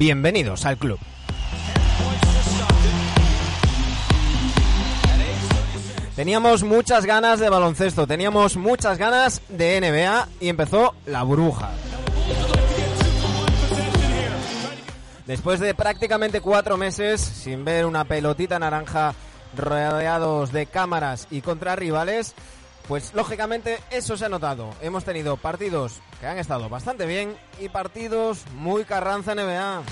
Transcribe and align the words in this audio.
Bienvenidos 0.00 0.64
al 0.64 0.78
club. 0.78 0.98
Teníamos 6.16 6.62
muchas 6.62 7.04
ganas 7.04 7.38
de 7.38 7.50
baloncesto, 7.50 8.06
teníamos 8.06 8.56
muchas 8.56 8.96
ganas 8.96 9.42
de 9.50 9.78
NBA 9.78 10.26
y 10.40 10.48
empezó 10.48 10.94
la 11.04 11.22
burbuja. 11.22 11.72
Después 15.26 15.60
de 15.60 15.74
prácticamente 15.74 16.40
cuatro 16.40 16.78
meses 16.78 17.20
sin 17.20 17.66
ver 17.66 17.84
una 17.84 18.04
pelotita 18.04 18.58
naranja 18.58 19.14
rodeados 19.54 20.50
de 20.50 20.64
cámaras 20.64 21.28
y 21.30 21.42
contra 21.42 21.76
rivales, 21.76 22.34
pues 22.90 23.14
lógicamente 23.14 23.78
eso 23.92 24.16
se 24.16 24.24
ha 24.24 24.28
notado. 24.28 24.74
Hemos 24.82 25.04
tenido 25.04 25.36
partidos 25.36 26.00
que 26.18 26.26
han 26.26 26.38
estado 26.38 26.68
bastante 26.68 27.06
bien 27.06 27.36
y 27.60 27.68
partidos 27.68 28.44
muy 28.56 28.84
carranza 28.84 29.32
NBA. 29.32 29.84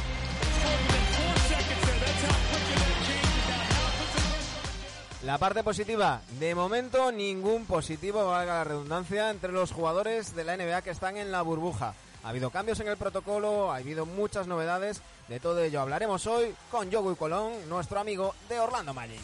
La 5.22 5.38
parte 5.38 5.62
positiva, 5.62 6.22
de 6.40 6.56
momento 6.56 7.12
ningún 7.12 7.66
positivo, 7.66 8.26
valga 8.26 8.54
la 8.54 8.64
redundancia, 8.64 9.30
entre 9.30 9.52
los 9.52 9.70
jugadores 9.70 10.34
de 10.34 10.42
la 10.42 10.56
NBA 10.56 10.82
que 10.82 10.90
están 10.90 11.16
en 11.16 11.30
la 11.30 11.42
burbuja. 11.42 11.94
Ha 12.24 12.30
habido 12.30 12.50
cambios 12.50 12.80
en 12.80 12.88
el 12.88 12.96
protocolo, 12.96 13.70
ha 13.70 13.76
habido 13.76 14.06
muchas 14.06 14.48
novedades, 14.48 15.02
de 15.28 15.38
todo 15.38 15.62
ello 15.62 15.80
hablaremos 15.82 16.26
hoy 16.26 16.52
con 16.68 16.90
Yogu 16.90 17.14
Colón, 17.14 17.52
nuestro 17.68 18.00
amigo 18.00 18.34
de 18.48 18.58
Orlando 18.58 18.92
Magic. 18.92 19.20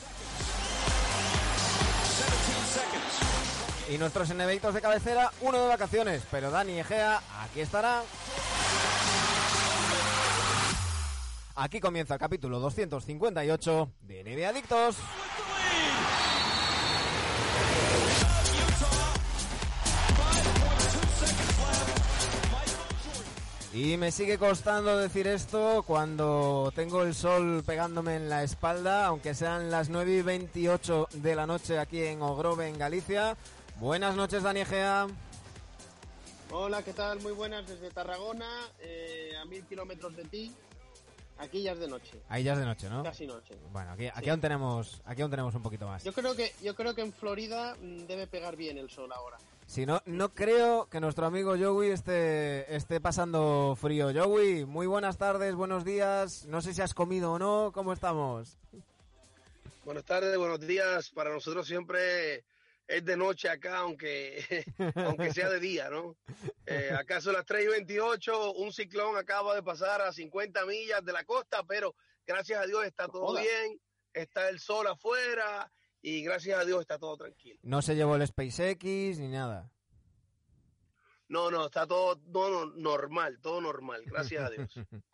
Y 3.91 3.99
nuestros 3.99 4.31
enemigos 4.31 4.73
de 4.73 4.81
cabecera, 4.81 5.31
uno 5.43 5.61
de 5.61 5.69
vacaciones, 5.69 6.23
pero 6.31 6.51
Dani 6.51 6.81
Egea 6.81 7.21
aquí 7.43 7.61
estará. 7.61 8.03
Aquí 11.57 11.81
comienza 11.81 12.15
el 12.15 12.21
capítulo 12.21 12.59
258 12.61 13.91
de 14.01 14.25
NBA 14.25 14.49
Adictos. 14.49 14.97
Y 23.75 23.97
me 23.97 24.13
sigue 24.13 24.39
costando 24.39 24.97
decir 24.97 25.27
esto 25.27 25.83
cuando 25.85 26.73
tengo 26.77 27.03
el 27.03 27.13
sol 27.13 27.65
pegándome 27.67 28.15
en 28.15 28.29
la 28.29 28.45
espalda, 28.45 29.07
aunque 29.07 29.35
sean 29.35 29.69
las 29.69 29.89
9 29.89 30.13
y 30.13 30.23
28 30.23 31.09
de 31.15 31.35
la 31.35 31.45
noche 31.47 31.81
aquí 31.81 32.01
en 32.03 32.23
Ogrove, 32.23 32.69
en 32.69 32.79
Galicia. 32.79 33.37
Buenas 33.81 34.15
noches, 34.15 34.43
Dani 34.43 34.61
Egea. 34.61 35.09
Hola, 36.51 36.83
¿qué 36.83 36.93
tal? 36.93 37.21
Muy 37.21 37.33
buenas 37.33 37.67
desde 37.67 37.91
Tarragona, 37.91 38.49
eh, 38.81 39.33
a 39.41 39.45
mil 39.45 39.65
kilómetros 39.65 40.15
de 40.17 40.25
ti. 40.25 40.55
Aquí 41.39 41.63
ya 41.63 41.73
es 41.73 41.81
de 41.81 41.89
noche. 41.89 42.21
Ahí 42.29 42.45
ya 42.45 42.53
es 42.53 42.61
de 42.61 42.65
noche, 42.65 42.89
¿no? 42.89 43.03
Casi 43.03 43.27
noche. 43.27 43.57
Bueno, 43.73 43.91
aquí, 43.91 44.07
aquí 44.07 44.31
aún 44.31 44.41
tenemos, 44.41 45.03
aquí 45.05 45.23
aún 45.23 45.31
tenemos 45.33 45.53
un 45.57 45.63
poquito 45.63 45.87
más. 45.89 46.05
Yo 46.05 46.13
creo 46.13 46.37
que, 46.37 46.53
yo 46.63 46.77
creo 46.77 46.95
que 46.95 47.03
en 47.03 47.13
Florida 47.13 47.77
mm, 47.81 48.07
debe 48.07 48.29
pegar 48.29 48.55
bien 48.55 48.79
el 48.79 48.89
sol 48.89 49.11
ahora. 49.13 49.39
Si 49.67 49.85
no, 49.85 50.01
no 50.07 50.33
creo 50.33 50.89
que 50.89 51.01
nuestro 51.01 51.27
amigo 51.27 51.57
Joey 51.59 51.91
esté, 51.91 52.73
esté 52.75 53.01
pasando 53.01 53.77
frío. 53.81 54.13
Joey, 54.15 54.65
muy 54.65 54.87
buenas 54.87 55.19
tardes, 55.19 55.57
buenos 55.57 55.85
días. 55.85 56.45
No 56.47 56.63
sé 56.63 56.73
si 56.73 56.83
has 56.83 56.95
comido 56.95 57.33
o 57.33 57.39
no. 57.41 57.73
¿Cómo 57.75 57.93
estamos? 57.93 58.57
Buenas 59.85 60.05
tardes, 60.05 60.39
buenos 60.39 60.61
días. 60.61 61.11
Para 61.11 61.33
nosotros 61.33 61.67
siempre 61.67 62.45
es 62.87 63.05
de 63.05 63.17
noche 63.17 63.49
acá, 63.49 63.79
aunque, 63.79 64.65
aunque 64.97 65.33
sea 65.33 65.49
de 65.49 65.61
día, 65.61 65.91
¿no? 65.91 66.17
Eh, 66.67 66.91
acá 66.99 67.21
son 67.21 67.35
las 67.35 67.45
3 67.45 67.65
y 67.65 67.69
28, 67.69 68.53
un 68.55 68.73
ciclón 68.73 69.17
acaba 69.17 69.55
de 69.55 69.63
pasar 69.63 70.01
a 70.03 70.13
50 70.13 70.67
millas 70.67 71.05
de 71.05 71.13
la 71.13 71.25
costa, 71.25 71.63
pero 71.67 71.95
gracias 72.27 72.61
a 72.61 72.67
Dios 72.67 72.85
está 72.85 73.09
todo 73.09 73.39
bien, 73.41 73.81
está 74.13 74.49
el 74.49 74.61
sol 74.61 74.87
afuera 74.87 75.71
y 76.03 76.23
gracias 76.23 76.59
a 76.59 76.65
Dios 76.65 76.81
está 76.81 76.99
todo 76.99 77.17
tranquilo. 77.17 77.59
No 77.63 77.83
se 77.83 77.95
llevó 77.95 78.17
el 78.17 78.27
SpaceX 78.27 79.19
ni 79.19 79.29
nada. 79.29 79.71
No, 81.29 81.51
no, 81.51 81.67
está 81.67 81.87
todo, 81.87 82.17
todo 82.17 82.67
normal, 82.77 83.41
todo 83.41 83.61
normal, 83.61 84.03
gracias 84.07 84.45
a 84.45 84.51
Dios. 84.51 84.69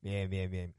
bien, 0.00 0.30
bien, 0.30 0.50
bien. 0.50 0.74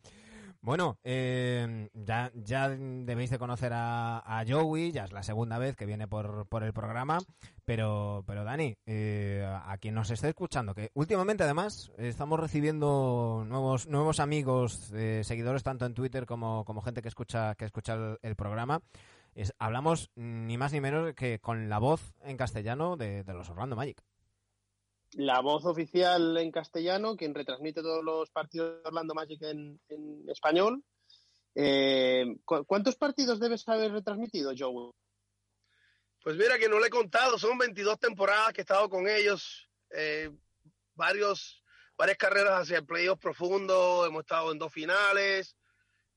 Bueno, 0.62 1.00
eh, 1.06 1.90
ya, 1.94 2.31
ya 2.36 2.68
debéis 2.68 3.30
de 3.30 3.40
conocer 3.40 3.72
a, 3.74 4.44
Joey, 4.46 4.92
ya 4.92 5.06
es 5.06 5.14
la 5.14 5.24
segunda 5.24 5.58
vez 5.58 5.78
que 5.78 5.86
viene 5.86 6.06
por, 6.06 6.47
por 6.47 6.64
el 6.64 6.74
programa, 6.74 7.20
pero, 7.64 8.25
pero 8.28 8.44
Dani, 8.44 8.75
eh, 8.86 9.47
a 9.47 9.78
quien 9.78 9.96
nos 9.96 10.12
esté 10.12 10.28
escuchando, 10.28 10.75
que 10.75 10.92
últimamente 10.96 11.44
además 11.44 11.94
estamos 11.97 12.42
recibiendo 12.42 13.46
nuevos, 13.47 13.88
nuevos 13.88 14.20
amigos, 14.20 14.92
eh, 14.94 15.22
seguidores 15.24 15.64
tanto 15.64 15.86
en 15.86 15.94
Twitter 15.94 16.25
como, 16.25 16.66
como 16.66 16.81
gente 16.81 17.02
que 17.02 17.08
escucha, 17.08 17.56
que 17.56 17.64
escucha 17.64 18.18
el, 18.22 18.36
programa, 18.36 18.81
hablamos 19.59 20.12
ni 20.16 20.58
más 20.58 20.74
ni 20.74 20.81
menos 20.81 21.14
que 21.14 21.40
con 21.40 21.70
la 21.70 21.80
voz 21.80 22.14
en 22.24 22.36
castellano 22.36 22.97
de, 22.97 23.24
de 23.24 23.34
los 23.34 23.50
Orlando 23.50 23.78
Magic 23.78 24.03
la 25.14 25.40
voz 25.42 25.66
oficial 25.66 26.38
en 26.38 26.52
castellano, 26.52 27.16
quien 27.16 27.34
retransmite 27.34 27.81
todos 27.81 28.03
los 28.03 28.30
partidos 28.30 28.81
de 28.81 28.88
Orlando 28.88 29.14
Magic 29.14 29.42
en, 29.42 29.80
español. 30.28 30.84
Eh, 31.56 32.25
¿cu 32.46 32.64
¿Cuántos 32.66 32.96
partidos 32.96 33.40
debes 33.40 33.68
haber 33.68 33.92
retransmitido, 33.92 34.53
Joe? 34.58 34.92
Pues 36.22 36.36
mira 36.36 36.59
que 36.59 36.70
no 36.70 36.80
le 36.80 36.88
he 36.88 36.92
contado, 36.92 37.38
son 37.38 37.58
22 37.58 38.00
temporadas 38.00 38.53
que 38.53 38.62
he 38.62 38.64
estado 38.64 38.90
con 38.90 39.08
ellos, 39.08 39.70
eh, 39.90 40.30
varios, 40.94 41.64
varias 41.97 42.18
carreras 42.18 42.62
hacia 42.62 42.78
el 42.78 42.86
playoff 42.86 43.20
profundo, 43.20 44.06
hemos 44.06 44.22
estado 44.22 44.52
en 44.52 44.59
dos 44.59 44.72
finales, 44.72 45.56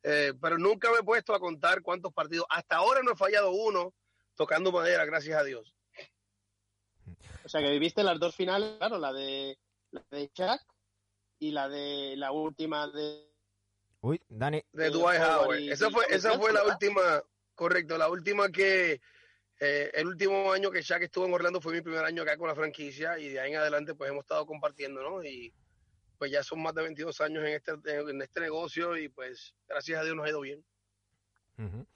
eh, 0.03 0.35
pero 0.41 0.59
nunca 0.59 0.91
me 0.91 0.99
he 0.99 1.05
puesto 1.05 1.35
a 1.35 1.41
contar 1.41 1.83
cuántos 1.83 2.13
partidos. 2.13 2.47
Hasta 2.51 2.77
ahora 2.77 3.01
no 3.03 3.13
he 3.13 3.17
fallado 3.17 3.53
uno 3.53 3.95
tocando 4.35 4.73
madera, 4.73 5.05
gracias 5.05 5.39
a 5.39 5.45
Dios. 5.45 5.73
O 7.53 7.59
sea, 7.59 7.61
que 7.61 7.73
viviste 7.73 8.03
las 8.03 8.19
dos 8.19 8.35
finales, 8.35 8.79
claro, 8.79 8.97
la 8.97 9.13
de, 9.13 9.59
la 9.91 10.03
de 10.11 10.31
Chuck 10.33 10.63
y 11.39 11.51
la 11.51 11.69
de 11.69 12.15
la 12.17 12.33
última 12.33 12.89
de... 12.89 13.31
Uy, 14.01 14.19
Dani. 14.27 14.65
De 14.73 14.89
Dwight 14.89 15.21
Howard. 15.21 15.59
Esa 15.59 15.91
fue, 15.91 16.07
esa 16.09 16.39
fue 16.39 16.51
la 16.51 16.65
última, 16.65 17.23
correcto, 17.55 17.99
la 17.99 18.09
última 18.09 18.49
que... 18.49 19.03
Eh, 19.61 19.91
el 19.93 20.07
último 20.07 20.51
año 20.51 20.71
que 20.71 20.81
Shaq 20.81 21.03
estuvo 21.03 21.27
en 21.27 21.35
Orlando 21.35 21.61
fue 21.61 21.75
mi 21.75 21.83
primer 21.83 22.03
año 22.07 22.23
acá 22.23 22.39
con 22.39 22.49
la 22.49 22.55
franquicia 22.55 23.19
y 23.19 23.29
de 23.29 23.39
ahí 23.39 23.53
en 23.53 23.59
adelante 23.59 23.95
pues 23.95 24.11
hemos 24.11 24.23
estado 24.23 24.47
compartiendo, 24.47 25.03
¿no? 25.03 25.23
Y 25.23 25.53
pues 26.17 26.31
ya 26.33 26.43
son 26.43 26.63
más 26.63 26.75
de 26.75 26.85
22 26.85 27.21
años 27.21 27.45
en 27.45 27.53
este, 27.53 27.73
en 27.85 28.23
este 28.23 28.41
negocio 28.41 28.97
y 28.97 29.11
pues 29.11 29.55
gracias 29.69 30.01
a 30.01 30.05
Dios 30.05 30.17
nos 30.17 30.25
ha 30.25 30.31
ido 30.31 30.41
bien. 30.41 30.65
Uh 31.59 31.65
-huh. 31.65 31.87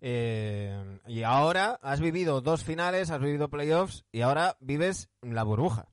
Eh, 0.00 1.00
y 1.06 1.22
ahora 1.24 1.78
has 1.82 2.00
vivido 2.00 2.40
dos 2.40 2.62
finales, 2.64 3.10
has 3.10 3.20
vivido 3.20 3.48
playoffs 3.48 4.04
y 4.12 4.20
ahora 4.20 4.56
vives 4.60 5.08
la 5.22 5.42
burbuja. 5.42 5.88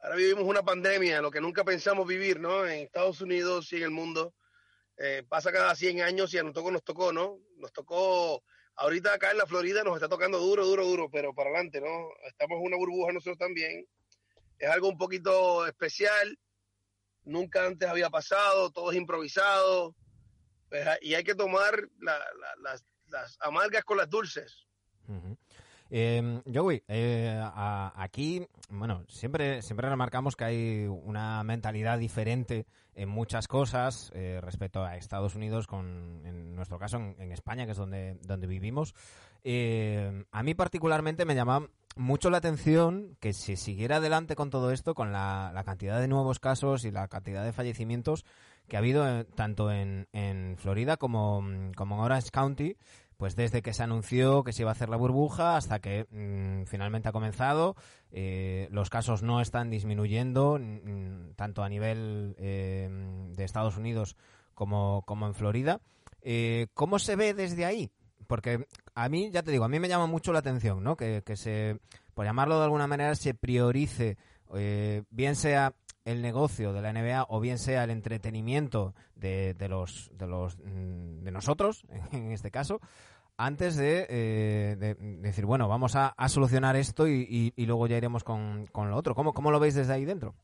Ahora 0.00 0.16
vivimos 0.16 0.44
una 0.44 0.62
pandemia, 0.62 1.20
lo 1.20 1.30
que 1.30 1.40
nunca 1.40 1.64
pensamos 1.64 2.06
vivir, 2.06 2.40
¿no? 2.40 2.66
En 2.66 2.80
Estados 2.80 3.20
Unidos 3.20 3.72
y 3.72 3.76
en 3.76 3.82
el 3.84 3.90
mundo. 3.90 4.34
Eh, 4.98 5.24
pasa 5.28 5.52
cada 5.52 5.74
100 5.74 6.00
años 6.00 6.32
y 6.32 6.38
a 6.38 6.42
nosotros 6.42 6.72
nos 6.72 6.84
tocó, 6.84 7.12
¿no? 7.12 7.38
Nos 7.58 7.72
tocó, 7.72 8.42
ahorita 8.76 9.14
acá 9.14 9.30
en 9.30 9.38
la 9.38 9.46
Florida 9.46 9.84
nos 9.84 9.94
está 9.94 10.08
tocando 10.08 10.38
duro, 10.38 10.64
duro, 10.64 10.86
duro, 10.86 11.10
pero 11.10 11.34
para 11.34 11.50
adelante, 11.50 11.80
¿no? 11.80 12.08
Estamos 12.26 12.58
en 12.58 12.66
una 12.66 12.76
burbuja 12.76 13.12
nosotros 13.12 13.38
también. 13.38 13.86
Es 14.58 14.68
algo 14.70 14.88
un 14.88 14.96
poquito 14.96 15.66
especial. 15.66 16.38
Nunca 17.24 17.66
antes 17.66 17.88
había 17.88 18.08
pasado, 18.08 18.70
todo 18.70 18.90
es 18.92 18.96
improvisado 18.96 19.94
y 21.02 21.14
hay 21.14 21.24
que 21.24 21.34
tomar 21.34 21.74
la, 22.00 22.18
la, 22.18 22.56
las, 22.62 22.84
las, 23.08 23.38
amargas 23.40 23.84
con 23.84 23.96
las 23.96 24.08
dulces. 24.08 24.66
Uh 25.08 25.12
-huh. 25.14 25.36
eh, 25.90 26.42
Joey, 26.52 26.82
eh, 26.88 27.40
a, 27.40 27.92
aquí, 27.96 28.46
bueno, 28.70 29.04
siempre, 29.08 29.62
siempre 29.62 29.88
remarcamos 29.88 30.34
que 30.34 30.44
hay 30.44 30.86
una 30.86 31.42
mentalidad 31.44 31.98
diferente 31.98 32.66
en 32.94 33.08
muchas 33.08 33.46
cosas 33.46 34.10
eh, 34.14 34.40
respecto 34.42 34.82
a 34.82 34.96
Estados 34.96 35.34
Unidos, 35.34 35.66
con, 35.66 36.22
en 36.24 36.54
nuestro 36.54 36.78
caso 36.78 36.96
en, 36.96 37.14
en 37.18 37.30
España, 37.32 37.66
que 37.66 37.72
es 37.72 37.78
donde, 37.78 38.18
donde 38.22 38.46
vivimos. 38.46 38.94
Eh, 39.44 40.24
a 40.32 40.42
mí 40.42 40.54
particularmente 40.54 41.24
me 41.24 41.34
llama 41.34 41.68
mucho 41.94 42.30
la 42.30 42.38
atención 42.38 43.16
que 43.20 43.32
se 43.32 43.56
siguiera 43.56 43.96
adelante 43.96 44.34
con 44.34 44.50
todo 44.50 44.70
esto, 44.72 44.94
con 44.94 45.12
la, 45.12 45.52
la 45.54 45.62
cantidad 45.62 46.00
de 46.00 46.08
nuevos 46.08 46.40
casos 46.40 46.84
y 46.84 46.90
la 46.90 47.06
cantidad 47.08 47.44
de 47.44 47.52
fallecimientos, 47.52 48.24
que 48.68 48.76
ha 48.76 48.80
habido 48.80 49.08
eh, 49.08 49.24
tanto 49.24 49.70
en, 49.70 50.08
en 50.12 50.56
Florida 50.58 50.96
como, 50.96 51.42
como, 51.76 51.94
en 51.96 52.00
Orange 52.00 52.30
County, 52.30 52.76
pues 53.16 53.36
desde 53.36 53.62
que 53.62 53.72
se 53.72 53.82
anunció 53.82 54.44
que 54.44 54.52
se 54.52 54.62
iba 54.62 54.70
a 54.70 54.72
hacer 54.72 54.88
la 54.88 54.96
burbuja 54.96 55.56
hasta 55.56 55.78
que 55.78 56.06
mmm, 56.10 56.64
finalmente 56.66 57.08
ha 57.08 57.12
comenzado. 57.12 57.76
Eh, 58.10 58.68
los 58.70 58.90
casos 58.90 59.22
no 59.22 59.40
están 59.40 59.70
disminuyendo, 59.70 60.60
tanto 61.36 61.62
a 61.62 61.68
nivel 61.68 62.34
eh, 62.38 62.88
de 63.34 63.44
Estados 63.44 63.76
Unidos 63.76 64.16
como, 64.54 65.02
como 65.06 65.26
en 65.26 65.34
Florida. 65.34 65.80
¿Cómo 66.74 66.98
se 66.98 67.14
ve 67.14 67.34
desde 67.34 67.64
ahí? 67.64 67.90
Porque 68.26 68.66
a 68.96 69.08
mí, 69.08 69.30
ya 69.30 69.44
te 69.44 69.52
digo, 69.52 69.64
a 69.64 69.68
mí 69.68 69.78
me 69.78 69.88
llama 69.88 70.06
mucho 70.06 70.32
la 70.32 70.40
atención, 70.40 70.82
¿no? 70.82 70.96
Que, 70.96 71.22
que 71.24 71.36
se, 71.36 71.78
por 72.14 72.24
llamarlo 72.24 72.58
de 72.58 72.64
alguna 72.64 72.88
manera, 72.88 73.14
se 73.14 73.32
priorice, 73.32 74.16
bien 75.10 75.36
sea 75.36 75.72
el 76.06 76.22
negocio 76.22 76.72
de 76.72 76.80
la 76.80 76.92
NBA 76.92 77.26
o 77.28 77.40
bien 77.40 77.58
sea 77.58 77.84
el 77.84 77.90
entretenimiento 77.90 78.94
de, 79.16 79.54
de 79.54 79.68
los 79.68 80.08
de 80.14 80.26
los 80.26 80.56
mm, 80.58 81.24
de 81.24 81.30
nosotros 81.32 81.82
en 82.12 82.32
este 82.32 82.50
caso 82.50 82.80
antes 83.36 83.76
de, 83.76 84.06
eh, 84.08 84.96
decir 85.20 85.44
bueno 85.44 85.68
vamos 85.68 85.94
a, 85.96 86.14
solucionar 86.28 86.76
esto 86.76 87.06
y, 87.06 87.52
luego 87.56 87.86
ya 87.86 87.98
iremos 87.98 88.24
con, 88.24 88.66
con 88.66 88.88
lo 88.88 88.96
otro 88.96 89.14
¿Cómo, 89.14 89.34
¿Cómo, 89.34 89.50
lo 89.50 89.60
veis 89.60 89.74
desde 89.74 89.92
ahí 89.92 90.06
dentro? 90.06 90.34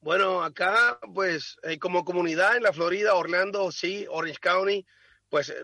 Bueno, 0.00 0.42
acá 0.42 0.98
pues 1.14 1.56
eh, 1.62 1.78
como 1.78 2.04
comunidad 2.04 2.56
en 2.58 2.62
la 2.62 2.74
Florida, 2.74 3.14
Orlando, 3.14 3.72
sí, 3.72 4.06
Orange 4.10 4.38
County, 4.38 4.84
pues 5.30 5.54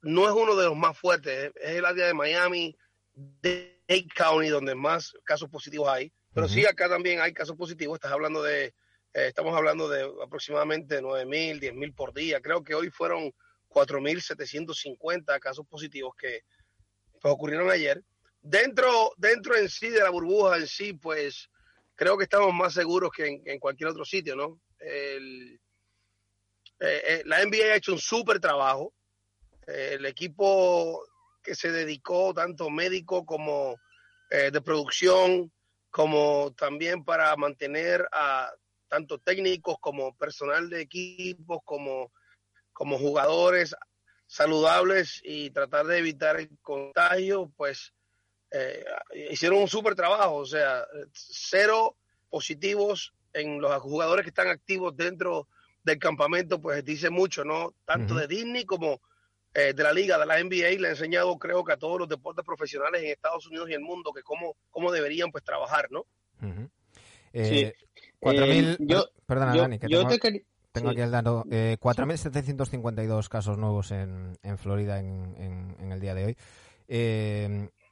no 0.00 0.24
es 0.26 0.32
uno 0.32 0.56
de 0.56 0.64
los 0.64 0.76
más 0.76 0.96
fuertes, 0.96 1.52
es 1.60 1.76
el 1.76 1.84
área 1.84 2.06
de 2.06 2.14
Miami, 2.14 2.74
Dade 3.14 4.06
County, 4.14 4.48
donde 4.48 4.74
más 4.74 5.12
casos 5.24 5.50
positivos 5.50 5.88
hay. 5.88 6.10
Pero 6.34 6.48
sí, 6.48 6.64
acá 6.64 6.88
también 6.88 7.20
hay 7.20 7.32
casos 7.32 7.56
positivos. 7.56 7.96
Estás 7.96 8.12
hablando 8.12 8.42
de, 8.42 8.64
eh, 8.64 8.72
estamos 9.12 9.54
hablando 9.54 9.88
de 9.88 10.10
aproximadamente 10.22 11.02
9.000, 11.02 11.60
10.000 11.60 11.94
por 11.94 12.14
día. 12.14 12.40
Creo 12.40 12.62
que 12.62 12.74
hoy 12.74 12.90
fueron 12.90 13.32
4.750 13.68 15.38
casos 15.40 15.66
positivos 15.66 16.14
que 16.16 16.40
pues, 17.20 17.34
ocurrieron 17.34 17.70
ayer. 17.70 18.02
Dentro, 18.40 19.12
dentro 19.18 19.56
en 19.56 19.68
sí 19.68 19.90
de 19.90 20.00
la 20.00 20.10
burbuja 20.10 20.56
en 20.56 20.66
sí, 20.66 20.94
pues 20.94 21.50
creo 21.94 22.16
que 22.16 22.24
estamos 22.24 22.52
más 22.54 22.72
seguros 22.72 23.10
que 23.14 23.42
en, 23.44 23.58
cualquier 23.60 23.90
otro 23.90 24.04
sitio, 24.04 24.34
¿no? 24.34 24.58
El, 24.78 25.60
eh, 26.80 27.02
eh, 27.06 27.22
la 27.26 27.44
NBA 27.44 27.72
ha 27.72 27.76
hecho 27.76 27.92
un 27.92 27.98
súper 27.98 28.40
trabajo. 28.40 28.94
el 29.66 30.06
equipo 30.06 31.06
que 31.42 31.54
se 31.54 31.70
dedicó, 31.70 32.32
tanto 32.34 32.70
médico 32.70 33.24
como 33.24 33.76
de 34.30 34.62
producción, 34.62 35.52
como 35.92 36.54
también 36.56 37.04
para 37.04 37.36
mantener 37.36 38.08
a 38.12 38.50
tanto 38.88 39.18
técnicos 39.18 39.76
como 39.78 40.16
personal 40.16 40.68
de 40.68 40.80
equipos, 40.80 41.58
como, 41.64 42.10
como 42.72 42.98
jugadores 42.98 43.76
saludables 44.26 45.20
y 45.22 45.50
tratar 45.50 45.86
de 45.86 45.98
evitar 45.98 46.40
el 46.40 46.48
contagio, 46.62 47.52
pues 47.56 47.92
eh, 48.50 48.84
hicieron 49.30 49.58
un 49.58 49.68
súper 49.68 49.94
trabajo, 49.94 50.36
o 50.36 50.46
sea, 50.46 50.86
cero 51.12 51.96
positivos 52.30 53.12
en 53.34 53.60
los 53.60 53.74
jugadores 53.82 54.24
que 54.24 54.30
están 54.30 54.48
activos 54.48 54.96
dentro 54.96 55.46
del 55.84 55.98
campamento, 55.98 56.58
pues 56.58 56.82
dice 56.84 57.10
mucho, 57.10 57.44
¿no? 57.44 57.74
Tanto 57.84 58.14
de 58.14 58.26
Disney 58.26 58.64
como 58.64 59.02
eh, 59.54 59.72
de 59.74 59.82
la 59.82 59.92
liga, 59.92 60.18
de 60.18 60.26
la 60.26 60.42
NBA, 60.42 60.80
le 60.80 60.88
ha 60.88 60.90
enseñado 60.90 61.38
creo 61.38 61.64
que 61.64 61.72
a 61.72 61.76
todos 61.76 61.98
los 61.98 62.08
deportes 62.08 62.44
profesionales 62.44 63.02
en 63.02 63.10
Estados 63.10 63.46
Unidos 63.46 63.68
y 63.70 63.74
el 63.74 63.80
mundo 63.80 64.12
que 64.12 64.22
cómo, 64.22 64.56
cómo 64.70 64.90
deberían 64.90 65.30
pues 65.30 65.44
trabajar, 65.44 65.88
¿no? 65.90 66.06
Eh, 67.34 67.72
eh, 68.22 68.76
yo, 68.80 69.06
perdona, 69.26 69.54
Dani, 69.54 69.78
que 69.78 69.88
tengo, 69.88 70.08
tengo 70.72 70.90
aquí 70.90 71.00
el 71.00 71.10
dato. 71.10 71.44
4.752 71.44 73.28
casos 73.28 73.58
nuevos 73.58 73.90
en, 73.90 74.38
en 74.42 74.58
Florida 74.58 74.98
en, 74.98 75.76
en, 75.78 75.92
el 75.92 76.00
día 76.00 76.14
de 76.14 76.24
hoy. 76.24 76.36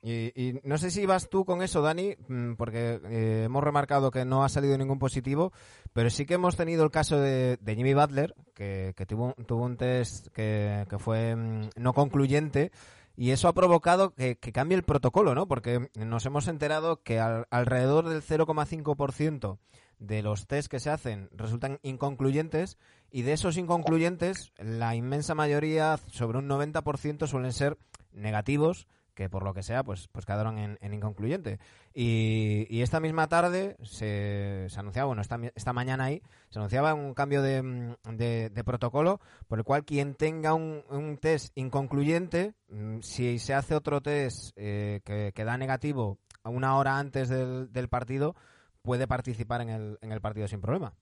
Y, 0.02 0.60
no 0.64 0.78
sé 0.78 0.90
si 0.90 1.04
vas 1.04 1.28
tú 1.28 1.44
con 1.44 1.62
eso, 1.62 1.82
Dani, 1.82 2.16
mm, 2.26 2.54
porque 2.54 3.00
eh, 3.04 3.42
hemos 3.44 3.62
remarcado 3.62 4.10
que 4.10 4.24
no 4.24 4.44
ha 4.44 4.48
salido 4.48 4.78
ningún 4.78 4.98
positivo, 4.98 5.52
pero 5.92 6.08
sí 6.08 6.24
que 6.24 6.34
hemos 6.34 6.56
tenido 6.56 6.84
el 6.84 6.90
caso 6.90 7.18
de, 7.18 7.58
Jimmy 7.66 7.92
Butler, 7.92 8.34
que, 8.54 8.94
tuvo, 9.06 9.34
tuvo 9.46 9.64
un 9.64 9.76
test 9.76 10.28
que, 10.28 10.86
fue 10.98 11.36
mm, 11.36 11.70
no 11.76 11.92
concluyente. 11.92 12.72
Y 13.16 13.32
eso 13.32 13.48
ha 13.48 13.52
provocado 13.52 14.14
que, 14.14 14.36
cambie 14.36 14.76
el 14.78 14.84
protocolo, 14.84 15.34
¿no? 15.34 15.46
Porque 15.46 15.90
nos 15.94 16.24
hemos 16.24 16.48
enterado 16.48 17.02
que 17.02 17.20
alrededor 17.20 18.08
del 18.08 18.22
0,5% 18.22 19.58
de 19.98 20.22
los 20.22 20.46
test 20.46 20.70
que 20.70 20.80
se 20.80 20.88
hacen 20.88 21.28
resultan 21.32 21.78
inconcluyentes 21.82 22.78
y 23.10 23.20
de 23.20 23.34
esos 23.34 23.58
inconcluyentes 23.58 24.54
la 24.56 24.94
inmensa 24.94 25.34
mayoría, 25.34 25.98
sobre 26.06 26.38
un 26.38 26.48
90%, 26.48 27.26
suelen 27.26 27.52
ser 27.52 27.76
negativos 28.12 28.86
que 29.20 29.28
por 29.28 29.42
lo 29.42 29.52
que 29.52 29.62
sea, 29.62 29.84
pues, 29.84 30.08
pues 30.08 30.24
quedaron 30.24 30.56
en, 30.56 30.94
inconcluyente. 30.94 31.58
Y, 31.92 32.80
esta 32.80 33.00
misma 33.00 33.28
tarde 33.28 33.76
se, 33.82 34.66
anunciaba, 34.78 35.08
bueno, 35.08 35.20
esta, 35.20 35.38
esta 35.54 35.74
mañana 35.74 36.04
ahí, 36.04 36.22
se 36.48 36.58
anunciaba 36.58 36.94
un 36.94 37.12
cambio 37.12 37.42
de, 37.42 37.96
de, 38.08 38.64
protocolo 38.64 39.20
por 39.46 39.58
el 39.58 39.64
cual 39.66 39.84
quien 39.84 40.14
tenga 40.14 40.54
un, 40.54 40.84
un 40.88 41.18
test 41.18 41.52
inconcluyente, 41.54 42.54
mm, 42.68 43.00
si 43.02 43.38
se 43.38 43.52
hace 43.52 43.74
otro 43.74 44.00
test 44.00 44.52
eh, 44.56 45.02
que, 45.04 45.44
da 45.44 45.58
negativo 45.58 46.18
una 46.42 46.78
hora 46.78 46.98
antes 46.98 47.28
del, 47.28 47.70
del 47.70 47.88
partido, 47.88 48.34
puede 48.80 49.06
participar 49.06 49.60
en 49.60 49.68
el, 49.68 49.98
en 50.00 50.12
el 50.12 50.22
partido 50.22 50.48
sin 50.48 50.62
problema. 50.62 50.94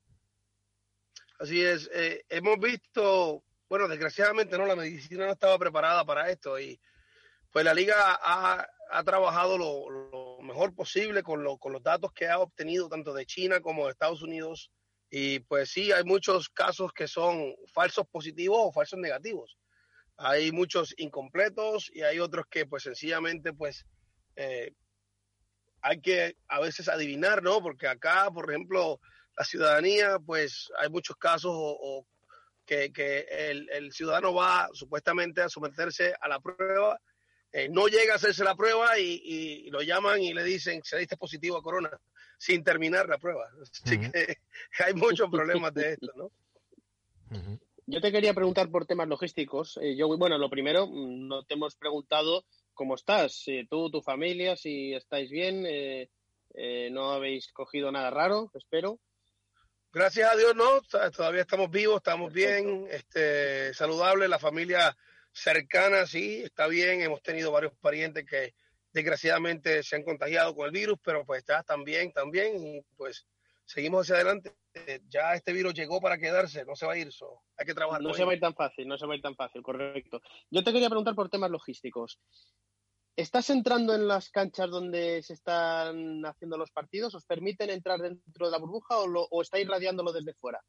Así 1.38 1.62
es, 1.62 1.88
eh, 1.94 2.25
hemos 2.29 2.59
visto, 2.59 3.44
bueno, 3.69 3.87
desgraciadamente 3.87 4.59
no, 4.59 4.67
la 4.67 4.75
medicina 4.75 5.26
no 5.26 5.32
estaba 5.32 5.56
preparada 5.56 6.05
para 6.05 6.29
esto 6.31 6.59
y 6.59 6.81
pues 7.53 7.65
la 7.65 7.75
liga 7.75 8.19
ha, 8.23 9.05
trabajado 9.05 9.59
lo, 9.59 10.39
mejor 10.43 10.75
posible 10.75 11.23
con, 11.23 11.45
con 11.59 11.73
los 11.73 11.83
datos 11.83 12.12
que 12.12 12.29
ha 12.29 12.39
obtenido 12.39 12.89
tanto 12.89 13.12
de 13.12 13.27
China 13.27 13.61
como 13.61 13.85
de 13.85 13.93
Estados 13.93 14.23
Unidos. 14.23 14.71
Y 15.11 15.41
pues 15.41 15.71
sí, 15.71 15.91
hay 15.93 16.05
muchos 16.05 16.49
casos 16.50 16.93
que 16.93 17.09
son 17.09 17.55
falsos 17.73 18.06
positivos 18.09 18.59
o 18.61 18.73
falsos 18.73 18.99
negativos. 18.99 19.56
Hay 20.17 20.53
muchos 20.53 20.95
incompletos 20.99 21.91
y 21.95 22.03
hay 22.03 22.19
otros 22.19 22.47
que 22.50 22.67
pues 22.67 22.83
sencillamente 22.83 23.53
pues 23.53 23.87
eh, 24.37 24.73
hay 25.81 26.01
que 26.01 26.37
a 26.49 26.61
veces 26.61 26.89
adivinar, 26.89 27.43
¿no? 27.43 27.62
Porque 27.62 27.87
acá, 27.87 28.31
por 28.31 28.51
ejemplo, 28.51 29.01
la 29.37 29.44
ciudadanía, 29.44 30.19
pues 30.19 30.71
hay 30.79 30.91
muchos 30.91 31.17
casos 31.17 31.53
o, 31.55 32.06
que, 32.67 32.93
que 32.93 33.21
el, 33.31 33.71
el, 33.71 33.93
ciudadano 33.93 34.35
va 34.35 34.69
supuestamente 34.73 35.41
a 35.41 35.49
someterse 35.49 36.15
a 36.21 36.29
la 36.29 36.41
prueba 36.41 37.01
eh, 37.53 37.69
no 37.69 37.89
llega 37.89 38.12
a 38.12 38.17
hacerse 38.17 38.45
la 38.45 38.55
prueba 38.55 38.99
y, 38.99 39.71
lo 39.71 39.81
llaman 39.81 40.23
y 40.23 40.35
le 40.35 40.45
dicen 40.45 40.83
se 40.85 40.99
diste 40.99 41.17
positivo 41.17 41.56
a 41.56 41.62
corona 41.62 41.91
sin 42.37 42.62
terminar 42.62 43.09
la 43.09 43.19
prueba. 43.19 43.49
Así 43.62 43.99
que 43.99 44.39
hay 44.85 44.95
muchos 44.95 45.31
problemas 45.31 45.73
de 45.75 45.93
esto, 45.93 46.12
¿no? 46.15 46.31
Yo 47.87 48.00
te 48.00 48.12
quería 48.12 48.35
preguntar 48.35 48.71
por 48.71 48.85
temas 48.87 49.09
logísticos. 49.09 49.79
Eh, 49.83 49.97
yo, 49.97 50.15
bueno, 50.17 50.37
lo 50.37 50.50
primero, 50.50 50.87
mm, 50.87 51.27
no 51.27 51.43
te 51.45 51.55
hemos 51.55 51.75
preguntado 51.75 52.45
cómo 52.75 52.95
estás, 52.95 53.45
tú, 53.69 53.91
tu 53.91 54.03
familia, 54.03 54.56
si 54.56 54.94
estáis 54.94 55.31
bien, 55.31 55.65
eh, 55.67 56.09
no 56.93 57.13
habéis 57.13 57.53
cogido 57.53 57.91
nada 57.91 58.11
raro, 58.11 58.51
espero. 58.55 59.01
Gracias 59.93 60.31
a 60.31 60.37
Dios, 60.37 60.55
no, 60.55 60.81
todavía 61.11 61.41
estamos 61.41 61.70
vivos, 61.70 61.96
estamos 61.96 62.32
bien, 62.32 62.87
este, 62.91 63.72
saludables, 63.75 64.29
la 64.29 64.39
familia 64.39 64.96
cercana, 65.39 66.07
sí, 66.07 66.43
está 66.43 66.67
bien. 66.67 67.01
Hemos 67.01 67.23
tenido 67.23 67.53
varios 67.53 67.73
parientes 67.81 68.25
que 68.27 68.55
desgraciadamente 68.93 69.83
se 69.83 69.97
han 69.97 70.03
contagiado 70.03 70.55
con 70.55 70.67
el 70.67 70.73
virus, 70.73 70.99
pero 71.03 71.25
pues 71.25 71.45
ya 71.47 71.63
también, 71.63 72.13
también, 72.13 72.57
y 72.57 72.83
pues 72.97 73.27
seguimos 73.65 74.03
hacia 74.03 74.17
adelante. 74.17 74.57
Ya 75.09 75.35
este 75.35 75.53
virus 75.53 75.75
llegó 75.75 76.01
para 76.01 76.19
quedarse, 76.19 76.65
no 76.65 76.75
se 76.75 76.87
va 76.87 76.93
a 76.95 76.99
ir, 76.99 77.13
so, 77.13 77.43
hay 77.57 77.67
que 77.67 77.75
trabajar. 77.75 78.03
No 78.03 78.15
se 78.15 78.25
va 78.25 78.33
a 78.33 78.35
ir 78.35 78.41
tan 78.41 78.55
fácil, 78.55 78.89
no 78.89 78.97
se 78.97 79.07
va 79.07 79.13
a 79.13 79.17
ir 79.17 79.23
tan 79.23 79.37
fácil, 79.37 79.63
correcto. 79.63 80.21
Yo 80.51 80.63
te 80.65 80.73
quería 80.73 80.89
preguntar 80.89 81.15
por 81.15 81.29
temas 81.29 81.51
logísticos. 81.51 82.19
¿Estás 83.17 83.51
entrando 83.51 83.97
en 83.97 84.07
las 84.07 84.31
canchas 84.31 84.71
donde 84.71 85.23
se 85.25 85.33
están 85.33 86.25
haciendo 86.25 86.57
los 86.57 86.71
partidos? 86.71 87.17
¿Os 87.17 87.25
permiten 87.25 87.69
entrar 87.69 87.99
dentro 87.99 88.47
de 88.47 88.53
la 88.53 88.59
burbuja 88.59 88.97
o, 88.99 89.09
lo, 89.09 89.23
o 89.23 89.43
estáis 89.43 89.67
radiándolo 89.67 90.13
desde 90.13 90.35
fuera? 90.35 90.63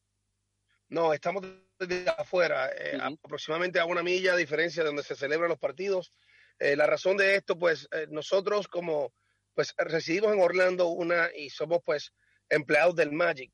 No, 0.89 1.13
estamos 1.13 1.45
desde 1.77 2.09
afuera, 2.09 2.71
eh, 2.75 2.97
aproximadamente 3.23 3.79
a 3.79 3.85
una 3.85 4.01
milla, 4.01 4.33
a 4.33 4.37
diferencia 4.37 4.81
de 4.81 4.87
donde 4.87 5.03
se 5.03 5.15
celebran 5.15 5.49
los 5.49 5.59
partidos. 5.59 6.11
Eh, 6.57 6.75
la 6.75 6.87
razón 6.87 7.15
de 7.15 7.35
esto, 7.35 7.57
pues 7.57 7.87
eh, 7.91 8.07
nosotros 8.09 8.67
como 8.67 9.13
pues 9.53 9.75
residimos 9.77 10.33
en 10.33 10.41
Orlando 10.41 10.87
una 10.87 11.29
y 11.35 11.51
somos 11.51 11.81
pues 11.85 12.11
empleados 12.49 12.95
del 12.95 13.11
Magic. 13.11 13.51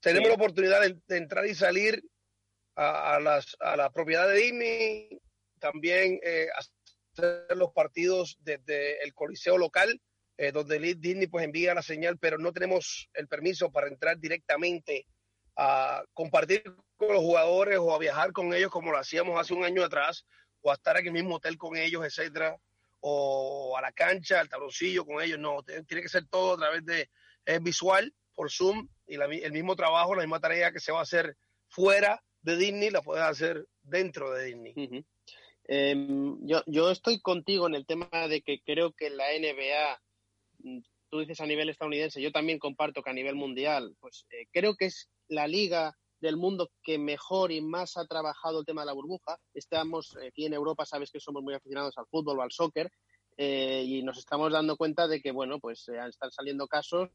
Tenemos 0.00 0.28
la 0.28 0.34
oportunidad 0.34 0.82
de, 0.82 1.16
entrar 1.16 1.46
y 1.46 1.54
salir 1.54 2.02
a, 2.76 3.18
las, 3.20 3.56
a 3.60 3.76
la 3.76 3.90
propiedad 3.90 4.28
de 4.28 4.36
Disney, 4.36 5.20
también 5.58 6.20
hacer 6.56 7.56
los 7.56 7.72
partidos 7.72 8.36
desde 8.40 9.02
el 9.02 9.14
coliseo 9.14 9.56
local, 9.58 10.00
donde 10.52 10.78
Disney 10.78 11.26
pues 11.26 11.44
envía 11.44 11.74
la 11.74 11.82
señal, 11.82 12.18
pero 12.18 12.38
no 12.38 12.52
tenemos 12.52 13.08
el 13.14 13.26
permiso 13.26 13.70
para 13.70 13.88
entrar 13.88 14.18
directamente 14.18 15.06
a 15.56 16.04
compartir 16.12 16.62
con 16.96 17.08
los 17.08 17.22
jugadores 17.22 17.78
o 17.78 17.94
a 17.94 17.98
viajar 17.98 18.32
con 18.32 18.52
ellos 18.54 18.70
como 18.70 18.90
lo 18.90 18.98
hacíamos 18.98 19.38
hace 19.38 19.54
un 19.54 19.64
año 19.64 19.84
atrás, 19.84 20.24
o 20.62 20.70
a 20.70 20.74
estar 20.74 20.96
en 20.98 21.06
el 21.06 21.12
mismo 21.12 21.36
hotel 21.36 21.58
con 21.58 21.76
ellos, 21.76 22.04
etcétera, 22.04 22.58
o 23.00 23.76
a 23.76 23.82
la 23.82 23.92
cancha, 23.92 24.40
al 24.40 24.48
tabloncillo 24.48 25.04
con 25.04 25.22
ellos. 25.22 25.38
No, 25.38 25.62
tiene 25.62 26.02
que 26.02 26.08
ser 26.08 26.26
todo 26.28 26.54
a 26.54 26.56
través 26.56 26.84
de 26.84 27.08
visual, 27.60 28.12
por 28.34 28.50
Zoom, 28.50 28.88
y 29.06 29.14
el 29.16 29.52
mismo 29.52 29.76
trabajo, 29.76 30.14
la 30.14 30.22
misma 30.22 30.40
tarea 30.40 30.72
que 30.72 30.80
se 30.80 30.90
va 30.90 31.00
a 31.00 31.02
hacer 31.02 31.36
fuera 31.68 32.22
de 32.42 32.56
Disney, 32.56 32.90
la 32.90 33.02
puedes 33.02 33.22
hacer 33.22 33.66
dentro 33.82 34.32
de 34.32 34.46
Disney. 34.46 35.04
Em, 35.66 36.38
yo, 36.46 36.62
yo 36.66 36.90
estoy 36.90 37.20
contigo 37.20 37.66
en 37.66 37.74
el 37.74 37.86
tema 37.86 38.08
de 38.28 38.42
que 38.42 38.60
creo 38.64 38.92
que 38.92 39.10
la 39.10 39.24
NBA 39.38 40.00
tú 41.14 41.20
dices 41.20 41.40
a 41.40 41.46
nivel 41.46 41.68
estadounidense, 41.68 42.20
yo 42.20 42.32
también 42.32 42.58
comparto 42.58 43.02
que 43.02 43.10
a 43.10 43.14
nivel 43.14 43.36
mundial, 43.36 43.94
pues 44.00 44.26
eh, 44.30 44.46
creo 44.50 44.74
que 44.74 44.86
es 44.86 45.08
la 45.28 45.46
liga 45.46 45.96
del 46.20 46.36
mundo 46.36 46.70
que 46.82 46.98
mejor 46.98 47.52
y 47.52 47.60
más 47.60 47.96
ha 47.96 48.06
trabajado 48.06 48.60
el 48.60 48.64
tema 48.64 48.82
de 48.82 48.86
la 48.86 48.92
burbuja. 48.92 49.38
Estamos 49.52 50.16
aquí 50.26 50.46
en 50.46 50.54
Europa, 50.54 50.86
sabes 50.86 51.10
que 51.10 51.20
somos 51.20 51.42
muy 51.42 51.54
aficionados 51.54 51.98
al 51.98 52.06
fútbol 52.06 52.38
o 52.38 52.42
al 52.42 52.50
soccer, 52.50 52.90
eh, 53.36 53.84
y 53.86 54.02
nos 54.02 54.18
estamos 54.18 54.52
dando 54.52 54.76
cuenta 54.76 55.08
de 55.08 55.20
que, 55.20 55.32
bueno, 55.32 55.58
pues 55.58 55.88
eh, 55.88 55.98
están 56.08 56.30
saliendo 56.30 56.66
casos 56.66 57.10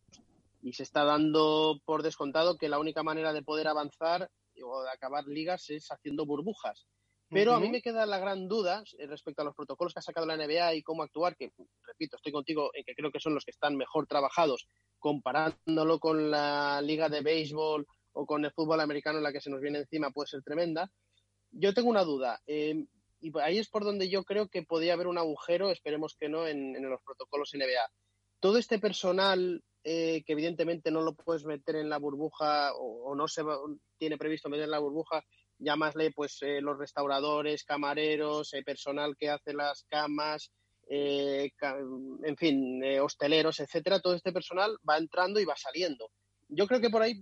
y 0.62 0.74
se 0.74 0.84
está 0.84 1.06
dando 1.06 1.80
por 1.86 2.04
descontado 2.04 2.58
que 2.58 2.70
la 2.70 2.80
única 2.80 3.04
manera 3.04 3.32
de 3.34 3.42
poder 3.42 3.68
avanzar 3.68 4.30
o 4.62 4.84
de 4.84 4.90
acabar 4.92 5.26
ligas 5.26 5.70
es 5.70 5.88
haciendo 5.90 6.26
burbujas. 6.26 6.86
Pero 7.32 7.54
a 7.54 7.60
mí 7.60 7.70
me 7.70 7.84
queda 7.84 8.08
la 8.08 8.18
gran 8.18 8.48
duda 8.48 8.84
eh, 8.98 9.06
respecto 9.06 9.44
a 9.44 9.46
los 9.46 9.56
protocolos 9.56 9.94
que 9.94 10.00
ha 10.00 10.04
sacado 10.04 10.26
la 10.26 10.36
NBA 10.36 10.76
y 10.76 10.84
cómo 10.84 11.04
actuar, 11.04 11.38
que, 11.38 11.52
repito, 11.86 12.16
estoy 12.16 12.32
contigo 12.32 12.72
en 12.74 12.84
que 12.84 12.96
creo 12.96 13.12
que 13.12 13.20
son 13.20 13.36
los 13.36 13.46
que 13.46 13.52
están 13.52 13.76
mejor 13.76 14.08
trabajados 14.08 14.68
comparándolo 14.98 16.00
con 16.00 16.32
la 16.32 16.82
liga 16.82 17.08
de 17.08 17.22
béisbol 17.22 17.86
o 18.20 18.26
con 18.26 18.44
el 18.44 18.52
fútbol 18.52 18.82
americano 18.82 19.18
en 19.18 19.24
la 19.24 19.32
que 19.32 19.40
se 19.40 19.50
nos 19.50 19.62
viene 19.62 19.80
encima 19.80 20.12
puede 20.12 20.28
ser 20.28 20.44
tremenda. 20.44 20.92
Yo 21.52 21.74
tengo 21.74 21.90
una 21.90 22.04
duda. 22.04 22.42
Eh, 22.46 22.86
y 23.22 23.32
ahí 23.40 23.58
es 23.58 23.70
por 23.70 23.86
donde 23.86 24.10
yo 24.10 24.24
creo 24.24 24.50
que 24.50 24.64
podría 24.64 24.94
haber 24.94 25.08
un 25.08 25.18
agujero, 25.18 25.72
esperemos 25.72 26.18
que 26.20 26.28
no, 26.28 26.46
en, 26.46 26.74
los 26.82 27.02
protocolos 27.02 27.54
NBA. 27.54 27.90
Todo 28.42 28.58
este 28.58 28.78
personal 28.78 29.64
eh, 29.86 30.24
que 30.26 30.34
evidentemente 30.34 30.92
no 30.92 31.02
lo 31.02 31.16
puedes 31.16 31.46
meter 31.46 31.78
en 31.78 31.90
la 31.90 31.98
burbuja 31.98 32.74
o, 32.76 33.16
no 33.16 33.28
se 33.30 33.42
tiene 33.98 34.18
previsto 34.18 34.50
meter 34.50 34.66
en 34.66 34.72
la 34.72 34.80
burbuja, 34.80 35.24
llamasle 35.58 36.12
pues 36.12 36.40
eh, 36.42 36.60
los 36.62 36.78
restauradores, 36.78 37.64
camareros, 37.64 38.52
personal 38.66 39.16
que 39.18 39.30
hace 39.30 39.54
las 39.54 39.86
camas, 39.90 40.52
en 40.92 42.36
fin, 42.38 42.82
hosteleros, 43.00 43.60
etcétera, 43.60 44.00
todo 44.00 44.16
este 44.16 44.34
personal 44.34 44.76
va 44.90 44.98
entrando 44.98 45.40
y 45.40 45.46
va 45.46 45.56
saliendo. 45.56 46.10
Yo 46.50 46.66
creo 46.66 46.82
que 46.82 46.90
por 46.90 47.04
ahí 47.04 47.22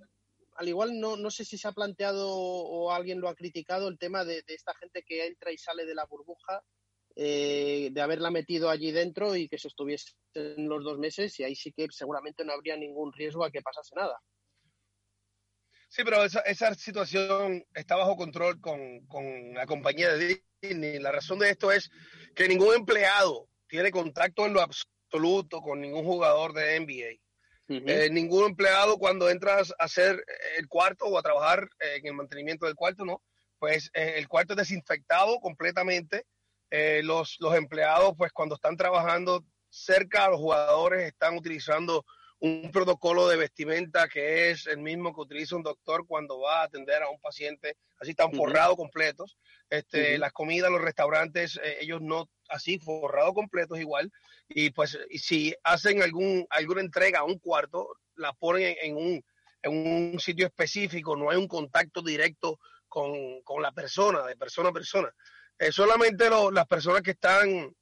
al 0.58 0.68
igual 0.68 1.00
no, 1.00 1.16
no 1.18 1.30
sé 1.30 1.46
si 1.46 1.58
se 1.58 1.68
ha 1.68 1.72
planteado 1.72 2.28
o 2.30 2.92
alguien 2.92 3.22
lo 3.22 3.30
ha 3.30 3.36
criticado 3.36 3.88
el 3.88 4.00
tema 4.00 4.26
de, 4.26 4.44
esta 4.48 4.74
gente 4.76 5.04
que 5.04 5.28
entra 5.28 5.52
y 5.52 5.58
sale 5.58 5.86
de 5.86 5.94
la 5.94 6.06
burbuja, 6.06 6.64
eh, 7.16 7.90
de 7.92 8.02
haberla 8.02 8.32
metido 8.32 8.70
allí 8.70 8.92
dentro 8.92 9.36
y 9.36 9.48
que 9.48 9.60
se 9.60 9.68
estuviese 9.68 10.14
en 10.34 10.68
los 10.68 10.84
dos 10.84 10.98
meses 10.98 11.40
y 11.40 11.44
ahí 11.44 11.56
sí 11.56 11.72
que 11.72 11.88
seguramente 11.92 12.44
no 12.44 12.54
habría 12.54 12.76
ningún 12.76 13.14
riesgo 13.14 13.46
a 13.46 13.52
que 13.52 13.62
pasase 13.62 13.96
nada. 13.96 14.20
Sí, 15.90 16.04
pero 16.04 16.24
esa, 16.24 16.42
esa 16.42 16.74
situación 16.74 17.64
está 17.74 17.96
bajo 17.96 18.18
control 18.18 18.60
con, 18.60 19.06
con 19.06 19.54
la 19.54 19.66
compañía 19.68 20.14
de 20.14 20.42
Disney. 20.62 21.00
La 21.00 21.12
razón 21.12 21.40
de 21.40 21.52
esto 21.52 21.72
es 21.72 21.90
que 22.36 22.48
ningún 22.48 22.74
empleado 22.74 23.48
tiene 23.68 23.92
contacto 23.92 24.46
en 24.46 24.54
lo 24.54 24.62
absoluto 24.62 25.62
con 25.62 25.80
ningún 25.82 26.04
jugador 26.04 26.54
de 26.54 26.80
NBA. 26.80 27.27
Eh, 27.70 28.10
ningún 28.12 28.46
empleado 28.46 28.98
cuando 28.98 29.30
entras 29.30 29.74
a 29.78 29.86
hacer 29.86 30.24
el 30.58 30.68
cuarto 30.68 31.06
o 31.06 31.18
a 31.18 31.22
trabajar 31.22 31.68
en 31.80 32.08
el 32.08 32.14
mantenimiento 32.14 32.66
del 32.66 32.76
cuarto, 32.76 33.04
¿no? 33.04 33.22
Pues 33.60 33.90
eh, 33.94 34.14
el 34.18 34.28
cuarto 34.28 34.54
es 34.54 34.58
desinfectado 34.58 35.40
completamente. 35.40 36.26
Eh, 36.70 37.02
los, 37.04 37.36
los 37.40 37.56
empleados, 37.56 38.14
pues 38.18 38.32
cuando 38.32 38.56
están 38.56 38.78
trabajando 38.78 39.44
cerca 39.70 40.26
a 40.26 40.30
los 40.30 40.40
jugadores, 40.40 41.08
están 41.08 41.38
utilizando 41.38 42.06
un 42.40 42.72
protocolo 42.72 43.28
de 43.28 43.38
vestimenta 43.38 44.08
que 44.08 44.52
es 44.52 44.68
el 44.68 44.78
mismo 44.78 45.14
que 45.14 45.22
utiliza 45.22 45.56
un 45.56 45.64
doctor 45.64 46.06
cuando 46.06 46.40
va 46.40 46.62
a 46.62 46.66
atender 46.66 47.02
a 47.02 47.10
un 47.10 47.20
paciente, 47.20 47.78
así 48.00 48.12
están 48.12 48.32
forrados 48.32 48.76
completos. 48.76 49.38
Este, 49.70 50.18
Las 50.18 50.32
comidas, 50.32 50.72
los 50.72 50.82
restaurantes, 50.82 51.60
ellos 51.80 52.02
no 52.02 52.30
así 52.50 52.80
forrados 52.80 53.34
completos 53.34 53.80
igual 53.80 54.12
y 54.48 54.70
pues 54.70 54.98
si 55.16 55.54
hacen 55.64 56.02
algún, 56.02 56.46
alguna 56.50 56.82
entrega 56.82 57.20
a 57.20 57.24
un 57.24 57.40
cuarto, 57.40 57.90
la 58.16 58.34
ponen 58.34 58.76
en, 58.82 58.96
un, 58.96 59.26
en 59.62 60.12
un 60.14 60.20
sitio 60.20 60.46
específico, 60.46 61.16
no 61.16 61.30
hay 61.30 61.38
un 61.38 61.48
contacto 61.48 62.02
directo 62.02 62.60
con, 62.88 63.42
con 63.42 63.62
la 63.62 63.72
persona, 63.72 64.24
de 64.26 64.38
persona 64.38 64.70
a 64.70 64.74
persona. 64.74 65.14
Eh, 65.60 65.72
solamente 65.72 66.30
las 66.52 66.68
personas 66.68 67.02
que 67.02 67.12
están 67.12 67.76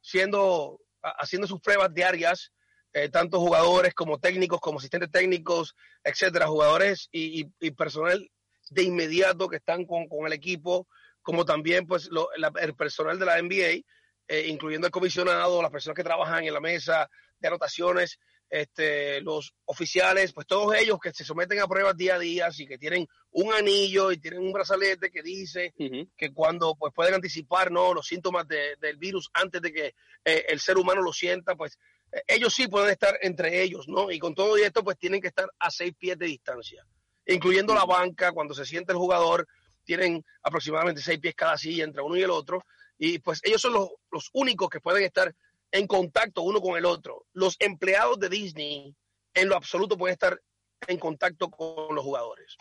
siendo, 0.00 0.80
haciendo 1.02 1.48
sus 1.48 1.60
pruebas 1.60 1.92
diarias, 1.92 2.52
eh, 2.94 3.08
tanto 3.08 3.40
jugadores 3.40 3.94
como 3.94 4.18
técnicos, 4.18 4.60
como 4.60 4.78
asistentes 4.78 5.10
técnicos, 5.10 5.74
etcétera, 6.04 6.46
jugadores 6.46 7.08
y, 7.10 7.46
y, 7.60 7.70
personal 7.70 8.30
de 8.70 8.82
inmediato 8.82 9.48
que 9.48 9.56
están 9.56 9.86
con, 9.86 10.08
con 10.08 10.26
el 10.26 10.32
equipo, 10.32 10.86
como 11.22 11.44
también 11.44 11.86
pues 11.86 12.08
lo, 12.10 12.28
el 12.60 12.74
personal 12.74 13.18
de 13.18 13.26
la 13.26 13.40
NBA, 13.40 13.84
eh, 14.28 14.46
incluyendo 14.48 14.86
el 14.86 14.92
comisionado, 14.92 15.62
las 15.62 15.70
personas 15.70 15.96
que 15.96 16.04
trabajan 16.04 16.44
en 16.44 16.52
la 16.52 16.60
mesa 16.60 17.08
de 17.38 17.48
anotaciones, 17.48 18.18
este, 18.52 19.22
los 19.22 19.54
oficiales, 19.64 20.34
pues 20.34 20.46
todos 20.46 20.74
ellos 20.74 20.98
que 21.02 21.12
se 21.12 21.24
someten 21.24 21.60
a 21.60 21.66
pruebas 21.66 21.96
día 21.96 22.16
a 22.16 22.18
día 22.18 22.48
y 22.54 22.66
que 22.66 22.76
tienen 22.76 23.08
un 23.30 23.50
anillo 23.54 24.12
y 24.12 24.18
tienen 24.18 24.40
un 24.40 24.52
brazalete 24.52 25.10
que 25.10 25.22
dice 25.22 25.72
que 26.14 26.32
cuando 26.34 26.74
pues 26.74 26.92
pueden 26.92 27.14
anticipar 27.14 27.72
¿no? 27.72 27.94
los 27.94 28.06
síntomas 28.06 28.46
del 28.46 28.98
virus 28.98 29.30
antes 29.32 29.62
de 29.62 29.72
que 29.72 29.94
eh, 30.26 30.44
el 30.48 30.60
ser 30.60 30.76
humano 30.76 31.00
lo 31.00 31.14
sienta, 31.14 31.56
pues 31.56 31.78
ellos 32.26 32.54
sí 32.54 32.68
pueden 32.68 32.90
estar 32.90 33.18
entre 33.22 33.62
ellos, 33.62 33.88
¿no? 33.88 34.10
Y 34.10 34.18
con 34.18 34.34
todo 34.34 34.56
esto 34.56 34.84
pues 34.84 34.98
tienen 34.98 35.20
que 35.20 35.28
estar 35.28 35.50
a 35.58 35.70
seis 35.70 35.94
pies 35.98 36.18
de 36.18 36.26
distancia, 36.26 36.86
incluyendo 37.26 37.74
la 37.74 37.84
banca, 37.84 38.32
cuando 38.32 38.54
se 38.54 38.64
siente 38.64 38.92
el 38.92 38.98
jugador, 38.98 39.46
tienen 39.84 40.24
aproximadamente 40.42 41.00
seis 41.00 41.18
pies 41.18 41.34
cada 41.34 41.56
silla 41.56 41.84
entre 41.84 42.02
uno 42.02 42.16
y 42.16 42.22
el 42.22 42.30
otro, 42.30 42.64
y 42.98 43.18
pues 43.18 43.40
ellos 43.44 43.60
son 43.60 43.72
los, 43.72 43.90
los 44.10 44.30
únicos 44.32 44.68
que 44.68 44.80
pueden 44.80 45.04
estar 45.04 45.34
en 45.70 45.86
contacto 45.86 46.42
uno 46.42 46.60
con 46.60 46.76
el 46.76 46.84
otro. 46.84 47.26
Los 47.32 47.56
empleados 47.58 48.18
de 48.20 48.28
Disney 48.28 48.94
en 49.34 49.48
lo 49.48 49.56
absoluto 49.56 49.96
pueden 49.96 50.12
estar 50.12 50.40
en 50.86 50.98
contacto 50.98 51.50
con 51.50 51.94
los 51.94 52.04
jugadores. 52.04 52.56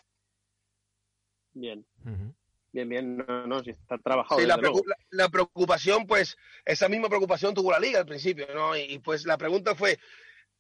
Bien. 1.54 1.86
Bien, 2.74 2.88
bien, 2.88 3.18
no, 3.18 3.48
no, 3.48 3.64
si 3.64 3.72
está 3.72 3.98
trabajado. 3.98 4.40
Sí, 4.40 4.48
la, 4.48 4.58
la, 5.10 5.30
preocupación, 5.30 6.08
pues, 6.08 6.38
esa 6.64 6.88
misma 6.88 7.10
preocupación 7.10 7.54
tuvo 7.54 7.72
la 7.72 7.80
liga 7.80 8.00
al 8.00 8.06
principio, 8.06 8.48
¿no? 8.54 8.78
Y, 8.78 9.00
pues 9.00 9.26
la 9.26 9.38
pregunta 9.38 9.76
fue, 9.76 10.00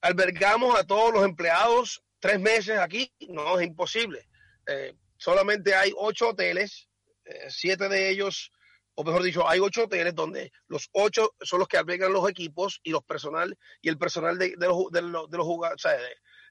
¿albergamos 0.01 0.77
a 0.77 0.86
todos 0.86 1.13
los 1.13 1.24
empleados 1.24 2.03
tres 2.20 2.39
meses 2.39 2.77
aquí? 2.80 3.13
No, 3.30 3.58
es 3.60 3.65
imposible. 3.65 4.27
Eh, 4.68 4.94
solamente 5.15 5.74
hay 5.74 5.94
ocho 5.96 6.30
hoteles, 6.30 6.89
eh, 7.24 7.46
siete 7.50 7.88
de 7.88 8.10
ellos 8.10 8.51
o 8.96 9.03
mejor 9.03 9.24
dicho, 9.24 9.48
hay 9.48 9.60
ocho 9.60 9.86
hoteles 9.86 10.13
donde 10.13 10.51
los 10.68 10.89
ocho 10.91 11.34
son 11.41 11.60
los 11.60 11.68
que 11.68 11.77
albergan 11.77 12.12
los 12.12 12.30
equipos 12.30 12.80
y 12.84 12.91
los 12.91 13.03
personal 13.03 13.58
y 13.82 13.89
el 13.89 13.98
personal 13.98 14.38
de, 14.38 14.56
los, 14.58 14.91
de, 14.91 15.01
los, 15.01 15.30
de 15.30 15.38
los 15.38 15.46
jugadores, 15.46 15.86
o 15.86 15.89
sea, 15.89 15.98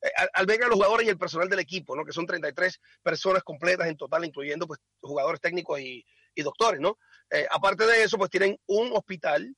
eh, 0.03 0.11
albergan 0.35 0.69
los 0.69 0.77
jugadores 0.77 1.07
y 1.07 1.11
el 1.11 1.19
personal 1.19 1.49
del 1.49 1.59
equipo, 1.59 1.97
¿no? 1.97 2.05
Que 2.05 2.13
son 2.13 2.27
33 2.27 2.81
personas 3.03 3.43
completas 3.43 3.89
en 3.89 3.97
total, 3.97 4.25
incluyendo 4.25 4.67
pues 4.67 4.81
jugadores 5.01 5.41
técnicos 5.41 5.81
y, 5.81 6.05
doctores, 6.37 6.81
¿no? 6.81 6.99
Eh, 7.31 7.47
aparte 7.51 7.85
de 7.85 8.03
eso, 8.03 8.17
pues 8.17 8.31
tienen 8.31 8.59
un 8.67 8.91
hospital, 8.95 9.55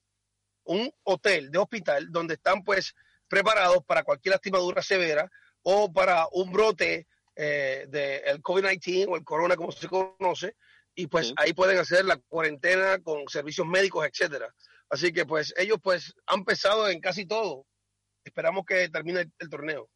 un 0.64 0.92
hotel 1.04 1.48
de 1.50 1.58
hospital 1.58 2.10
donde 2.10 2.34
están 2.34 2.64
pues 2.64 2.92
preparados 3.28 3.84
para 3.84 4.02
cualquier 4.02 4.32
lastimadura 4.32 4.82
severa 4.82 5.30
o 5.62 5.92
para 5.92 6.26
un 6.32 6.50
brote 6.50 7.06
eh, 7.36 7.86
del 7.88 8.42
COVID-19 8.42 9.06
o 9.08 9.16
el 9.16 9.22
corona 9.22 9.54
como 9.54 9.70
se 9.70 9.88
conoce, 9.88 10.56
y 10.94 11.06
pues 11.06 11.32
ahí 11.36 11.52
pueden 11.52 11.78
hacer 11.78 12.04
la 12.04 12.16
cuarentena 12.28 12.98
con 12.98 13.26
servicios 13.28 13.66
médicos, 13.66 14.06
etcétera. 14.06 14.52
Así 14.90 15.12
que 15.12 15.24
pues 15.24 15.54
ellos 15.56 15.78
pues 15.82 16.14
han 16.26 16.44
pesado 16.44 16.88
en 16.88 17.00
casi 17.00 17.24
todo. 17.24 17.66
Esperamos 18.24 18.64
que 18.66 18.88
termine 18.88 19.30
el, 19.38 19.48
torneo. 19.48 19.88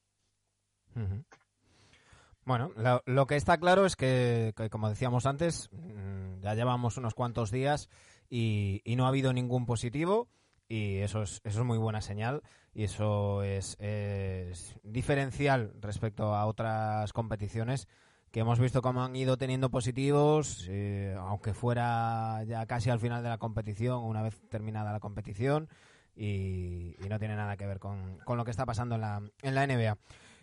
Bueno, 2.44 2.70
lo, 3.06 3.26
que 3.26 3.36
está 3.36 3.58
claro 3.58 3.86
es 3.86 3.96
que, 3.96 4.54
como 4.70 4.88
decíamos 4.88 5.26
antes, 5.26 5.68
mm, 5.72 6.40
ya 6.40 6.54
llevamos 6.54 6.96
unos 6.96 7.14
cuantos 7.14 7.50
días 7.50 7.88
y, 8.30 8.82
no 8.96 9.04
ha 9.04 9.08
habido 9.08 9.32
ningún 9.32 9.66
positivo 9.66 10.28
y 10.68 10.98
eso 10.98 11.22
es, 11.22 11.40
eso 11.44 11.60
es 11.60 11.66
muy 11.66 11.78
buena 11.78 12.00
señal 12.00 12.42
y 12.72 12.84
eso 12.84 13.42
es, 13.42 13.76
es 13.80 14.78
diferencial 14.84 15.72
respecto 15.80 16.34
a 16.34 16.46
otras 16.46 17.12
competiciones 17.12 17.88
que 18.30 18.40
hemos 18.40 18.58
visto 18.60 18.82
cómo 18.82 19.02
han 19.02 19.16
ido 19.16 19.38
teniendo 19.38 19.70
positivos, 19.70 20.66
eh, 20.68 21.16
aunque 21.18 21.54
fuera 21.54 22.44
ya 22.44 22.66
casi 22.66 22.90
al 22.90 23.00
final 23.00 23.22
de 23.22 23.30
la 23.30 23.38
competición, 23.38 24.04
una 24.04 24.22
vez 24.22 24.38
terminada 24.50 24.92
la 24.92 25.00
competición, 25.00 25.68
y, 26.14 26.96
no 27.08 27.18
tiene 27.18 27.34
nada 27.34 27.56
que 27.56 27.66
ver 27.66 27.78
con, 27.78 28.18
lo 28.26 28.44
que 28.44 28.50
está 28.50 28.66
pasando 28.66 28.96
en 28.96 29.00
la, 29.00 29.22
en 29.42 29.54
la 29.54 29.66
NBA. 29.66 29.96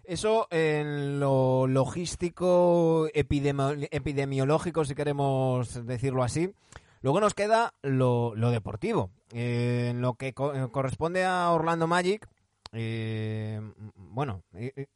Eso 0.03 0.47
en 0.51 1.19
lo 1.19 1.65
logístico, 1.67 3.07
epidemiológico, 3.13 4.83
si 4.83 4.95
queremos 4.95 5.85
decirlo 5.85 6.23
así. 6.23 6.53
Luego 7.01 7.19
nos 7.19 7.33
queda 7.33 7.73
lo, 7.81 8.33
lo 8.35 8.51
deportivo. 8.51 9.11
Eh, 9.33 9.89
en 9.91 10.01
lo 10.01 10.15
que 10.15 10.33
corresponde 10.33 11.23
a 11.23 11.51
Orlando 11.51 11.87
Magic, 11.87 12.27
eh, 12.75 13.61
bueno, 13.95 14.41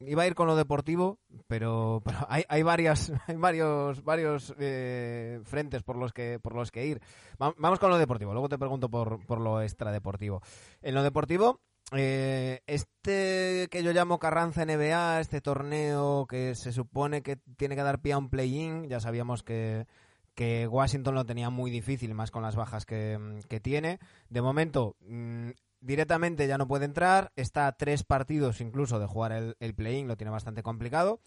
iba 0.00 0.22
a 0.24 0.26
ir 0.26 0.34
con 0.34 0.48
lo 0.48 0.56
deportivo, 0.56 1.18
pero, 1.46 2.02
hay, 2.28 2.44
hay, 2.48 2.62
varias, 2.62 3.12
hay 3.26 3.36
varios, 3.36 4.02
varios 4.02 4.54
eh, 4.58 5.40
frentes 5.44 5.82
por 5.84 5.96
los 5.96 6.12
que, 6.12 6.38
por 6.40 6.54
los 6.54 6.70
que 6.70 6.86
ir. 6.86 7.00
vamos 7.38 7.78
con 7.78 7.90
lo 7.90 7.98
deportivo. 7.98 8.32
Luego 8.32 8.48
te 8.48 8.58
pregunto 8.58 8.88
por, 8.88 9.24
por 9.24 9.40
lo 9.40 9.62
extradeportivo. 9.62 10.42
En 10.82 10.94
lo 10.94 11.02
deportivo, 11.02 11.60
eh, 11.92 12.60
este 12.66 13.68
que 13.70 13.82
yo 13.82 13.92
llamo 13.92 14.18
Carranza 14.18 14.64
NBA, 14.64 15.20
este 15.20 15.40
torneo 15.40 16.26
que 16.26 16.54
se 16.54 16.72
supone 16.72 17.22
que 17.22 17.36
tiene 17.56 17.76
que 17.76 17.82
dar 17.82 18.00
pie 18.00 18.12
a 18.12 18.18
un 18.18 18.28
play-in, 18.28 18.88
ya 18.88 19.00
sabíamos 19.00 19.42
que, 19.42 19.86
que 20.34 20.68
Washington 20.68 21.14
lo 21.14 21.24
tenía 21.24 21.50
muy 21.50 21.70
difícil, 21.70 22.14
más 22.14 22.30
con 22.30 22.42
las 22.42 22.56
bajas 22.56 22.84
que, 22.84 23.60
tiene. 23.62 23.98
De 24.28 24.42
momento, 24.42 24.96
mm, 25.00 25.50
directamente 25.80 26.46
ya 26.46 26.58
no 26.58 26.68
puede 26.68 26.84
entrar, 26.84 27.32
está 27.36 27.66
a 27.66 27.72
tres 27.72 28.04
partidos 28.04 28.60
incluso 28.60 28.98
de 28.98 29.06
jugar 29.06 29.32
el, 29.58 29.74
play-in, 29.74 30.06
lo 30.08 30.16
tiene 30.16 30.30
bastante 30.30 30.62
complicado. 30.62 31.20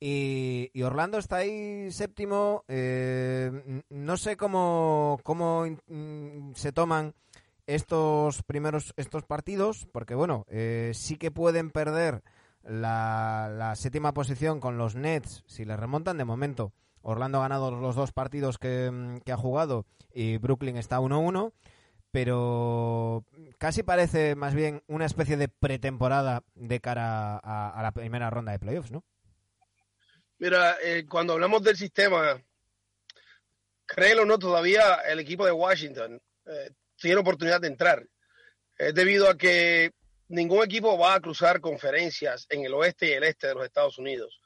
Y, 0.00 0.70
Orlando 0.82 1.18
está 1.18 1.36
ahí 1.36 1.90
séptimo. 1.90 2.64
Eh, 2.68 3.82
no 3.88 4.16
sé 4.16 4.36
cómo, 4.36 5.18
cómo 5.22 5.64
mm, 5.86 6.52
se 6.54 6.72
toman 6.72 7.14
estos 7.68 8.42
primeros 8.44 8.94
estos 8.96 9.24
partidos, 9.24 9.86
porque 9.92 10.14
bueno, 10.14 10.46
eh, 10.48 10.92
sí 10.94 11.18
que 11.18 11.30
pueden 11.30 11.70
perder 11.70 12.22
la, 12.62 13.74
séptima 13.76 14.14
posición 14.14 14.58
con 14.58 14.78
los 14.78 14.96
Nets 14.96 15.44
si 15.46 15.66
les 15.66 15.78
remontan. 15.78 16.16
De 16.16 16.24
momento, 16.24 16.72
Orlando 17.02 17.38
ha 17.38 17.42
ganado 17.42 17.70
los 17.70 17.94
dos 17.94 18.12
partidos 18.12 18.56
que, 18.56 18.90
mm, 18.90 19.30
ha 19.30 19.36
jugado 19.36 19.84
y 20.14 20.38
Brooklyn 20.38 20.78
está 20.78 20.98
1-1, 20.98 21.52
pero 22.10 23.26
casi 23.58 23.82
parece 23.82 24.34
más 24.34 24.54
bien 24.54 24.82
una 24.86 25.04
especie 25.04 25.36
de 25.36 25.48
pretemporada 25.48 26.44
de 26.54 26.80
cara 26.80 27.36
a, 27.36 27.82
la 27.82 27.92
primera 27.92 28.30
ronda 28.30 28.52
de 28.52 28.58
playoffs, 28.58 28.90
¿no? 28.90 29.04
Mira, 30.38 30.78
eh, 30.82 31.04
cuando 31.06 31.34
hablamos 31.34 31.62
del 31.62 31.76
sistema, 31.76 32.42
créelo 33.84 34.22
o 34.22 34.24
no, 34.24 34.38
todavía 34.38 34.94
el 35.06 35.18
equipo 35.18 35.44
de 35.44 35.52
Washington 35.52 36.18
eh, 36.46 36.70
tiene 37.00 37.20
oportunidad 37.20 37.60
de 37.60 37.68
entrar. 37.68 38.06
Es 38.76 38.94
debido 38.94 39.28
a 39.28 39.36
que 39.36 39.92
ningún 40.28 40.62
equipo 40.62 40.98
va 40.98 41.14
a 41.14 41.20
cruzar 41.20 41.60
conferencias 41.60 42.46
en 42.50 42.64
el 42.64 42.74
oeste 42.74 43.08
y 43.08 43.12
el 43.12 43.24
este 43.24 43.48
de 43.48 43.54
los 43.54 43.64
Estados 43.64 43.98
Unidos. 43.98 44.40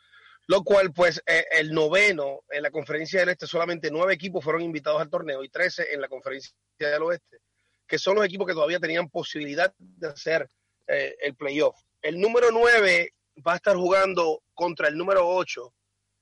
Lo 0.46 0.64
cual, 0.64 0.92
pues, 0.92 1.22
eh, 1.26 1.44
el 1.52 1.72
noveno 1.72 2.42
en 2.50 2.62
la 2.62 2.70
conferencia 2.70 3.20
del 3.20 3.28
este, 3.28 3.46
solamente 3.46 3.90
nueve 3.90 4.14
equipos 4.14 4.42
fueron 4.42 4.62
invitados 4.62 5.00
al 5.00 5.08
torneo 5.08 5.44
y 5.44 5.48
trece 5.48 5.92
en 5.92 6.00
la 6.00 6.08
conferencia 6.08 6.52
del 6.78 7.02
oeste, 7.02 7.38
que 7.86 7.98
son 7.98 8.16
los 8.16 8.24
equipos 8.24 8.46
que 8.46 8.54
todavía 8.54 8.80
tenían 8.80 9.08
posibilidad 9.08 9.72
de 9.78 10.08
hacer 10.08 10.48
eh, 10.88 11.14
el 11.20 11.36
playoff. 11.36 11.80
El 12.00 12.20
número 12.20 12.48
nueve 12.50 13.14
va 13.46 13.52
a 13.52 13.56
estar 13.56 13.76
jugando 13.76 14.42
contra 14.52 14.88
el 14.88 14.96
número 14.96 15.28
ocho, 15.28 15.74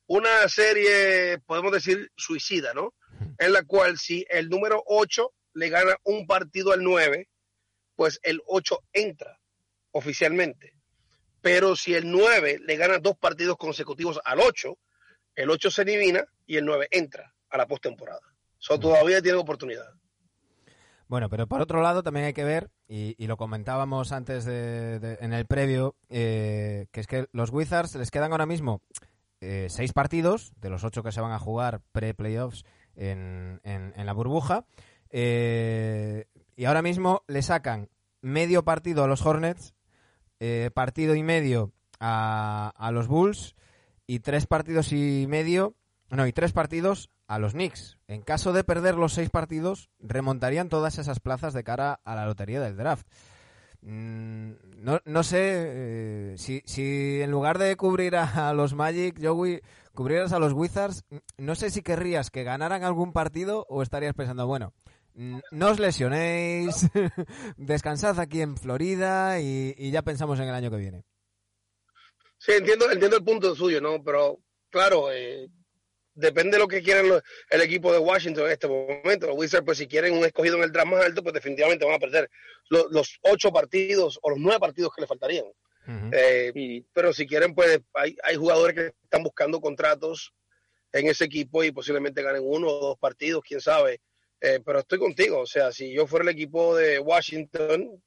una 0.06 0.48
serie, 0.48 1.38
podemos 1.46 1.72
decir, 1.72 2.10
suicida, 2.16 2.74
¿no? 2.74 2.94
En 3.38 3.52
la 3.52 3.62
cual 3.62 3.96
si 3.96 4.26
el 4.28 4.48
número 4.48 4.82
ocho 4.86 5.32
le 5.54 5.68
gana 5.68 5.96
un 6.04 6.26
partido 6.26 6.72
al 6.72 6.82
9, 6.82 7.28
pues 7.96 8.20
el 8.22 8.40
8 8.46 8.78
entra 8.92 9.38
oficialmente. 9.92 10.74
Pero 11.40 11.76
si 11.76 11.94
el 11.94 12.10
9 12.10 12.60
le 12.64 12.76
gana 12.76 12.98
dos 12.98 13.16
partidos 13.16 13.56
consecutivos 13.56 14.20
al 14.24 14.40
8, 14.40 14.76
el 15.36 15.50
8 15.50 15.70
se 15.70 15.82
elimina 15.82 16.24
y 16.46 16.56
el 16.56 16.64
9 16.64 16.88
entra 16.90 17.34
a 17.48 17.56
la 17.56 17.66
postemporada. 17.66 18.20
Eso 18.58 18.78
todavía 18.78 19.22
tiene 19.22 19.38
oportunidad. 19.38 19.94
Bueno, 21.08 21.28
pero 21.28 21.48
por 21.48 21.60
otro 21.60 21.82
lado 21.82 22.04
también 22.04 22.26
hay 22.26 22.32
que 22.32 22.44
ver, 22.44 22.70
y, 22.86 23.26
lo 23.26 23.36
comentábamos 23.36 24.12
antes 24.12 24.44
de, 24.44 25.18
en 25.20 25.32
el 25.32 25.44
previo, 25.44 25.96
eh, 26.08 26.86
que 26.92 27.00
es 27.00 27.08
que 27.08 27.26
los 27.32 27.50
Wizards 27.50 27.96
les 27.96 28.12
quedan 28.12 28.30
ahora 28.30 28.46
mismo 28.46 28.80
eh, 29.40 29.66
seis 29.70 29.92
partidos, 29.92 30.52
de 30.60 30.70
los 30.70 30.84
ocho 30.84 31.02
que 31.02 31.10
se 31.10 31.20
van 31.20 31.32
a 31.32 31.40
jugar 31.40 31.80
pre-playoffs 31.90 32.64
en, 32.94 33.60
en, 33.64 34.06
la 34.06 34.12
burbuja, 34.12 34.66
eh, 35.10 36.26
y 36.56 36.64
ahora 36.64 36.82
mismo 36.82 37.22
le 37.26 37.42
sacan 37.42 37.88
medio 38.20 38.64
partido 38.64 39.04
a 39.04 39.06
los 39.06 39.24
Hornets, 39.24 39.74
eh, 40.40 40.70
partido 40.74 41.14
y 41.14 41.22
medio 41.22 41.72
a, 41.98 42.72
a, 42.76 42.90
los 42.90 43.08
Bulls 43.08 43.54
y 44.06 44.20
tres 44.20 44.46
partidos 44.46 44.92
y 44.92 45.26
medio, 45.28 45.74
no, 46.10 46.26
y 46.26 46.32
tres 46.32 46.52
partidos 46.52 47.10
a 47.26 47.38
los 47.38 47.52
Knicks. 47.52 47.98
En 48.08 48.22
caso 48.22 48.52
de 48.52 48.64
perder 48.64 48.96
los 48.96 49.12
seis 49.12 49.30
partidos, 49.30 49.88
remontarían 50.00 50.68
todas 50.68 50.98
esas 50.98 51.20
plazas 51.20 51.54
de 51.54 51.62
cara 51.62 52.00
a 52.04 52.14
la 52.14 52.26
lotería 52.26 52.60
del 52.60 52.76
draft. 52.76 53.06
Mm, 53.82 54.52
no, 54.78 55.00
no 55.04 55.22
sé 55.22 55.38
eh, 55.42 56.34
si, 56.36 56.62
si 56.66 57.22
en 57.22 57.30
lugar 57.30 57.58
de 57.58 57.76
cubrir 57.76 58.16
a, 58.16 58.52
los 58.52 58.74
Magic, 58.74 59.18
Joey, 59.22 59.60
cubrieras 59.94 60.32
a 60.32 60.38
los 60.38 60.52
Wizards, 60.52 61.04
no 61.38 61.54
sé 61.54 61.70
si 61.70 61.82
querrías 61.82 62.30
que 62.30 62.44
ganaran 62.44 62.84
algún 62.84 63.12
partido 63.12 63.66
o 63.68 63.82
estarías 63.82 64.14
pensando, 64.14 64.46
bueno, 64.46 64.74
no 65.50 65.70
os 65.70 65.78
lesionéis, 65.78 66.88
descansad 67.56 68.18
aquí 68.18 68.40
en 68.40 68.56
Florida 68.56 69.40
y, 69.40 69.90
ya 69.90 70.02
pensamos 70.02 70.38
en 70.38 70.48
el 70.48 70.54
año 70.54 70.70
que 70.70 70.76
viene. 70.76 71.04
Sí, 72.38 72.52
entiendo, 72.52 72.90
entiendo 72.90 73.18
el 73.18 73.24
punto 73.24 73.54
suyo, 73.54 73.82
¿no? 73.82 74.02
Pero 74.02 74.38
claro, 74.70 75.12
eh, 75.12 75.48
depende 76.14 76.56
de 76.56 76.62
lo 76.62 76.68
que 76.68 76.82
quieran 76.82 77.06
el 77.50 77.60
equipo 77.60 77.92
de 77.92 77.98
Washington 77.98 78.46
en 78.46 78.52
este 78.52 78.66
momento. 78.66 79.26
Los 79.26 79.36
Wizards, 79.36 79.64
pues 79.64 79.76
si 79.76 79.86
quieren 79.86 80.14
un 80.14 80.24
escogido 80.24 80.56
en 80.56 80.62
el 80.62 80.72
draft 80.72 80.88
más 80.88 81.04
alto, 81.04 81.22
pues 81.22 81.34
definitivamente 81.34 81.84
van 81.84 81.96
a 81.96 81.98
perder 81.98 82.30
los, 82.70 83.18
ocho 83.22 83.52
partidos 83.52 84.18
o 84.22 84.30
los 84.30 84.38
nueve 84.38 84.58
partidos 84.58 84.92
que 84.94 85.02
le 85.02 85.08
faltarían. 85.08 85.44
Eh, 86.12 86.84
pero 86.92 87.12
si 87.12 87.26
quieren, 87.26 87.52
pues 87.52 87.80
hay, 87.94 88.16
hay 88.22 88.36
jugadores 88.36 88.76
que 88.76 88.94
están 89.02 89.24
buscando 89.24 89.60
contratos 89.60 90.32
en 90.92 91.08
ese 91.08 91.24
equipo 91.24 91.64
y 91.64 91.72
posiblemente 91.72 92.22
ganen 92.22 92.42
uno 92.44 92.68
o 92.68 92.86
dos 92.88 92.98
partidos, 92.98 93.42
quién 93.46 93.60
sabe. 93.60 94.00
Eh, 94.40 94.60
pero 94.64 94.78
estoy 94.78 94.98
contigo, 94.98 95.40
o 95.40 95.46
sea, 95.46 95.70
si 95.70 95.92
yo 95.92 96.06
fuera 96.06 96.22
el 96.22 96.30
equipo 96.30 96.74
de 96.74 96.98
Washington, 96.98 98.02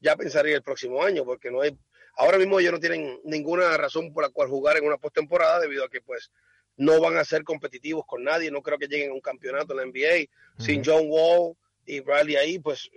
ya 0.00 0.14
pensaría 0.14 0.56
el 0.56 0.62
próximo 0.62 1.02
año, 1.02 1.24
porque 1.24 1.50
no 1.50 1.62
hay, 1.62 1.76
ahora 2.16 2.36
mismo 2.36 2.60
ellos 2.60 2.72
no 2.72 2.80
tienen 2.80 3.20
ninguna 3.24 3.74
razón 3.76 4.12
por 4.12 4.22
la 4.22 4.28
cual 4.28 4.48
jugar 4.48 4.76
en 4.76 4.84
una 4.84 4.98
postemporada 4.98 5.60
debido 5.60 5.84
a 5.84 5.88
que 5.88 6.02
pues 6.02 6.30
no 6.76 7.00
van 7.00 7.16
a 7.16 7.24
ser 7.24 7.42
competitivos 7.42 8.04
con 8.06 8.22
nadie, 8.22 8.50
no 8.50 8.60
creo 8.60 8.78
que 8.78 8.86
lleguen 8.86 9.10
a 9.10 9.14
un 9.14 9.20
campeonato 9.20 9.72
en 9.72 9.78
la 9.78 9.86
NBA, 9.86 10.30
sin 10.58 10.84
John 10.84 11.04
Wall 11.06 11.56
y 11.86 12.00
Bradley 12.00 12.36
ahí, 12.36 12.58
pues 12.58 12.90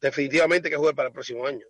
definitivamente 0.00 0.68
que 0.68 0.76
jugar 0.76 0.96
para 0.96 1.08
el 1.08 1.12
próximo 1.12 1.46
año. 1.46 1.66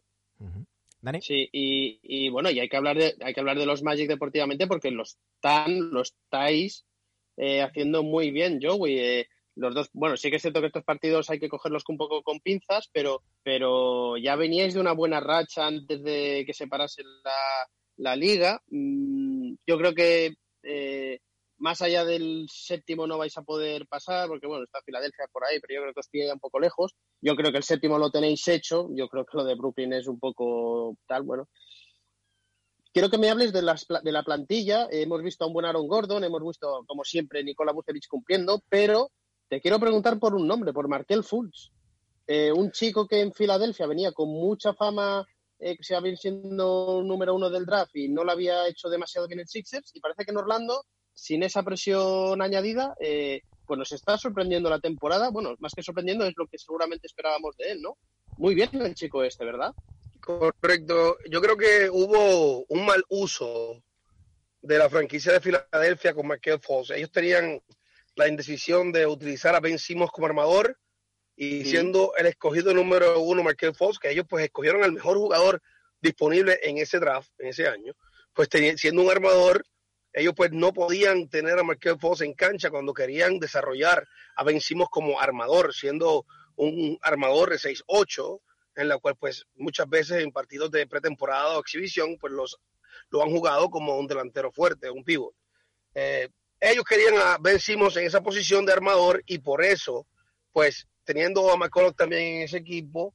¿Dani? 1.03 1.20
Sí, 1.20 1.48
y, 1.53 2.29
bueno, 2.31 2.50
y 2.50 2.61
hay 2.61 2.68
que 2.68 2.76
hablar 2.76 2.96
de, 2.96 3.14
hay 3.20 3.35
que 3.35 3.40
hablar 3.40 3.59
de 3.59 3.66
los 3.66 3.83
Magic 3.83 4.09
deportivamente 4.09 4.66
porque 4.66 4.90
los 4.90 5.18
están, 5.35 5.90
los 5.90 6.14
estáis 6.24 6.85
eh, 7.37 7.62
haciendo 7.62 8.03
muy 8.03 8.31
bien, 8.31 8.59
Joey. 8.62 8.98
Eh, 8.98 9.29
los 9.61 9.75
dos, 9.75 9.90
bueno, 9.92 10.16
sí 10.16 10.31
que 10.31 10.37
es 10.37 10.42
cierto 10.42 10.61
que 10.61 10.68
estos 10.68 10.85
partidos 10.85 11.29
hay 11.29 11.38
que 11.38 11.51
cogerlos 11.51 11.85
un 11.88 11.99
poco 11.99 12.23
con 12.23 12.40
pinzas, 12.40 12.88
pero, 12.92 13.23
pero 13.42 14.16
ya 14.16 14.35
veníais 14.35 14.73
de 14.73 14.81
una 14.81 14.92
buena 14.92 15.20
racha 15.20 15.66
antes 15.66 16.03
de 16.03 16.44
que 16.46 16.55
se 16.55 16.66
parase 16.66 17.03
la, 17.96 18.16
liga. 18.16 18.62
Mm, 18.70 19.57
yo 19.66 19.77
creo 19.77 19.94
que 19.94 20.35
eh, 20.62 21.20
más 21.59 21.83
allá 21.83 22.07
del 22.07 22.46
séptimo 22.49 23.07
no 23.07 23.18
vais 23.18 23.37
a 23.37 23.42
poder 23.42 23.87
pasar, 23.87 24.29
porque 24.29 24.46
bueno, 24.46 24.64
está 24.64 24.81
Filadelfia 24.83 25.27
por 25.31 25.44
ahí, 25.44 25.61
pero 25.61 25.75
yo 25.75 25.83
creo 25.83 25.92
que 25.92 26.01
os 26.01 26.09
pilla 26.09 26.33
un 26.33 26.40
poco 26.40 26.59
lejos. 26.59 26.94
Yo 27.20 27.37
creo 27.37 27.53
que 27.53 27.59
el 27.59 27.64
séptimo 27.64 27.99
lo 27.99 28.11
tenéis 28.11 28.49
hecho, 28.49 28.88
yo 28.94 29.09
creo 29.09 29.27
que 29.27 29.37
lo 29.37 29.44
de 29.44 29.57
Brooklyn 29.57 29.92
es 29.92 30.07
un 30.09 30.18
poco 30.18 30.96
tal, 31.07 31.23
bueno. 31.23 31.49
Quiero 32.92 33.11
que 33.11 33.18
me 33.18 33.29
hables 33.29 33.53
de, 33.53 33.62
las, 33.62 33.87
de 33.87 34.11
la 34.11 34.25
plantilla. 34.25 34.88
Hemos 34.90 35.23
visto 35.23 35.44
a 35.44 35.46
un 35.46 35.53
buen 35.53 35.66
Aaron 35.66 35.87
Gordon, 35.87 36.25
hemos 36.25 36.42
visto, 36.42 36.83
como 36.88 37.05
siempre, 37.05 37.44
Nicola 37.44 37.73
Vucevic 37.73 38.09
cumpliendo, 38.09 38.64
pero 38.68 39.11
te 39.50 39.60
quiero 39.60 39.80
preguntar 39.80 40.18
por 40.20 40.34
un 40.36 40.46
nombre, 40.46 40.72
por 40.72 40.86
Markel 40.86 41.24
Fultz. 41.24 41.72
Eh, 42.28 42.52
un 42.52 42.70
chico 42.70 43.08
que 43.08 43.20
en 43.20 43.32
Filadelfia 43.32 43.88
venía 43.88 44.12
con 44.12 44.28
mucha 44.28 44.72
fama, 44.74 45.26
eh, 45.58 45.76
que 45.76 45.82
se 45.82 45.96
había 45.96 46.14
siendo 46.16 47.02
número 47.04 47.34
uno 47.34 47.50
del 47.50 47.66
draft 47.66 47.96
y 47.96 48.08
no 48.08 48.22
lo 48.22 48.30
había 48.30 48.68
hecho 48.68 48.88
demasiado 48.88 49.26
bien 49.26 49.40
en 49.40 49.48
Sixers. 49.48 49.90
Y 49.92 49.98
parece 49.98 50.24
que 50.24 50.30
en 50.30 50.36
Orlando, 50.36 50.84
sin 51.12 51.42
esa 51.42 51.64
presión 51.64 52.40
añadida, 52.40 52.94
eh, 53.00 53.40
pues 53.66 53.76
nos 53.76 53.90
está 53.90 54.16
sorprendiendo 54.16 54.70
la 54.70 54.78
temporada. 54.78 55.30
Bueno, 55.30 55.56
más 55.58 55.74
que 55.74 55.82
sorprendiendo 55.82 56.24
es 56.24 56.34
lo 56.36 56.46
que 56.46 56.56
seguramente 56.56 57.08
esperábamos 57.08 57.56
de 57.56 57.72
él, 57.72 57.82
¿no? 57.82 57.98
Muy 58.38 58.54
bien 58.54 58.70
el 58.72 58.94
chico 58.94 59.24
este, 59.24 59.44
¿verdad? 59.44 59.74
Correcto. 60.20 61.16
Yo 61.28 61.40
creo 61.40 61.56
que 61.56 61.90
hubo 61.90 62.64
un 62.68 62.86
mal 62.86 63.02
uso 63.08 63.82
de 64.62 64.78
la 64.78 64.88
franquicia 64.88 65.32
de 65.32 65.40
Filadelfia 65.40 66.14
con 66.14 66.28
Markel 66.28 66.60
Fultz. 66.60 66.90
Ellos 66.90 67.10
tenían 67.10 67.60
la 68.20 68.28
indecisión 68.28 68.92
de 68.92 69.06
utilizar 69.06 69.54
a 69.54 69.61
Ben 69.61 69.78
Simmons 69.78 70.11
como 70.12 70.26
armador 70.26 70.78
y 71.37 71.64
siendo 71.64 72.12
el 72.18 72.26
escogido 72.26 72.74
número 72.74 73.18
uno 73.20 73.42
Markel 73.42 73.74
Fox, 73.74 73.98
que 73.98 74.11
ellos 74.11 74.26
pues 74.28 74.44
escogieron 74.44 74.85
al 74.85 74.92
mejor 74.92 75.16
jugador 75.16 75.62
disponible 76.02 76.59
en 76.62 76.76
ese 76.76 76.98
draft, 76.98 77.30
en 77.38 77.48
ese 77.48 77.66
año, 77.66 77.94
pues 78.35 78.48
siendo 78.76 79.02
un 79.02 79.11
armador, 79.11 79.64
ellos 80.12 80.35
pues 80.37 80.52
no 80.52 80.74
podían 80.74 81.30
tener 81.30 81.59
a 81.59 81.62
Markel 81.62 81.98
Fox 81.98 82.20
en 82.20 82.35
cancha 82.35 82.68
cuando 82.68 82.92
querían 82.92 83.38
desarrollar 83.38 84.06
a 84.37 84.44
Ben 84.44 84.61
Simmons 84.61 84.90
como 84.90 85.18
armador, 85.18 85.72
siendo 85.72 86.26
un 86.56 86.98
armador 87.00 87.50
de 87.50 87.56
6-8, 87.56 88.40
en 88.76 88.88
la 88.88 88.98
cual 88.98 89.16
pues 89.16 89.46
muchas 89.54 89.88
veces 89.88 90.22
en 90.22 90.30
partidos 90.30 90.70
de 90.70 90.87
pretemporada 90.87 91.56
o 91.56 91.61
exhibición 91.61 92.18
pues 92.18 92.35
los 92.35 92.59
lo 93.09 93.22
han 93.22 93.30
jugado 93.30 93.70
como 93.70 93.98
un 93.98 94.06
delantero 94.06 94.52
fuerte, 94.52 94.90
un 94.90 95.04
pivot. 95.04 95.35
Eh, 95.94 96.28
ellos 96.61 96.85
querían 96.85 97.16
a 97.16 97.38
Ben 97.38 97.59
Simmons 97.59 97.96
en 97.96 98.07
esa 98.07 98.23
posición 98.23 98.66
de 98.66 98.73
armador 98.73 99.23
y 99.27 99.38
por 99.38 99.64
eso, 99.64 100.07
pues 100.53 100.87
teniendo 101.05 101.51
a 101.51 101.57
McCullough 101.57 101.96
también 101.96 102.37
en 102.37 102.42
ese 102.42 102.59
equipo 102.59 103.14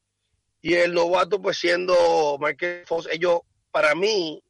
y 0.61 0.73
el 0.73 0.93
novato 0.93 1.41
pues 1.41 1.57
siendo 1.57 2.37
Marquez 2.39 2.87
Fox, 2.87 3.07
ellos 3.11 3.41
para 3.71 3.93
mí 3.93 4.41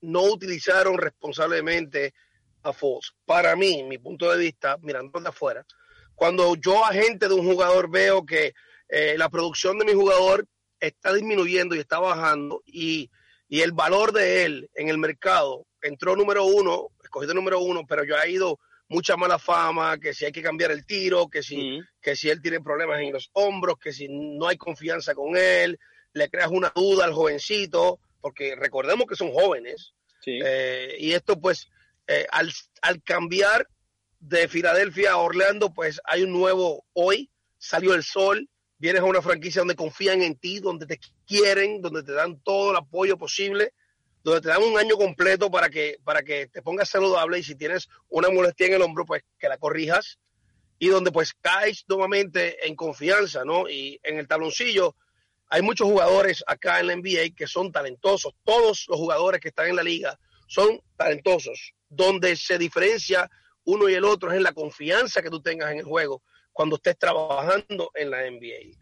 no 0.00 0.22
utilizaron 0.22 0.98
responsablemente 0.98 2.14
a 2.62 2.72
Fox. 2.72 3.14
Para 3.24 3.56
mí, 3.56 3.82
mi 3.82 3.98
punto 3.98 4.30
de 4.30 4.38
vista, 4.38 4.76
mirando 4.82 5.18
de 5.20 5.28
afuera, 5.28 5.66
cuando 6.14 6.54
yo 6.54 6.84
agente 6.84 7.28
de 7.28 7.34
un 7.34 7.44
jugador 7.44 7.90
veo 7.90 8.24
que 8.24 8.54
eh, 8.88 9.16
la 9.18 9.28
producción 9.28 9.78
de 9.78 9.84
mi 9.84 9.94
jugador 9.94 10.46
está 10.78 11.12
disminuyendo 11.12 11.74
y 11.74 11.80
está 11.80 11.98
bajando 11.98 12.62
y, 12.66 13.10
y, 13.48 13.62
el 13.62 13.72
valor 13.72 14.12
de 14.12 14.44
él 14.44 14.70
en 14.74 14.88
el 14.88 14.98
mercado 14.98 15.66
entró 15.80 16.14
número 16.16 16.44
uno, 16.44 16.88
escogido 17.12 17.34
número 17.34 17.60
uno, 17.60 17.86
pero 17.86 18.04
yo 18.04 18.16
ha 18.16 18.26
ido 18.26 18.58
mucha 18.88 19.16
mala 19.16 19.38
fama, 19.38 19.98
que 19.98 20.14
si 20.14 20.24
hay 20.24 20.32
que 20.32 20.42
cambiar 20.42 20.70
el 20.70 20.86
tiro, 20.86 21.28
que 21.28 21.42
si, 21.42 21.80
que 22.00 22.16
si 22.16 22.30
él 22.30 22.40
tiene 22.40 22.60
problemas 22.60 23.00
en 23.00 23.12
los 23.12 23.30
hombros, 23.34 23.76
que 23.78 23.92
si 23.92 24.08
no 24.08 24.48
hay 24.48 24.56
confianza 24.56 25.14
con 25.14 25.36
él, 25.36 25.78
le 26.14 26.28
creas 26.30 26.50
una 26.50 26.72
duda 26.74 27.04
al 27.04 27.12
jovencito, 27.12 28.00
porque 28.20 28.54
recordemos 28.56 29.06
que 29.06 29.16
son 29.16 29.30
jóvenes. 29.30 29.92
Eh, 30.24 30.96
y 30.98 31.12
esto 31.12 31.38
pues, 31.38 31.68
eh, 32.06 32.26
al, 32.30 32.50
al 32.80 33.02
cambiar 33.02 33.68
de 34.18 34.48
Filadelfia 34.48 35.12
a 35.12 35.16
Orlando, 35.18 35.72
pues 35.72 36.00
hay 36.04 36.22
un 36.22 36.32
nuevo 36.32 36.84
hoy, 36.92 37.30
salió 37.58 37.94
el 37.94 38.04
sol, 38.04 38.48
vienes 38.78 39.02
a 39.02 39.06
una 39.06 39.22
franquicia 39.22 39.60
donde 39.60 39.76
confían 39.76 40.22
en 40.22 40.36
ti, 40.36 40.60
donde 40.60 40.86
te 40.86 40.98
quieren, 41.26 41.82
donde 41.82 42.02
te 42.02 42.12
dan 42.12 42.40
todo 42.42 42.70
el 42.70 42.76
apoyo 42.76 43.18
posible 43.18 43.72
donde 44.22 44.40
te 44.40 44.48
dan 44.48 44.62
un 44.62 44.78
año 44.78 44.96
completo 44.96 45.50
para 45.50 45.68
que, 45.68 45.98
para 46.04 46.22
que 46.22 46.46
te 46.46 46.62
pongas 46.62 46.88
saludable 46.88 47.38
y 47.38 47.42
si 47.42 47.54
tienes 47.54 47.88
una 48.08 48.30
molestia 48.30 48.66
en 48.66 48.74
el 48.74 48.82
hombro, 48.82 49.04
pues 49.04 49.22
que 49.38 49.48
la 49.48 49.58
corrijas 49.58 50.18
y 50.78 50.88
donde 50.88 51.12
pues 51.12 51.32
caes 51.40 51.84
nuevamente 51.88 52.66
en 52.66 52.74
confianza, 52.74 53.44
¿no? 53.44 53.68
Y 53.68 54.00
en 54.02 54.18
el 54.18 54.26
tabloncillo 54.26 54.96
hay 55.48 55.62
muchos 55.62 55.86
jugadores 55.86 56.42
acá 56.46 56.80
en 56.80 56.86
la 56.88 56.96
NBA 56.96 57.36
que 57.36 57.46
son 57.46 57.70
talentosos. 57.70 58.32
Todos 58.42 58.86
los 58.88 58.98
jugadores 58.98 59.40
que 59.40 59.48
están 59.48 59.68
en 59.68 59.76
la 59.76 59.82
liga 59.82 60.18
son 60.48 60.80
talentosos. 60.96 61.74
Donde 61.88 62.36
se 62.36 62.58
diferencia 62.58 63.30
uno 63.64 63.88
y 63.88 63.94
el 63.94 64.04
otro 64.04 64.30
es 64.30 64.36
en 64.38 64.42
la 64.42 64.54
confianza 64.54 65.22
que 65.22 65.30
tú 65.30 65.40
tengas 65.40 65.70
en 65.70 65.78
el 65.78 65.84
juego 65.84 66.22
cuando 66.52 66.76
estés 66.76 66.98
trabajando 66.98 67.90
en 67.94 68.10
la 68.10 68.28
NBA 68.28 68.76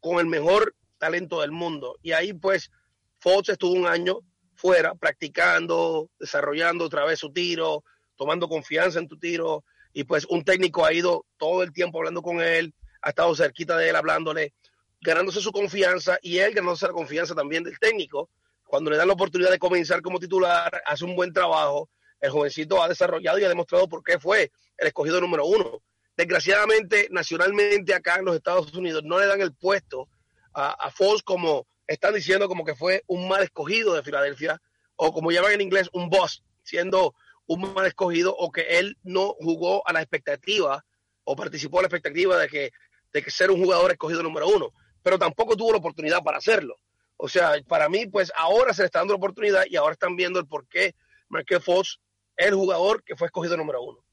con 0.00 0.18
el 0.18 0.26
mejor 0.26 0.74
talento 0.98 1.40
del 1.40 1.52
mundo. 1.52 1.96
Y 2.02 2.12
ahí 2.12 2.32
pues 2.32 2.70
Fox 3.18 3.50
estuvo 3.50 3.72
un 3.72 3.86
año 3.86 4.20
fuera, 4.56 4.94
practicando, 4.94 6.10
desarrollando 6.18 6.84
otra 6.84 7.04
vez 7.04 7.18
su 7.18 7.32
tiro, 7.32 7.84
tomando 8.16 8.48
confianza 8.48 8.98
en 8.98 9.08
tu 9.08 9.18
tiro. 9.18 9.64
Y 9.92 10.04
pues 10.04 10.26
un 10.26 10.44
técnico 10.44 10.84
ha 10.84 10.92
ido 10.92 11.26
todo 11.36 11.62
el 11.62 11.72
tiempo 11.72 11.98
hablando 11.98 12.22
con 12.22 12.40
él, 12.40 12.74
ha 13.02 13.10
estado 13.10 13.34
cerquita 13.34 13.76
de 13.76 13.88
él 13.88 13.96
hablándole, 13.96 14.52
ganándose 15.00 15.40
su 15.40 15.52
confianza 15.52 16.18
y 16.20 16.38
él 16.38 16.54
ganándose 16.54 16.86
la 16.86 16.92
confianza 16.92 17.34
también 17.34 17.62
del 17.62 17.78
técnico. 17.78 18.30
Cuando 18.64 18.90
le 18.90 18.96
dan 18.96 19.06
la 19.06 19.14
oportunidad 19.14 19.50
de 19.50 19.58
comenzar 19.58 20.02
como 20.02 20.18
titular, 20.18 20.82
hace 20.84 21.04
un 21.04 21.14
buen 21.14 21.32
trabajo. 21.32 21.88
El 22.20 22.30
jovencito 22.30 22.82
ha 22.82 22.88
desarrollado 22.88 23.38
y 23.38 23.44
ha 23.44 23.48
demostrado 23.48 23.88
por 23.88 24.02
qué 24.02 24.18
fue 24.18 24.50
el 24.76 24.86
escogido 24.88 25.20
número 25.20 25.46
uno. 25.46 25.82
Desgraciadamente, 26.16 27.08
nacionalmente 27.10 27.94
acá 27.94 28.16
en 28.16 28.24
los 28.24 28.34
Estados 28.34 28.72
Unidos 28.74 29.02
no 29.04 29.18
le 29.18 29.26
dan 29.26 29.40
el 29.40 29.54
puesto 29.54 30.08
a, 30.52 30.70
a 30.70 30.90
Fox 30.90 31.22
como 31.22 31.66
están 31.86 32.14
diciendo 32.14 32.48
como 32.48 32.64
que 32.64 32.74
fue 32.74 33.02
un 33.06 33.28
mal 33.28 33.42
escogido 33.42 33.94
de 33.94 34.02
Filadelfia, 34.02 34.60
o 34.96 35.12
como 35.12 35.30
llaman 35.30 35.52
en 35.52 35.60
inglés, 35.60 35.88
un 35.92 36.08
boss, 36.08 36.42
siendo 36.62 37.14
un 37.46 37.72
mal 37.74 37.86
escogido, 37.86 38.34
o 38.36 38.50
que 38.50 38.78
él 38.78 38.96
no 39.02 39.34
jugó 39.38 39.86
a 39.86 39.92
la 39.92 40.00
expectativa, 40.00 40.84
o 41.24 41.36
participó 41.36 41.78
a 41.78 41.82
la 41.82 41.88
expectativa 41.88 42.36
de 42.38 42.48
que, 42.48 42.70
de 43.12 43.22
que 43.22 43.30
ser 43.30 43.50
un 43.50 43.62
jugador 43.62 43.90
escogido 43.90 44.22
número 44.22 44.48
uno, 44.48 44.72
pero 45.02 45.18
tampoco 45.18 45.56
tuvo 45.56 45.72
la 45.72 45.78
oportunidad 45.78 46.22
para 46.22 46.38
hacerlo. 46.38 46.76
O 47.16 47.28
sea, 47.28 47.52
para 47.66 47.88
mí, 47.88 48.06
pues 48.06 48.32
ahora 48.36 48.74
se 48.74 48.82
le 48.82 48.86
está 48.86 48.98
dando 48.98 49.14
la 49.14 49.18
oportunidad 49.18 49.64
y 49.68 49.76
ahora 49.76 49.92
están 49.92 50.16
viendo 50.16 50.38
el 50.38 50.46
por 50.46 50.68
qué 50.68 50.94
Marquez 51.28 51.64
Fox 51.64 52.00
es 52.36 52.48
el 52.48 52.54
jugador 52.54 53.02
que 53.04 53.16
fue 53.16 53.26
escogido 53.26 53.56
número 53.56 53.82
uno. 53.82 54.04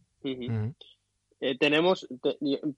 Eh, 1.41 1.57
tenemos 1.57 2.07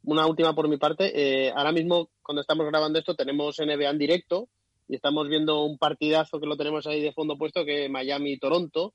una 0.04 0.26
última 0.26 0.56
por 0.56 0.68
mi 0.68 0.78
parte. 0.78 1.12
Eh, 1.14 1.52
ahora 1.56 1.72
mismo, 1.72 2.10
cuando 2.24 2.42
estamos 2.42 2.66
grabando 2.66 2.98
esto, 2.98 3.16
tenemos 3.16 3.60
NBA 3.60 3.90
en 3.90 4.00
directo 4.00 4.50
y 4.88 4.96
estamos 4.96 5.28
viendo 5.28 5.64
un 5.64 5.78
partidazo 5.78 6.40
que 6.40 6.48
lo 6.48 6.58
tenemos 6.58 6.86
ahí 6.88 7.02
de 7.02 7.14
fondo 7.14 7.38
puesto, 7.38 7.66
que 7.66 7.90
Miami-Toronto. 7.90 8.94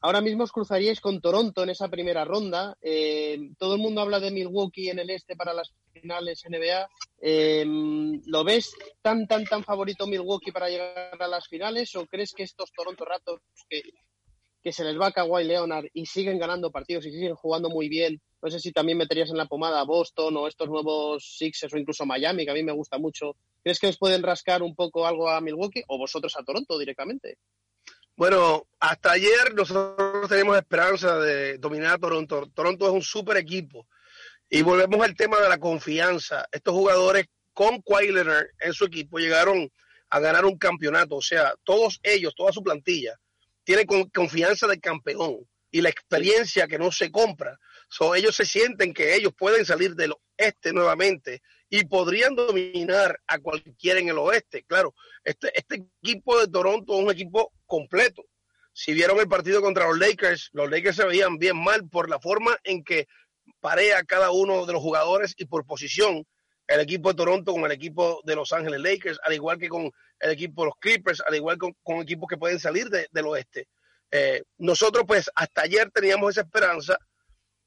Ahora 0.00 0.20
mismo 0.20 0.44
os 0.44 0.52
cruzaríais 0.52 1.00
con 1.00 1.20
Toronto 1.20 1.64
en 1.64 1.70
esa 1.70 1.88
primera 1.88 2.24
ronda. 2.24 2.76
Eh, 2.80 3.50
todo 3.58 3.74
el 3.74 3.80
mundo 3.80 4.00
habla 4.00 4.20
de 4.20 4.30
Milwaukee 4.30 4.90
en 4.90 5.00
el 5.00 5.10
este 5.10 5.34
para 5.34 5.52
las 5.52 5.72
finales 5.92 6.44
NBA. 6.48 6.88
Eh, 7.20 7.64
¿Lo 8.26 8.44
ves 8.44 8.76
tan, 9.02 9.26
tan, 9.26 9.44
tan 9.44 9.64
favorito 9.64 10.06
Milwaukee 10.06 10.52
para 10.52 10.68
llegar 10.68 11.20
a 11.20 11.26
las 11.26 11.48
finales 11.48 11.96
o 11.96 12.06
crees 12.06 12.32
que 12.32 12.44
estos 12.44 12.70
Toronto 12.70 13.04
Raptors 13.04 13.42
que, 13.68 13.82
que 14.62 14.72
se 14.72 14.84
les 14.84 14.98
va 14.98 15.08
a 15.08 15.12
Kawhi 15.12 15.44
Leonard 15.44 15.86
y 15.92 16.06
siguen 16.06 16.38
ganando 16.38 16.70
partidos 16.70 17.06
y 17.06 17.10
siguen 17.10 17.34
jugando 17.34 17.70
muy 17.70 17.88
bien 17.88 18.20
no 18.40 18.50
sé 18.50 18.60
si 18.60 18.72
también 18.72 18.98
meterías 18.98 19.30
en 19.30 19.36
la 19.36 19.46
pomada 19.46 19.80
a 19.80 19.84
Boston 19.84 20.36
o 20.36 20.46
estos 20.46 20.68
nuevos 20.68 21.36
Sixers 21.36 21.74
o 21.74 21.78
incluso 21.78 22.06
Miami, 22.06 22.44
que 22.44 22.52
a 22.52 22.54
mí 22.54 22.62
me 22.62 22.72
gusta 22.72 22.98
mucho. 22.98 23.34
¿Crees 23.62 23.80
que 23.80 23.88
os 23.88 23.98
pueden 23.98 24.22
rascar 24.22 24.62
un 24.62 24.76
poco 24.76 25.06
algo 25.06 25.28
a 25.28 25.40
Milwaukee 25.40 25.82
o 25.88 25.98
vosotros 25.98 26.36
a 26.36 26.44
Toronto 26.44 26.78
directamente? 26.78 27.38
Bueno, 28.16 28.66
hasta 28.78 29.12
ayer 29.12 29.54
nosotros 29.54 30.28
tenemos 30.28 30.56
esperanza 30.56 31.18
de 31.18 31.58
dominar 31.58 31.94
a 31.94 31.98
Toronto. 31.98 32.48
Toronto 32.54 32.86
es 32.86 32.92
un 32.92 33.02
super 33.02 33.36
equipo. 33.36 33.86
Y 34.48 34.62
volvemos 34.62 35.00
al 35.04 35.16
tema 35.16 35.40
de 35.40 35.48
la 35.48 35.58
confianza. 35.58 36.46
Estos 36.52 36.74
jugadores 36.74 37.26
con 37.52 37.82
Kawhi 37.82 38.14
en 38.60 38.72
su 38.72 38.84
equipo 38.84 39.18
llegaron 39.18 39.70
a 40.10 40.20
ganar 40.20 40.44
un 40.44 40.58
campeonato. 40.58 41.16
O 41.16 41.22
sea, 41.22 41.54
todos 41.64 41.98
ellos, 42.04 42.34
toda 42.36 42.52
su 42.52 42.62
plantilla, 42.62 43.18
tienen 43.68 44.08
confianza 44.14 44.66
del 44.66 44.80
campeón 44.80 45.46
y 45.70 45.82
la 45.82 45.90
experiencia 45.90 46.66
que 46.66 46.78
no 46.78 46.90
se 46.90 47.10
compra. 47.10 47.58
So, 47.90 48.14
ellos 48.14 48.34
se 48.34 48.46
sienten 48.46 48.94
que 48.94 49.14
ellos 49.14 49.34
pueden 49.36 49.66
salir 49.66 49.94
del 49.94 50.14
oeste 50.38 50.72
nuevamente 50.72 51.42
y 51.68 51.84
podrían 51.84 52.34
dominar 52.34 53.20
a 53.26 53.38
cualquiera 53.38 54.00
en 54.00 54.08
el 54.08 54.16
oeste. 54.16 54.64
Claro, 54.66 54.94
este, 55.22 55.52
este 55.54 55.84
equipo 56.02 56.40
de 56.40 56.48
Toronto 56.48 56.94
es 56.94 57.04
un 57.04 57.10
equipo 57.10 57.52
completo. 57.66 58.24
Si 58.72 58.94
vieron 58.94 59.18
el 59.18 59.28
partido 59.28 59.60
contra 59.60 59.86
los 59.86 59.98
Lakers, 59.98 60.48
los 60.52 60.70
Lakers 60.70 60.96
se 60.96 61.04
veían 61.04 61.36
bien 61.36 61.62
mal 61.62 61.86
por 61.90 62.08
la 62.08 62.18
forma 62.18 62.56
en 62.64 62.82
que 62.82 63.06
parea 63.60 64.02
cada 64.04 64.30
uno 64.30 64.64
de 64.64 64.72
los 64.72 64.80
jugadores 64.80 65.34
y 65.36 65.44
por 65.44 65.66
posición 65.66 66.24
el 66.68 66.80
equipo 66.80 67.08
de 67.08 67.16
Toronto 67.16 67.52
con 67.52 67.64
el 67.64 67.72
equipo 67.72 68.20
de 68.24 68.36
Los 68.36 68.52
Ángeles 68.52 68.80
Lakers, 68.80 69.18
al 69.24 69.32
igual 69.32 69.58
que 69.58 69.68
con 69.68 69.90
el 70.20 70.30
equipo 70.30 70.62
de 70.62 70.66
los 70.66 70.76
Clippers, 70.78 71.22
al 71.26 71.34
igual 71.34 71.58
que 71.58 71.72
con, 71.82 72.02
equipos 72.02 72.28
que 72.28 72.36
pueden 72.36 72.60
salir 72.60 72.88
del 72.88 73.26
oeste. 73.26 73.68
Eh, 74.10 74.42
nosotros 74.58 75.04
pues 75.06 75.30
hasta 75.34 75.62
ayer 75.62 75.90
teníamos 75.90 76.30
esa 76.30 76.42
esperanza 76.42 76.98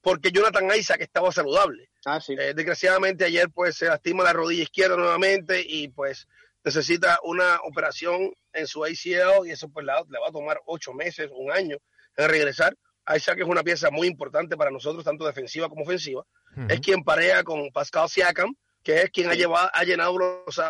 porque 0.00 0.32
Jonathan 0.32 0.68
Isaac 0.76 1.00
estaba 1.00 1.30
saludable. 1.32 1.90
Ah, 2.04 2.20
eh, 2.28 2.52
desgraciadamente 2.54 3.24
ayer 3.24 3.48
pues 3.52 3.76
se 3.76 3.86
lastima 3.86 4.24
la 4.24 4.32
rodilla 4.32 4.62
izquierda 4.62 4.96
nuevamente 4.96 5.64
y 5.66 5.88
pues 5.88 6.26
necesita 6.64 7.18
una 7.24 7.60
operación 7.64 8.32
en 8.52 8.66
su 8.66 8.84
ACL 8.84 9.46
y 9.46 9.50
eso 9.50 9.68
pues 9.68 9.84
le 9.84 9.92
va 9.92 10.28
a 10.28 10.32
tomar 10.32 10.60
ocho 10.66 10.92
meses, 10.92 11.28
un 11.32 11.50
año 11.50 11.76
en 12.16 12.28
regresar. 12.28 12.76
Isaac 13.14 13.38
es 13.40 13.46
una 13.46 13.64
pieza 13.64 13.90
muy 13.90 14.06
importante 14.06 14.56
para 14.56 14.70
nosotros, 14.70 15.04
tanto 15.04 15.26
defensiva 15.26 15.68
como 15.68 15.82
ofensiva. 15.82 16.24
Es 16.68 16.80
quien 16.80 17.02
parea 17.02 17.42
con 17.42 17.70
Pascal 17.72 18.08
Siakam, 18.08 18.54
que 18.82 19.02
es 19.02 19.10
quien 19.10 19.30
ha, 19.30 19.34
llevado, 19.34 19.70
ha 19.72 19.84
llenado 19.84 20.16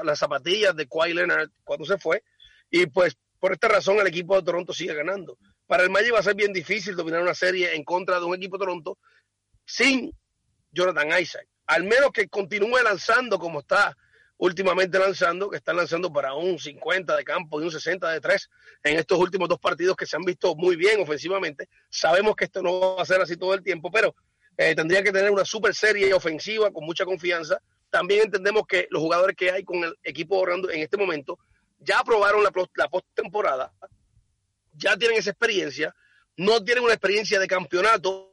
las 0.04 0.18
zapatillas 0.18 0.76
de 0.76 0.86
Kawhi 0.86 1.14
Leonard 1.14 1.50
cuando 1.64 1.84
se 1.84 1.98
fue. 1.98 2.22
Y 2.70 2.86
pues 2.86 3.16
por 3.38 3.52
esta 3.52 3.68
razón 3.68 3.98
el 3.98 4.06
equipo 4.06 4.36
de 4.36 4.42
Toronto 4.42 4.72
sigue 4.72 4.94
ganando. 4.94 5.38
Para 5.66 5.82
el 5.82 5.90
Magic 5.90 6.14
va 6.14 6.18
a 6.18 6.22
ser 6.22 6.34
bien 6.34 6.52
difícil 6.52 6.94
dominar 6.94 7.22
una 7.22 7.34
serie 7.34 7.74
en 7.74 7.84
contra 7.84 8.18
de 8.18 8.24
un 8.24 8.34
equipo 8.34 8.56
de 8.56 8.60
Toronto 8.60 8.98
sin 9.64 10.12
Jonathan 10.70 11.20
Isaac. 11.20 11.46
Al 11.66 11.84
menos 11.84 12.10
que 12.12 12.28
continúe 12.28 12.82
lanzando 12.82 13.38
como 13.38 13.60
está 13.60 13.96
últimamente 14.42 14.98
lanzando, 14.98 15.48
que 15.48 15.56
está 15.56 15.72
lanzando 15.72 16.12
para 16.12 16.34
un 16.34 16.58
50 16.58 17.16
de 17.16 17.22
campo 17.22 17.60
y 17.60 17.64
un 17.64 17.70
60 17.70 18.10
de 18.10 18.20
3 18.20 18.50
en 18.82 18.98
estos 18.98 19.16
últimos 19.16 19.48
dos 19.48 19.60
partidos 19.60 19.96
que 19.96 20.04
se 20.04 20.16
han 20.16 20.24
visto 20.24 20.56
muy 20.56 20.74
bien 20.74 21.00
ofensivamente. 21.00 21.68
Sabemos 21.88 22.34
que 22.34 22.46
esto 22.46 22.60
no 22.60 22.96
va 22.96 23.02
a 23.02 23.06
ser 23.06 23.20
así 23.20 23.36
todo 23.36 23.54
el 23.54 23.62
tiempo, 23.62 23.88
pero 23.92 24.16
eh, 24.56 24.74
tendría 24.74 25.02
que 25.02 25.12
tener 25.12 25.30
una 25.30 25.44
super 25.44 25.72
serie 25.74 26.12
ofensiva 26.12 26.72
con 26.72 26.84
mucha 26.84 27.04
confianza. 27.04 27.60
También 27.92 28.22
entendemos 28.24 28.66
que 28.66 28.88
los 28.90 29.02
jugadores 29.02 29.36
que 29.36 29.52
hay 29.52 29.62
con 29.62 29.84
el 29.84 29.94
equipo 30.02 30.38
Orlando 30.38 30.70
en 30.70 30.80
este 30.80 30.96
momento 30.96 31.38
ya 31.78 31.98
aprobaron 31.98 32.42
la, 32.42 32.50
la 32.74 32.88
postemporada, 32.88 33.72
ya 34.72 34.96
tienen 34.96 35.18
esa 35.18 35.30
experiencia, 35.30 35.94
no 36.36 36.64
tienen 36.64 36.84
una 36.84 36.94
experiencia 36.94 37.38
de 37.38 37.46
campeonato 37.46 38.30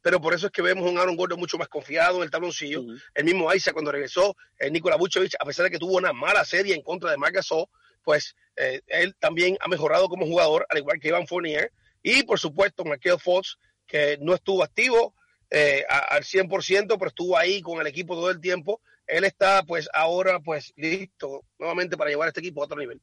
pero 0.00 0.20
por 0.20 0.32
eso 0.32 0.46
es 0.46 0.52
que 0.52 0.62
vemos 0.62 0.88
un 0.88 0.98
Aaron 0.98 1.16
Gordon 1.16 1.38
mucho 1.38 1.58
más 1.58 1.68
confiado 1.68 2.18
en 2.18 2.22
el 2.22 2.30
tabloncillo. 2.30 2.82
El 3.14 3.24
mismo 3.24 3.52
Isaac 3.52 3.74
cuando 3.74 3.92
regresó, 3.92 4.36
eh, 4.58 4.70
Nikola 4.70 4.96
Vucevic, 4.96 5.34
a 5.38 5.44
pesar 5.44 5.64
de 5.64 5.70
que 5.70 5.78
tuvo 5.78 5.96
una 5.96 6.12
mala 6.12 6.44
serie 6.44 6.74
en 6.74 6.82
contra 6.82 7.10
de 7.10 7.16
Marc 7.16 7.34
Gasol, 7.34 7.66
pues 8.02 8.36
eh, 8.56 8.80
él 8.86 9.16
también 9.18 9.58
ha 9.60 9.68
mejorado 9.68 10.08
como 10.08 10.24
jugador, 10.24 10.66
al 10.70 10.78
igual 10.78 11.00
que 11.00 11.08
Ivan 11.08 11.26
Fournier. 11.26 11.72
Y 12.02 12.22
por 12.22 12.38
supuesto, 12.38 12.84
Michael 12.84 13.18
Fox, 13.18 13.58
que 13.86 14.18
no 14.20 14.34
estuvo 14.34 14.62
activo 14.62 15.14
eh, 15.50 15.84
al 15.88 16.22
100%, 16.22 16.96
pero 16.98 17.08
estuvo 17.08 17.36
ahí 17.36 17.60
con 17.60 17.80
el 17.80 17.86
equipo 17.86 18.14
todo 18.14 18.30
el 18.30 18.40
tiempo. 18.40 18.80
Él 19.08 19.24
está 19.24 19.62
pues 19.64 19.88
ahora 19.92 20.38
pues 20.40 20.72
listo 20.76 21.44
nuevamente 21.58 21.96
para 21.96 22.10
llevar 22.10 22.26
a 22.26 22.28
este 22.28 22.40
equipo 22.40 22.62
a 22.62 22.66
otro 22.66 22.78
nivel. 22.78 23.00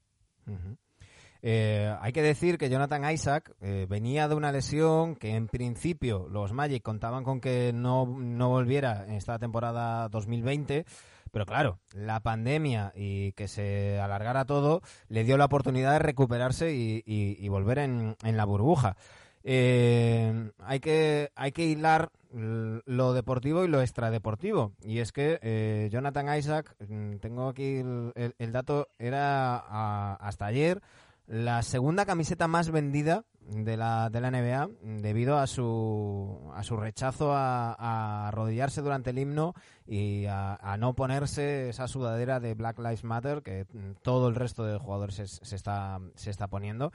Eh, 1.48 1.96
hay 2.02 2.12
que 2.12 2.24
decir 2.24 2.58
que 2.58 2.72
Jonathan 2.72 3.12
Isaac 3.12 3.54
eh, 3.62 3.86
venía 3.88 4.28
de 4.28 4.34
una 4.34 4.52
lesión 4.52 5.16
que 5.16 5.36
en 5.36 5.48
principio 5.48 6.28
los 6.28 6.54
Magic 6.54 6.82
contaban 6.82 7.24
con 7.24 7.40
que 7.40 7.72
no, 7.72 8.08
volviera 8.08 9.04
en 9.04 9.12
esta 9.12 9.38
temporada 9.38 10.10
2020. 10.10 10.86
Pero 11.32 11.46
claro, 11.46 11.80
la 11.94 12.22
pandemia 12.22 12.94
y 12.96 13.34
que 13.34 13.48
se 13.48 14.00
alargara 14.00 14.46
todo 14.46 14.82
le 15.08 15.24
dio 15.24 15.38
la 15.38 15.46
oportunidad 15.46 15.92
de 15.94 16.00
recuperarse 16.00 16.74
y, 16.74 17.48
volver 17.48 17.78
en, 17.78 18.16
la 18.24 18.46
burbuja. 18.46 18.98
Eh, 19.44 20.50
hay, 20.60 20.80
que, 20.80 21.32
hay 21.36 21.52
que 21.52 21.66
hilar 21.66 22.10
lo 22.36 23.14
deportivo 23.14 23.64
y 23.64 23.68
lo 23.68 23.82
extradeportivo. 23.82 24.74
Y 24.82 25.00
es 25.00 25.12
que 25.12 25.90
Jonathan 25.92 26.38
Isaac, 26.38 26.76
mm, 26.88 27.18
tengo 27.18 27.48
aquí 27.48 27.78
el, 27.78 28.52
dato, 28.52 28.88
era 29.00 30.16
hasta 30.16 30.46
ayer 30.46 30.82
la 31.28 31.64
segunda 31.64 32.06
camiseta 32.06 32.48
más 32.48 32.70
vendida 32.70 33.24
de 33.40 33.78
la, 33.78 34.10
de 34.10 34.22
la 34.22 34.32
NBA 34.32 34.70
debido 35.02 35.38
a 35.38 35.48
su, 35.48 36.52
a 36.54 36.64
su 36.64 36.78
rechazo 36.78 37.32
a, 37.34 38.28
arrodillarse 38.28 38.82
durante 38.82 39.12
el 39.12 39.20
himno 39.20 39.54
y 39.88 40.26
a, 40.28 40.76
no 40.78 40.94
ponerse 40.94 41.70
esa 41.70 41.88
sudadera 41.88 42.40
de 42.40 42.54
Black 42.54 42.78
Lives 42.80 43.04
Matter 43.04 43.42
que 43.44 43.66
todo 44.02 44.28
el 44.28 44.36
resto 44.36 44.66
de 44.66 44.78
jugadores 44.78 45.16
se, 45.16 45.56
está, 45.56 46.00
se 46.16 46.30
está 46.30 46.48
poniendo. 46.48 46.92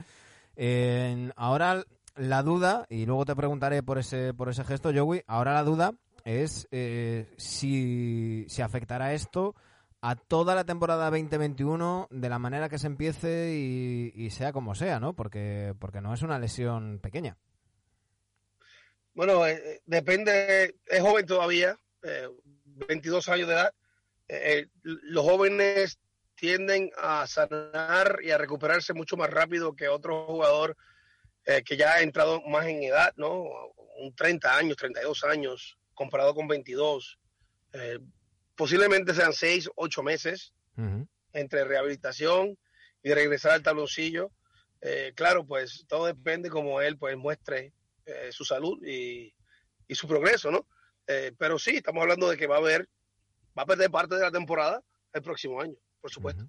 ahora 1.36 1.84
la 2.20 2.42
duda, 2.42 2.86
y 2.90 3.06
luego 3.06 3.24
te 3.24 3.34
preguntaré 3.34 3.82
por 3.82 3.98
ese, 3.98 4.34
por 4.34 4.50
ese 4.50 4.64
gesto, 4.64 4.92
Joey, 4.94 5.22
ahora 5.26 5.54
la 5.54 5.64
duda 5.64 5.92
es 6.24 6.68
eh, 6.70 7.32
si, 7.38 8.44
si 8.48 8.60
afectará 8.60 9.14
esto 9.14 9.54
a 10.02 10.16
toda 10.16 10.54
la 10.54 10.64
temporada 10.64 11.10
2021 11.10 12.08
de 12.10 12.28
la 12.28 12.38
manera 12.38 12.68
que 12.68 12.78
se 12.78 12.88
empiece 12.88 13.54
y, 13.54 14.30
sea 14.30 14.52
como 14.52 14.74
sea, 14.74 15.00
¿no? 15.00 15.14
Porque, 15.14 15.74
porque 15.78 16.02
no 16.02 16.12
es 16.12 16.22
una 16.22 16.38
lesión 16.38 16.98
pequeña. 17.00 17.38
Bueno, 19.14 19.46
eh, 19.46 19.60
eh, 19.64 19.80
depende, 19.86 20.76
es 20.86 21.00
joven 21.00 21.24
todavía, 21.26 21.78
22 22.64 23.28
eh, 23.28 23.32
años 23.32 23.48
de 23.48 23.54
edad. 23.54 23.72
los 24.82 25.24
jóvenes 25.24 25.98
tienden 26.34 26.90
a 26.98 27.26
sanar 27.26 28.18
y 28.22 28.30
a 28.30 28.38
recuperarse 28.38 28.92
mucho 28.92 29.16
más 29.16 29.30
rápido 29.30 29.74
que 29.74 29.88
otro 29.88 30.26
jugador 30.26 30.76
que 31.64 31.76
ya 31.76 31.94
ha 31.94 32.02
entrado 32.02 32.40
más 32.42 32.66
en 32.66 32.82
edad, 32.82 33.12
¿no? 33.16 33.42
Un 33.98 34.14
30 34.14 34.56
años, 34.56 34.76
32 34.76 35.24
años, 35.24 35.78
comparado 35.94 36.34
con 36.34 36.46
22 36.46 37.18
posiblemente 38.60 39.14
sean 39.14 39.32
seis, 39.32 39.70
ocho 39.74 40.02
meses 40.02 40.52
entre 41.32 41.64
rehabilitación 41.64 42.58
y 43.02 43.14
regresar 43.14 43.52
al 43.52 43.62
tabloncillo. 43.62 44.32
Eh, 44.82 45.14
claro, 45.16 45.46
pues 45.46 45.86
todo 45.88 46.04
depende 46.04 46.50
como 46.50 46.82
él 46.82 46.98
pues 46.98 47.16
muestre 47.16 47.72
eh, 48.04 48.28
su 48.32 48.44
salud 48.44 48.78
y, 48.84 49.34
su 49.88 50.06
progreso, 50.06 50.50
¿no? 50.50 50.66
Eh, 51.06 51.32
pero 51.38 51.58
sí, 51.58 51.76
estamos 51.76 52.02
hablando 52.02 52.28
de 52.28 52.36
que 52.36 52.46
va 52.46 52.56
a 52.56 52.58
haber, 52.58 52.86
va 53.58 53.62
a 53.62 53.66
perder 53.66 53.90
parte 53.90 54.16
de 54.16 54.20
la 54.20 54.30
temporada 54.30 54.82
el 55.14 55.22
próximo 55.22 55.58
año, 55.62 55.76
por 56.02 56.10
supuesto. 56.10 56.44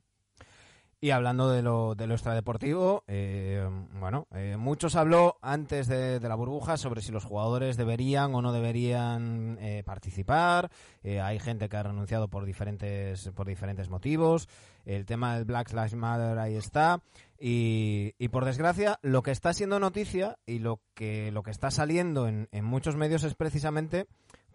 Y 1.03 1.09
hablando 1.09 1.49
de 1.49 1.63
lo, 1.63 1.95
de 1.95 2.05
lo 2.05 2.13
extradeportivo, 2.13 3.03
eh, 3.07 3.67
bueno, 3.99 4.27
eh, 4.35 4.55
muchos 4.55 4.95
habló 4.95 5.39
antes 5.41 5.87
de, 5.87 6.19
la 6.19 6.35
burbuja 6.35 6.77
sobre 6.77 7.01
si 7.01 7.11
los 7.11 7.25
jugadores 7.25 7.75
deberían 7.75 8.35
o 8.35 8.43
no 8.43 8.53
deberían 8.53 9.57
eh, 9.59 9.81
participar. 9.83 10.69
hay 11.03 11.39
gente 11.39 11.69
que 11.69 11.77
ha 11.77 11.81
renunciado 11.81 12.27
por 12.27 12.45
diferentes, 12.45 13.31
por 13.35 13.47
diferentes 13.47 13.89
motivos. 13.89 14.47
El 14.85 15.07
tema 15.07 15.33
del 15.33 15.45
Black 15.45 15.73
Lives 15.73 15.95
Matter 15.95 16.37
ahí 16.37 16.55
está. 16.55 17.01
Y, 17.39 18.13
y, 18.19 18.27
por 18.27 18.45
desgracia, 18.45 18.99
lo 19.01 19.23
que 19.23 19.31
está 19.31 19.53
siendo 19.53 19.79
noticia 19.79 20.37
y 20.45 20.59
lo 20.59 20.81
que, 20.93 21.31
lo 21.31 21.41
que 21.41 21.49
está 21.49 21.71
saliendo 21.71 22.27
en, 22.27 22.47
en 22.51 22.63
muchos 22.63 22.95
medios 22.95 23.23
es 23.23 23.33
precisamente 23.33 24.05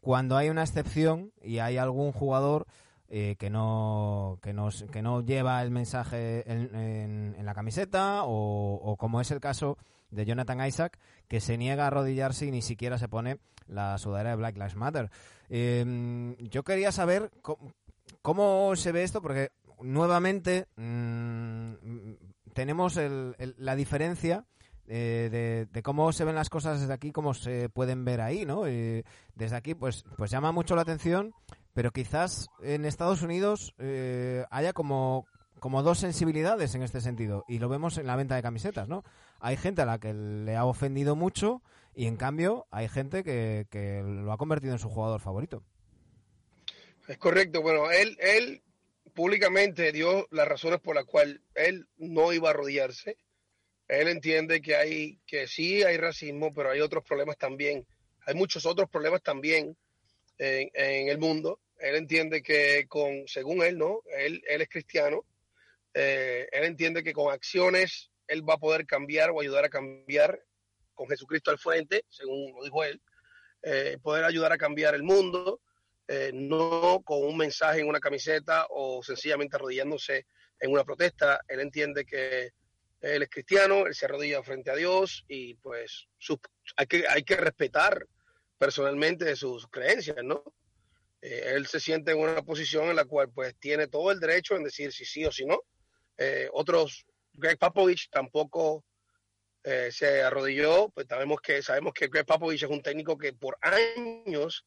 cuando 0.00 0.36
hay 0.36 0.48
una 0.48 0.62
excepción 0.62 1.32
y 1.42 1.58
hay 1.58 1.76
algún 1.76 2.12
jugador 2.12 2.68
eh, 3.08 3.36
que, 3.38 3.50
no, 3.50 4.40
que, 4.42 4.52
no, 4.52 4.68
que 4.90 5.00
no 5.00 5.24
lleva 5.24 5.62
el 5.62 5.70
mensaje 5.70 6.42
en, 6.50 7.36
la 7.44 7.54
camiseta 7.54 8.22
o, 8.24 8.96
como 8.98 9.20
es 9.20 9.30
el 9.30 9.38
caso 9.38 9.78
de 10.10 10.24
Jonathan 10.24 10.66
Isaac, 10.66 10.98
que 11.28 11.40
se 11.40 11.56
niega 11.56 11.84
a 11.84 11.86
arrodillarse 11.88 12.46
y 12.46 12.50
ni 12.50 12.62
siquiera 12.62 12.98
se 12.98 13.08
pone 13.08 13.38
la 13.68 13.96
sudadera 13.98 14.30
de 14.30 14.36
Black 14.36 14.56
Lives 14.56 14.74
Matter. 14.74 15.10
Em, 15.48 16.36
yo 16.36 16.64
quería 16.64 16.90
saber 16.90 17.30
cómo, 18.22 18.74
se 18.74 18.90
ve 18.90 19.04
esto, 19.04 19.22
porque 19.22 19.50
nuevamente 19.80 20.66
mm, 20.76 21.74
tenemos 22.54 22.98
la 23.58 23.76
diferencia 23.76 24.44
eh, 24.88 25.68
de, 25.72 25.82
cómo 25.82 26.12
se 26.12 26.24
ven 26.24 26.34
las 26.34 26.50
cosas 26.50 26.80
desde 26.80 26.92
aquí, 26.92 27.12
cómo 27.12 27.34
se 27.34 27.68
pueden 27.68 28.04
ver 28.04 28.20
ahí, 28.20 28.44
¿no? 28.44 28.62
desde 28.64 29.56
aquí, 29.56 29.76
pues, 29.76 30.04
pues 30.16 30.32
llama 30.32 30.50
mucho 30.50 30.74
la 30.74 30.82
atención 30.82 31.34
pero 31.76 31.92
quizás 31.92 32.48
en 32.62 32.86
Estados 32.86 33.20
Unidos 33.20 33.74
eh, 33.78 34.46
haya 34.50 34.72
como, 34.72 35.26
como 35.60 35.82
dos 35.82 35.98
sensibilidades 35.98 36.74
en 36.74 36.82
este 36.82 37.02
sentido, 37.02 37.44
y 37.48 37.58
lo 37.58 37.68
vemos 37.68 37.98
en 37.98 38.06
la 38.06 38.16
venta 38.16 38.34
de 38.34 38.40
camisetas, 38.40 38.88
¿no? 38.88 39.04
Hay 39.40 39.58
gente 39.58 39.82
a 39.82 39.84
la 39.84 39.98
que 39.98 40.14
le 40.14 40.56
ha 40.56 40.64
ofendido 40.64 41.16
mucho 41.16 41.60
y 41.94 42.06
en 42.06 42.16
cambio 42.16 42.66
hay 42.70 42.88
gente 42.88 43.22
que, 43.22 43.66
que 43.68 44.02
lo 44.02 44.32
ha 44.32 44.38
convertido 44.38 44.72
en 44.72 44.78
su 44.78 44.88
jugador 44.88 45.20
favorito. 45.20 45.64
Es 47.08 47.18
correcto, 47.18 47.60
bueno, 47.60 47.90
él, 47.90 48.16
él 48.20 48.62
públicamente 49.12 49.92
dio 49.92 50.26
las 50.30 50.48
razones 50.48 50.80
por 50.80 50.94
las 50.94 51.04
cuales 51.04 51.40
él 51.54 51.86
no 51.98 52.32
iba 52.32 52.48
a 52.48 52.52
arrodillarse. 52.52 53.18
Él 53.86 54.08
entiende 54.08 54.62
que 54.62 54.76
hay, 54.76 55.20
que 55.26 55.46
sí 55.46 55.82
hay 55.82 55.98
racismo, 55.98 56.54
pero 56.54 56.70
hay 56.70 56.80
otros 56.80 57.04
problemas 57.04 57.36
también. 57.36 57.86
Hay 58.24 58.34
muchos 58.34 58.64
otros 58.64 58.88
problemas 58.88 59.22
también 59.22 59.76
en, 60.38 60.70
en 60.72 61.08
el 61.10 61.18
mundo 61.18 61.60
él 61.78 61.96
entiende 61.96 62.42
que 62.42 62.86
con, 62.88 63.26
según 63.26 63.62
él, 63.62 63.78
¿no? 63.78 64.02
Él, 64.16 64.42
es 64.46 64.68
cristiano. 64.68 65.24
Eh, 65.94 66.48
él 66.52 66.64
entiende 66.64 67.02
que 67.02 67.12
con 67.12 67.32
acciones 67.32 68.10
él 68.28 68.48
va 68.48 68.54
a 68.54 68.58
poder 68.58 68.86
cambiar 68.86 69.30
o 69.30 69.40
ayudar 69.40 69.64
a 69.64 69.68
cambiar 69.68 70.42
con 70.94 71.08
Jesucristo 71.08 71.50
al 71.50 71.58
frente, 71.58 72.04
según 72.08 72.54
lo 72.54 72.64
dijo 72.64 72.84
él, 72.84 73.00
eh, 73.62 73.98
poder 74.02 74.24
ayudar 74.24 74.52
a 74.52 74.58
cambiar 74.58 74.94
el 74.94 75.02
mundo, 75.02 75.60
eh, 76.08 76.30
no 76.32 77.02
con 77.04 77.22
un 77.22 77.36
mensaje 77.36 77.80
en 77.80 77.88
una 77.88 78.00
camiseta 78.00 78.66
o 78.70 79.02
sencillamente 79.02 79.56
arrodillándose 79.56 80.26
en 80.60 80.72
una 80.72 80.84
protesta. 80.84 81.40
Él 81.48 81.60
entiende 81.60 82.04
que 82.04 82.50
él 83.00 83.22
es 83.22 83.28
cristiano, 83.28 83.86
él 83.86 83.94
se 83.94 84.06
arrodilla 84.06 84.42
frente 84.42 84.70
a 84.70 84.76
Dios 84.76 85.24
y 85.28 85.54
pues 85.56 86.08
hay, 86.76 86.86
que, 86.86 87.04
hay 87.08 87.22
que 87.22 87.36
respetar 87.36 88.06
personalmente 88.58 89.36
sus 89.36 89.66
creencias, 89.68 90.24
¿no? 90.24 90.42
Eh, 91.20 91.54
él 91.54 91.66
se 91.66 91.80
siente 91.80 92.12
en 92.12 92.18
una 92.18 92.42
posición 92.42 92.88
en 92.88 92.96
la 92.96 93.04
cual 93.04 93.30
pues 93.30 93.54
tiene 93.58 93.88
todo 93.88 94.10
el 94.10 94.20
derecho 94.20 94.56
en 94.56 94.64
decir 94.64 94.92
si 94.92 95.04
sí 95.04 95.24
o 95.24 95.32
si 95.32 95.44
no. 95.44 95.60
Eh, 96.18 96.48
otros, 96.52 97.06
Greg 97.32 97.58
Papovich 97.58 98.08
tampoco 98.10 98.84
eh, 99.64 99.90
se 99.90 100.22
arrodilló, 100.22 100.90
pues 100.90 101.06
sabemos 101.08 101.40
que, 101.40 101.62
sabemos 101.62 101.92
que 101.94 102.08
Greg 102.08 102.26
Papovich 102.26 102.62
es 102.62 102.70
un 102.70 102.82
técnico 102.82 103.18
que 103.18 103.32
por 103.32 103.58
años 103.60 104.64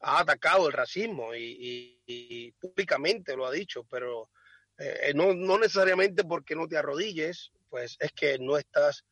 ha 0.00 0.20
atacado 0.20 0.66
el 0.66 0.72
racismo 0.72 1.34
y, 1.34 2.54
públicamente 2.58 3.36
lo 3.36 3.46
ha 3.46 3.52
dicho, 3.52 3.84
pero 3.84 4.30
no, 5.14 5.34
no 5.34 5.58
necesariamente 5.58 6.24
porque 6.24 6.56
no 6.56 6.66
te 6.66 6.78
arrodilles, 6.78 7.52
pues 7.68 7.96
es 8.00 8.10
que 8.12 8.38
no 8.38 8.56
estás 8.56 9.04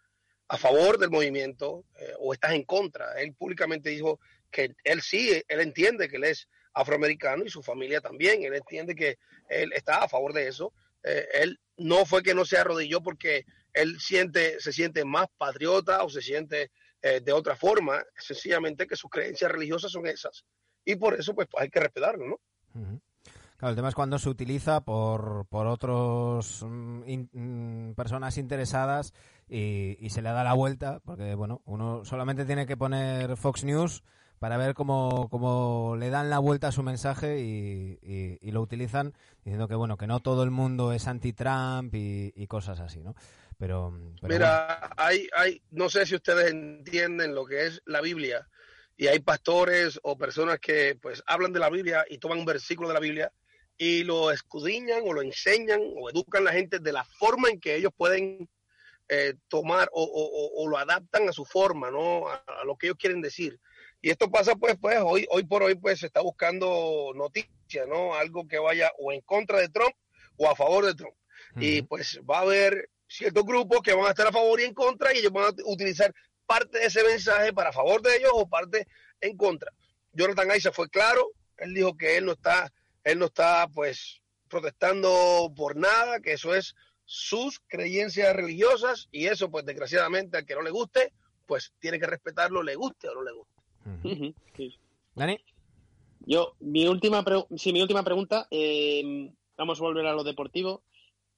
a 0.48 0.56
favor 0.56 0.98
del 0.98 1.10
movimiento 1.10 1.84
o 2.18 2.32
estás 2.32 2.52
en 2.52 2.64
contra. 2.64 3.20
Él 3.20 3.34
públicamente 3.34 3.90
dijo 3.90 4.18
que 4.50 4.74
él 4.82 5.02
sí, 5.02 5.42
él 5.46 5.60
entiende 5.60 6.08
que 6.08 6.16
él 6.16 6.24
es 6.24 6.48
afroamericano 6.78 7.44
y 7.44 7.50
su 7.50 7.62
familia 7.62 8.00
también. 8.00 8.42
Él 8.42 8.54
entiende 8.54 8.94
que 8.94 9.18
él 9.48 9.72
está 9.72 10.02
a 10.02 10.08
favor 10.08 10.32
de 10.32 10.48
eso. 10.48 10.72
Eh, 11.02 11.26
él 11.34 11.60
no 11.76 12.06
fue 12.06 12.22
que 12.22 12.34
no 12.34 12.44
se 12.44 12.56
arrodilló 12.56 13.02
porque 13.02 13.44
él 13.72 13.98
siente, 14.00 14.60
se 14.60 14.72
siente 14.72 15.04
más 15.04 15.26
patriota 15.36 16.02
o 16.04 16.08
se 16.08 16.22
siente 16.22 16.70
eh, 17.02 17.20
de 17.20 17.32
otra 17.32 17.56
forma, 17.56 18.02
sencillamente 18.16 18.86
que 18.86 18.96
sus 18.96 19.10
creencias 19.10 19.50
religiosas 19.50 19.92
son 19.92 20.06
esas. 20.06 20.44
Y 20.84 20.96
por 20.96 21.14
eso 21.14 21.34
pues 21.34 21.48
hay 21.56 21.68
que 21.68 21.80
respetarlo, 21.80 22.26
¿no? 22.26 22.40
Claro, 23.56 23.70
el 23.70 23.76
tema 23.76 23.88
es 23.88 23.94
cuando 23.96 24.20
se 24.20 24.28
utiliza 24.28 24.82
por, 24.82 25.46
por 25.46 25.66
otros 25.66 26.62
mm, 26.64 27.22
mm, 27.32 27.94
personas 27.94 28.38
interesadas 28.38 29.12
y, 29.48 29.96
y, 29.98 30.10
se 30.10 30.22
le 30.22 30.28
da 30.28 30.44
la 30.44 30.54
vuelta, 30.54 31.00
porque 31.00 31.34
bueno, 31.34 31.60
uno 31.64 32.04
solamente 32.04 32.44
tiene 32.44 32.66
que 32.66 32.76
poner 32.76 33.36
Fox 33.36 33.64
News 33.64 34.04
para 34.38 34.57
ver 34.57 34.74
cómo, 34.74 35.29
cómo 35.31 35.96
le 35.98 36.11
dan 36.11 36.31
la 36.31 36.38
vuelta 36.38 36.68
a 36.68 36.72
su 36.72 36.83
mensaje 36.83 37.40
y, 37.40 37.98
y, 38.03 38.51
lo 38.51 38.61
utilizan 38.61 39.14
diciendo 39.44 39.68
que 39.68 39.74
bueno 39.74 39.96
que 39.96 40.07
no 40.07 40.20
todo 40.20 40.42
el 40.42 40.51
mundo 40.51 40.92
es 40.92 41.07
anti-Trump 41.07 41.94
y, 41.94 42.46
cosas 42.46 42.81
así, 42.81 43.01
¿no? 43.01 43.14
Pero, 43.59 43.90
mira, 44.22 44.90
hay, 44.96 45.29
hay, 45.37 45.61
no 45.72 45.90
sé 45.90 46.07
si 46.07 46.14
ustedes 46.14 46.53
entienden 46.53 47.35
lo 47.35 47.44
que 47.44 47.66
es 47.66 47.83
la 47.87 48.01
Biblia 48.01 48.46
y 48.96 49.09
hay 49.09 49.20
pastores 49.20 49.98
o 50.03 50.16
personas 50.16 50.59
que 50.61 50.96
pues 51.01 51.22
hablan 51.27 51.53
de 51.53 51.61
la 51.61 51.70
Biblia 51.70 52.05
y 52.09 52.18
toman 52.18 52.38
un 52.38 52.44
versículo 52.44 52.88
de 52.88 52.94
la 52.94 53.01
Biblia 53.01 53.33
y 53.77 54.03
lo 54.03 54.33
escudriñan 54.33 55.03
o 55.07 55.12
lo 55.12 55.22
enseñan 55.22 55.81
o 55.96 56.11
educan 56.11 56.42
a 56.42 56.46
la 56.46 56.53
gente 56.53 56.81
de 56.81 56.92
la 56.92 57.05
forma 57.05 57.48
en 57.48 57.61
que 57.61 57.77
ellos 57.77 57.92
pueden 57.96 58.48
eh, 59.09 59.35
tomar 59.48 59.88
o, 59.92 60.66
lo 60.68 60.77
adaptan 60.77 61.29
a 61.29 61.33
su 61.33 61.44
forma, 61.46 61.90
¿no? 61.90 62.29
A, 62.29 62.64
lo 62.66 62.77
que 62.77 62.88
ellos 62.88 62.98
quieren 62.98 63.22
decir. 63.22 63.59
Y 64.00 64.11
esto 64.11 64.30
pasa, 64.30 64.54
pues, 64.54 64.76
pues 64.80 64.98
hoy, 65.04 65.26
hoy 65.30 65.44
por 65.44 65.62
hoy, 65.62 65.74
pues 65.74 66.00
se 66.00 66.06
está 66.06 66.20
buscando 66.20 67.12
noticias, 67.14 67.87
¿no? 67.88 68.14
Algo 68.14 68.46
que 68.46 68.58
vaya 68.58 68.92
o 68.98 69.12
en 69.12 69.20
contra 69.22 69.58
de 69.58 69.68
Trump 69.68 69.94
o 70.37 70.48
a 70.48 70.54
favor 70.54 70.87
de 70.87 70.94
Trump. 70.94 71.14
Y 71.56 71.82
pues 71.82 72.20
va 72.28 72.38
a 72.38 72.42
haber 72.42 72.90
ciertos 73.08 73.44
grupos 73.44 73.80
que 73.82 73.94
van 73.94 74.06
a 74.06 74.11
estar 74.11 74.26
a 74.26 74.32
favor 74.32 74.61
y 74.61 74.64
en 74.64 74.74
contra 74.74 75.14
y 75.14 75.18
ellos 75.18 75.32
van 75.32 75.46
a 75.46 75.54
utilizar 75.64 76.14
parte 76.46 76.78
de 76.78 76.87
ese 76.87 77.02
mensaje 77.02 77.52
para 77.52 77.72
favor 77.72 78.02
de 78.02 78.16
ellos 78.16 78.30
o 78.34 78.48
parte 78.48 78.87
en 79.20 79.37
contra. 79.37 79.72
Jonathan 80.12 80.50
Aysa 80.50 80.72
fue 80.72 80.88
claro, 80.88 81.30
él 81.56 81.74
dijo 81.74 81.96
que 81.96 82.16
él 82.16 82.26
no 82.26 82.32
está, 82.32 82.72
él 83.04 83.18
no 83.18 83.26
está 83.26 83.66
pues 83.68 84.20
protestando 84.48 85.52
por 85.56 85.76
nada, 85.76 86.20
que 86.20 86.32
eso 86.32 86.54
es 86.54 86.74
sus 87.04 87.61
creencias 87.66 88.34
religiosas 88.34 89.08
y 89.11 89.26
eso 89.26 89.50
pues 89.50 89.64
desgraciadamente 89.64 90.38
al 90.38 90.46
que 90.46 90.54
no 90.54 90.62
le 90.62 90.70
guste, 90.70 91.12
pues 91.46 91.72
tiene 91.78 91.98
que 91.98 92.06
respetarlo, 92.06 92.62
le 92.62 92.74
guste 92.74 93.08
o 93.08 93.14
no 93.14 93.22
le 93.22 93.32
guste. 93.32 93.57
Dani. 95.14 95.38
Yo, 96.20 96.55
mi 96.61 96.87
última, 96.87 97.24
sí, 97.57 97.72
mi 97.72 97.81
última 97.81 98.03
pregunta, 98.03 98.46
eh, 98.51 99.33
vamos 99.57 99.81
a 99.81 99.83
volver 99.83 100.07
a 100.07 100.12
lo 100.12 100.24
deportivo. 100.24 100.83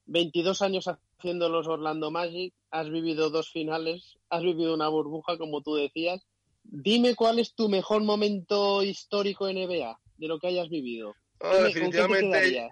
22 0.05 0.61
años 0.61 0.87
haciendo 0.87 1.49
los 1.49 1.67
Orlando 1.67 2.11
Magic, 2.11 2.53
has 2.71 2.89
vivido 2.89 3.29
dos 3.29 3.51
finales, 3.51 4.17
has 4.29 4.43
vivido 4.43 4.73
una 4.73 4.89
burbuja, 4.89 5.37
como 5.37 5.61
tú 5.61 5.75
decías. 5.75 6.21
Dime 6.63 7.15
cuál 7.15 7.39
es 7.39 7.55
tu 7.55 7.69
mejor 7.69 8.03
momento 8.03 8.83
histórico 8.83 9.47
en 9.47 9.57
NBA 9.57 9.99
de 10.17 10.27
lo 10.27 10.39
que 10.39 10.47
hayas 10.47 10.69
vivido. 10.69 11.15
Ah, 11.39 11.55
definitivamente, 11.63 12.69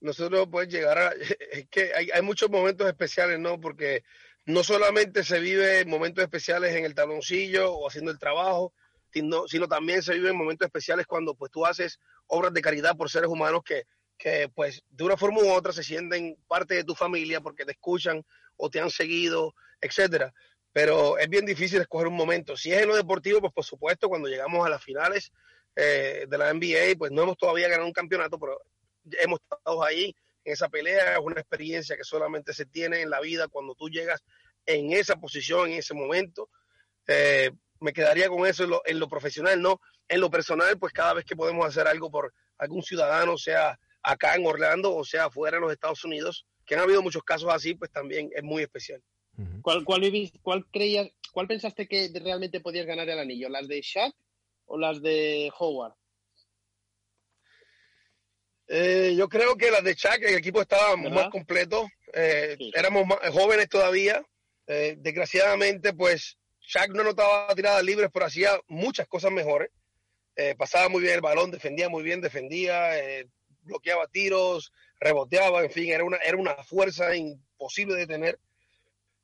nosotros 0.00 0.48
pues 0.50 0.68
llegar 0.68 0.98
a... 0.98 1.12
Es 1.52 1.68
que 1.68 1.92
hay, 1.94 2.08
hay, 2.12 2.22
muchos 2.22 2.50
momentos 2.50 2.86
especiales, 2.86 3.38
¿no? 3.38 3.60
Porque 3.60 4.02
no 4.46 4.64
solamente 4.64 5.22
se 5.22 5.38
vive 5.38 5.84
momentos 5.84 6.24
especiales 6.24 6.74
en 6.74 6.84
el 6.84 6.94
taloncillo 6.94 7.72
o 7.72 7.88
haciendo 7.88 8.10
el 8.10 8.18
trabajo, 8.18 8.72
sino, 9.12 9.46
sino 9.46 9.68
también 9.68 10.02
se 10.02 10.14
viven 10.14 10.36
momentos 10.36 10.66
especiales 10.66 11.06
cuando 11.06 11.34
pues 11.34 11.50
tú 11.52 11.66
haces 11.66 11.98
obras 12.26 12.52
de 12.52 12.62
caridad 12.62 12.96
por 12.96 13.10
seres 13.10 13.28
humanos 13.28 13.62
que 13.64 13.84
que 14.22 14.48
pues 14.54 14.84
de 14.88 15.02
una 15.02 15.16
forma 15.16 15.40
u 15.40 15.50
otra 15.50 15.72
se 15.72 15.82
sienten 15.82 16.36
parte 16.46 16.74
de 16.74 16.84
tu 16.84 16.94
familia 16.94 17.40
porque 17.40 17.64
te 17.64 17.72
escuchan 17.72 18.24
o 18.56 18.70
te 18.70 18.78
han 18.78 18.88
seguido, 18.88 19.52
etcétera. 19.80 20.32
Pero 20.72 21.18
es 21.18 21.28
bien 21.28 21.44
difícil 21.44 21.80
escoger 21.80 22.06
un 22.06 22.14
momento. 22.14 22.56
Si 22.56 22.72
es 22.72 22.82
en 22.82 22.88
lo 22.88 22.94
deportivo, 22.94 23.40
pues 23.40 23.52
por 23.52 23.64
supuesto, 23.64 24.08
cuando 24.08 24.28
llegamos 24.28 24.64
a 24.64 24.70
las 24.70 24.80
finales 24.80 25.32
eh, 25.74 26.26
de 26.28 26.38
la 26.38 26.54
NBA, 26.54 26.96
pues 26.96 27.10
no 27.10 27.22
hemos 27.22 27.36
todavía 27.36 27.68
ganado 27.68 27.86
un 27.86 27.92
campeonato, 27.92 28.38
pero 28.38 28.60
hemos 29.20 29.40
estado 29.40 29.82
ahí 29.82 30.14
en 30.44 30.52
esa 30.52 30.68
pelea. 30.68 31.14
Es 31.14 31.18
una 31.20 31.40
experiencia 31.40 31.96
que 31.96 32.04
solamente 32.04 32.54
se 32.54 32.64
tiene 32.64 33.00
en 33.00 33.10
la 33.10 33.20
vida 33.20 33.48
cuando 33.48 33.74
tú 33.74 33.88
llegas 33.88 34.22
en 34.64 34.92
esa 34.92 35.16
posición, 35.16 35.70
en 35.70 35.78
ese 35.78 35.94
momento. 35.94 36.48
Eh, 37.08 37.50
me 37.82 37.92
quedaría 37.92 38.28
con 38.28 38.46
eso 38.46 38.64
en 38.64 38.70
lo, 38.70 38.82
en 38.84 38.98
lo 38.98 39.08
profesional, 39.08 39.60
¿no? 39.60 39.80
En 40.08 40.20
lo 40.20 40.30
personal, 40.30 40.78
pues 40.78 40.92
cada 40.92 41.14
vez 41.14 41.24
que 41.24 41.36
podemos 41.36 41.66
hacer 41.66 41.86
algo 41.86 42.10
por 42.10 42.32
algún 42.58 42.82
ciudadano, 42.82 43.36
sea 43.36 43.78
acá 44.02 44.34
en 44.34 44.46
Orlando, 44.46 44.94
o 44.94 45.04
sea, 45.04 45.30
fuera 45.30 45.56
de 45.56 45.62
los 45.62 45.72
Estados 45.72 46.04
Unidos, 46.04 46.46
que 46.64 46.74
han 46.74 46.80
habido 46.80 47.02
muchos 47.02 47.22
casos 47.22 47.50
así, 47.52 47.74
pues 47.74 47.90
también 47.90 48.30
es 48.34 48.42
muy 48.42 48.62
especial. 48.62 49.02
¿Cuál, 49.62 49.84
cuál, 49.84 50.02
cuál, 50.42 50.66
creías, 50.70 51.08
¿Cuál 51.32 51.46
pensaste 51.46 51.88
que 51.88 52.10
realmente 52.22 52.60
podías 52.60 52.86
ganar 52.86 53.08
el 53.08 53.18
anillo? 53.18 53.48
¿Las 53.48 53.66
de 53.66 53.80
Shaq 53.80 54.14
o 54.66 54.78
las 54.78 55.00
de 55.00 55.50
Howard? 55.58 55.94
Eh, 58.68 59.14
yo 59.16 59.28
creo 59.28 59.56
que 59.56 59.70
las 59.70 59.82
de 59.82 59.94
Shaq, 59.94 60.22
el 60.22 60.36
equipo 60.36 60.60
estaba 60.60 60.96
más 60.96 61.30
completo, 61.30 61.88
eh, 62.12 62.56
éramos 62.74 63.06
más 63.06 63.18
jóvenes 63.30 63.68
todavía. 63.68 64.22
Eh, 64.66 64.96
desgraciadamente, 64.98 65.92
pues 65.92 66.38
Shaq 66.62 66.90
no 66.90 67.02
notaba 67.04 67.54
tiradas 67.54 67.82
libres, 67.82 68.10
pero 68.12 68.26
hacía 68.26 68.58
muchas 68.68 69.06
cosas 69.08 69.32
mejores. 69.32 69.70
pasaba 70.56 70.88
muy 70.88 71.02
bien 71.02 71.14
el 71.14 71.20
balón, 71.20 71.50
defendía 71.50 71.88
muy 71.88 72.02
bien, 72.02 72.20
defendía, 72.20 72.92
bloqueaba 73.62 74.06
tiros, 74.06 74.72
reboteaba, 75.00 75.62
en 75.62 75.70
fin, 75.70 75.90
era 75.90 76.04
una, 76.04 76.16
era 76.18 76.36
una 76.36 76.54
fuerza 76.62 77.14
imposible 77.14 77.96
de 77.96 78.06
tener 78.06 78.38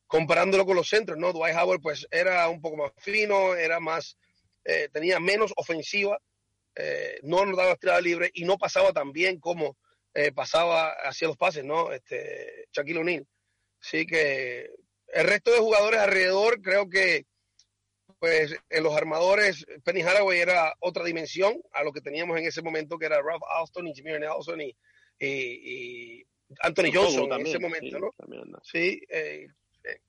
comparándolo 0.08 0.64
con 0.66 0.74
los 0.74 0.88
centros, 0.88 1.18
¿no? 1.18 1.32
Dwight 1.32 1.54
Howard 1.54 1.80
pues 1.80 2.08
era 2.10 2.48
un 2.48 2.60
poco 2.60 2.76
más 2.76 2.92
fino, 2.96 3.54
era 3.54 3.78
más, 3.78 4.18
eh, 4.64 4.88
tenía 4.92 5.20
menos 5.20 5.52
ofensiva, 5.56 6.18
eh, 6.74 7.20
no 7.22 7.40
anotaba 7.40 7.76
tirada 7.76 8.00
libre 8.00 8.30
y 8.32 8.44
no 8.44 8.56
pasaba 8.56 8.92
tan 8.92 9.12
bien 9.12 9.38
como 9.38 9.76
eh, 10.14 10.32
pasaba 10.32 10.92
hacia 11.04 11.28
los 11.28 11.36
pases, 11.36 11.64
¿no? 11.64 11.92
Este, 11.92 12.66
Shaquille 12.72 13.00
O'Neal. 13.00 13.26
Así 13.80 14.06
que 14.06 14.70
el 15.14 15.26
resto 15.26 15.52
de 15.52 15.58
jugadores 15.58 16.00
alrededor 16.00 16.60
creo 16.60 16.88
que 16.88 17.26
pues 18.18 18.56
en 18.68 18.82
los 18.82 18.96
armadores, 18.96 19.64
Penny 19.84 20.02
Haraway 20.02 20.40
era 20.40 20.74
otra 20.80 21.04
dimensión 21.04 21.60
a 21.72 21.84
lo 21.84 21.92
que 21.92 22.00
teníamos 22.00 22.36
en 22.38 22.46
ese 22.46 22.62
momento, 22.62 22.98
que 22.98 23.06
era 23.06 23.22
Ralph 23.22 23.42
Alston 23.48 23.86
y 23.86 23.94
Jimmy 23.94 24.12
Nelson 24.18 24.60
y, 24.60 24.76
y, 25.20 26.26
Anthony 26.60 26.90
Johnson 26.92 27.32
en 27.32 27.46
ese 27.46 27.58
momento, 27.58 27.98
¿no? 27.98 28.10
Sí, 28.62 29.00
eh, 29.08 29.46
eh, 29.84 30.00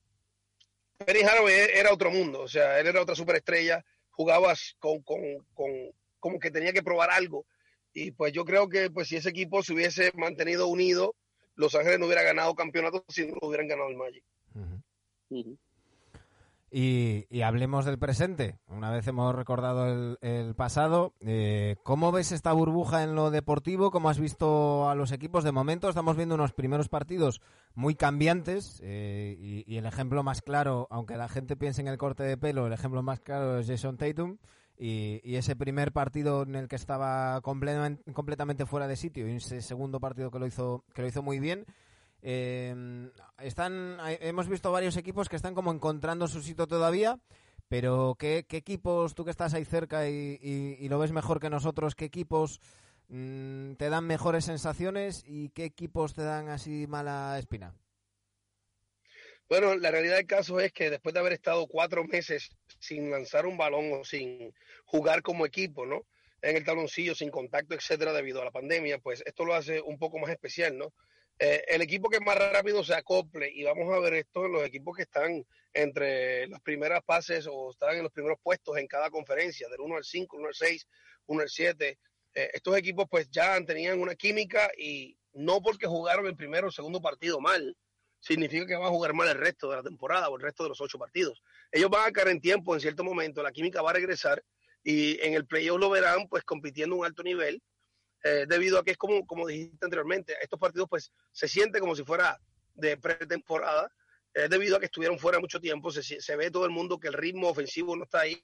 Penny 0.98 1.20
Haraway 1.20 1.54
era 1.74 1.92
otro 1.92 2.10
mundo, 2.10 2.40
o 2.40 2.48
sea, 2.48 2.80
él 2.80 2.86
era 2.88 3.02
otra 3.02 3.14
superestrella, 3.14 3.84
jugaba 4.10 4.54
con, 4.78 5.02
con, 5.02 5.20
con, 5.54 5.70
como 6.18 6.38
que 6.40 6.50
tenía 6.50 6.72
que 6.72 6.82
probar 6.82 7.10
algo. 7.10 7.46
Y 7.92 8.12
pues 8.12 8.32
yo 8.32 8.44
creo 8.44 8.68
que 8.68 8.90
pues 8.90 9.08
si 9.08 9.16
ese 9.16 9.30
equipo 9.30 9.62
se 9.62 9.72
hubiese 9.72 10.12
mantenido 10.14 10.66
unido, 10.68 11.14
Los 11.54 11.74
Ángeles 11.74 11.98
no 11.98 12.06
hubiera 12.06 12.22
ganado 12.22 12.54
campeonato 12.54 13.04
si 13.08 13.26
no 13.26 13.36
hubieran 13.42 13.68
ganado 13.68 13.88
el 13.88 13.96
Magic. 13.96 14.24
Y, 16.72 17.42
hablemos 17.42 17.84
del 17.84 17.98
presente. 17.98 18.58
Una 18.68 18.90
vez 18.90 19.06
hemos 19.08 19.34
recordado 19.34 20.16
el, 20.20 20.54
pasado, 20.54 21.14
eh, 21.20 21.76
¿cómo 21.82 22.12
ves 22.12 22.30
esta 22.30 22.52
burbuja 22.52 23.02
en 23.02 23.16
lo 23.16 23.32
deportivo? 23.32 23.90
¿Cómo 23.90 24.08
has 24.08 24.20
visto 24.20 24.88
a 24.88 24.94
los 24.94 25.10
equipos? 25.10 25.42
De 25.42 25.50
momento 25.50 25.88
estamos 25.88 26.16
viendo 26.16 26.36
unos 26.36 26.52
primeros 26.52 26.88
partidos 26.88 27.40
muy 27.74 27.96
cambiantes 27.96 28.80
eh, 28.84 29.64
y, 29.66 29.76
el 29.76 29.86
ejemplo 29.86 30.22
más 30.22 30.42
claro, 30.42 30.86
aunque 30.90 31.16
la 31.16 31.28
gente 31.28 31.56
piense 31.56 31.80
en 31.80 31.88
el 31.88 31.98
corte 31.98 32.22
de 32.22 32.36
pelo, 32.36 32.68
el 32.68 32.72
ejemplo 32.72 33.02
más 33.02 33.18
claro 33.18 33.58
es 33.58 33.66
Jason 33.66 33.96
Tatum. 33.96 34.38
Y, 34.82 35.20
y 35.24 35.36
ese 35.36 35.56
primer 35.56 35.92
partido 35.92 36.44
en 36.44 36.54
el 36.54 36.66
que 36.66 36.76
estaba 36.76 37.38
completamente, 37.42 38.10
completamente 38.14 38.64
fuera 38.64 38.88
de 38.88 38.96
sitio 38.96 39.28
y 39.28 39.36
ese 39.36 39.60
segundo 39.60 40.00
partido 40.00 40.30
que 40.30 40.38
lo 40.38 40.46
hizo, 40.46 40.84
que 40.94 41.02
lo 41.02 41.08
hizo 41.08 41.22
muy 41.22 41.38
bien. 41.38 41.66
Eh, 42.22 43.10
están, 43.38 43.98
hemos 44.20 44.48
visto 44.48 44.72
varios 44.72 44.96
equipos 44.96 45.28
que 45.28 45.36
están 45.36 45.54
como 45.54 45.72
encontrando 45.72 46.28
su 46.28 46.42
sitio 46.42 46.66
todavía, 46.66 47.18
pero 47.68 48.16
¿qué, 48.18 48.44
equipos, 48.50 49.14
tú 49.14 49.24
que 49.24 49.30
estás 49.30 49.54
ahí 49.54 49.64
cerca 49.64 50.08
y, 50.08 50.88
lo 50.88 50.98
ves 50.98 51.12
mejor 51.12 51.40
que 51.40 51.50
nosotros, 51.50 51.94
qué 51.94 52.04
equipos 52.06 52.60
mm, 53.08 53.74
te 53.74 53.88
dan 53.88 54.06
mejores 54.06 54.44
sensaciones 54.44 55.22
y 55.26 55.50
qué 55.50 55.64
equipos 55.64 56.14
te 56.14 56.22
dan 56.22 56.48
así 56.48 56.86
mala 56.86 57.38
espina? 57.38 57.74
Bueno, 59.48 59.74
la 59.74 59.90
realidad 59.90 60.16
del 60.16 60.26
caso 60.26 60.60
es 60.60 60.72
que 60.72 60.90
después 60.90 61.12
de 61.12 61.20
haber 61.20 61.32
estado 61.32 61.66
cuatro 61.66 62.04
meses 62.04 62.50
sin 62.78 63.10
lanzar 63.10 63.46
un 63.46 63.56
balón 63.56 63.92
o 63.92 64.04
sin 64.04 64.54
jugar 64.84 65.22
como 65.22 65.44
equipo, 65.44 65.86
¿no? 65.86 66.06
En 66.42 66.56
el 66.56 66.64
taloncillo, 66.64 67.14
sin 67.14 67.30
contacto, 67.30 67.74
etcétera, 67.74 68.12
debido 68.12 68.40
a 68.40 68.44
la 68.44 68.52
pandemia, 68.52 68.98
pues 68.98 69.22
esto 69.26 69.44
lo 69.44 69.54
hace 69.54 69.80
un 69.80 69.98
poco 69.98 70.18
más 70.18 70.30
especial, 70.30 70.78
¿no? 70.78 70.92
Eh, 71.42 71.64
el 71.68 71.80
equipo 71.80 72.10
que 72.10 72.20
más 72.20 72.36
rápido 72.36 72.84
se 72.84 72.92
acople, 72.94 73.50
y 73.50 73.64
vamos 73.64 73.90
a 73.94 73.98
ver 73.98 74.12
esto 74.12 74.44
en 74.44 74.52
los 74.52 74.62
equipos 74.62 74.94
que 74.94 75.04
están 75.04 75.42
entre 75.72 76.46
las 76.48 76.60
primeras 76.60 77.02
pases 77.02 77.48
o 77.50 77.70
están 77.70 77.96
en 77.96 78.02
los 78.02 78.12
primeros 78.12 78.38
puestos 78.42 78.76
en 78.76 78.86
cada 78.86 79.08
conferencia, 79.08 79.66
del 79.70 79.80
1 79.80 79.96
al 79.96 80.04
5, 80.04 80.36
1 80.36 80.48
al 80.48 80.54
6, 80.54 80.86
1 81.24 81.42
al 81.42 81.48
7. 81.48 81.98
Eh, 82.34 82.50
estos 82.52 82.76
equipos 82.76 83.06
pues 83.10 83.30
ya 83.30 83.58
tenían 83.64 83.98
una 84.00 84.14
química 84.14 84.70
y 84.76 85.16
no 85.32 85.62
porque 85.62 85.86
jugaron 85.86 86.26
el 86.26 86.36
primero 86.36 86.68
o 86.68 86.70
segundo 86.70 87.00
partido 87.00 87.40
mal, 87.40 87.74
significa 88.20 88.66
que 88.66 88.76
van 88.76 88.88
a 88.88 88.90
jugar 88.90 89.14
mal 89.14 89.28
el 89.28 89.38
resto 89.38 89.70
de 89.70 89.76
la 89.76 89.82
temporada 89.82 90.28
o 90.28 90.36
el 90.36 90.42
resto 90.42 90.64
de 90.64 90.68
los 90.68 90.80
ocho 90.82 90.98
partidos. 90.98 91.42
Ellos 91.72 91.88
van 91.88 92.06
a 92.06 92.12
caer 92.12 92.28
en 92.28 92.42
tiempo 92.42 92.74
en 92.74 92.82
cierto 92.82 93.02
momento, 93.02 93.42
la 93.42 93.50
química 93.50 93.80
va 93.80 93.90
a 93.90 93.94
regresar 93.94 94.44
y 94.84 95.18
en 95.24 95.32
el 95.32 95.46
playoff 95.46 95.80
lo 95.80 95.88
verán 95.88 96.28
pues 96.28 96.44
compitiendo 96.44 96.96
un 96.96 97.06
alto 97.06 97.22
nivel 97.22 97.62
eh, 98.22 98.46
debido 98.48 98.78
a 98.78 98.84
que 98.84 98.92
es 98.92 98.96
como, 98.96 99.26
como 99.26 99.46
dijiste 99.46 99.84
anteriormente, 99.84 100.36
estos 100.40 100.58
partidos 100.58 100.88
pues 100.88 101.12
se 101.32 101.48
siente 101.48 101.80
como 101.80 101.96
si 101.96 102.04
fuera 102.04 102.38
de 102.74 102.96
pretemporada, 102.96 103.90
eh, 104.34 104.48
debido 104.48 104.76
a 104.76 104.80
que 104.80 104.86
estuvieron 104.86 105.18
fuera 105.18 105.40
mucho 105.40 105.60
tiempo, 105.60 105.90
se, 105.90 106.02
se, 106.02 106.36
ve 106.36 106.50
todo 106.50 106.64
el 106.64 106.70
mundo 106.70 106.98
que 106.98 107.08
el 107.08 107.14
ritmo 107.14 107.48
ofensivo 107.48 107.96
no 107.96 108.04
está 108.04 108.20
ahí, 108.20 108.42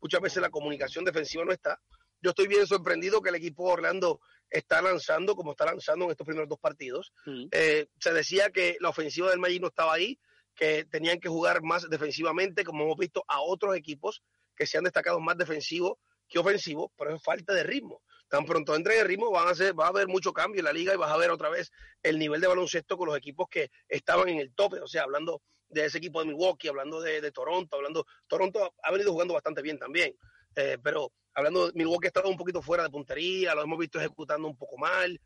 muchas 0.00 0.20
veces 0.20 0.40
la 0.42 0.50
comunicación 0.50 1.04
defensiva 1.04 1.44
no 1.44 1.52
está. 1.52 1.80
Yo 2.22 2.30
estoy 2.30 2.46
bien 2.46 2.66
sorprendido 2.66 3.20
que 3.20 3.30
el 3.30 3.34
equipo 3.34 3.64
Orlando 3.64 4.20
está 4.50 4.80
lanzando 4.80 5.34
como 5.34 5.50
está 5.50 5.66
lanzando 5.66 6.04
en 6.04 6.12
estos 6.12 6.26
primeros 6.26 6.48
dos 6.48 6.58
partidos. 6.58 7.12
Mm. 7.26 7.46
Eh, 7.50 7.86
se 7.98 8.12
decía 8.12 8.50
que 8.50 8.76
la 8.80 8.90
ofensiva 8.90 9.30
del 9.30 9.40
Magic 9.40 9.60
no 9.60 9.68
estaba 9.68 9.94
ahí, 9.94 10.18
que 10.54 10.84
tenían 10.84 11.18
que 11.20 11.28
jugar 11.28 11.62
más 11.62 11.88
defensivamente, 11.90 12.64
como 12.64 12.84
hemos 12.84 12.96
visto 12.96 13.24
a 13.26 13.40
otros 13.40 13.76
equipos 13.76 14.22
que 14.56 14.66
se 14.66 14.78
han 14.78 14.84
destacado 14.84 15.20
más 15.20 15.36
defensivos 15.36 15.98
que 16.28 16.38
ofensivos, 16.38 16.90
pero 16.96 17.14
es 17.14 17.22
falta 17.22 17.52
de 17.52 17.64
ritmo. 17.64 18.00
Tan 18.28 18.44
pronto 18.44 18.74
entren 18.74 19.00
en 19.00 19.06
ritmo, 19.06 19.30
van 19.30 19.48
a 19.48 19.54
ser, 19.54 19.78
va 19.78 19.86
a 19.86 19.88
haber 19.88 20.08
mucho 20.08 20.32
cambio 20.32 20.60
en 20.60 20.64
la 20.64 20.72
liga 20.72 20.94
y 20.94 20.96
vas 20.96 21.10
a 21.10 21.16
ver 21.16 21.30
otra 21.30 21.48
vez 21.48 21.70
el 22.02 22.18
nivel 22.18 22.40
de 22.40 22.46
baloncesto 22.46 22.96
con 22.96 23.08
los 23.08 23.16
equipos 23.16 23.46
que 23.48 23.70
estaban 23.88 24.28
en 24.28 24.38
el 24.38 24.54
tope. 24.54 24.80
O 24.80 24.86
sea, 24.86 25.02
hablando 25.02 25.42
de 25.68 25.84
ese 25.84 25.98
equipo 25.98 26.20
de 26.20 26.26
Milwaukee, 26.26 26.68
hablando 26.68 27.00
de, 27.00 27.30
Toronto, 27.32 27.76
hablando. 27.76 28.06
Toronto 28.26 28.74
ha 28.82 28.92
venido 28.92 29.12
jugando 29.12 29.34
bastante 29.34 29.62
bien 29.62 29.78
también. 29.78 30.16
Eh, 30.56 30.78
pero 30.82 31.12
hablando 31.34 31.70
Milwaukee 31.74 32.06
ha 32.06 32.08
estado 32.08 32.28
un 32.28 32.36
poquito 32.36 32.62
fuera 32.62 32.84
de 32.84 32.90
puntería, 32.90 33.54
lo 33.54 33.62
hemos 33.62 33.78
visto 33.78 33.98
ejecutando 33.98 34.46
un 34.46 34.56
poco 34.56 34.78
mal, 34.78 35.20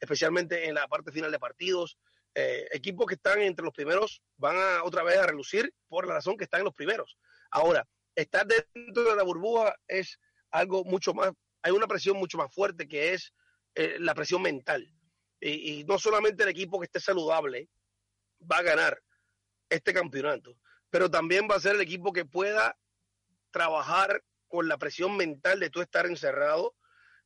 especialmente 0.00 0.68
en 0.68 0.74
la 0.74 0.88
parte 0.88 1.12
final 1.12 1.30
de 1.30 1.38
partidos. 1.38 1.96
Eh, 2.34 2.66
equipos 2.72 3.06
que 3.06 3.14
están 3.14 3.40
entre 3.40 3.64
los 3.64 3.72
primeros 3.72 4.20
van 4.36 4.56
a 4.56 4.82
otra 4.82 5.04
vez 5.04 5.16
a 5.18 5.26
relucir 5.26 5.72
por 5.88 6.06
la 6.06 6.14
razón 6.14 6.36
que 6.36 6.44
están 6.44 6.60
en 6.60 6.64
los 6.64 6.74
primeros. 6.74 7.16
Ahora, 7.50 7.86
estar 8.16 8.44
dentro 8.46 9.04
de 9.04 9.16
la 9.16 9.22
burbuja 9.22 9.76
es 9.86 10.18
algo 10.50 10.84
mucho 10.84 11.14
más, 11.14 11.32
hay 11.64 11.72
una 11.72 11.86
presión 11.86 12.18
mucho 12.18 12.36
más 12.36 12.54
fuerte 12.54 12.86
que 12.86 13.14
es 13.14 13.32
eh, 13.74 13.96
la 13.98 14.14
presión 14.14 14.42
mental. 14.42 14.86
Y, 15.40 15.84
no 15.84 15.98
solamente 15.98 16.42
el 16.42 16.50
equipo 16.50 16.78
que 16.78 16.86
esté 16.86 17.00
saludable 17.00 17.68
va 18.40 18.58
a 18.58 18.62
ganar 18.62 19.02
este 19.68 19.92
campeonato, 19.92 20.56
pero 20.90 21.10
también 21.10 21.48
va 21.50 21.56
a 21.56 21.60
ser 21.60 21.74
el 21.74 21.80
equipo 21.80 22.12
que 22.12 22.24
pueda 22.24 22.78
trabajar 23.50 24.22
con 24.46 24.68
la 24.68 24.78
presión 24.78 25.16
mental 25.16 25.58
de 25.58 25.70
tú 25.70 25.80
estar 25.80 26.06
encerrado 26.06 26.74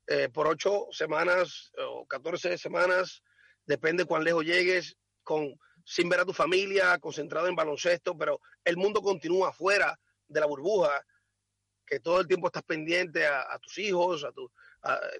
eh, 0.06 0.28
por 0.28 0.48
ocho 0.48 0.86
semanas 0.90 1.70
o 1.76 2.06
catorce 2.06 2.56
semanas 2.58 3.22
depende 3.66 4.06
cuán 4.06 4.24
lejos 4.24 4.44
llegues, 4.44 4.96
con, 5.22 5.54
sin 5.84 6.08
ver 6.08 6.20
a 6.20 6.24
tu 6.24 6.32
familia, 6.32 6.98
concentrado 6.98 7.48
en 7.48 7.56
baloncesto, 7.56 8.16
pero 8.16 8.40
el 8.64 8.76
mundo 8.76 9.02
continúa 9.02 9.52
fuera 9.52 9.98
de 10.26 10.40
la 10.40 10.46
burbuja, 10.46 11.04
que 11.88 12.00
todo 12.00 12.20
el 12.20 12.26
tiempo 12.26 12.48
estás 12.48 12.62
pendiente 12.62 13.26
a, 13.26 13.58
tus 13.60 13.78
hijos, 13.78 14.24
a 14.24 14.32
tu, 14.32 14.50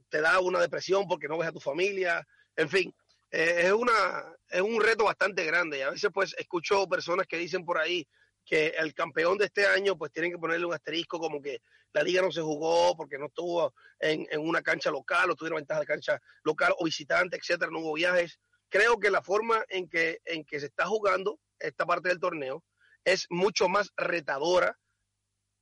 te 0.08 0.20
da 0.20 0.40
una 0.40 0.60
depresión 0.60 1.06
porque 1.08 1.28
no 1.28 1.38
ves 1.38 1.48
a 1.48 1.52
tu 1.52 1.60
familia, 1.60 2.26
en 2.56 2.68
fin, 2.68 2.94
eh, 3.30 3.62
es, 3.64 3.72
una, 3.72 4.24
es 4.48 4.60
un 4.60 4.80
reto 4.80 5.04
bastante 5.04 5.44
grande 5.44 5.78
y 5.78 5.82
a 5.82 5.90
veces 5.90 6.10
pues 6.12 6.34
escucho 6.38 6.88
personas 6.88 7.26
que 7.26 7.36
dicen 7.36 7.64
por 7.64 7.78
ahí 7.78 8.06
que 8.44 8.68
el 8.78 8.94
campeón 8.94 9.36
de 9.36 9.44
este 9.44 9.66
año 9.66 9.96
pues 9.96 10.10
tienen 10.10 10.32
que 10.32 10.38
ponerle 10.38 10.66
un 10.66 10.72
asterisco 10.72 11.18
como 11.18 11.40
que 11.40 11.60
la 11.92 12.02
liga 12.02 12.22
no 12.22 12.32
se 12.32 12.40
jugó 12.40 12.96
porque 12.96 13.18
no 13.18 13.26
estuvo 13.26 13.74
en, 13.98 14.26
una 14.38 14.62
cancha 14.62 14.90
local 14.90 15.30
o 15.30 15.34
tuvieron 15.34 15.58
ventaja 15.58 15.80
de 15.80 15.86
cancha 15.86 16.20
local 16.42 16.74
o 16.78 16.84
visitante, 16.84 17.36
etcétera, 17.36 17.70
no 17.70 17.80
hubo 17.80 17.94
viajes. 17.94 18.38
Creo 18.70 18.98
que 18.98 19.10
la 19.10 19.22
forma 19.22 19.64
en 19.68 19.88
que, 19.88 20.18
en 20.24 20.44
que 20.44 20.60
se 20.60 20.66
está 20.66 20.86
jugando 20.86 21.38
esta 21.58 21.84
parte 21.84 22.08
del 22.08 22.20
torneo 22.20 22.64
es 23.04 23.26
mucho 23.30 23.68
más 23.68 23.90
retadora 23.96 24.78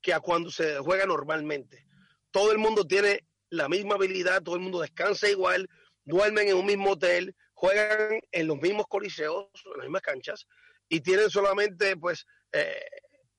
que 0.00 0.12
a 0.12 0.20
cuando 0.20 0.50
se 0.50 0.78
juega 0.78 1.06
normalmente. 1.06 1.86
Todo 2.30 2.52
el 2.52 2.58
mundo 2.58 2.84
tiene 2.86 3.26
la 3.50 3.68
misma 3.68 3.94
habilidad, 3.94 4.42
todo 4.42 4.56
el 4.56 4.62
mundo 4.62 4.80
descansa 4.80 5.28
igual, 5.28 5.68
duermen 6.04 6.48
en 6.48 6.56
un 6.56 6.66
mismo 6.66 6.92
hotel, 6.92 7.34
juegan 7.54 8.20
en 8.32 8.46
los 8.46 8.60
mismos 8.60 8.86
coliseos, 8.88 9.48
en 9.64 9.78
las 9.78 9.86
mismas 9.86 10.02
canchas, 10.02 10.46
y 10.88 11.00
tienen 11.00 11.30
solamente 11.30 11.96
pues 11.96 12.26
eh, 12.52 12.84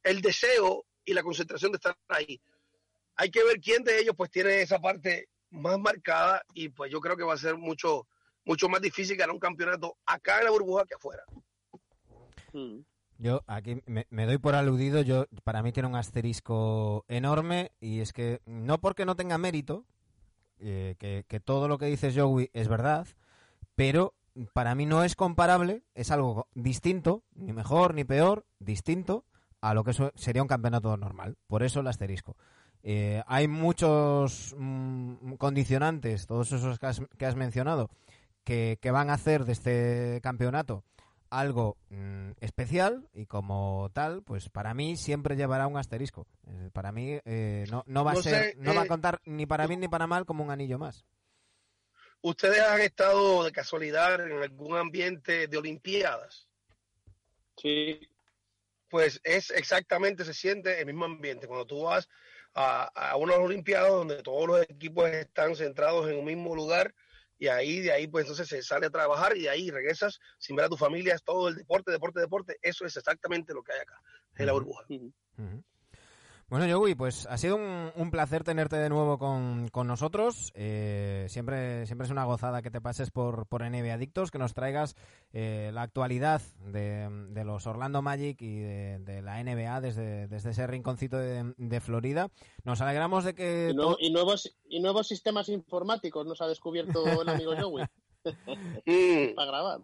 el 0.03 0.21
deseo 0.21 0.85
y 1.05 1.13
la 1.13 1.23
concentración 1.23 1.71
de 1.71 1.77
estar 1.77 1.95
ahí 2.09 2.41
hay 3.17 3.31
que 3.31 3.43
ver 3.43 3.59
quién 3.59 3.83
de 3.83 3.99
ellos 3.99 4.15
pues 4.15 4.29
tiene 4.29 4.61
esa 4.61 4.79
parte 4.79 5.27
más 5.49 5.77
marcada 5.79 6.43
y 6.53 6.69
pues 6.69 6.91
yo 6.91 7.01
creo 7.01 7.17
que 7.17 7.23
va 7.23 7.33
a 7.33 7.37
ser 7.37 7.57
mucho, 7.57 8.07
mucho 8.45 8.69
más 8.69 8.79
difícil 8.79 9.17
ganar 9.17 9.33
un 9.33 9.39
campeonato 9.39 9.97
acá 10.05 10.39
en 10.39 10.45
la 10.45 10.51
burbuja 10.51 10.85
que 10.85 10.95
afuera. 10.95 11.23
Hmm. 12.53 12.81
Yo 13.19 13.43
aquí 13.47 13.81
me, 13.85 14.25
doy 14.25 14.37
por 14.37 14.55
aludido, 14.55 15.01
yo 15.01 15.25
para 15.43 15.63
mí 15.63 15.71
tiene 15.71 15.89
un 15.89 15.95
asterisco 15.95 17.05
enorme 17.07 17.71
y 17.79 17.99
es 18.01 18.13
que 18.13 18.41
no 18.45 18.79
porque 18.79 19.05
no 19.05 19.15
tenga 19.15 19.37
mérito, 19.37 19.85
eh, 20.59 20.95
que, 20.99 21.25
que, 21.27 21.39
todo 21.39 21.67
lo 21.67 21.77
que 21.77 21.87
dices 21.87 22.15
Joey 22.15 22.49
es 22.53 22.67
verdad, 22.67 23.07
pero 23.75 24.13
para 24.53 24.75
mí 24.75 24.85
no 24.85 25.03
es 25.03 25.15
comparable, 25.15 25.83
es 25.95 26.11
algo 26.11 26.47
distinto, 26.53 27.23
ni 27.33 27.53
mejor 27.53 27.93
ni 27.93 28.03
peor, 28.03 28.45
distinto 28.59 29.25
a 29.61 29.73
lo 29.73 29.83
que 29.83 29.93
sería 30.15 30.41
un 30.41 30.47
campeonato 30.47 30.95
normal. 30.97 31.37
Por 31.47 31.63
eso 31.63 31.79
el 31.79 31.87
asterisco. 31.87 32.35
Eh, 32.83 33.23
hay 33.27 33.47
muchos 33.47 34.55
mm, 34.57 35.33
condicionantes, 35.33 36.27
todos 36.27 36.51
esos 36.51 36.79
que 36.79 37.25
has, 37.25 37.35
mencionado, 37.35 37.89
que, 38.43 38.79
van 38.91 39.09
a 39.09 39.13
hacer 39.13 39.45
de 39.45 39.53
este 39.53 40.19
campeonato 40.21 40.83
algo 41.29 41.77
mm, 41.89 42.31
especial 42.41 43.07
y 43.13 43.25
como 43.25 43.89
tal, 43.93 44.23
pues 44.23 44.49
para 44.49 44.73
mí 44.73 44.97
siempre 44.97 45.35
llevará 45.35 45.67
un 45.67 45.77
asterisco. 45.77 46.27
Eh, 46.47 46.69
para 46.73 46.91
mí 46.91 47.19
eh, 47.25 47.65
no, 47.85 48.03
va 48.03 48.13
a 48.13 48.15
ser, 48.15 48.57
no 48.57 48.73
va 48.73 48.83
a 48.83 48.87
contar 48.87 49.21
ni 49.25 49.45
para 49.45 49.67
bien 49.67 49.79
ni 49.79 49.87
para 49.87 50.07
mal 50.07 50.25
como 50.25 50.43
un 50.43 50.51
anillo 50.51 50.77
más. 50.77 51.05
¿Ustedes 52.21 52.61
han 52.61 52.81
estado 52.81 53.43
de 53.43 53.51
casualidad 53.51 54.19
en 54.25 54.41
algún 54.41 54.75
ambiente 54.75 55.47
de 55.47 55.57
Olimpiadas? 55.57 56.47
Sí. 57.57 57.99
Pues 58.89 59.19
es 59.23 59.51
exactamente, 59.51 60.25
se 60.25 60.33
siente 60.33 60.79
el 60.79 60.85
mismo 60.85 61.05
ambiente. 61.05 61.47
Cuando 61.47 61.67
tú 61.67 61.83
vas 61.83 62.09
a, 62.53 62.85
a 62.85 63.15
unas 63.17 63.37
Olimpiadas 63.37 63.91
donde 63.91 64.23
todos 64.23 64.47
los 64.47 64.61
equipos 64.63 65.09
están 65.09 65.55
centrados 65.55 66.09
en 66.09 66.17
un 66.17 66.25
mismo 66.25 66.55
lugar 66.55 66.93
y 67.37 67.47
ahí 67.47 67.81
de 67.81 67.91
ahí 67.91 68.07
pues 68.07 68.25
entonces 68.25 68.47
se 68.47 68.61
sale 68.61 68.87
a 68.87 68.89
trabajar 68.89 69.35
y 69.37 69.43
de 69.43 69.49
ahí 69.49 69.69
regresas 69.69 70.19
sin 70.37 70.55
ver 70.55 70.65
a 70.65 70.69
tu 70.69 70.77
familia, 70.77 71.15
es 71.15 71.23
todo 71.23 71.49
el 71.49 71.55
deporte, 71.55 71.91
deporte, 71.91 72.19
deporte, 72.19 72.57
eso 72.61 72.85
es 72.85 72.97
exactamente 72.97 73.53
lo 73.53 73.63
que 73.63 73.73
hay 73.73 73.79
acá 73.79 74.01
en 74.35 74.45
la 74.45 74.53
burbuja. 74.53 74.85
Bueno, 76.49 76.65
Joey, 76.73 76.95
pues 76.95 77.27
ha 77.29 77.37
sido 77.37 77.57
un, 77.57 78.09
placer 78.09 78.45
tenerte 78.45 78.77
de 78.77 78.87
nuevo 78.87 79.17
con, 79.17 79.69
nosotros. 79.85 80.53
Eh, 80.55 81.25
siempre, 81.27 81.85
siempre 81.85 82.05
es 82.05 82.11
una 82.11 82.23
gozada 82.23 82.61
que 82.61 82.71
te 82.71 82.79
pases 82.79 83.11
por, 83.11 83.47
por 83.47 83.69
NBA 83.69 83.93
Adictos, 83.93 84.31
que 84.31 84.37
nos 84.37 84.53
traigas 84.53 84.95
eh, 85.33 85.71
la 85.73 85.81
actualidad 85.81 86.41
de, 86.59 87.43
los 87.43 87.67
Orlando 87.67 88.01
Magic 88.01 88.41
y 88.41 88.59
de, 88.59 89.21
la 89.21 89.43
NBA 89.43 89.81
desde, 89.81 90.27
desde 90.29 90.51
ese 90.51 90.65
rinconcito 90.67 91.17
de, 91.17 91.81
Florida. 91.81 92.29
Nos 92.63 92.79
alegramos 92.79 93.25
de 93.25 93.35
que... 93.35 93.75
Y, 93.99 94.09
nuevos, 94.09 94.55
y 94.69 94.79
nuevos 94.79 95.05
sistemas 95.05 95.49
informáticos 95.49 96.25
nos 96.25 96.41
ha 96.41 96.47
descubierto 96.47 97.23
el 97.23 97.27
amigo 97.27 97.55
Joey. 97.59 97.85
Mm. 98.85 99.35
Para 99.35 99.51
grabar. 99.51 99.79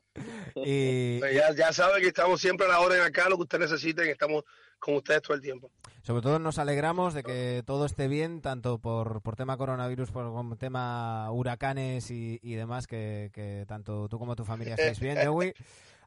Y... 0.56 1.20
Pues 1.20 1.36
ya, 1.36 1.54
ya 1.54 1.74
saben 1.74 2.02
que 2.02 2.08
estamos 2.08 2.40
siempre 2.40 2.66
a 2.68 2.70
la 2.70 2.80
orden 2.80 3.02
acá, 3.02 3.28
lo 3.28 3.36
que 3.36 3.44
ustedes 3.44 3.70
necesiten, 3.70 4.08
estamos 4.08 4.44
con 4.80 4.96
ustedes 4.96 5.22
todo 5.22 5.36
el 5.36 5.42
tiempo. 5.42 5.72
Sobre 6.04 6.22
todo 6.22 6.40
nos 6.40 6.58
alegramos 6.58 7.14
de 7.14 7.24
que 7.24 7.64
todo 7.66 7.86
esté 7.86 8.08
bien, 8.08 8.42
tanto 8.42 8.78
por, 8.78 9.22
por 9.22 9.36
tema 9.36 9.58
coronavirus, 9.58 10.12
por 10.12 10.58
tema 10.58 11.32
huracanes 11.32 12.12
y, 12.12 12.56
demás, 12.56 12.88
que, 12.88 13.66
tanto 13.68 14.10
tú 14.10 14.20
como 14.20 14.36
tu 14.36 14.44
familia 14.44 14.76
estéis 14.76 15.00
bien, 15.00 15.18
Joey. 15.26 15.54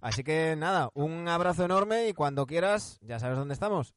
Así 0.00 0.22
que 0.22 0.54
nada, 0.56 0.90
un 0.94 1.26
abrazo 1.28 1.64
enorme 1.64 2.08
y 2.08 2.12
cuando 2.12 2.46
quieras, 2.46 2.98
ya 3.00 3.18
sabes 3.18 3.38
dónde 3.38 3.54
estamos. 3.54 3.94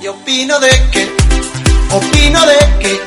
Y 0.00 0.06
opino 0.08 0.58
de 0.60 0.68
que, 0.92 1.25
opino 1.92 2.46
de 2.46 2.56
que, 2.80 3.00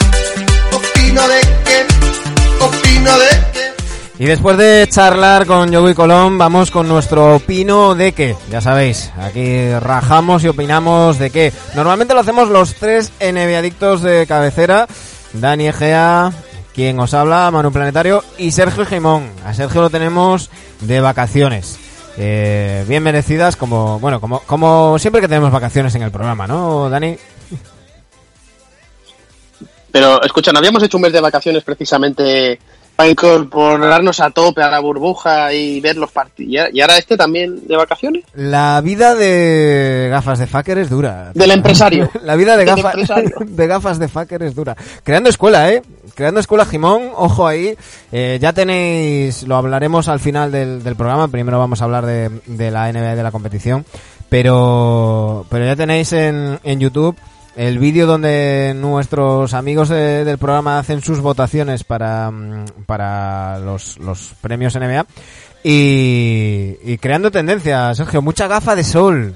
opino 0.75 1.27
de 1.27 1.41
que, 1.65 2.63
opino 2.63 3.17
de 3.17 3.29
que. 3.53 4.23
Y 4.23 4.25
después 4.25 4.57
de 4.57 4.85
charlar 4.89 5.45
con 5.45 5.73
Joey 5.73 5.93
Colón, 5.93 6.37
vamos 6.37 6.71
con 6.71 6.87
nuestro 6.87 7.35
opino 7.35 7.95
de 7.95 8.11
qué. 8.11 8.35
Ya 8.51 8.59
sabéis, 8.59 9.11
aquí 9.17 9.73
rajamos 9.79 10.43
y 10.43 10.49
opinamos 10.49 11.17
de 11.17 11.29
qué. 11.29 11.53
Normalmente 11.73 12.13
lo 12.13 12.19
hacemos 12.19 12.49
los 12.49 12.75
tres 12.75 13.11
NBA 13.21 13.61
de 13.61 14.25
cabecera. 14.27 14.87
Dani 15.31 15.67
Egea, 15.67 16.33
quien 16.73 16.99
os 16.99 17.13
habla, 17.13 17.49
Manu 17.51 17.71
Planetario, 17.71 18.23
y 18.37 18.51
Sergio 18.51 18.85
Gimón. 18.85 19.29
A 19.45 19.53
Sergio 19.53 19.81
lo 19.81 19.89
tenemos 19.89 20.49
de 20.81 20.99
vacaciones. 20.99 21.79
Eh, 22.17 22.83
bien 22.87 23.03
merecidas, 23.03 23.55
como, 23.55 23.99
bueno, 23.99 24.19
como, 24.19 24.39
como 24.41 24.99
siempre 24.99 25.21
que 25.21 25.27
tenemos 25.29 25.51
vacaciones 25.51 25.95
en 25.95 26.01
el 26.01 26.11
programa, 26.11 26.47
¿no, 26.47 26.89
Dani? 26.89 27.15
Pero, 29.91 30.21
escucha, 30.21 30.51
¿no 30.51 30.59
habíamos 30.59 30.83
hecho 30.83 30.97
un 30.97 31.03
mes 31.03 31.13
de 31.13 31.21
vacaciones 31.21 31.63
precisamente 31.63 32.59
para 32.99 33.11
incorporarnos 33.11 34.19
a 34.19 34.29
tope 34.29 34.61
a 34.61 34.69
la 34.69 34.79
burbuja 34.79 35.53
y 35.53 35.79
ver 35.79 35.95
los 35.95 36.11
partidos. 36.11 36.67
¿Y 36.73 36.81
ahora 36.81 36.97
este 36.97 37.15
también 37.15 37.65
de 37.65 37.77
vacaciones? 37.77 38.25
La 38.33 38.81
vida 38.81 39.15
de 39.15 40.09
gafas 40.11 40.37
de 40.37 40.47
fucker 40.47 40.77
es 40.79 40.89
dura. 40.89 41.31
Del 41.33 41.51
empresario. 41.51 42.09
la 42.23 42.35
vida 42.35 42.57
de, 42.57 42.65
de 43.45 43.67
gafas 43.67 43.99
de 43.99 44.09
fucker 44.09 44.43
es 44.43 44.53
dura. 44.53 44.75
Creando 45.01 45.29
escuela, 45.29 45.71
¿eh? 45.71 45.81
Creando 46.13 46.41
escuela 46.41 46.65
Jimón, 46.65 47.11
ojo 47.15 47.47
ahí. 47.47 47.73
Eh, 48.11 48.37
ya 48.41 48.51
tenéis, 48.51 49.43
lo 49.43 49.55
hablaremos 49.55 50.09
al 50.09 50.19
final 50.19 50.51
del, 50.51 50.95
programa. 50.97 51.29
Primero 51.29 51.57
vamos 51.57 51.81
a 51.81 51.85
hablar 51.85 52.05
de, 52.05 52.29
de 52.47 52.69
la 52.69 52.91
NBA 52.91 53.15
de 53.15 53.23
la 53.23 53.31
competición. 53.31 53.85
Pero, 54.27 55.45
pero 55.49 55.63
ya 55.63 55.77
tenéis 55.77 56.11
en, 56.11 56.59
en 56.65 56.81
YouTube 56.81 57.15
el 57.55 57.79
vídeo 57.79 58.07
donde 58.07 58.73
nuestros 58.75 59.53
amigos 59.53 59.89
del 59.89 60.37
programa 60.37 60.79
hacen 60.79 61.01
sus 61.01 61.19
votaciones 61.19 61.83
para, 61.83 62.31
mm, 62.31 62.65
para 62.85 63.59
los, 63.59 63.97
los 63.97 64.33
premios 64.41 64.75
NBA 64.75 65.05
y, 65.63 66.77
y 66.83 66.97
creando 66.99 67.31
tendencia, 67.31 67.93
Sergio, 67.95 68.21
mucha 68.21 68.47
gafa 68.47 68.75
de 68.75 68.83
sol. 68.83 69.35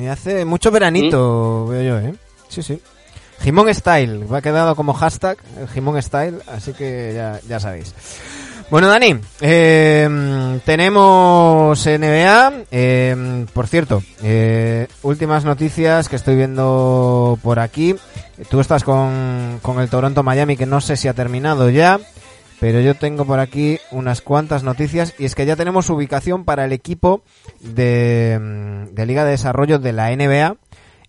Y 0.00 0.06
hace 0.06 0.44
mucho 0.44 0.70
veranito, 0.70 1.66
veo 1.66 1.82
yo, 1.82 2.08
¿eh? 2.08 2.14
Sí, 2.48 2.62
sí. 2.62 2.80
Jimón 3.40 3.72
Style, 3.74 4.24
va 4.24 4.40
quedado 4.40 4.74
como 4.74 4.94
hashtag, 4.94 5.36
Jimón 5.74 6.00
Style, 6.00 6.38
así 6.46 6.72
que 6.72 7.12
ya, 7.14 7.40
ya 7.46 7.60
sabéis. 7.60 7.94
Bueno, 8.74 8.88
Dani, 8.88 9.14
eh, 9.40 10.60
tenemos 10.64 11.86
NBA. 11.86 12.52
Eh, 12.72 13.46
por 13.54 13.68
cierto, 13.68 14.02
eh, 14.20 14.88
últimas 15.04 15.44
noticias 15.44 16.08
que 16.08 16.16
estoy 16.16 16.34
viendo 16.34 17.38
por 17.40 17.60
aquí. 17.60 17.94
Tú 18.50 18.58
estás 18.58 18.82
con, 18.82 19.60
con 19.62 19.78
el 19.78 19.88
Toronto 19.88 20.24
Miami, 20.24 20.56
que 20.56 20.66
no 20.66 20.80
sé 20.80 20.96
si 20.96 21.06
ha 21.06 21.14
terminado 21.14 21.70
ya, 21.70 22.00
pero 22.58 22.80
yo 22.80 22.96
tengo 22.96 23.24
por 23.24 23.38
aquí 23.38 23.78
unas 23.92 24.22
cuantas 24.22 24.64
noticias 24.64 25.14
y 25.20 25.26
es 25.26 25.36
que 25.36 25.46
ya 25.46 25.54
tenemos 25.54 25.88
ubicación 25.88 26.44
para 26.44 26.64
el 26.64 26.72
equipo 26.72 27.22
de, 27.60 28.88
de 28.90 29.06
Liga 29.06 29.24
de 29.24 29.30
Desarrollo 29.30 29.78
de 29.78 29.92
la 29.92 30.10
NBA. 30.10 30.56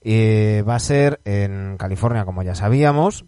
Eh, 0.04 0.64
va 0.70 0.76
a 0.76 0.80
ser 0.80 1.20
en 1.26 1.78
California, 1.78 2.26
como 2.26 2.44
ya 2.44 2.54
sabíamos. 2.54 3.26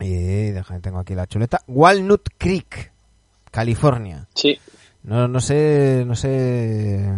Y 0.00 0.50
déjame, 0.50 0.80
tengo 0.80 0.98
aquí 0.98 1.14
la 1.14 1.26
chuleta. 1.26 1.62
Walnut 1.66 2.28
Creek. 2.36 2.97
California. 3.50 4.28
Sí. 4.34 4.58
No, 5.02 5.28
no 5.28 5.40
sé, 5.40 6.04
no 6.06 6.14
sé. 6.14 7.08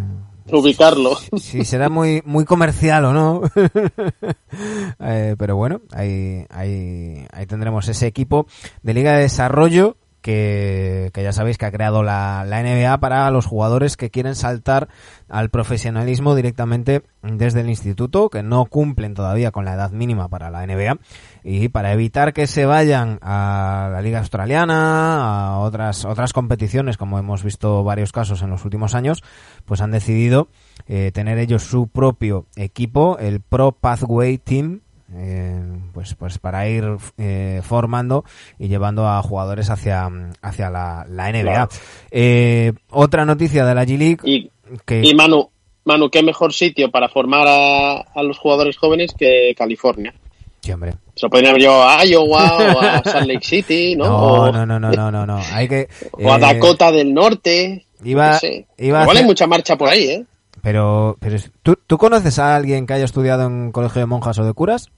Ubicarlo. 0.53 1.17
Si 1.39 1.65
será 1.65 1.89
muy, 1.89 2.23
muy 2.25 2.45
comercial 2.45 3.05
o 3.05 3.13
no. 3.13 3.43
eh, 5.01 5.37
pero 5.39 5.57
bueno, 5.57 5.81
ahí, 5.93 6.45
ahí, 6.51 7.27
ahí 7.33 7.47
tendremos 7.47 7.89
ese 7.89 8.07
equipo 8.07 8.47
de 8.83 8.95
Liga 8.95 9.13
de 9.13 9.23
Desarrollo 9.23 9.97
que, 10.21 11.11
que 11.15 11.23
ya 11.23 11.33
sabéis 11.33 11.57
que 11.57 11.67
ha 11.67 11.73
creado 11.73 12.03
la, 12.03 12.45
la 12.47 12.63
NBA 12.63 12.99
para 12.99 13.31
los 13.31 13.47
jugadores 13.47 13.97
que 13.97 14.11
quieren 14.11 14.35
saltar 14.35 14.89
al 15.29 15.51
profesionalismo 15.51 16.35
directamente 16.35 17.03
desde 17.23 17.61
el 17.61 17.71
instituto, 17.71 18.29
que 18.29 18.43
no 18.43 18.67
cumplen 18.67 19.15
todavía 19.15 19.51
con 19.51 19.65
la 19.65 19.75
edad 19.75 19.91
mínima 19.93 20.29
para 20.29 20.51
la 20.51 20.67
NBA 20.67 20.99
y 21.43 21.69
para 21.69 21.93
evitar 21.93 22.33
que 22.33 22.47
se 22.47 22.67
vayan 22.67 23.19
a 23.23 23.89
la 23.93 24.03
liga 24.03 24.19
australiana, 24.19 25.55
a 25.55 25.59
otras 25.61 26.05
otras 26.05 26.33
competiciones, 26.33 26.97
como 26.97 27.19
hemos 27.19 27.43
visto 27.43 27.83
varios 27.85 28.13
casos 28.13 28.43
en 28.43 28.51
los 28.51 28.65
últimos 28.65 28.95
años, 28.95 29.23
pues 29.65 29.81
han 29.81 29.91
decidido 29.91 30.49
eh, 30.89 31.11
tener 31.13 31.39
ellos 31.39 31.63
su 31.63 31.89
propio 31.89 32.47
equipo, 32.57 33.19
el 33.19 33.41
Pro 33.41 33.73
Pathway 33.73 34.39
Team, 34.39 34.81
eh, 35.15 35.61
pues 35.93 36.15
pues 36.15 36.39
para 36.39 36.69
ir 36.69 36.85
eh, 37.19 37.63
formando 37.65 38.25
y 38.59 38.69
llevando 38.69 39.09
a 39.09 39.23
jugadores 39.23 39.71
hacia 39.71 40.09
hacia 40.41 40.71
la, 40.71 41.05
la 41.09 41.33
NBA. 41.33 41.43
Claro. 41.43 41.69
Eh, 42.11 42.73
otra 42.91 43.25
noticia 43.25 43.65
de 43.65 43.75
la 43.75 43.85
G 43.85 43.99
League 43.99 44.19
Y, 44.25 44.51
que 44.85 45.03
y 45.03 45.15
Manu, 45.15 45.51
Manu, 45.85 46.11
qué 46.11 46.23
mejor 46.23 46.53
sitio 46.53 46.91
para 46.91 47.09
formar 47.09 47.49
a, 47.49 48.01
a 48.01 48.23
los 48.23 48.39
jugadores 48.39 48.77
jóvenes 48.77 49.13
que 49.19 49.55
California. 49.57 50.15
Sí, 50.63 50.73
hombre. 50.73 50.93
Se 51.15 51.27
lo 51.27 51.31
podrían 51.31 51.51
haber 51.51 51.63
llevado 51.63 51.89
a 51.89 52.05
Iowa 52.05 52.57
o 52.75 52.81
a 52.81 53.03
Salt 53.05 53.27
Lake 53.27 53.45
City, 53.47 53.97
¿no? 53.97 54.05
No, 54.51 54.53
no, 54.53 54.67
no, 54.67 54.79
no, 54.81 54.91
no, 54.91 55.11
no, 55.11 55.27
no. 55.27 55.41
Hay 55.53 55.69
que 55.69 55.89
o 56.13 56.33
a 56.33 56.37
eh, 56.37 56.41
Dakota 56.41 56.93
del 56.93 57.13
Norte. 57.15 57.87
iba- 58.05 58.33
no 58.33 58.39
sé. 58.39 58.67
iba 58.79 58.99
a 59.01 59.03
Igual 59.03 59.17
hacer- 59.17 59.23
hay 59.23 59.27
mucha 59.27 59.47
marcha 59.47 59.77
por 59.77 59.89
ahí, 59.89 60.05
¿eh? 60.05 60.25
Pero, 60.63 61.17
pero 61.21 61.37
¿tú, 61.63 61.79
¿tú 61.87 61.97
conoces 61.97 62.39
a 62.39 62.55
alguien 62.55 62.87
que 62.87 62.93
haya 62.93 63.05
estudiado 63.07 63.47
en 63.47 63.73
colegio 63.73 64.01
de 64.01 64.07
monjas 64.07 64.39
o 64.39 64.45
de 64.45 64.53
curas? 64.53 64.91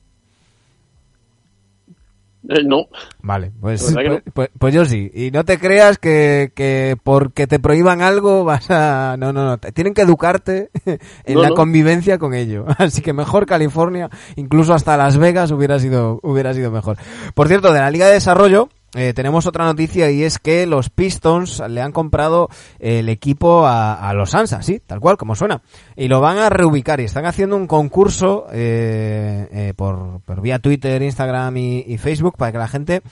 Eh, 2.49 2.63
No. 2.65 2.87
Vale, 3.23 3.53
pues, 3.61 3.93
pues, 3.95 4.23
pues- 4.35 4.51
pues 4.59 4.75
yo 4.75 4.85
sí. 4.85 5.11
Y 5.15 5.31
no 5.31 5.45
te 5.45 5.59
creas 5.59 5.99
que, 5.99 6.53
que 6.55 6.97
porque 7.03 7.47
te 7.47 7.59
prohíban 7.61 8.03
algo 8.03 8.45
vas 8.45 8.71
a... 8.71 9.17
No, 9.19 9.33
no, 9.33 9.45
no. 9.45 9.59
Tienen 9.59 9.95
que 9.95 10.03
educarte 10.03 10.71
en 10.87 11.35
No, 11.35 11.43
la 11.43 11.49
no. 11.51 11.55
convivencia 11.55 12.19
con 12.19 12.35
ello. 12.35 12.65
Así 12.79 13.01
que 13.03 13.13
mejor 13.13 13.47
California, 13.47 14.11
incluso 14.37 14.75
hasta 14.75 14.97
Las 14.97 15.17
Vegas 15.19 15.51
hubiera 15.53 15.79
sido, 15.79 16.19
hubiera 16.23 16.53
sido 16.55 16.71
mejor. 16.71 16.97
Por 17.35 17.49
cierto, 17.49 17.73
de 17.73 17.81
la 17.81 17.91
Liga 17.91 18.07
de 18.07 18.15
Desarrollo... 18.15 18.69
eh, 18.95 19.15
tenemos 19.15 19.47
otra 19.47 19.65
noticia 19.65 20.11
y 20.11 20.23
es 20.23 20.39
que 20.39 20.67
los 20.67 20.91
Pistons 20.91 21.63
le 21.67 21.81
han 21.81 21.93
comprado 21.93 22.51
el 22.79 23.09
equipo 23.09 23.67
a, 23.67 24.13
los 24.15 24.35
Ansa, 24.35 24.61
sí, 24.63 24.81
tal 24.87 25.01
cual, 25.01 25.17
como 25.17 25.35
suena. 25.35 25.63
Y 25.97 26.09
lo 26.09 26.21
van 26.21 26.39
a 26.39 26.51
reubicar 26.51 27.01
y 27.01 27.05
están 27.05 27.25
haciendo 27.25 27.57
un 27.57 27.67
concurso 27.67 28.47
eh, 28.53 29.49
eh, 29.51 29.73
por, 29.75 30.21
por 30.21 30.43
vía 30.43 30.59
Twitter, 30.59 31.01
Instagram 31.03 31.57
y, 31.57 31.97
Facebook 31.99 32.37
para 32.37 32.53
que 32.53 32.59
la 32.59 32.69
gente 32.69 33.03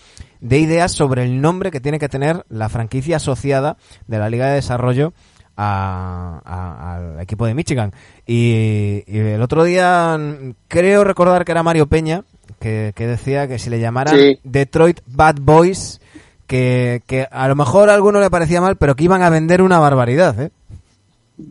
dé 0.40 0.58
ideas 0.58 0.92
sobre 0.92 1.24
el 1.24 1.40
nombre 1.40 1.70
que 1.70 1.80
tiene 1.80 1.98
que 1.98 2.08
tener 2.08 2.44
la 2.48 2.68
franquicia 2.68 3.16
asociada 3.16 3.76
de 4.06 4.18
la 4.18 4.28
Liga 4.28 4.48
de 4.48 4.54
Desarrollo 4.56 5.12
a- 5.56 6.96
al 6.96 7.20
equipo 7.20 7.46
de 7.46 7.54
Michigan. 7.54 7.92
Y, 8.26 9.02
el 9.06 9.40
otro 9.42 9.64
día 9.64 10.18
creo 10.68 11.04
recordar 11.04 11.44
que 11.44 11.52
era 11.52 11.62
Mario 11.62 11.86
Peña 11.86 12.24
que, 12.60 12.92
que 12.94 13.06
decía 13.06 13.48
que 13.48 13.58
si 13.58 13.70
le 13.70 13.80
llamaran 13.80 14.14
Sí. 14.14 14.38
Detroit 14.44 15.00
Bad 15.06 15.36
Boys, 15.40 16.00
que, 16.46 17.02
que 17.06 17.26
a 17.30 17.48
lo 17.48 17.56
mejor 17.56 17.90
a 17.90 17.94
alguno 17.94 18.20
le 18.20 18.30
parecía 18.30 18.60
mal, 18.60 18.76
pero 18.76 18.94
que 18.94 19.04
iban 19.04 19.22
a 19.22 19.30
vender 19.30 19.62
una 19.62 19.78
barbaridad, 19.78 20.38
¿eh? 20.40 20.50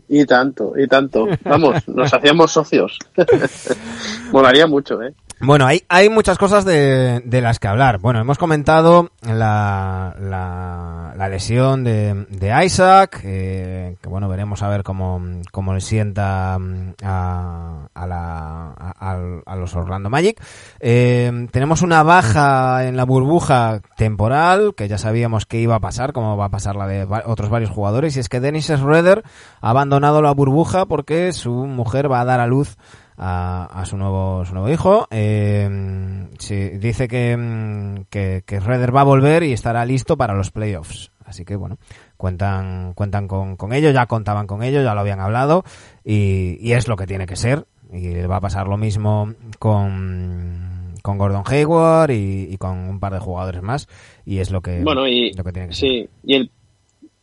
Y 0.07 0.25
tanto, 0.25 0.73
y 0.77 0.87
tanto. 0.87 1.27
Vamos, 1.43 1.87
nos 1.87 2.13
hacíamos 2.13 2.51
socios. 2.51 2.99
Molaría 4.31 4.67
mucho, 4.67 5.01
¿eh? 5.01 5.13
Bueno, 5.41 5.65
hay, 5.65 5.83
hay 5.87 6.09
muchas 6.09 6.37
cosas 6.37 6.65
de, 6.65 7.21
de 7.23 7.39
las 7.41 7.59
que 7.59 7.69
hablar. 7.69 7.99
Bueno, 7.99 8.19
hemos 8.19 8.37
comentado 8.37 9.09
la, 9.21 10.13
la, 10.19 11.13
la 11.15 11.29
lesión 11.29 11.85
de, 11.85 12.25
de 12.29 12.65
Isaac, 12.65 13.21
eh, 13.23 13.95
que 14.01 14.09
bueno, 14.09 14.27
veremos 14.27 14.61
a 14.63 14.67
ver 14.67 14.83
cómo, 14.83 15.21
cómo 15.53 15.73
le 15.73 15.79
sienta 15.79 16.57
mm, 16.59 16.95
a, 17.05 17.87
a, 17.93 18.07
la, 18.07 18.73
a, 18.77 19.19
a- 19.45 19.55
los 19.55 19.73
Orlando 19.77 20.09
Magic. 20.09 20.41
Eh, 20.81 21.47
tenemos 21.51 21.83
una 21.83 22.03
baja 22.03 22.85
en 22.85 22.97
la 22.97 23.05
burbuja 23.05 23.79
temporal, 23.95 24.73
que 24.75 24.89
ya 24.89 24.97
sabíamos 24.97 25.45
que 25.45 25.61
iba 25.61 25.75
a 25.75 25.79
pasar, 25.79 26.11
como 26.11 26.35
va 26.35 26.45
a 26.45 26.49
pasar 26.49 26.75
la 26.75 26.85
de 26.85 27.07
otros 27.25 27.49
varios 27.49 27.71
jugadores, 27.71 28.17
y 28.17 28.19
es 28.19 28.27
que 28.27 28.41
Dennis 28.41 28.67
Schroeder 28.67 29.23
ha 29.61 29.69
abandonado 29.69 30.21
la 30.21 30.33
burbuja 30.33 30.85
porque 30.85 31.31
su 31.31 31.53
mujer 31.65 32.11
va 32.11 32.19
a 32.19 32.25
dar 32.25 32.41
a 32.41 32.47
luz 32.47 32.75
a, 33.19 33.65
a 33.65 33.85
su 33.85 33.97
nuevo 33.97 34.45
su 34.45 34.53
nuevo 34.53 34.69
hijo. 34.69 35.07
Eh, 35.11 36.27
sí, 36.39 36.55
dice 36.79 37.07
que, 37.07 38.03
que, 38.09 38.43
que 38.45 38.59
Schroeder 38.61 38.95
va 38.95 39.01
a 39.01 39.05
volver 39.05 39.43
y 39.43 39.51
estará 39.53 39.85
listo 39.85 40.17
para 40.17 40.33
los 40.33 40.49
playoffs. 40.51 41.11
Así 41.25 41.45
que 41.45 41.55
bueno, 41.55 41.77
cuentan, 42.17 42.93
cuentan 42.95 43.27
con, 43.27 43.55
con 43.55 43.73
ello, 43.73 43.91
ya 43.91 44.07
contaban 44.07 44.47
con 44.47 44.63
ello, 44.63 44.81
ya 44.81 44.95
lo 44.95 45.01
habían 45.01 45.19
hablado 45.19 45.63
y, 46.03 46.57
y 46.59 46.71
es 46.73 46.87
lo 46.87 46.95
que 46.95 47.05
tiene 47.05 47.27
que 47.27 47.35
ser. 47.35 47.65
Y 47.91 48.21
va 48.21 48.37
a 48.37 48.41
pasar 48.41 48.67
lo 48.67 48.77
mismo 48.77 49.33
con, 49.57 50.93
con 51.01 51.17
Gordon 51.17 51.43
Hayward 51.45 52.11
y, 52.11 52.47
y 52.51 52.57
con 52.57 52.77
un 52.77 52.99
par 52.99 53.13
de 53.13 53.19
jugadores 53.19 53.61
más 53.63 53.87
y 54.25 54.39
es 54.39 54.51
lo 54.51 54.61
que, 54.61 54.83
Bueno, 54.83 55.07
y 55.07 55.33
lo 55.33 55.43
que 55.43 55.51
tiene 55.51 55.69
que 55.69 55.73
ser. 55.73 55.89
sí, 55.89 56.09
y 56.23 56.35
el, 56.35 56.51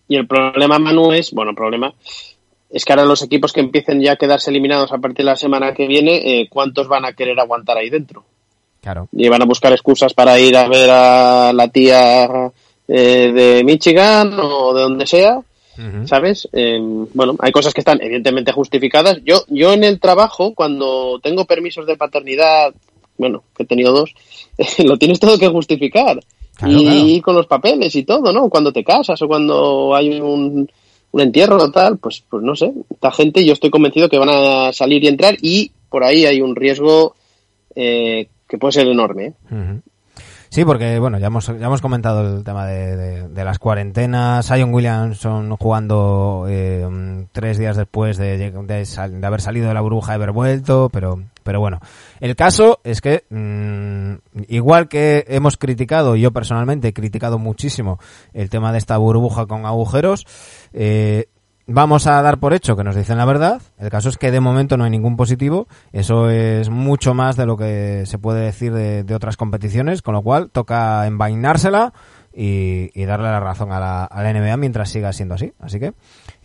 y 0.09 0.17
el 0.17 0.27
problema, 0.27 0.79
Manu, 0.81 1.13
es, 1.13 1.33
bueno, 1.33 1.51
el 1.51 1.57
problema 1.57 1.95
es 2.71 2.85
que 2.85 2.93
ahora 2.93 3.05
los 3.05 3.23
equipos 3.23 3.53
que 3.53 3.61
empiecen 3.61 4.01
ya 4.01 4.13
a 4.13 4.17
quedarse 4.17 4.51
eliminados 4.51 4.93
a 4.93 4.99
partir 4.99 5.19
de 5.19 5.31
la 5.31 5.37
semana 5.37 5.73
que 5.73 5.87
viene, 5.87 6.41
eh, 6.41 6.49
¿cuántos 6.49 6.89
van 6.89 7.05
a 7.05 7.13
querer 7.13 7.39
aguantar 7.39 7.79
ahí 7.79 7.91
dentro? 7.91 8.25
Claro. 8.83 9.09
Y 9.13 9.29
van 9.29 9.43
a 9.43 9.47
buscar 9.47 9.73
excusas 9.73 10.15
para 10.15 10.39
ir 10.39 10.57
a 10.57 10.69
ver 10.69 10.91
a 10.91 11.53
la 11.53 11.69
tía 11.69 12.53
eh, 12.89 13.33
de 13.33 13.63
Michigan 13.65 14.39
o 14.39 14.75
de 14.75 14.83
donde 14.83 15.07
sea. 15.07 15.41
¿sabes? 16.07 16.49
Eh, 16.55 16.79
bueno, 17.13 17.37
hay 17.39 17.53
cosas 17.53 17.75
que 17.75 17.83
están 17.83 18.01
evidentemente 18.01 18.51
justificadas. 18.51 19.19
Yo, 19.25 19.45
yo 19.49 19.75
en 19.75 19.85
el 19.85 20.01
trabajo, 20.01 20.55
cuando 20.55 21.21
tengo 21.23 21.45
permisos 21.45 21.87
de 21.87 21.99
paternidad, 21.99 22.73
bueno, 23.19 23.43
que 23.55 23.65
he 23.65 23.67
tenido 23.67 23.93
dos, 23.93 24.15
lo 24.79 24.97
tienes 24.97 25.21
todo 25.21 25.39
que 25.39 25.49
justificar. 25.49 26.19
Claro, 26.57 26.73
y 26.75 27.21
con 27.21 27.35
los 27.35 27.47
papeles 27.47 27.95
y 27.95 28.05
todo, 28.05 28.33
¿no? 28.33 28.49
Cuando 28.49 28.73
te 28.73 28.83
casas 28.83 29.21
o 29.21 29.29
cuando 29.29 29.95
hay 29.95 30.19
un, 30.19 30.67
un 31.17 31.23
entierro 31.23 31.71
tal, 31.71 31.97
pues, 31.97 32.23
pues 32.29 32.43
no 32.43 32.55
sé. 32.55 32.73
Esta 32.91 33.11
gente 33.11 33.45
yo 33.45 33.55
estoy 33.55 33.71
convencido 33.71 34.11
que 34.11 34.19
van 34.19 34.29
a 34.31 34.73
salir 34.75 35.03
y 35.03 35.09
entrar 35.09 35.35
y 35.41 35.73
por 35.89 36.05
ahí 36.05 36.27
hay 36.27 36.43
un 36.43 36.55
riesgo 36.55 37.15
eh, 37.75 38.29
que 38.47 38.59
puede 38.59 38.73
ser 38.73 38.87
enorme. 38.87 39.33
¿eh? 39.51 39.81
Sí, 40.57 40.65
porque 40.65 40.99
bueno, 40.99 41.19
ya 41.19 41.27
hemos, 41.27 41.49
ya 41.49 41.67
hemos 41.67 41.83
comentado 41.83 42.39
el 42.39 42.43
tema 42.43 42.65
de, 42.65 43.29
de- 43.29 43.45
las 43.45 43.59
cuarentenas. 43.59 44.47
Zion 44.47 44.73
Williamson 44.73 45.55
jugando 45.59 46.47
eh, 46.49 47.27
tres 47.31 47.59
días 47.59 47.77
después 47.77 48.17
de, 48.17 48.39
de 48.39 49.27
haber 49.27 49.41
salido 49.43 49.69
de 49.69 49.75
la 49.75 49.83
burbuja 49.83 50.13
y 50.13 50.15
haber 50.15 50.33
vuelto, 50.33 50.89
pero, 50.91 51.23
pero 51.43 51.61
bueno. 51.61 51.81
El 52.21 52.37
caso 52.37 52.81
es 52.85 53.03
que, 53.03 53.25
mm, 53.29 54.45
igual 54.49 54.89
que 54.89 55.27
hemos 55.29 55.59
criticado, 55.59 56.17
yo 56.17 56.31
personalmente 56.31 56.89
he 56.89 56.95
criticado 56.95 57.39
muchísimo 57.39 57.99
el 58.33 58.49
tema 58.49 58.73
de 58.73 58.79
esta 58.79 58.97
burbuja 58.97 59.45
con 59.45 59.67
agujeros, 59.67 60.25
eh, 60.73 61.29
Vamos 61.69 62.07
a 62.07 62.23
dar 62.23 62.39
por 62.39 62.55
hecho 62.55 62.77
que 62.77 62.85
nos 62.85 62.95
dicen 62.95 63.19
la 63.19 63.25
verdad. 63.25 63.61
El 63.79 63.91
caso 63.91 64.09
es 64.09 64.19
que 64.19 64.31
de 64.31 64.39
momento 64.39 64.77
no 64.77 64.85
hay 64.85 64.91
ningún 64.91 65.17
positivo. 65.17 65.67
Eso 65.93 66.31
es 66.31 66.71
mucho 66.71 67.13
más 67.13 67.37
de 67.37 67.45
lo 67.45 67.57
que 67.57 68.05
se 68.07 68.19
puede 68.19 68.43
decir 68.43 68.73
de, 68.73 69.03
de 69.03 69.15
otras 69.17 69.37
competiciones, 69.37 70.01
con 70.01 70.15
lo 70.15 70.23
cual 70.23 70.51
toca 70.51 71.05
envainársela 71.09 71.93
y, 72.33 72.91
y 72.95 73.05
darle 73.05 73.31
la 73.31 73.41
razón 73.41 73.73
a 73.73 73.81
la, 73.81 74.05
a 74.05 74.23
la 74.23 74.33
NBA 74.33 74.57
mientras 74.59 74.91
siga 74.91 75.13
siendo 75.13 75.35
así. 75.35 75.55
Así 75.59 75.81
que 75.81 75.95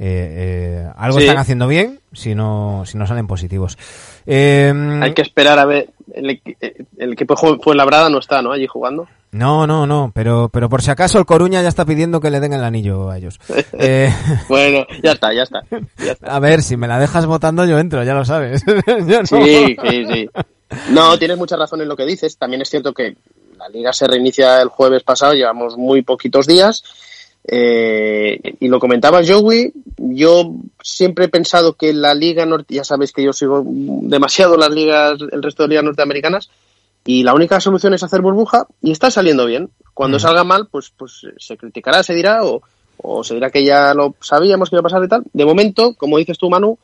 eh, 0.04 0.84
eh, 0.84 0.88
algo 0.98 1.20
Sí. 1.20 1.26
están 1.26 1.38
haciendo 1.38 1.68
bien 1.68 2.00
si 2.12 2.34
no, 2.34 2.84
si 2.88 2.98
no 2.98 3.06
salen 3.06 3.28
positivos. 3.28 3.78
Em, 4.26 5.02
Hay 5.04 5.14
que 5.14 5.22
esperar 5.22 5.60
a 5.60 5.66
ver. 5.66 5.92
El, 6.12 6.42
el 6.98 7.14
equipo 7.14 7.36
fue 7.38 7.76
Labrada 7.76 8.10
no 8.10 8.18
está, 8.18 8.42
¿no? 8.42 8.52
Allí 8.52 8.66
jugando. 8.66 9.08
No, 9.32 9.68
no, 9.68 9.86
no, 9.86 10.12
pero, 10.14 10.50
pero 10.52 10.68
por 10.70 10.82
si 10.82 10.90
acaso 10.90 11.20
el 11.20 11.26
Coruña 11.26 11.62
ya 11.62 11.70
está 11.70 11.86
pidiendo 11.86 12.20
que 12.20 12.32
le 12.32 12.40
den 12.40 12.52
el 12.54 12.64
anillo 12.64 13.12
a 13.12 13.18
ellos. 13.18 13.40
Eh... 13.80 14.12
bueno, 14.50 14.86
ya 15.04 15.12
está, 15.12 15.34
ya 15.34 15.44
está, 15.44 15.62
A 16.26 16.40
ver, 16.40 16.64
si 16.64 16.78
me 16.78 16.88
la 16.88 16.98
dejas 17.00 17.28
votando 17.28 17.64
yo 17.66 17.78
entro, 17.78 18.04
ya 18.04 18.16
lo 18.16 18.26
sabes. 18.26 18.66
Sí, 19.26 19.78
sí, 19.88 20.06
sí. 20.12 20.30
No, 20.90 21.18
tienes 21.20 21.38
mucha 21.38 21.58
razón 21.58 21.82
en 21.82 21.88
lo 21.88 21.96
que 21.96 22.06
dices. 22.06 22.38
También 22.38 22.64
es 22.64 22.70
cierto 22.70 22.92
que 22.92 23.16
la 23.58 23.70
liga 23.70 23.94
se 23.94 24.08
reinicia 24.08 24.62
el 24.62 24.70
jueves 24.70 25.04
pasado, 25.04 25.34
llevamos 25.34 25.78
muy 25.78 26.02
poquitos 26.02 26.48
días. 26.48 26.84
Eh, 27.48 28.40
y 28.60 28.68
lo 28.68 28.80
comentaba 28.80 29.22
Joey, 29.26 29.74
yo 29.98 30.54
siempre 30.82 31.26
he 31.26 31.30
pensado 31.30 31.74
que 31.74 31.94
la 31.94 32.14
liga 32.14 32.46
norte, 32.46 32.76
ya 32.76 32.84
sabéis 32.84 33.12
que 33.12 33.24
yo 33.24 33.34
sigo 33.34 33.64
demasiado 33.66 34.58
las 34.58 34.70
ligas, 34.70 35.20
el 35.32 35.42
resto 35.42 35.64
de 35.64 35.70
ligas 35.70 35.84
norteamericanas, 35.84 36.50
y 37.04 37.24
la 37.24 37.34
única 37.34 37.60
solución 37.60 37.94
es 37.94 38.04
hacer 38.04 38.22
burbuja 38.22 38.68
y 38.82 38.92
está 38.92 39.10
saliendo 39.10 39.46
bien. 39.46 39.70
Cuando 39.94 40.18
mm. 40.18 40.20
salga 40.20 40.44
mal, 40.44 40.68
pues, 40.70 40.94
pues 40.96 41.26
se 41.38 41.58
criticará, 41.58 42.04
se 42.04 42.14
dirá 42.14 42.44
o, 42.44 42.62
o 42.98 43.24
se 43.24 43.34
dirá 43.34 43.50
que 43.50 43.66
ya 43.66 43.94
lo 43.96 44.16
sabíamos 44.22 44.70
que 44.70 44.76
iba 44.76 44.82
a 44.82 44.84
pasar 44.84 45.04
y 45.04 45.08
tal. 45.08 45.24
De 45.34 45.46
momento, 45.46 45.96
como 45.96 46.18
dices 46.18 46.38
tú, 46.38 46.50
Manu, 46.50 46.78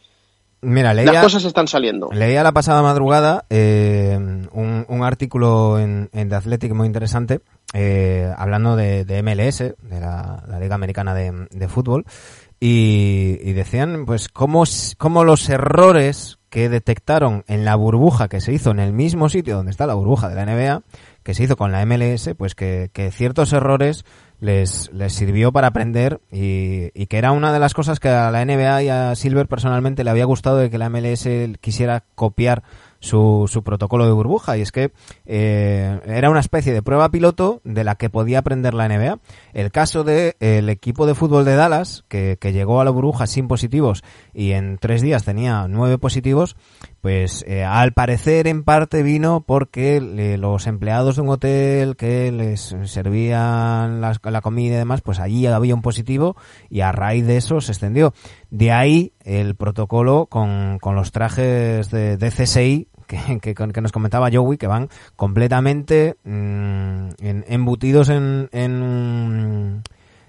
Mira, 0.59 0.95
leía, 0.95 1.13
las 1.13 1.23
cosas 1.23 1.45
están 1.45 1.67
saliendo. 1.67 2.09
Leía 2.11 2.41
la 2.41 2.51
pasada 2.51 2.81
madrugada 2.81 3.45
eh, 3.51 4.17
un, 4.17 4.85
un, 4.89 5.03
artículo 5.03 5.77
en, 5.77 6.09
en, 6.13 6.29
The 6.29 6.35
Athletic 6.35 6.73
muy 6.73 6.87
interesante 6.87 7.41
eh, 7.73 8.31
hablando 8.37 8.75
de, 8.75 9.03
MLS, 9.23 9.59
de 9.59 9.99
la, 9.99 10.43
Liga 10.59 10.75
Americana 10.75 11.13
de, 11.13 11.67
Fútbol, 11.67 12.05
y, 12.59 13.51
decían 13.53 14.05
pues 14.05 14.29
cómo, 14.29 14.63
cómo 14.97 15.23
los 15.23 15.49
errores 15.49 16.39
que 16.49 16.69
detectaron 16.69 17.43
en 17.47 17.65
la 17.65 17.75
burbuja 17.75 18.29
que 18.29 18.39
se 18.39 18.53
hizo 18.53 18.71
en 18.71 18.79
el 18.79 18.93
mismo 18.93 19.27
sitio 19.29 19.57
donde 19.57 19.71
está 19.71 19.85
la 19.85 19.95
burbuja 19.95 20.29
de 20.29 20.35
la 20.35 20.45
NBA, 20.45 20.81
que 21.23 21.33
se 21.33 21.43
hizo 21.43 21.57
con 21.57 21.71
la 21.71 21.85
MLS, 21.85 22.29
pues 22.37 22.55
que, 22.55 22.89
que 22.93 23.11
ciertos 23.11 23.51
errores 23.51 24.05
les, 24.39 24.91
les 24.93 25.11
sirvió 25.13 25.51
para 25.51 25.67
aprender 25.67 26.21
y, 26.31 26.89
y, 26.93 27.07
que 27.07 27.17
era 27.17 27.31
una 27.31 27.51
de 27.51 27.59
las 27.59 27.73
cosas 27.73 27.99
que 27.99 28.07
a 28.09 28.31
la 28.31 28.45
NBA 28.45 28.83
y 28.83 28.89
a 28.89 29.15
Silver 29.15 29.47
personalmente 29.47 30.03
le 30.03 30.09
había 30.09 30.25
gustado 30.25 30.57
de 30.57 30.69
que 30.69 30.77
la 30.77 30.89
MLS 30.89 31.27
quisiera 31.59 32.05
copiar 32.15 32.63
su, 32.99 33.45
su 33.47 33.63
protocolo 33.63 34.05
de 34.05 34.11
burbuja 34.11 34.57
y 34.57 34.61
es 34.61 34.71
que 34.71 34.91
eh, 35.25 35.99
era 36.05 36.29
una 36.29 36.39
especie 36.39 36.73
de 36.73 36.81
prueba 36.81 37.09
piloto 37.09 37.61
de 37.63 37.83
la 37.83 37.95
que 37.95 38.09
podía 38.09 38.39
aprender 38.39 38.73
la 38.73 38.87
NBA. 38.87 39.19
El 39.53 39.71
caso 39.71 40.03
de 40.03 40.35
el 40.39 40.69
equipo 40.69 41.05
de 41.05 41.15
fútbol 41.15 41.45
de 41.45 41.55
Dallas 41.55 42.05
que 42.07 42.37
llegó 42.51 42.81
a 42.81 42.85
la 42.85 42.91
burbuja 42.91 43.27
sin 43.27 43.47
positivos 43.47 44.03
y 44.33 44.51
en 44.51 44.77
tres 44.77 45.01
días 45.01 45.23
tenía 45.23 45.67
nueve 45.67 45.97
positivos, 45.97 46.55
pues 47.07 47.45
eh, 47.47 47.63
al 47.63 47.93
parecer 47.93 48.47
en 48.47 48.65
parte 48.65 49.01
vino 49.01 49.39
porque 49.39 50.01
los 50.37 50.67
empleados 50.67 51.15
de 51.15 51.21
un 51.21 51.29
hotel 51.29 51.95
que 51.95 52.33
les 52.33 52.75
servían 52.83 54.01
la, 54.01 54.41
comida 54.41 54.75
y 54.75 54.77
demás, 54.79 54.99
pues 54.99 55.21
allí 55.21 55.45
había 55.45 55.73
un 55.73 55.81
positivo 55.81 56.35
y 56.69 56.81
a 56.81 56.91
raíz 56.91 57.25
de 57.25 57.37
eso 57.37 57.61
se 57.61 57.71
extendió. 57.71 58.13
De 58.49 58.73
ahí 58.73 59.13
el 59.23 59.55
protocolo 59.55 60.25
con, 60.25 60.79
los 60.83 61.13
trajes 61.13 61.89
de, 61.91 62.17
de 62.17 62.29
CSI 62.29 62.89
que, 63.07 63.39
que, 63.41 63.55
que, 63.55 63.81
nos 63.81 63.93
comentaba 63.93 64.29
Joey, 64.29 64.57
que 64.57 64.67
van 64.67 64.89
completamente 65.15 66.17
mmm, 66.25 67.07
en, 67.21 67.45
embutidos 67.47 68.09
en, 68.09 68.49
en, 68.51 69.81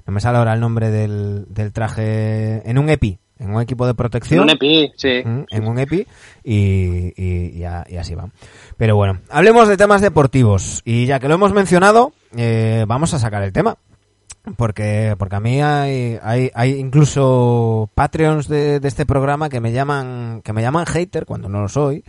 no 0.07 0.13
me 0.13 0.21
sale 0.21 0.39
ahora 0.39 0.55
el 0.55 0.61
nombre 0.61 0.93
del, 0.93 1.45
del 1.49 1.73
traje, 1.73 2.71
en 2.71 2.79
un 2.79 2.89
EPI, 2.89 3.19
en 3.39 3.55
un 3.55 3.63
equipo 3.63 3.87
de 3.87 3.95
protección. 3.95 4.41
En 4.41 4.45
un 4.45 4.51
EPI, 4.51 4.93
sí. 4.97 5.23
En 5.25 5.67
un 5.67 5.79
EPI 5.79 6.07
y, 6.45 7.13
y, 7.17 7.59
y, 7.59 7.65
a, 7.65 7.85
y, 7.89 7.97
así 7.97 8.15
va. 8.15 8.29
Pero 8.77 8.97
bueno, 8.97 9.21
hablemos 9.31 9.69
de 9.69 9.77
temas 9.77 10.01
deportivos 10.01 10.83
y 10.85 11.07
ya 11.07 11.21
que 11.21 11.29
lo 11.29 11.35
hemos 11.35 11.53
mencionado, 11.53 12.13
eh, 12.37 12.85
vamos 12.87 13.15
a 13.15 13.19
sacar 13.19 13.43
el 13.43 13.53
tema. 13.53 13.77
Porque, 14.57 15.15
porque 15.19 15.37
a 15.37 15.41
mí 15.41 15.61
hay, 15.61 16.19
hay, 16.23 16.51
hay 16.55 16.71
incluso 16.79 17.91
Patreons 17.95 18.49
de, 18.49 18.81
de 18.81 18.89
este 18.89 19.05
programa 19.05 19.51
que 19.51 19.61
me 19.61 19.73
llaman, 19.73 20.41
que 20.43 20.55
me 20.55 20.63
llaman 20.63 20.87
hater 20.87 21.27
cuando 21.27 21.51
no 21.51 21.61
lo 21.61 21.69
soy. 21.69 22.03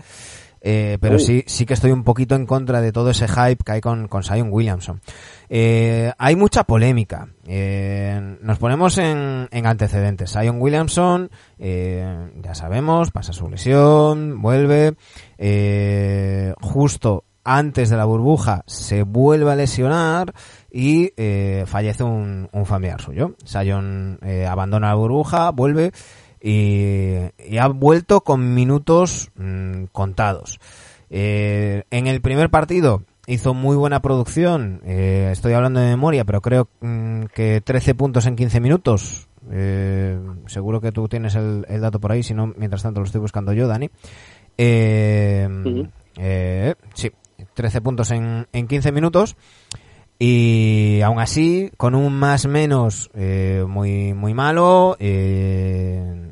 Eh, 0.62 0.98
pero 1.00 1.16
uh. 1.16 1.20
sí, 1.20 1.44
sí 1.48 1.66
que 1.66 1.74
estoy 1.74 1.92
un 1.92 2.04
poquito 2.04 2.36
en 2.36 2.46
contra 2.46 2.82
de 2.82 2.92
todo 2.92 3.10
ese 3.10 3.28
hype 3.28 3.64
que 3.64 3.72
hay 3.74 3.82
con, 3.82 4.08
con 4.08 4.24
Zion 4.24 4.50
Williamson. 4.52 5.02
Eh, 5.50 6.14
hay 6.18 6.36
mucha 6.36 6.64
polémica. 6.64 7.30
Eh, 7.48 8.38
nos 8.42 8.60
ponemos 8.60 8.98
en, 9.00 9.48
en 9.50 9.66
antecedentes. 9.66 10.32
Zion 10.32 10.62
Williamson, 10.62 11.32
eh, 11.58 12.30
ya 12.42 12.54
sabemos, 12.54 13.10
pasa 13.10 13.34
su 13.34 13.50
lesión, 13.50 14.42
vuelve, 14.42 14.94
eh, 15.40 16.54
justo 16.62 17.24
antes 17.44 17.90
de 17.90 17.98
la 17.98 18.06
burbuja 18.06 18.64
se 18.68 19.02
vuelve 19.02 19.52
a 19.52 19.56
lesionar 19.56 20.36
y 20.72 21.14
fallece 21.66 22.04
un, 22.04 22.48
familiar 22.66 23.02
suyo. 23.02 23.34
Zion 23.44 24.20
abandona 24.48 24.90
la 24.90 24.96
burbuja, 24.96 25.50
vuelve 25.50 25.92
y, 26.40 27.58
ha 27.58 27.68
vuelto 27.70 28.22
con 28.22 28.54
minutos 28.54 29.32
mmm, 29.36 29.86
contados. 29.86 30.60
En 31.10 32.06
el 32.06 32.22
primer 32.22 32.52
partido 32.52 33.02
hizo 33.30 33.54
muy 33.54 33.78
buena 33.78 34.02
producción, 34.02 34.82
eh, 34.84 35.30
estoy 35.32 35.54
hablando 35.54 35.80
de 35.80 35.88
memoria, 35.88 36.26
pero 36.26 36.42
creo 36.42 36.68
mmm, 36.82 37.26
que 37.34 37.62
13 37.62 37.96
puntos 37.96 38.26
en 38.26 38.36
15 38.36 38.60
minutos. 38.60 39.28
Eh, 39.52 40.20
seguro 40.48 40.82
que 40.82 40.92
tú 40.92 41.08
tienes 41.08 41.36
el, 41.36 41.66
el, 41.70 41.82
dato 41.82 42.00
por 42.00 42.12
ahí, 42.12 42.24
si 42.24 42.34
no, 42.34 42.54
mientras 42.58 42.84
tanto 42.84 43.00
lo 43.00 43.06
estoy 43.06 43.22
buscando 43.22 43.54
yo, 43.54 43.68
Dani. 43.68 43.90
Eh, 44.58 45.48
eh, 46.18 46.76
sí, 46.94 47.12
13 47.54 47.82
puntos 47.82 48.12
en, 48.12 48.48
en 48.52 48.68
15 48.68 48.92
minutos. 48.92 49.36
Y 50.22 51.00
aún 51.02 51.20
así, 51.20 51.72
con 51.78 51.96
un 51.96 52.14
más 52.14 52.46
menos 52.46 53.10
eh, 53.14 53.64
muy, 53.66 54.14
muy 54.14 54.34
malo, 54.34 54.98
eh, 55.00 56.29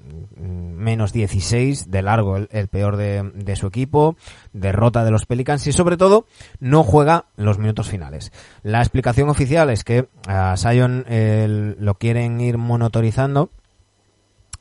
menos 0.48 1.14
16 1.14 1.90
de 1.92 2.02
largo, 2.02 2.38
el, 2.38 2.68
peor 2.68 2.98
de, 2.98 3.32
de, 3.36 3.56
su 3.56 3.68
equipo, 3.68 4.16
derrota 4.54 5.04
de 5.04 5.12
los 5.12 5.26
Pelicans 5.26 5.66
y 5.68 5.72
sobre 5.72 5.98
todo 5.98 6.26
no 6.60 6.84
juega 6.84 7.26
los 7.36 7.60
minutos 7.60 7.90
finales. 7.90 8.32
La 8.64 8.80
explicación 8.80 9.30
oficial 9.30 9.70
es 9.70 9.84
que 9.84 10.08
a 10.28 10.56
Sion 10.58 11.06
eh, 11.08 11.76
lo 11.78 11.96
quieren 11.96 12.40
ir 12.42 12.58
monitorizando 12.58 13.52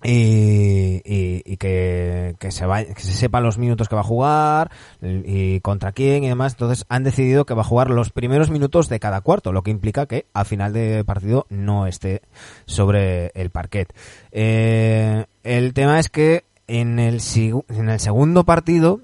y, 0.02 1.02
y, 1.04 1.56
que, 1.56 2.36
se 2.50 2.66
vaya, 2.66 2.92
que 2.94 3.02
se 3.02 3.12
sepa 3.12 3.40
los 3.40 3.58
minutos 3.58 3.88
que 3.88 3.94
va 3.94 4.02
a 4.02 4.04
jugar 4.04 4.70
y 5.00 5.60
contra 5.60 5.92
quién 5.92 6.24
y 6.24 6.28
demás. 6.28 6.52
Entonces 6.52 6.84
han 6.88 7.04
decidido 7.04 7.46
que 7.46 7.54
va 7.54 7.62
a 7.62 7.64
jugar 7.64 7.90
los 7.90 8.10
primeros 8.10 8.50
minutos 8.50 8.88
de 8.88 9.00
cada 9.00 9.20
cuarto, 9.20 9.52
lo 9.52 9.62
que 9.62 9.70
implica 9.70 10.06
que 10.06 10.26
al 10.32 10.46
final 10.46 10.72
de 10.72 11.04
partido 11.04 11.46
no 11.48 11.86
esté 11.86 12.22
sobre 12.66 13.28
el 13.34 13.50
parquet. 13.50 13.92
Eh, 14.32 15.24
el 15.42 15.74
tema 15.74 15.98
es 15.98 16.08
que 16.08 16.44
en 16.68 16.98
el 16.98 17.20
segundo 17.20 18.44
partido 18.44 19.00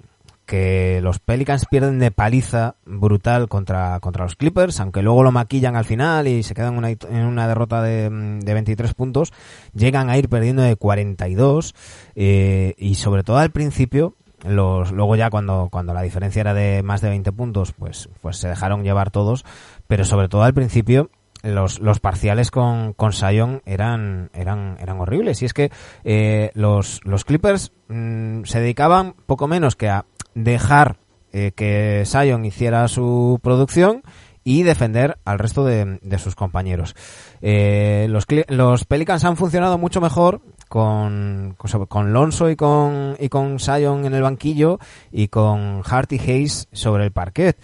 que 0.52 1.00
los 1.00 1.18
Pelicans 1.18 1.64
pierden 1.64 1.98
de 1.98 2.10
paliza 2.10 2.74
brutal 2.84 3.48
contra, 3.48 3.98
contra 4.00 4.24
los 4.24 4.36
Clippers, 4.36 4.80
aunque 4.80 5.00
luego 5.00 5.22
lo 5.22 5.32
maquillan 5.32 5.76
al 5.76 5.86
final 5.86 6.28
y 6.28 6.42
se 6.42 6.52
quedan 6.52 6.76
una, 6.76 6.90
en 6.90 7.24
una 7.24 7.48
derrota 7.48 7.80
de, 7.80 8.10
de 8.10 8.52
23 8.52 8.92
puntos, 8.92 9.32
llegan 9.72 10.10
a 10.10 10.18
ir 10.18 10.28
perdiendo 10.28 10.60
de 10.60 10.76
42 10.76 11.74
eh, 12.16 12.74
y 12.76 12.96
sobre 12.96 13.24
todo 13.24 13.38
al 13.38 13.50
principio 13.50 14.14
los, 14.46 14.92
luego 14.92 15.16
ya 15.16 15.30
cuando, 15.30 15.70
cuando 15.72 15.94
la 15.94 16.02
diferencia 16.02 16.40
era 16.40 16.52
de 16.52 16.82
más 16.82 17.00
de 17.00 17.08
20 17.08 17.32
puntos, 17.32 17.72
pues, 17.72 18.10
pues 18.20 18.36
se 18.36 18.48
dejaron 18.48 18.84
llevar 18.84 19.10
todos, 19.10 19.46
pero 19.86 20.04
sobre 20.04 20.28
todo 20.28 20.42
al 20.42 20.52
principio 20.52 21.08
los, 21.42 21.80
los 21.80 22.00
parciales 22.00 22.50
con, 22.50 22.92
con 22.92 23.12
Sion 23.12 23.62
eran, 23.66 24.30
eran, 24.32 24.76
eran 24.80 25.00
horribles. 25.00 25.42
Y 25.42 25.46
es 25.46 25.54
que 25.54 25.70
eh, 26.04 26.50
los, 26.54 27.00
los 27.04 27.24
Clippers 27.24 27.72
mmm, 27.88 28.44
se 28.44 28.60
dedicaban 28.60 29.14
poco 29.26 29.48
menos 29.48 29.76
que 29.76 29.88
a 29.88 30.04
dejar 30.34 30.96
eh, 31.32 31.52
que 31.54 32.04
Sion 32.06 32.44
hiciera 32.44 32.86
su 32.88 33.40
producción 33.42 34.02
y 34.44 34.62
defender 34.62 35.18
al 35.24 35.38
resto 35.38 35.64
de, 35.64 35.98
de 36.02 36.18
sus 36.18 36.34
compañeros. 36.34 36.94
Eh, 37.40 38.06
los, 38.10 38.26
los, 38.48 38.84
Pelicans 38.84 39.24
han 39.24 39.36
funcionado 39.36 39.78
mucho 39.78 40.00
mejor 40.00 40.40
con, 40.68 41.56
con, 41.88 42.12
Lonzo 42.12 42.50
y 42.50 42.56
con, 42.56 43.16
y 43.18 43.28
con 43.28 43.58
Sion 43.58 44.04
en 44.04 44.14
el 44.14 44.22
banquillo 44.22 44.78
y 45.10 45.28
con 45.28 45.82
Hart 45.84 46.12
y 46.12 46.18
Hayes 46.18 46.68
sobre 46.72 47.04
el 47.04 47.12
parquet. 47.12 47.58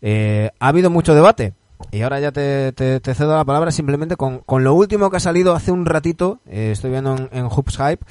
Eh, 0.00 0.50
ha 0.58 0.68
habido 0.68 0.90
mucho 0.90 1.14
debate. 1.14 1.54
Y 1.90 2.02
ahora 2.02 2.20
ya 2.20 2.32
te, 2.32 2.72
te, 2.72 3.14
cedo 3.14 3.36
la 3.36 3.44
palabra 3.44 3.70
simplemente 3.70 4.16
con, 4.16 4.38
con, 4.40 4.64
lo 4.64 4.74
último 4.74 5.10
que 5.10 5.16
ha 5.16 5.20
salido 5.20 5.54
hace 5.54 5.72
un 5.72 5.86
ratito, 5.86 6.38
eh, 6.46 6.70
estoy 6.72 6.90
viendo 6.90 7.16
en, 7.16 7.28
en 7.32 7.48
Hoops 7.48 7.76
Hype, 7.76 8.04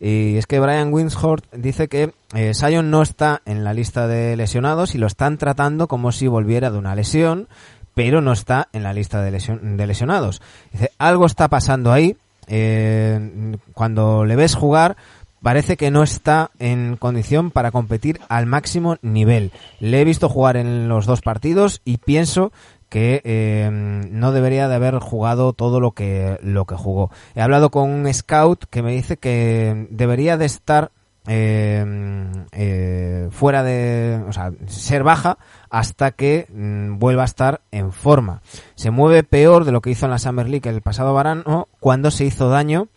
y 0.00 0.36
es 0.36 0.46
que 0.46 0.60
Brian 0.60 0.92
Winsford 0.92 1.42
dice 1.52 1.88
que 1.88 2.12
eh, 2.34 2.54
Sion 2.54 2.90
no 2.90 3.02
está 3.02 3.42
en 3.44 3.64
la 3.64 3.74
lista 3.74 4.06
de 4.06 4.36
lesionados 4.36 4.94
y 4.94 4.98
lo 4.98 5.06
están 5.06 5.36
tratando 5.36 5.88
como 5.88 6.12
si 6.12 6.26
volviera 6.26 6.70
de 6.70 6.78
una 6.78 6.94
lesión, 6.94 7.48
pero 7.94 8.22
no 8.22 8.32
está 8.32 8.68
en 8.72 8.82
la 8.82 8.94
lista 8.94 9.20
de, 9.20 9.30
lesion, 9.30 9.76
de 9.76 9.86
lesionados. 9.86 10.40
Dice, 10.72 10.90
algo 10.98 11.26
está 11.26 11.48
pasando 11.48 11.92
ahí, 11.92 12.16
eh, 12.46 13.56
cuando 13.74 14.24
le 14.24 14.36
ves 14.36 14.54
jugar, 14.54 14.96
parece 15.42 15.76
que 15.76 15.90
no 15.90 16.02
está 16.02 16.50
en 16.58 16.96
condición 16.96 17.50
para 17.50 17.70
competir 17.70 18.20
al 18.28 18.46
máximo 18.46 18.96
nivel. 19.02 19.52
Le 19.78 20.00
he 20.00 20.04
visto 20.04 20.28
jugar 20.28 20.56
en 20.56 20.88
los 20.88 21.06
dos 21.06 21.20
partidos 21.20 21.80
y 21.84 21.98
pienso 21.98 22.52
que 22.90 23.22
eh, 23.24 23.70
no 23.72 24.32
debería 24.32 24.68
de 24.68 24.74
haber 24.74 24.98
jugado 24.98 25.54
todo 25.54 25.80
lo 25.80 25.92
que 25.92 26.38
lo 26.42 26.66
que 26.66 26.74
jugó. 26.74 27.10
He 27.34 27.40
hablado 27.40 27.70
con 27.70 27.88
un 27.88 28.12
scout 28.12 28.64
que 28.68 28.82
me 28.82 28.92
dice 28.92 29.16
que 29.16 29.86
debería 29.90 30.36
de 30.36 30.44
estar 30.44 30.90
eh, 31.28 31.84
eh, 32.52 33.28
fuera 33.30 33.62
de, 33.62 34.20
o 34.28 34.32
sea, 34.32 34.52
ser 34.66 35.04
baja 35.04 35.38
hasta 35.70 36.10
que 36.10 36.46
mm, 36.52 36.98
vuelva 36.98 37.22
a 37.22 37.26
estar 37.26 37.60
en 37.70 37.92
forma. 37.92 38.42
Se 38.74 38.90
mueve 38.90 39.22
peor 39.22 39.64
de 39.64 39.72
lo 39.72 39.80
que 39.80 39.90
hizo 39.90 40.06
en 40.06 40.10
la 40.10 40.18
Summer 40.18 40.48
League 40.48 40.68
el 40.68 40.82
pasado 40.82 41.14
verano 41.14 41.68
cuando 41.78 42.10
se 42.10 42.24
hizo 42.24 42.48
daño 42.48 42.88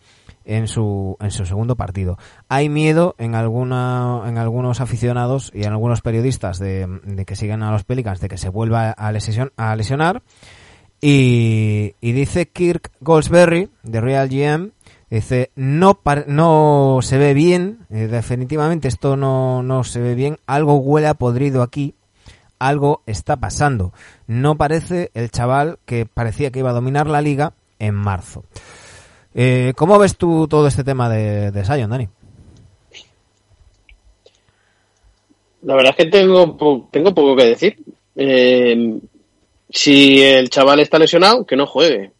en 0.44 0.68
su, 0.68 1.16
en 1.20 1.30
su 1.30 1.46
segundo 1.46 1.76
partido. 1.76 2.18
Hay 2.48 2.68
miedo 2.68 3.14
en 3.18 3.34
alguna, 3.34 4.22
en 4.26 4.38
algunos 4.38 4.80
aficionados 4.80 5.50
y 5.54 5.64
en 5.64 5.72
algunos 5.72 6.00
periodistas 6.02 6.58
de, 6.58 7.24
que 7.26 7.36
sigan 7.36 7.62
a 7.62 7.72
los 7.72 7.84
Pelicans 7.84 8.20
de 8.20 8.28
que 8.28 8.38
se 8.38 8.48
vuelva 8.48 8.90
a, 8.90 9.12
lesion, 9.12 9.52
a 9.56 9.74
lesionar. 9.76 10.22
Y, 11.00 11.94
y, 12.00 12.12
dice 12.12 12.48
Kirk 12.48 12.90
Goldsberry 13.00 13.68
de 13.82 14.00
Real 14.00 14.28
GM, 14.28 14.70
dice, 15.10 15.50
no, 15.54 16.00
no 16.26 16.98
se 17.02 17.18
ve 17.18 17.34
bien, 17.34 17.86
eh, 17.90 18.06
definitivamente 18.06 18.88
esto 18.88 19.16
no, 19.16 19.62
no 19.62 19.84
se 19.84 20.00
ve 20.00 20.14
bien, 20.14 20.38
algo 20.46 20.76
huele 20.76 21.08
a 21.08 21.14
podrido 21.14 21.62
aquí, 21.62 21.94
algo 22.58 23.02
está 23.06 23.36
pasando. 23.36 23.92
No 24.26 24.56
parece 24.56 25.10
el 25.14 25.30
chaval 25.30 25.78
que 25.84 26.06
parecía 26.06 26.50
que 26.50 26.60
iba 26.60 26.70
a 26.70 26.74
dominar 26.74 27.06
la 27.06 27.20
liga 27.20 27.52
en 27.78 27.94
marzo. 27.94 28.44
Eh, 29.34 29.72
¿Cómo 29.76 29.98
ves 29.98 30.16
tú 30.16 30.46
todo 30.48 30.66
este 30.68 30.84
tema 30.84 31.08
de, 31.08 31.50
de 31.50 31.64
Sion, 31.64 31.90
Dani? 31.90 32.08
La 35.62 35.74
verdad 35.74 35.94
es 35.98 36.04
que 36.04 36.10
tengo, 36.10 36.88
tengo 36.90 37.14
poco 37.14 37.36
que 37.36 37.44
decir. 37.44 37.78
Eh, 38.16 38.98
si 39.70 40.22
el 40.22 40.50
chaval 40.50 40.80
está 40.80 40.98
lesionado, 40.98 41.44
que 41.44 41.56
no 41.56 41.66
juegue. 41.66 42.12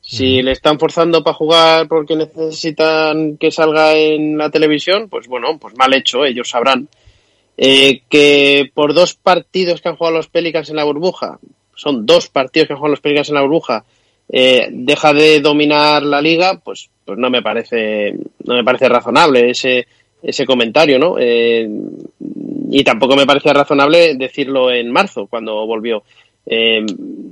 Si 0.00 0.40
le 0.42 0.52
están 0.52 0.78
forzando 0.78 1.22
para 1.22 1.34
jugar 1.34 1.86
porque 1.86 2.16
necesitan 2.16 3.36
que 3.36 3.50
salga 3.50 3.94
en 3.94 4.38
la 4.38 4.50
televisión, 4.50 5.08
pues 5.10 5.28
bueno, 5.28 5.58
pues 5.58 5.76
mal 5.76 5.92
hecho, 5.92 6.24
ellos 6.24 6.48
sabrán. 6.48 6.88
Eh, 7.58 8.02
que 8.08 8.70
por 8.72 8.94
dos 8.94 9.14
partidos 9.14 9.80
que 9.80 9.90
han 9.90 9.96
jugado 9.96 10.16
los 10.16 10.28
Pelicans 10.28 10.70
en 10.70 10.76
la 10.76 10.84
burbuja, 10.84 11.38
son 11.74 12.06
dos 12.06 12.28
partidos 12.28 12.68
que 12.68 12.72
han 12.72 12.78
jugado 12.78 12.92
los 12.92 13.00
Pelicans 13.00 13.28
en 13.28 13.34
la 13.34 13.42
burbuja, 13.42 13.84
eh, 14.30 14.68
deja 14.70 15.12
de 15.12 15.40
dominar 15.40 16.02
la 16.02 16.20
liga, 16.20 16.60
pues, 16.62 16.90
pues 17.04 17.18
no 17.18 17.30
me 17.30 17.42
parece, 17.42 18.14
no 18.44 18.54
me 18.54 18.64
parece 18.64 18.88
razonable 18.88 19.50
ese, 19.50 19.86
ese 20.22 20.44
comentario, 20.44 20.98
¿no? 20.98 21.16
Eh, 21.18 21.68
y 22.70 22.84
tampoco 22.84 23.16
me 23.16 23.26
parece 23.26 23.52
razonable 23.52 24.14
decirlo 24.16 24.70
en 24.70 24.92
marzo, 24.92 25.26
cuando 25.26 25.66
volvió. 25.66 26.02
Eh, 26.44 26.84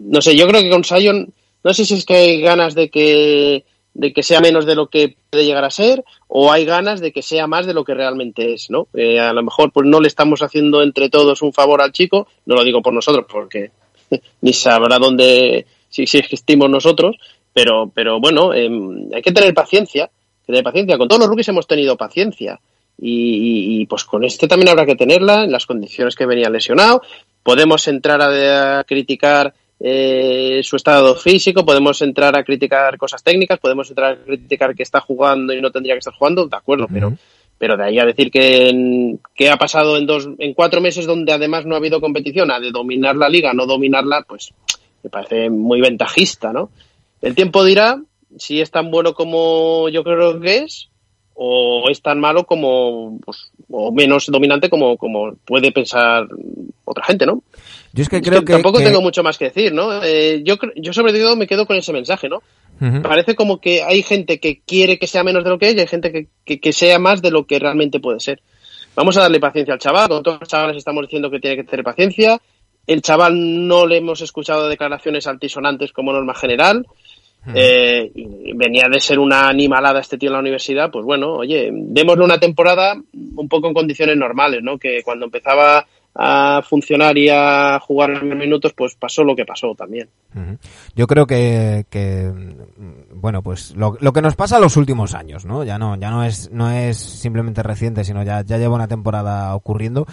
no 0.09 0.21
sé, 0.23 0.35
yo 0.35 0.47
creo 0.49 0.63
que 0.63 0.71
con 0.71 0.85
Sion, 0.85 1.33
no 1.63 1.75
sé 1.75 1.85
si 1.85 1.95
es 1.95 2.07
que 2.07 2.15
hay 2.15 2.41
ganas 2.41 2.75
de 2.75 2.89
que, 2.89 3.65
de 3.93 4.13
que 4.15 4.23
sea 4.23 4.41
menos 4.41 4.65
de 4.65 4.75
lo 4.75 4.87
que 4.87 5.17
puede 5.29 5.45
llegar 5.45 5.65
a 5.65 5.71
ser, 5.71 6.03
o 6.29 6.51
hay 6.51 6.65
ganas 6.65 7.01
de 7.01 7.13
que 7.13 7.21
sea 7.21 7.47
más 7.47 7.67
de 7.67 7.75
lo 7.75 7.85
que 7.85 7.93
realmente 7.93 8.55
es, 8.55 8.71
¿no? 8.71 8.89
a 8.95 9.33
lo 9.33 9.43
mejor 9.43 9.73
pues 9.73 9.87
no 9.87 10.01
le 10.01 10.09
estamos 10.09 10.43
haciendo 10.43 10.83
entre 10.83 11.11
todos 11.11 11.43
un 11.43 11.53
favor 11.53 11.83
al 11.83 11.93
chico, 11.93 12.29
no 12.47 12.55
lo 12.55 12.65
digo 12.65 12.83
por 12.83 12.93
nosotros, 12.93 13.27
porque 13.31 13.71
ni 14.41 14.53
sabrá 14.53 14.99
dónde 14.99 15.67
si, 15.97 16.07
si 16.07 16.19
existimos 16.19 16.69
nosotros, 16.69 17.17
pero, 17.55 17.91
pero 17.95 18.21
bueno, 18.21 18.53
em, 18.53 19.09
hay 19.15 19.23
que 19.23 19.33
tener 19.33 19.55
paciencia, 19.55 20.11
tener 20.45 20.63
paciencia. 20.63 20.99
Con 20.99 21.09
todos 21.09 21.21
los 21.21 21.29
rookies 21.29 21.49
hemos 21.49 21.67
tenido 21.67 21.97
paciencia. 21.97 22.61
Y, 22.99 23.85
pues 23.87 24.05
con 24.05 24.25
este 24.25 24.49
también 24.49 24.71
habrá 24.71 24.87
que 24.87 24.97
tenerla 24.97 25.45
en 25.45 25.53
las 25.53 25.67
condiciones 25.67 26.15
que 26.15 26.27
venía 26.27 26.49
lesionado. 26.49 27.03
Podemos 27.43 27.89
entrar 27.89 28.23
a, 28.23 28.85
criticar 28.85 29.53
eh, 29.81 30.61
su 30.63 30.77
estado 30.77 31.15
físico, 31.15 31.65
podemos 31.65 32.01
entrar 32.01 32.37
a 32.39 32.45
criticar 32.45 32.97
cosas 32.97 33.23
técnicas, 33.23 33.59
podemos 33.59 33.89
entrar 33.91 34.13
a 34.13 34.25
criticar 34.25 34.75
que 34.75 34.83
está 34.83 35.01
jugando 35.01 35.53
y 35.53 35.61
no 35.61 35.71
tendría 35.71 35.95
que 35.95 36.01
estar 36.01 36.15
jugando, 36.15 36.47
de 36.47 36.57
acuerdo, 36.57 36.87
pero, 36.91 37.13
pero 37.59 37.77
de 37.77 37.85
ahí 37.85 37.99
a 37.99 38.07
decir 38.07 38.31
que, 38.31 39.19
que 39.35 39.51
ha 39.51 39.59
pasado 39.59 39.99
en 39.99 40.07
dos, 40.07 40.27
en 40.39 40.55
cuatro 40.55 40.81
meses 40.81 41.07
donde 41.07 41.33
además 41.33 41.67
no 41.67 41.75
ha 41.75 41.79
habido 41.79 42.01
competición, 42.01 42.51
a 42.51 42.61
de 42.61 42.71
dominar 42.71 43.17
la 43.17 43.29
liga, 43.29 43.53
no 43.53 43.67
dominarla, 43.67 44.25
pues 44.27 44.55
me 45.07 45.11
parece 45.11 45.51
muy 45.51 45.81
ventajista, 45.81 46.53
¿no? 46.53 46.69
El 47.23 47.37
tiempo 47.37 47.65
dirá 47.65 48.03
si 48.39 48.61
es 48.61 48.73
tan 48.73 48.91
bueno 48.91 49.15
como 49.15 49.89
yo 49.89 50.03
creo 50.03 50.41
que 50.41 50.59
es 50.59 50.89
o 51.35 51.89
es 51.89 52.03
tan 52.03 52.19
malo 52.19 52.45
como 52.45 53.21
pues, 53.25 53.53
o 53.71 53.93
menos 53.93 54.27
dominante 54.27 54.69
como, 54.69 54.97
como 54.97 55.37
puede 55.45 55.71
pensar 55.71 56.27
otra 56.85 57.05
gente, 57.05 57.25
¿no? 57.25 57.45
Yo 57.93 58.03
es 58.03 58.09
que 58.09 58.21
creo 58.21 58.45
que, 58.45 58.55
tampoco 58.55 58.79
tengo 58.79 59.01
mucho 59.01 59.23
más 59.23 59.39
que 59.39 59.45
decir, 59.45 59.73
¿no? 59.73 60.03
Eh, 60.03 60.43
yo 60.45 60.57
yo 60.75 60.93
sobre 60.93 61.13
todo 61.13 61.37
me 61.37 61.47
quedo 61.47 61.67
con 61.67 61.77
ese 61.77 61.93
mensaje, 61.93 62.29
¿no? 62.29 62.43
Parece 63.01 63.37
como 63.37 63.61
que 63.61 63.85
hay 63.85 64.03
gente 64.03 64.41
que 64.41 64.61
quiere 64.61 64.99
que 64.99 65.07
sea 65.07 65.23
menos 65.23 65.45
de 65.45 65.51
lo 65.51 65.59
que 65.59 65.69
es 65.69 65.77
y 65.77 65.81
hay 65.81 65.87
gente 65.87 66.11
que, 66.11 66.27
que, 66.45 66.59
que, 66.59 66.73
sea 66.73 66.99
más 66.99 67.23
de 67.23 67.31
lo 67.31 67.47
que 67.47 67.59
realmente 67.61 68.01
puede 68.01 68.21
ser. 68.21 68.43
Vamos 68.97 69.17
a 69.17 69.23
darle 69.23 69.41
paciencia 69.41 69.73
al 69.73 69.81
chaval, 69.81 70.09
con 70.09 70.23
todos 70.23 70.41
los 70.41 70.49
chavales 70.49 70.77
estamos 70.77 71.03
diciendo 71.05 71.31
que 71.31 71.39
tiene 71.39 71.57
que 71.57 71.65
tener 71.65 71.85
paciencia, 71.85 72.41
el 72.87 73.03
chaval 73.03 73.67
no 73.67 73.87
le 73.87 73.99
hemos 73.99 74.21
escuchado 74.21 74.69
declaraciones 74.69 75.27
altisonantes 75.27 75.93
como 75.93 76.13
norma 76.13 76.35
general. 76.35 76.87
Eh, 77.55 78.11
venía 78.57 78.89
de 78.91 78.99
ser 78.99 79.21
una 79.21 79.49
animalada 79.49 80.01
este 80.01 80.19
tío 80.19 80.31
en 80.31 80.33
la 80.33 80.41
universidad, 80.41 80.91
pues 80.91 81.05
bueno, 81.05 81.35
oye, 81.35 81.71
démosle 81.73 82.25
una 82.25 82.41
temporada 82.41 83.01
un 83.37 83.49
poco 83.49 83.69
en 83.69 83.75
condiciones 83.75 84.17
normales, 84.17 84.65
¿no? 84.65 84.79
Que 84.79 85.03
cuando 85.05 85.27
empezaba 85.27 85.87
a 86.19 86.63
funcionar 86.63 87.17
y 87.19 87.29
a 87.29 87.79
jugar 87.79 88.11
en 88.11 88.39
minutos, 88.39 88.73
pues 88.73 88.97
pasó 88.97 89.23
lo 89.23 89.37
que 89.37 89.45
pasó 89.45 89.75
también. 89.77 90.09
Yo 90.95 91.07
creo 91.07 91.27
que, 91.27 91.85
que 91.91 92.33
bueno, 93.13 93.43
pues 93.43 93.77
lo, 93.77 93.97
lo, 94.01 94.13
que 94.13 94.23
nos 94.23 94.35
pasa 94.35 94.59
los 94.59 94.77
últimos 94.77 95.15
años, 95.15 95.45
¿no? 95.45 95.63
Ya 95.63 95.79
no, 95.79 95.97
ya 95.97 96.11
no 96.11 96.25
es, 96.25 96.51
no 96.51 96.71
es 96.71 96.97
simplemente 96.97 97.63
reciente, 97.63 98.03
sino 98.03 98.23
ya, 98.25 98.43
ya 98.43 98.57
lleva 98.57 98.75
una 98.75 98.89
temporada 98.89 99.55
ocurriendo 99.55 100.07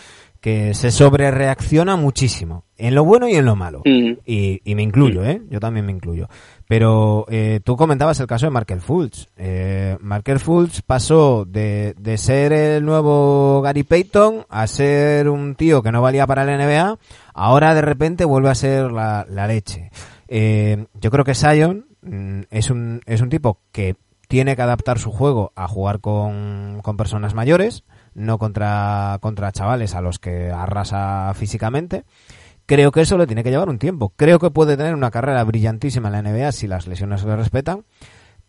que 0.43 0.73
se 0.73 0.91
sobrereacciona 0.91 1.95
muchísimo, 1.95 2.65
en 2.77 2.95
lo 2.95 3.05
bueno 3.05 3.29
y 3.29 3.35
en 3.35 3.45
lo 3.45 3.55
malo. 3.55 3.81
Y, 3.85 4.59
y, 4.65 4.75
me 4.75 4.83
incluyo, 4.83 5.23
¿eh? 5.23 5.41
Yo 5.49 5.61
también 5.61 5.85
me 5.85 5.93
incluyo. 5.93 6.27
Pero 6.67 7.25
eh, 7.29 7.61
tú 7.63 7.77
comentabas 7.77 8.19
el 8.19 8.27
caso 8.27 8.47
de 8.47 8.49
Markel 8.49 8.81
Fultz. 8.81 9.29
Eh, 9.37 9.97
Markel 10.01 10.41
Fultz 10.41 10.81
pasó 10.81 11.45
de, 11.45 11.95
de 11.97 12.17
ser 12.17 12.51
el 12.51 12.83
nuevo 12.83 13.61
Gary 13.61 13.83
Payton 13.83 14.45
a 14.49 14.67
ser 14.67 15.29
un 15.29 15.55
tío 15.55 15.81
que 15.81 15.93
no 15.93 16.01
valía 16.01 16.27
para 16.27 16.43
la 16.43 16.57
NBA. 16.57 16.99
Ahora 17.33 17.73
de 17.73 17.81
repente 17.81 18.25
vuelve 18.25 18.49
a 18.49 18.55
ser 18.55 18.91
la, 18.91 19.25
la 19.29 19.47
leche. 19.47 19.91
Eh, 20.27 20.87
yo 20.99 21.09
creo 21.09 21.23
que 21.23 21.35
Sion 21.35 21.85
mm, 22.01 22.41
es 22.51 22.69
un, 22.69 22.99
es 23.05 23.21
un 23.21 23.29
tipo 23.29 23.61
que 23.71 23.95
tiene 24.27 24.57
que 24.57 24.61
adaptar 24.61 24.99
su 24.99 25.09
juego 25.09 25.53
a 25.55 25.69
jugar 25.69 26.01
con, 26.01 26.81
con 26.83 26.97
personas 26.97 27.33
mayores 27.33 27.85
no 28.15 28.37
contra, 28.37 29.17
contra 29.21 29.51
chavales 29.51 29.95
a 29.95 30.01
los 30.01 30.19
que 30.19 30.51
arrasa 30.51 31.33
físicamente. 31.35 32.05
Creo 32.65 32.91
que 32.91 33.01
eso 33.01 33.17
le 33.17 33.27
tiene 33.27 33.43
que 33.43 33.51
llevar 33.51 33.69
un 33.69 33.79
tiempo. 33.79 34.13
Creo 34.15 34.39
que 34.39 34.51
puede 34.51 34.77
tener 34.77 34.95
una 34.95 35.11
carrera 35.11 35.43
brillantísima 35.43 36.07
en 36.07 36.13
la 36.13 36.21
NBA 36.21 36.51
si 36.53 36.67
las 36.67 36.87
lesiones 36.87 37.21
se 37.21 37.27
le 37.27 37.35
respetan, 37.35 37.83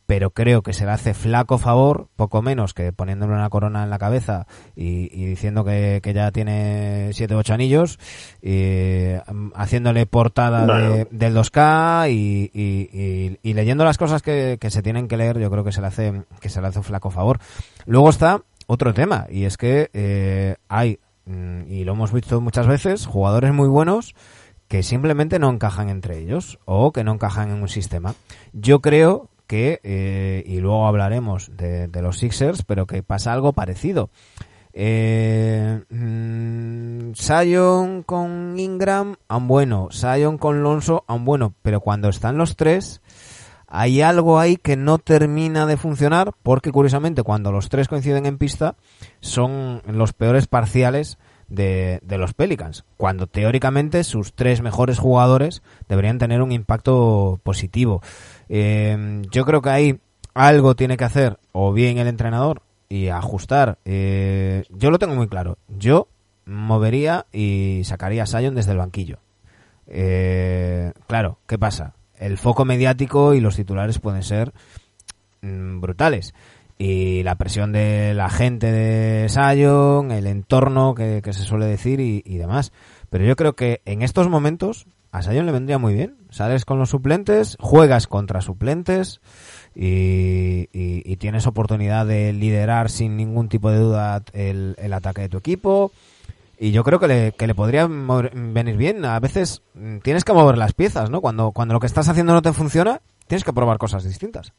pero 0.06 0.30
creo 0.30 0.62
que 0.62 0.72
se 0.72 0.84
le 0.84 0.92
hace 0.92 1.14
flaco 1.14 1.58
favor, 1.58 2.08
poco 2.14 2.42
menos 2.42 2.74
que 2.74 2.92
poniéndole 2.92 3.32
una 3.32 3.48
corona 3.48 3.84
en 3.84 3.90
la 3.90 3.98
cabeza 3.98 4.46
y, 4.76 5.08
diciendo 5.26 5.64
que, 5.64 6.00
ya 6.14 6.30
tiene 6.30 7.10
7 7.12 7.34
o 7.34 7.38
8 7.38 7.54
anillos, 7.54 7.98
y, 8.42 9.14
haciéndole 9.54 10.06
portada 10.06 11.06
del 11.10 11.34
2K 11.34 12.10
y, 12.10 13.52
leyendo 13.54 13.84
las 13.84 13.98
cosas 13.98 14.22
que, 14.22 14.58
que, 14.60 14.70
se 14.70 14.82
tienen 14.82 15.08
que 15.08 15.16
leer, 15.16 15.38
yo 15.38 15.50
creo 15.50 15.64
que 15.64 15.72
se 15.72 15.80
le 15.80 15.86
hace, 15.86 16.24
que 16.40 16.48
se 16.48 16.60
le 16.60 16.68
hace 16.68 16.78
un 16.78 16.84
flaco 16.84 17.10
favor. 17.10 17.38
Luego 17.86 18.10
está 18.10 18.42
otro 18.66 18.94
tema, 18.94 19.26
y 19.30 19.44
es 19.44 19.56
que 19.56 19.90
eh, 19.92 20.56
hay, 20.68 20.98
mm, 21.26 21.62
y 21.68 21.84
lo 21.84 21.92
hemos 21.92 22.12
visto 22.12 22.40
muchas 22.40 22.66
veces, 22.66 23.06
jugadores 23.06 23.52
muy 23.52 23.68
buenos 23.68 24.14
que 24.68 24.82
simplemente 24.82 25.38
no 25.38 25.50
encajan 25.50 25.88
entre 25.88 26.18
ellos 26.18 26.58
o 26.64 26.92
que 26.92 27.04
no 27.04 27.12
encajan 27.12 27.50
en 27.50 27.62
un 27.62 27.68
sistema. 27.68 28.14
Yo 28.52 28.80
creo 28.80 29.28
que, 29.46 29.80
eh, 29.82 30.42
y 30.46 30.58
luego 30.60 30.86
hablaremos 30.86 31.50
de, 31.56 31.88
los 32.02 32.18
Sixers, 32.18 32.62
pero 32.62 32.86
que 32.86 33.02
pasa 33.02 33.32
algo 33.32 33.52
parecido. 33.52 34.10
Eh, 34.72 35.82
mm, 35.88 37.12
Sion 37.12 38.02
con 38.02 38.58
Ingram, 38.58 39.16
aún 39.28 39.46
bueno. 39.46 39.88
Sion 39.90 40.38
con 40.38 40.62
Lonso, 40.62 41.04
aún 41.06 41.24
bueno. 41.24 41.54
Pero 41.62 41.80
cuando 41.80 42.08
están 42.08 42.38
los 42.38 42.56
tres, 42.56 43.00
hay 43.66 44.02
algo 44.02 44.38
ahí 44.38 44.56
que 44.56 44.76
no 44.76 44.98
termina 44.98 45.66
de 45.66 45.76
funcionar 45.76 46.32
porque 46.42 46.72
curiosamente 46.72 47.22
cuando 47.22 47.52
los 47.52 47.68
tres 47.68 47.88
coinciden 47.88 48.26
en 48.26 48.38
pista 48.38 48.76
son 49.20 49.82
los 49.86 50.12
peores 50.12 50.46
parciales 50.46 51.18
de, 51.48 52.00
los 52.18 52.34
Pelicans, 52.34 52.84
cuando 52.96 53.26
teóricamente 53.26 54.04
sus 54.04 54.34
tres 54.34 54.60
mejores 54.60 54.98
jugadores 54.98 55.62
deberían 55.88 56.18
tener 56.18 56.42
un 56.42 56.52
impacto 56.52 57.40
positivo. 57.42 58.02
Eh, 58.48 59.22
yo 59.30 59.44
creo 59.44 59.62
que 59.62 59.70
ahí 59.70 60.00
algo 60.34 60.74
tiene 60.74 60.96
que 60.96 61.04
hacer 61.04 61.38
o 61.52 61.72
bien 61.72 61.98
el 61.98 62.08
entrenador 62.08 62.62
y 62.88 63.08
ajustar. 63.08 63.78
Eh, 63.84 64.64
yo 64.70 64.90
lo 64.90 64.98
tengo 64.98 65.14
muy 65.14 65.28
claro. 65.28 65.58
Yo 65.68 66.08
movería 66.44 67.26
y 67.32 67.82
sacaría 67.84 68.24
a 68.24 68.26
Sion 68.26 68.54
desde 68.54 68.72
el 68.72 68.78
banquillo. 68.78 69.18
Eh, 69.86 70.92
claro, 71.06 71.38
¿qué 71.46 71.58
pasa? 71.58 71.94
El 72.18 72.38
foco 72.38 72.64
mediático 72.64 73.34
y 73.34 73.40
los 73.40 73.56
titulares 73.56 73.98
pueden 73.98 74.22
ser 74.22 74.52
mm, 75.42 75.80
brutales. 75.80 76.34
Y 76.76 77.22
la 77.22 77.36
presión 77.36 77.72
de 77.72 78.14
la 78.14 78.28
gente 78.30 78.70
de 78.72 79.28
Sion, 79.28 80.10
el 80.10 80.26
entorno 80.26 80.94
que, 80.94 81.22
se 81.24 81.44
suele 81.44 81.66
decir 81.66 82.00
y, 82.00 82.22
demás. 82.36 82.72
Pero 83.10 83.24
yo 83.24 83.36
creo 83.36 83.54
que 83.54 83.80
en 83.84 84.02
estos 84.02 84.28
momentos 84.28 84.86
a 85.12 85.22
Sion 85.22 85.46
le 85.46 85.52
vendría 85.52 85.78
muy 85.78 85.94
bien. 85.94 86.16
Sales 86.30 86.64
con 86.64 86.80
los 86.80 86.90
suplentes, 86.90 87.56
juegas 87.60 88.08
contra 88.08 88.40
suplentes 88.40 89.20
y, 89.74 90.66
tienes 91.16 91.46
oportunidad 91.46 92.06
de 92.06 92.32
liderar 92.32 92.90
sin 92.90 93.16
ningún 93.16 93.48
tipo 93.48 93.70
de 93.70 93.78
duda 93.78 94.22
el, 94.32 94.74
el 94.78 94.92
ataque 94.92 95.22
de 95.22 95.28
tu 95.28 95.38
equipo 95.38 95.92
y 96.58 96.72
yo 96.72 96.84
creo 96.84 96.98
que 97.00 97.08
le, 97.08 97.32
que 97.32 97.46
le 97.46 97.54
podría 97.54 97.86
venir 97.88 98.76
bien. 98.76 99.04
A 99.04 99.20
veces 99.20 99.62
mm, 99.74 99.98
tienes 99.98 100.24
que 100.24 100.32
mover 100.32 100.58
las 100.58 100.72
piezas, 100.72 101.10
¿no? 101.10 101.20
Cuando, 101.20 101.52
cuando 101.52 101.74
lo 101.74 101.80
que 101.80 101.86
estás 101.86 102.08
haciendo 102.08 102.32
no 102.32 102.42
te 102.42 102.52
funciona, 102.52 103.00
tienes 103.26 103.44
que 103.44 103.52
probar 103.52 103.78
cosas 103.78 104.04
distintas. 104.04 104.52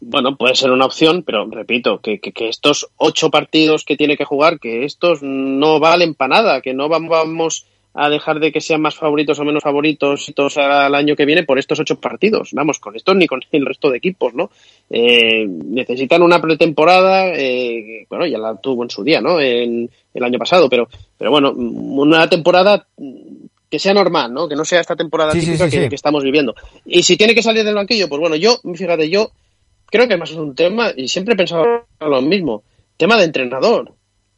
Bueno, 0.00 0.36
puede 0.36 0.56
ser 0.56 0.72
una 0.72 0.86
opción, 0.86 1.22
pero 1.22 1.46
repito, 1.48 2.00
que, 2.00 2.18
que, 2.18 2.32
que, 2.32 2.48
estos 2.48 2.90
ocho 2.96 3.30
partidos 3.30 3.84
que 3.84 3.96
tiene 3.96 4.16
que 4.16 4.24
jugar, 4.24 4.58
que 4.58 4.84
estos 4.84 5.22
no 5.22 5.78
valen 5.78 6.14
para 6.14 6.42
nada, 6.42 6.60
que 6.60 6.74
no 6.74 6.88
vamos 6.88 7.66
a 7.94 8.08
dejar 8.08 8.40
de 8.40 8.52
que 8.52 8.60
sean 8.60 8.80
más 8.80 8.94
favoritos 8.94 9.38
o 9.38 9.44
menos 9.44 9.62
favoritos 9.62 10.32
todos 10.34 10.56
al 10.56 10.94
año 10.94 11.14
que 11.14 11.26
viene 11.26 11.42
por 11.42 11.58
estos 11.58 11.78
ocho 11.78 12.00
partidos. 12.00 12.50
Vamos, 12.52 12.78
con 12.78 12.96
estos 12.96 13.16
ni 13.16 13.26
con 13.26 13.40
el 13.52 13.66
resto 13.66 13.90
de 13.90 13.98
equipos, 13.98 14.34
¿no? 14.34 14.50
Eh, 14.90 15.46
necesitan 15.46 16.22
una 16.22 16.40
pretemporada, 16.40 17.28
eh, 17.34 18.06
bueno, 18.08 18.26
ya 18.26 18.38
la 18.38 18.56
tuvo 18.56 18.82
en 18.82 18.90
su 18.90 19.04
día, 19.04 19.20
¿no? 19.20 19.40
En 19.40 19.90
el 20.14 20.24
año 20.24 20.38
pasado, 20.38 20.68
pero, 20.68 20.88
pero 21.18 21.30
bueno, 21.30 21.52
una 21.52 22.28
temporada 22.28 22.86
que 23.70 23.78
sea 23.78 23.94
normal, 23.94 24.32
¿no? 24.32 24.48
Que 24.48 24.56
no 24.56 24.64
sea 24.64 24.80
esta 24.80 24.96
temporada 24.96 25.32
típica 25.32 25.68
que, 25.68 25.88
que, 25.88 25.94
estamos 25.94 26.22
viviendo. 26.22 26.54
Y 26.84 27.02
si 27.02 27.16
tiene 27.16 27.34
que 27.34 27.42
salir 27.42 27.64
del 27.64 27.74
banquillo, 27.74 28.08
pues 28.08 28.20
bueno, 28.20 28.36
yo, 28.36 28.58
fíjate, 28.74 29.08
yo 29.08 29.30
creo 29.86 30.08
que 30.08 30.16
más 30.16 30.30
es 30.30 30.36
un 30.36 30.54
tema, 30.54 30.90
y 30.96 31.08
siempre 31.08 31.34
he 31.34 31.36
pensado 31.36 31.86
lo 32.00 32.22
mismo, 32.22 32.62
tema 32.96 33.16
de 33.16 33.24
entrenador. 33.24 33.92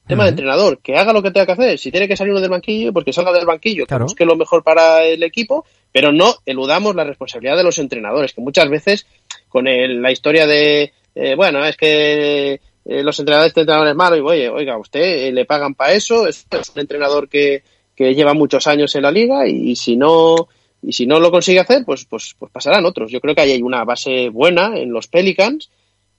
Tema 0.07 0.25
de 0.25 0.31
entrenador, 0.31 0.79
que 0.81 0.97
haga 0.97 1.15
lo 1.15 1.23
que 1.23 1.31
tenga 1.31 1.47
que 1.47 1.53
hacer. 1.53 1.79
Si 1.79 1.91
tiene 1.91 2.07
que 2.07 2.17
salir 2.17 2.33
uno 2.33 2.41
del 2.41 2.51
banquillo, 2.51 2.93
pues 2.93 3.07
que 3.07 3.13
salga 3.13 3.33
del 3.33 3.47
banquillo, 3.47 3.87
que 3.87 3.97
busque 3.97 4.27
lo 4.27 4.37
mejor 4.37 4.63
para 4.63 5.03
el 5.03 5.23
equipo, 5.23 5.65
pero 5.93 6.13
no 6.13 6.35
eludamos 6.45 6.95
la 6.95 7.05
responsabilidad 7.05 7.57
de 7.57 7.65
los 7.65 7.79
entrenadores, 7.79 8.35
que 8.35 8.43
muchas 8.43 8.69
veces 8.69 9.07
con 9.49 9.65
la 9.65 10.13
historia 10.13 10.47
de, 10.47 10.93
eh, 11.15 11.35
bueno, 11.37 11.65
es 11.65 11.77
que 11.77 12.61
eh, 12.85 13.03
los 13.03 13.19
entrenadores 13.19 13.57
entrenadores 13.57 13.95
malos, 13.95 14.19
y 14.19 14.23
oye, 14.23 14.49
oiga, 14.51 14.77
usted 14.77 15.01
eh, 15.01 15.33
le 15.33 15.47
pagan 15.47 15.75
para 15.75 15.95
eso, 15.95 16.27
es, 16.27 16.47
un 16.75 16.81
entrenador 16.81 17.29
que, 17.29 17.63
que 17.97 18.15
lleva 18.15 18.35
muchos 18.35 18.67
años 18.67 18.95
en 18.97 19.03
la 19.03 19.11
liga 19.11 19.47
y, 19.47 19.75
si 19.77 19.97
no 19.97 20.49
y 20.83 20.93
si 20.93 21.07
no 21.07 21.19
lo 21.19 21.31
consigue 21.31 21.61
hacer, 21.61 21.83
pues, 21.87 22.05
pues, 22.05 22.37
pues 22.39 22.53
pasarán 22.53 22.85
otros. 22.85 23.11
Yo 23.11 23.21
creo 23.21 23.35
que 23.35 23.41
ahí 23.41 23.53
hay 23.53 23.63
una 23.63 23.85
base 23.85 24.29
buena 24.29 24.77
en 24.77 24.93
los 24.93 25.07
Pelicans 25.09 25.71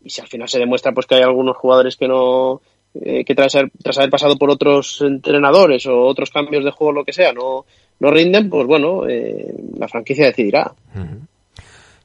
y 0.04 0.10
si 0.10 0.22
al 0.22 0.28
final 0.28 0.50
se 0.50 0.58
demuestra 0.58 0.92
pues 0.92 1.06
que 1.06 1.16
hay 1.16 1.22
algunos 1.22 1.56
jugadores 1.56 1.98
que 1.98 2.08
no 2.08 2.62
eh, 3.02 3.26
que 3.26 3.36
tras, 3.36 3.54
tras 3.82 3.98
haber 3.98 4.10
pasado 4.10 4.38
por 4.38 4.50
otros 4.50 5.02
entrenadores 5.02 5.86
o 5.86 6.02
otros 6.04 6.30
cambios 6.30 6.64
de 6.64 6.72
juego, 6.72 6.94
lo 6.94 7.04
que 7.04 7.14
sea, 7.14 7.34
no, 7.34 7.66
no 8.00 8.12
rinden, 8.12 8.50
pues 8.50 8.66
bueno, 8.68 9.08
eh, 9.08 9.54
la 9.78 9.88
franquicia 9.88 10.26
decidirá. 10.26 10.74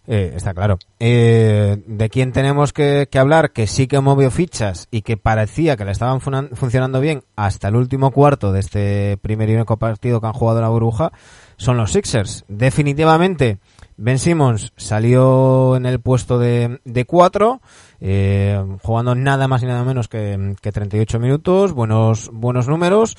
Eh, 0.07 0.33
está 0.35 0.53
claro. 0.55 0.79
de 0.99 2.09
quién 2.11 2.33
tenemos 2.33 2.73
que, 2.73 3.07
hablar, 3.15 3.53
que 3.53 3.67
sí 3.67 3.87
que 3.87 4.01
movió 4.01 4.31
fichas 4.31 4.89
y 4.91 5.03
que 5.03 5.17
parecía 5.17 5.77
que 5.77 5.85
le 5.85 5.93
estaban 5.93 6.21
funcionando 6.21 7.01
bien 7.01 7.23
hasta 7.37 7.69
el 7.69 7.77
último 7.77 8.11
cuarto 8.11 8.53
de 8.53 8.61
este 8.61 9.17
primer 9.19 9.51
y 9.51 9.55
único 9.55 9.77
partido 9.77 10.21
que 10.21 10.27
han 10.27 10.33
jugado 10.33 10.61
la 10.61 10.69
burbuja, 10.69 11.13
son 11.57 11.77
los 11.77 11.93
Sixers. 11.93 12.45
Definitivamente, 12.49 13.59
Ben 14.03 14.19
Simmons 14.19 14.73
salió 14.79 15.77
en 15.77 15.85
el 15.85 16.01
puesto 16.01 16.39
de, 16.39 16.81
de 16.87 17.05
cuatro, 17.05 17.61
eh, 18.01 18.59
jugando 18.83 19.15
nada 19.15 19.47
más 19.47 19.63
y 19.63 19.67
nada 19.67 19.85
menos 19.85 20.09
que, 20.09 20.55
que 20.63 20.73
38 20.73 21.21
minutos, 21.21 21.75
buenos, 21.75 22.31
buenos 22.33 22.67
números. 22.67 23.15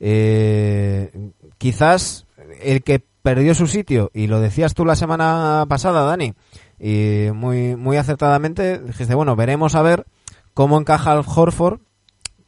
Eh, 0.00 1.30
quizás 1.56 2.26
el 2.60 2.82
que 2.82 3.00
perdió 3.22 3.54
su 3.54 3.68
sitio, 3.68 4.10
y 4.12 4.26
lo 4.26 4.40
decías 4.40 4.74
tú 4.74 4.84
la 4.84 4.96
semana 4.96 5.66
pasada, 5.68 6.02
Dani, 6.02 6.34
y 6.80 7.28
muy, 7.32 7.76
muy 7.76 7.96
acertadamente, 7.96 8.80
dijiste, 8.80 9.14
bueno, 9.14 9.36
veremos 9.36 9.76
a 9.76 9.82
ver 9.82 10.04
cómo 10.52 10.80
encaja 10.80 11.12
el 11.12 11.22
Horford 11.24 11.78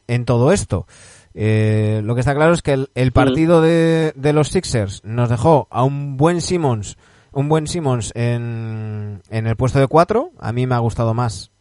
en 0.07 0.25
todo 0.25 0.51
esto. 0.51 0.87
Eh, 1.33 2.01
lo 2.03 2.15
que 2.15 2.19
está 2.19 2.35
claro 2.35 2.53
es 2.53 2.61
que 2.61 2.73
el, 2.73 2.89
el 2.95 3.13
partido 3.13 3.61
de, 3.61 4.11
de, 4.17 4.33
los 4.33 4.49
Sixers 4.49 5.05
nos 5.05 5.29
dejó 5.29 5.69
a 5.71 5.83
un 5.83 6.17
buen 6.17 6.41
Simmons 6.41 6.97
un 7.37 7.49
buen 7.49 7.67
Simmons 7.67 8.11
en, 8.15 9.21
en 9.29 9.45
el 9.45 9.55
puesto 9.55 9.77
de 9.77 9.85
cuatro. 9.85 10.31
A 10.39 10.51
mí 10.51 10.65
me 10.65 10.73
ha 10.73 10.79
gustado 10.79 11.13
más. 11.13 11.51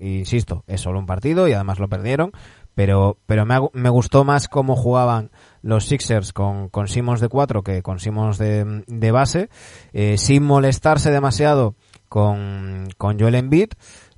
Insisto, 0.00 0.64
es 0.66 0.80
solo 0.80 0.98
un 0.98 1.06
partido 1.06 1.46
y 1.46 1.52
además 1.52 1.78
lo 1.78 1.88
perdieron. 1.88 2.32
Pero, 2.74 3.16
pero 3.26 3.46
me, 3.46 3.90
gustó 3.90 4.24
más 4.24 4.48
cómo 4.48 4.74
jugaban 4.74 5.30
los 5.62 5.86
Sixers 5.86 6.32
con, 6.32 6.68
con 6.68 6.88
Simmons 6.88 7.20
de 7.20 7.28
cuatro 7.28 7.62
que 7.62 7.80
con 7.80 8.00
Simmons 8.00 8.38
de, 8.38 8.82
de 8.88 9.10
base. 9.12 9.50
Eh, 9.92 10.18
sin 10.18 10.42
molestarse 10.42 11.12
demasiado 11.12 11.76
con, 12.08 12.88
con 12.96 13.20
Joel 13.20 13.36
Embiid. 13.36 13.68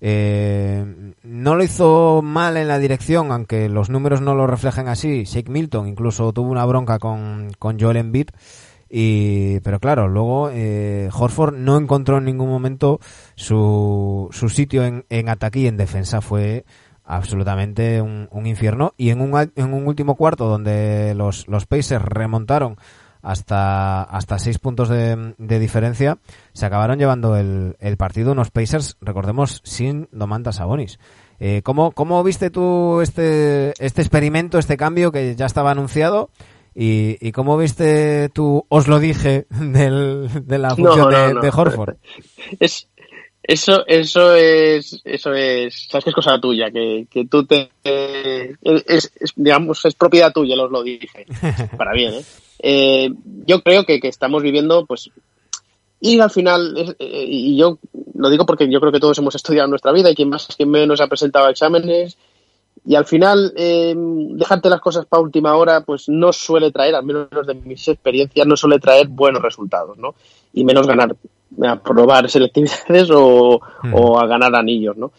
Eh, 0.01 1.13
no 1.23 1.57
lo 1.57 1.63
hizo 1.63 2.23
mal 2.23 2.57
en 2.57 2.69
la 2.69 2.79
dirección, 2.79 3.33
aunque 3.33 3.69
los 3.69 3.91
números 3.91 4.23
no 4.23 4.35
lo 4.35 4.47
reflejen 4.47 4.89
así. 4.89 5.25
Shake 5.25 5.51
Milton 5.51 5.89
incluso 5.89 6.33
tuvo 6.33 6.51
una 6.51 6.65
bronca 6.65 6.99
con, 6.99 7.51
con 7.59 7.79
Joel 7.79 7.99
Embiid. 7.99 8.29
Y, 8.91 9.61
pero 9.61 9.79
claro, 9.79 10.09
luego 10.09 10.51
eh, 10.53 11.09
Horford 11.13 11.55
no 11.55 11.77
encontró 11.77 12.19
en 12.19 12.25
ningún 12.25 12.49
momento 12.49 12.99
su, 13.37 14.29
su 14.33 14.49
sitio 14.49 14.85
en, 14.85 15.07
en 15.09 15.29
ataque 15.29 15.61
y 15.61 15.67
en 15.69 15.77
defensa. 15.77 16.21
Fue 16.21 16.65
absolutamente 17.05 18.03
un, 18.03 18.29
un 18.33 18.47
infierno. 18.47 18.95
Y 18.97 19.11
en 19.11 19.21
un, 19.21 19.39
en 19.55 19.73
un 19.73 19.87
último 19.87 20.17
cuarto 20.17 20.47
donde 20.49 21.15
los, 21.15 21.47
los 21.47 21.67
Pacers 21.67 22.05
remontaron 22.05 22.77
hasta, 23.23 24.03
hasta 24.03 24.39
seis 24.39 24.59
puntos 24.59 24.89
de, 24.89 25.35
de 25.39 25.59
diferencia, 25.59 26.19
se 26.53 26.67
acabaron 26.67 26.99
llevando 26.99 27.37
el, 27.37 27.77
el 27.79 27.97
partido 27.97 28.33
unos 28.33 28.51
Pacers, 28.51 28.97
recordemos, 29.01 29.61
sin 29.65 30.09
Domantas 30.11 30.57
Sabonis. 30.57 30.99
Eh, 31.39 31.63
¿cómo, 31.63 31.93
¿Cómo 31.93 32.23
viste 32.25 32.51
tú 32.51 33.01
este, 33.01 33.73
este 33.79 34.03
experimento, 34.03 34.59
este 34.59 34.77
cambio 34.77 35.13
que 35.13 35.37
ya 35.37 35.47
estaba 35.47 35.71
anunciado? 35.71 36.31
¿Y, 36.75 37.17
y 37.27 37.33
cómo 37.33 37.57
viste 37.59 38.29
tú, 38.31 38.65
os 38.69 38.89
lo 38.89 38.99
dije, 38.99 39.47
del, 39.51 40.29
de 40.47 40.59
la 40.59 40.75
función 40.77 41.11
de, 41.11 41.41
de, 41.41 41.53
Horford? 41.55 41.97
Es, 42.61 42.89
eso, 43.43 43.85
eso 43.87 44.35
es, 44.35 45.01
eso 45.05 45.33
es, 45.33 45.89
sabes 45.91 46.05
que 46.05 46.11
es 46.11 46.15
cosa 46.15 46.41
tuya, 46.41 46.71
que, 46.71 47.07
que 47.11 47.25
tú 47.25 47.45
te, 47.47 47.71
es, 47.83 49.11
es, 49.19 49.33
digamos, 49.35 49.85
es 49.85 49.95
propiedad 49.95 50.33
tuya, 50.33 50.63
os 50.63 50.71
lo 50.71 50.83
dije, 50.83 51.27
para 51.77 51.93
bien, 51.93 52.15
¿eh? 52.15 52.25
eh 52.61 53.11
yo 53.47 53.63
creo 53.63 53.85
que, 53.85 53.99
que, 53.99 54.09
estamos 54.09 54.43
viviendo, 54.43 54.87
pues, 54.87 55.11
y 56.01 56.21
al 56.21 56.31
final, 56.31 56.95
eh, 56.99 57.25
y 57.29 57.57
yo 57.57 57.79
lo 58.15 58.31
digo 58.31 58.47
porque 58.47 58.71
yo 58.71 58.79
creo 58.79 58.93
que 58.93 59.01
todos 59.01 59.19
hemos 59.19 59.35
estudiado 59.35 59.69
nuestra 59.69 59.93
vida 59.93 60.11
y 60.11 60.15
quien 60.15 60.29
más, 60.29 60.47
quien 60.57 60.71
menos 60.71 61.01
ha 61.01 61.09
presentado 61.09 61.49
exámenes, 61.49 62.17
y 62.85 62.95
al 62.95 63.05
final 63.05 63.53
eh, 63.57 63.95
dejarte 63.97 64.71
las 64.71 64.81
cosas 64.81 65.07
para 65.07 65.23
última 65.23 65.55
hora 65.57 65.83
pues 65.83 66.09
no 66.09 66.33
suele 66.33 66.73
traer, 66.73 66.95
al 66.95 67.05
menos 67.05 67.29
de 67.47 67.55
mis 67.55 67.87
experiencias, 67.89 68.47
no 68.47 68.57
suele 68.57 68.79
traer 68.79 69.09
buenos 69.09 69.43
resultados, 69.43 69.99
¿no? 69.99 70.15
Y 70.53 70.65
menos 70.65 70.87
ganar, 70.87 71.15
a 71.63 71.77
probar 71.77 72.31
selectividades 72.31 73.11
o, 73.11 73.61
mm. 73.83 73.95
o 73.95 74.19
a 74.19 74.27
ganar 74.27 74.55
anillos, 74.55 74.97
¿no? 74.97 75.13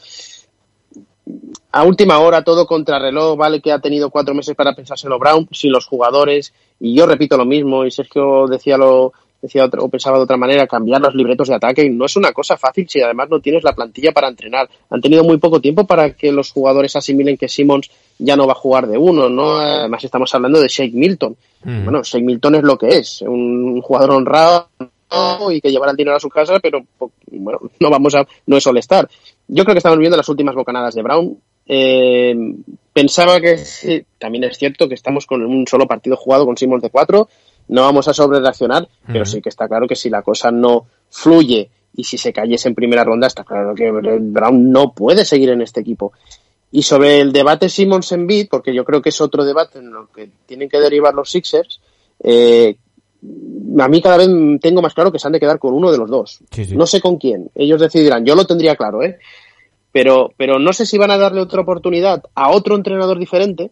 A 1.72 1.84
última 1.84 2.20
hora, 2.20 2.44
todo 2.44 2.66
contrarreloj, 2.66 3.38
vale 3.38 3.62
que 3.62 3.72
ha 3.72 3.80
tenido 3.80 4.10
cuatro 4.10 4.34
meses 4.34 4.56
para 4.56 4.76
pensárselo 4.76 5.20
Brown, 5.20 5.48
sin 5.52 5.72
los 5.72 5.86
jugadores, 5.86 6.54
y 6.80 6.96
yo 6.96 7.06
repito 7.06 7.38
lo 7.38 7.46
mismo, 7.46 7.86
y 7.86 7.92
Sergio 7.92 8.48
decía 8.48 8.78
lo, 8.78 9.14
decía 9.42 9.66
o 9.66 9.90
pensaba 9.90 10.18
de 10.18 10.24
otra 10.24 10.38
manera, 10.38 10.68
cambiar 10.68 11.02
los 11.02 11.16
libretos 11.16 11.48
de 11.48 11.56
ataque 11.56 11.90
no 11.90 12.06
es 12.06 12.16
una 12.16 12.32
cosa 12.32 12.58
fácil 12.58 12.88
si 12.88 13.02
además 13.02 13.30
no 13.30 13.40
tienes 13.40 13.64
la 13.64 13.74
plantilla 13.74 14.12
para 14.12 14.28
entrenar. 14.28 14.70
Han 14.90 15.02
tenido 15.02 15.24
muy 15.24 15.38
poco 15.38 15.60
tiempo 15.60 15.86
para 15.86 16.12
que 16.14 16.32
los 16.32 16.52
jugadores 16.52 16.96
asimilen 16.96 17.38
que 17.38 17.48
Simmons 17.48 17.90
ya 18.20 18.36
no 18.36 18.46
va 18.46 18.54
a 18.54 18.56
jugar 18.56 18.88
de 18.88 18.98
uno, 18.98 19.30
¿no? 19.30 19.58
Además 19.58 20.04
estamos 20.04 20.34
hablando 20.36 20.60
de 20.60 20.68
Shake 20.68 20.94
Milton. 20.94 21.36
Mm. 21.64 21.84
Bueno, 21.84 22.04
Shake 22.04 22.24
Milton 22.24 22.56
es 22.56 22.64
lo 22.64 22.78
que 22.78 22.90
es, 22.90 23.22
un 23.22 23.82
jugador 23.82 24.12
honrado 24.12 24.68
y 25.52 25.60
que 25.60 25.72
llevará 25.72 25.92
el 25.92 25.98
dinero 25.98 26.16
a 26.16 26.20
su 26.20 26.30
casa, 26.30 26.60
pero 26.60 26.86
bueno, 27.32 27.60
no 27.80 27.90
vamos 27.90 28.16
a, 28.16 28.26
no 28.46 28.58
es 28.58 28.68
estar. 28.68 29.10
Yo 29.48 29.64
creo 29.64 29.74
que 29.74 29.80
estamos 29.80 30.00
viendo 30.00 30.18
las 30.18 30.30
últimas 30.30 30.56
bocanadas 30.56 30.96
de 30.96 31.02
Brown. 31.02 31.38
Eh, 31.68 32.36
pensaba 32.92 33.40
que 33.40 34.06
también 34.18 34.44
es 34.44 34.58
cierto 34.58 34.88
que 34.88 34.96
estamos 34.96 35.26
con 35.26 35.44
un 35.44 35.68
solo 35.68 35.88
partido 35.88 36.18
jugado 36.18 36.46
con 36.46 36.58
Simmons 36.58 36.82
de 36.82 36.90
cuatro 36.90 37.30
no 37.72 37.84
vamos 37.84 38.08
a 38.10 38.14
sobrereaccionar, 38.14 38.88
pero 39.08 39.26
sí 39.26 39.42
que 39.42 39.50
está 39.50 39.68
claro 39.68 39.88
que 39.88 39.96
si 39.96 40.10
la 40.10 40.22
cosa 40.22 40.52
no 40.52 40.88
fluye 41.10 41.70
y 41.96 42.04
si 42.04 42.18
se 42.18 42.34
cayese 42.34 42.68
en 42.68 42.76
primera 42.76 43.06
ronda, 43.06 43.28
está 43.28 43.46
claro 43.46 43.74
que 43.74 43.90
Brown 43.92 44.72
no 44.72 44.94
puede 44.94 45.24
seguir 45.24 45.50
en 45.50 45.62
este 45.62 45.80
equipo. 45.80 46.12
Y 46.70 46.84
sobre 46.84 47.22
el 47.22 47.32
debate 47.32 47.70
Simmons 47.70 48.12
en 48.12 48.28
beat, 48.28 48.50
porque 48.50 48.74
yo 48.74 48.84
creo 48.84 49.02
que 49.02 49.10
es 49.10 49.22
otro 49.22 49.46
debate 49.46 49.80
en 49.80 49.92
lo 49.92 50.08
que 50.12 50.30
tienen 50.46 50.68
que 50.68 50.80
derivar 50.80 51.14
los 51.14 51.32
Sixers, 51.32 51.80
eh, 52.22 52.76
a 53.80 53.88
mí 53.88 54.02
cada 54.02 54.18
vez 54.18 54.28
tengo 54.60 54.82
más 54.82 54.94
claro 54.94 55.12
que 55.12 55.20
se 55.20 55.28
han 55.28 55.34
de 55.34 55.40
quedar 55.40 55.58
con 55.58 55.74
uno 55.74 55.94
de 55.94 55.98
los 55.98 56.10
dos. 56.10 56.40
No 56.76 56.86
sé 56.86 57.00
con 57.00 57.18
quién. 57.18 57.52
Ellos 57.56 57.80
decidirán. 57.80 58.26
Yo 58.26 58.36
lo 58.36 58.46
tendría 58.46 58.76
claro, 58.76 59.02
¿eh? 59.02 59.18
Pero, 59.94 60.34
pero 60.36 60.60
no 60.60 60.74
sé 60.74 60.86
si 60.86 60.98
van 60.98 61.12
a 61.12 61.18
darle 61.18 61.40
otra 61.40 61.62
oportunidad 61.62 62.24
a 62.36 62.50
otro 62.50 62.76
entrenador 62.76 63.18
diferente 63.18 63.72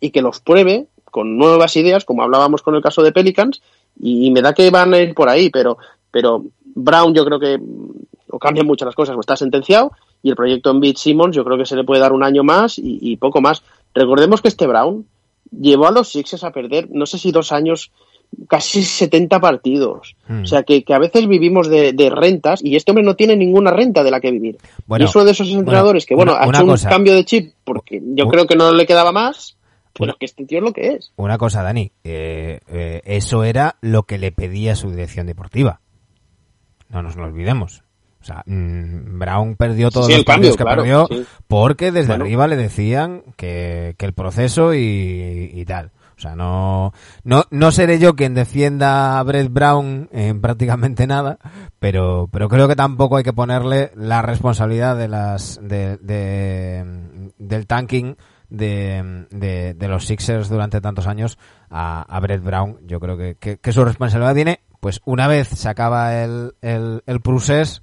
y 0.00 0.10
que 0.10 0.22
los 0.22 0.40
pruebe 0.40 0.86
con 1.12 1.36
nuevas 1.36 1.76
ideas, 1.76 2.04
como 2.04 2.22
hablábamos 2.22 2.62
con 2.62 2.74
el 2.74 2.82
caso 2.82 3.02
de 3.02 3.12
Pelicans, 3.12 3.62
y, 4.00 4.30
me 4.30 4.40
da 4.40 4.54
que 4.54 4.70
van 4.70 4.94
a 4.94 4.98
ir 4.98 5.14
por 5.14 5.28
ahí, 5.28 5.50
pero, 5.50 5.76
pero 6.10 6.42
Brown 6.74 7.14
yo 7.14 7.24
creo 7.24 7.38
que 7.38 7.60
o 8.30 8.38
cambian 8.38 8.66
mucho 8.66 8.86
las 8.86 8.94
cosas 8.94 9.14
o 9.14 9.20
está 9.20 9.36
sentenciado 9.36 9.92
y 10.22 10.30
el 10.30 10.36
proyecto 10.36 10.70
en 10.70 10.80
Beat 10.80 10.96
Simmons 10.96 11.36
yo 11.36 11.44
creo 11.44 11.58
que 11.58 11.66
se 11.66 11.76
le 11.76 11.84
puede 11.84 12.00
dar 12.00 12.14
un 12.14 12.24
año 12.24 12.42
más 12.42 12.78
y, 12.78 13.16
poco 13.18 13.42
más. 13.42 13.62
Recordemos 13.94 14.40
que 14.40 14.48
este 14.48 14.66
Brown 14.66 15.04
llevó 15.50 15.86
a 15.86 15.90
los 15.90 16.08
Sixers 16.08 16.42
a 16.44 16.50
perder, 16.50 16.88
no 16.90 17.04
sé 17.04 17.18
si 17.18 17.30
dos 17.30 17.52
años 17.52 17.92
casi 18.48 18.82
70 18.82 19.38
partidos. 19.38 20.16
Hmm. 20.26 20.44
O 20.44 20.46
sea, 20.46 20.62
que, 20.62 20.82
a 20.88 20.98
veces 20.98 21.28
vivimos 21.28 21.68
de, 21.68 22.10
rentas 22.10 22.64
y 22.64 22.76
este 22.76 22.90
hombre 22.90 23.04
no 23.04 23.16
tiene 23.16 23.36
ninguna 23.36 23.70
renta 23.70 24.02
de 24.02 24.10
la 24.10 24.20
que 24.20 24.30
vivir. 24.30 24.56
y 24.98 25.02
es 25.02 25.14
uno 25.14 25.26
de 25.26 25.32
esos 25.32 25.50
entrenadores 25.50 26.06
que, 26.06 26.14
bueno, 26.14 26.32
ha 26.32 26.46
hecho 26.46 26.64
un 26.64 26.76
cambio 26.76 27.14
de 27.14 27.26
chip 27.26 27.52
porque 27.64 28.00
yo 28.02 28.26
creo 28.28 28.46
que 28.46 28.56
no 28.56 28.72
le 28.72 28.86
quedaba 28.86 29.12
más, 29.12 29.58
pero 30.06 30.18
que 30.18 30.26
este 30.26 30.44
tío 30.44 30.58
es 30.58 30.64
lo 30.64 30.72
que 30.72 30.94
es. 30.94 31.12
Una 31.16 31.38
cosa, 31.38 31.62
Dani, 31.62 31.92
eh, 32.04 32.60
eh, 32.68 33.02
eso 33.04 33.44
era 33.44 33.76
lo 33.80 34.04
que 34.04 34.18
le 34.18 34.32
pedía 34.32 34.76
su 34.76 34.90
dirección 34.90 35.26
deportiva. 35.26 35.80
No 36.88 37.02
nos 37.02 37.16
lo 37.16 37.24
olvidemos. 37.24 37.82
O 38.20 38.24
sea, 38.24 38.42
mm, 38.46 39.18
Brown 39.18 39.56
perdió 39.56 39.90
todos 39.90 40.08
los 40.08 40.24
cambios 40.24 40.56
que 40.56 40.64
perdió 40.64 41.08
porque 41.48 41.90
desde 41.90 42.12
arriba 42.12 42.46
le 42.46 42.56
decían 42.56 43.22
que, 43.36 43.94
que 43.98 44.06
el 44.06 44.12
proceso 44.12 44.74
y, 44.74 45.50
y 45.52 45.64
tal. 45.64 45.90
O 46.16 46.20
sea, 46.22 46.36
no, 46.36 46.92
no, 47.24 47.46
no 47.50 47.72
seré 47.72 47.98
yo 47.98 48.14
quien 48.14 48.34
defienda 48.34 49.18
a 49.18 49.22
Brett 49.24 49.52
Brown 49.52 50.08
en 50.12 50.40
prácticamente 50.40 51.08
nada, 51.08 51.38
pero, 51.80 52.28
pero 52.30 52.48
creo 52.48 52.68
que 52.68 52.76
tampoco 52.76 53.16
hay 53.16 53.24
que 53.24 53.32
ponerle 53.32 53.90
la 53.96 54.22
responsabilidad 54.22 54.96
de 54.96 55.08
las, 55.08 55.58
de, 55.60 55.96
del 57.38 57.66
tanking 57.66 58.16
de, 58.52 59.74
de, 59.76 59.88
los 59.88 60.06
Sixers 60.06 60.48
durante 60.48 60.80
tantos 60.80 61.06
años 61.06 61.38
a, 61.70 62.02
a 62.02 62.20
Brett 62.20 62.42
Brown. 62.42 62.78
Yo 62.86 63.00
creo 63.00 63.16
que, 63.16 63.36
que, 63.36 63.72
su 63.72 63.84
responsabilidad 63.84 64.34
tiene, 64.34 64.60
pues 64.80 65.00
una 65.04 65.26
vez 65.26 65.48
se 65.48 65.68
acaba 65.68 66.22
el, 66.22 66.54
el, 66.60 67.02
el 67.06 67.20
procés, 67.20 67.82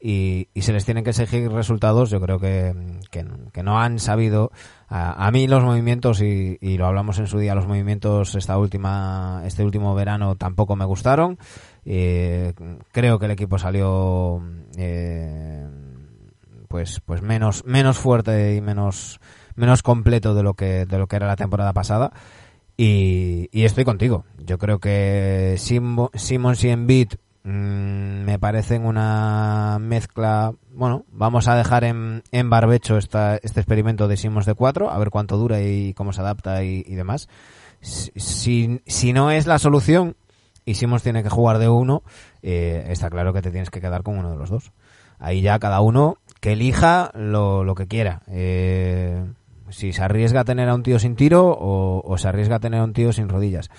y, 0.00 0.48
y, 0.54 0.62
se 0.62 0.72
les 0.72 0.84
tienen 0.84 1.02
que 1.02 1.10
exigir 1.10 1.50
resultados, 1.50 2.10
yo 2.10 2.20
creo 2.20 2.38
que, 2.38 2.72
que, 3.10 3.26
que 3.52 3.62
no 3.64 3.80
han 3.80 3.98
sabido 3.98 4.52
a, 4.88 5.28
mí 5.32 5.48
los 5.48 5.64
movimientos, 5.64 6.22
y, 6.22 6.56
y, 6.60 6.78
lo 6.78 6.86
hablamos 6.86 7.18
en 7.18 7.26
su 7.26 7.38
día, 7.38 7.56
los 7.56 7.66
movimientos 7.66 8.34
esta 8.36 8.58
última, 8.58 9.42
este 9.44 9.64
último 9.64 9.94
verano 9.94 10.36
tampoco 10.36 10.76
me 10.76 10.84
gustaron. 10.84 11.38
Eh, 11.84 12.52
creo 12.92 13.18
que 13.18 13.24
el 13.24 13.32
equipo 13.32 13.58
salió 13.58 14.40
eh, 14.76 15.66
pues, 16.68 17.00
pues 17.04 17.22
menos, 17.22 17.64
menos 17.64 17.98
fuerte 17.98 18.54
y 18.54 18.60
menos, 18.60 19.20
menos 19.58 19.82
completo 19.82 20.34
de 20.34 20.42
lo 20.42 20.54
que, 20.54 20.86
de 20.86 20.98
lo 20.98 21.06
que 21.06 21.16
era 21.16 21.26
la 21.26 21.36
temporada 21.36 21.72
pasada. 21.72 22.12
Y, 22.76 23.48
y 23.52 23.64
estoy 23.64 23.84
contigo. 23.84 24.24
Yo 24.38 24.56
creo 24.58 24.78
que 24.78 25.56
Simmons 25.58 26.64
y 26.64 26.68
Embiid 26.68 27.08
Mm, 27.50 28.24
me 28.24 28.38
parecen 28.38 28.84
una 28.84 29.78
mezcla. 29.80 30.52
Bueno, 30.74 31.06
vamos 31.10 31.48
a 31.48 31.56
dejar 31.56 31.84
en, 31.84 32.22
en 32.30 32.50
barbecho 32.50 32.98
esta, 32.98 33.36
este 33.36 33.60
experimento 33.60 34.06
de 34.06 34.18
Simons 34.18 34.44
de 34.44 34.52
4, 34.52 34.90
a 34.90 34.98
ver 34.98 35.08
cuánto 35.08 35.38
dura 35.38 35.62
y 35.62 35.94
cómo 35.94 36.12
se 36.12 36.20
adapta 36.20 36.62
y, 36.62 36.82
demás. 36.82 37.28
Si, 37.80 38.82
si 38.86 39.12
no 39.14 39.30
es 39.30 39.46
la 39.46 39.58
solución 39.58 40.14
y 40.66 40.74
Simons 40.74 41.02
tiene 41.02 41.22
que 41.22 41.30
jugar 41.30 41.56
de 41.56 41.70
uno, 41.70 42.02
eh, 42.42 42.84
está 42.88 43.08
claro 43.08 43.32
que 43.32 43.40
te 43.40 43.50
tienes 43.50 43.70
que 43.70 43.80
quedar 43.80 44.02
con 44.02 44.18
uno 44.18 44.30
de 44.30 44.36
los 44.36 44.50
dos. 44.50 44.72
Ahí 45.18 45.40
ya 45.40 45.58
cada 45.58 45.80
uno 45.80 46.18
que 46.40 46.52
elija 46.52 47.12
lo, 47.14 47.64
lo 47.64 47.74
que 47.74 47.86
quiera. 47.86 48.20
Eh, 48.26 49.24
si 49.78 49.92
se 49.92 50.02
arriesga 50.02 50.40
a 50.40 50.44
tener 50.44 50.68
a 50.68 50.74
un 50.74 50.82
tío 50.82 50.98
sin 50.98 51.14
tiro 51.14 51.46
o, 51.46 52.02
o 52.04 52.18
se 52.18 52.26
arriesga 52.26 52.56
a 52.56 52.60
tener 52.60 52.80
a 52.80 52.84
un 52.84 52.92
tío 52.92 53.12
sin 53.12 53.28
rodillas. 53.28 53.70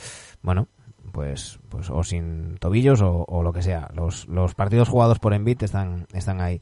Bueno, 0.41 0.69
pues, 1.11 1.59
pues 1.67 1.89
o 1.89 2.03
sin 2.03 2.57
tobillos 2.57 3.01
o, 3.01 3.43
lo 3.43 3.51
que 3.51 3.61
sea. 3.61 3.89
Los, 3.93 4.27
los 4.29 4.55
partidos 4.55 4.87
jugados 4.87 5.19
por 5.19 5.33
Embiid 5.33 5.61
están, 5.61 6.07
están 6.13 6.39
ahí. 6.39 6.61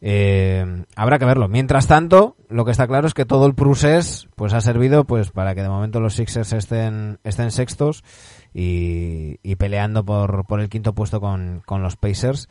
Eh, 0.00 0.84
habrá 0.94 1.18
que 1.18 1.24
verlo. 1.24 1.48
Mientras 1.48 1.88
tanto, 1.88 2.36
lo 2.48 2.64
que 2.64 2.70
está 2.70 2.86
claro 2.86 3.08
es 3.08 3.14
que 3.14 3.24
todo 3.24 3.46
el 3.46 3.54
procés 3.54 4.28
pues 4.36 4.52
ha 4.52 4.60
servido 4.60 5.04
pues 5.04 5.32
para 5.32 5.56
que 5.56 5.62
de 5.62 5.68
momento 5.68 5.98
los 5.98 6.14
Sixers 6.14 6.52
estén, 6.52 7.18
estén 7.24 7.50
sextos 7.50 8.04
y, 8.54 9.38
y 9.42 9.56
peleando 9.56 10.04
por, 10.04 10.44
por 10.46 10.60
el 10.60 10.68
quinto 10.68 10.94
puesto 10.94 11.20
con, 11.20 11.62
con 11.66 11.82
los 11.82 11.96
Pacers. 11.96 12.48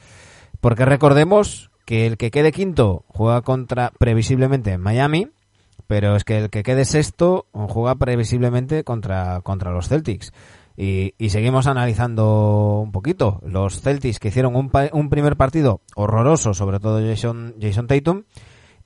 Porque 0.59 0.83
recordemos 0.83 1.71
que 1.85 2.05
el 2.05 2.17
que 2.17 2.31
quede 2.31 2.51
quinto 2.51 3.05
juega 3.07 3.41
contra 3.41 3.91
previsiblemente 3.97 4.77
Miami, 4.77 5.29
pero 5.91 6.15
es 6.15 6.23
que 6.23 6.37
el 6.37 6.49
que 6.49 6.63
quede 6.63 6.85
sexto 6.85 7.47
juega 7.51 7.95
previsiblemente 7.95 8.85
contra, 8.85 9.41
contra 9.41 9.71
los 9.71 9.89
Celtics. 9.89 10.31
Y, 10.77 11.11
seguimos 11.27 11.67
analizando 11.67 12.79
un 12.81 12.93
poquito. 12.93 13.41
Los 13.45 13.81
Celtics 13.81 14.17
que 14.17 14.29
hicieron 14.29 14.55
un, 14.55 14.71
un 14.93 15.09
primer 15.09 15.35
partido 15.35 15.81
horroroso, 15.95 16.53
sobre 16.53 16.79
todo 16.79 17.05
Jason, 17.05 17.55
Jason 17.59 17.87
Tatum, 17.87 18.23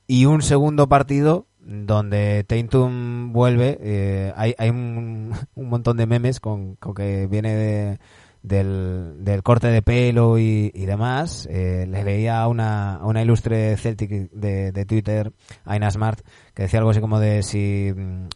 y 0.08 0.24
un 0.24 0.42
segundo 0.42 0.88
partido 0.88 1.46
donde 1.60 2.42
Tatum 2.42 3.32
vuelve. 3.32 3.78
Eh, 3.80 4.32
hay 4.34 4.56
hay 4.58 4.70
un, 4.70 5.32
un, 5.54 5.68
montón 5.68 5.98
de 5.98 6.06
memes 6.06 6.40
con, 6.40 6.74
con 6.74 6.92
que 6.92 7.28
viene 7.28 7.54
de, 7.54 7.98
del, 8.46 9.24
del 9.24 9.42
corte 9.42 9.68
de 9.68 9.82
pelo 9.82 10.38
y, 10.38 10.70
y 10.72 10.86
demás. 10.86 11.48
Eh, 11.50 11.86
le 11.88 12.04
leía 12.04 12.40
a 12.40 12.48
una, 12.48 13.00
una 13.02 13.22
ilustre 13.22 13.76
Celtic 13.76 14.30
de, 14.30 14.70
de 14.70 14.84
Twitter, 14.84 15.32
Aina 15.64 15.90
Smart, 15.90 16.20
que 16.54 16.62
decía 16.62 16.78
algo 16.78 16.90
así 16.90 17.00
como 17.00 17.18
de 17.18 17.42
si, 17.42 17.92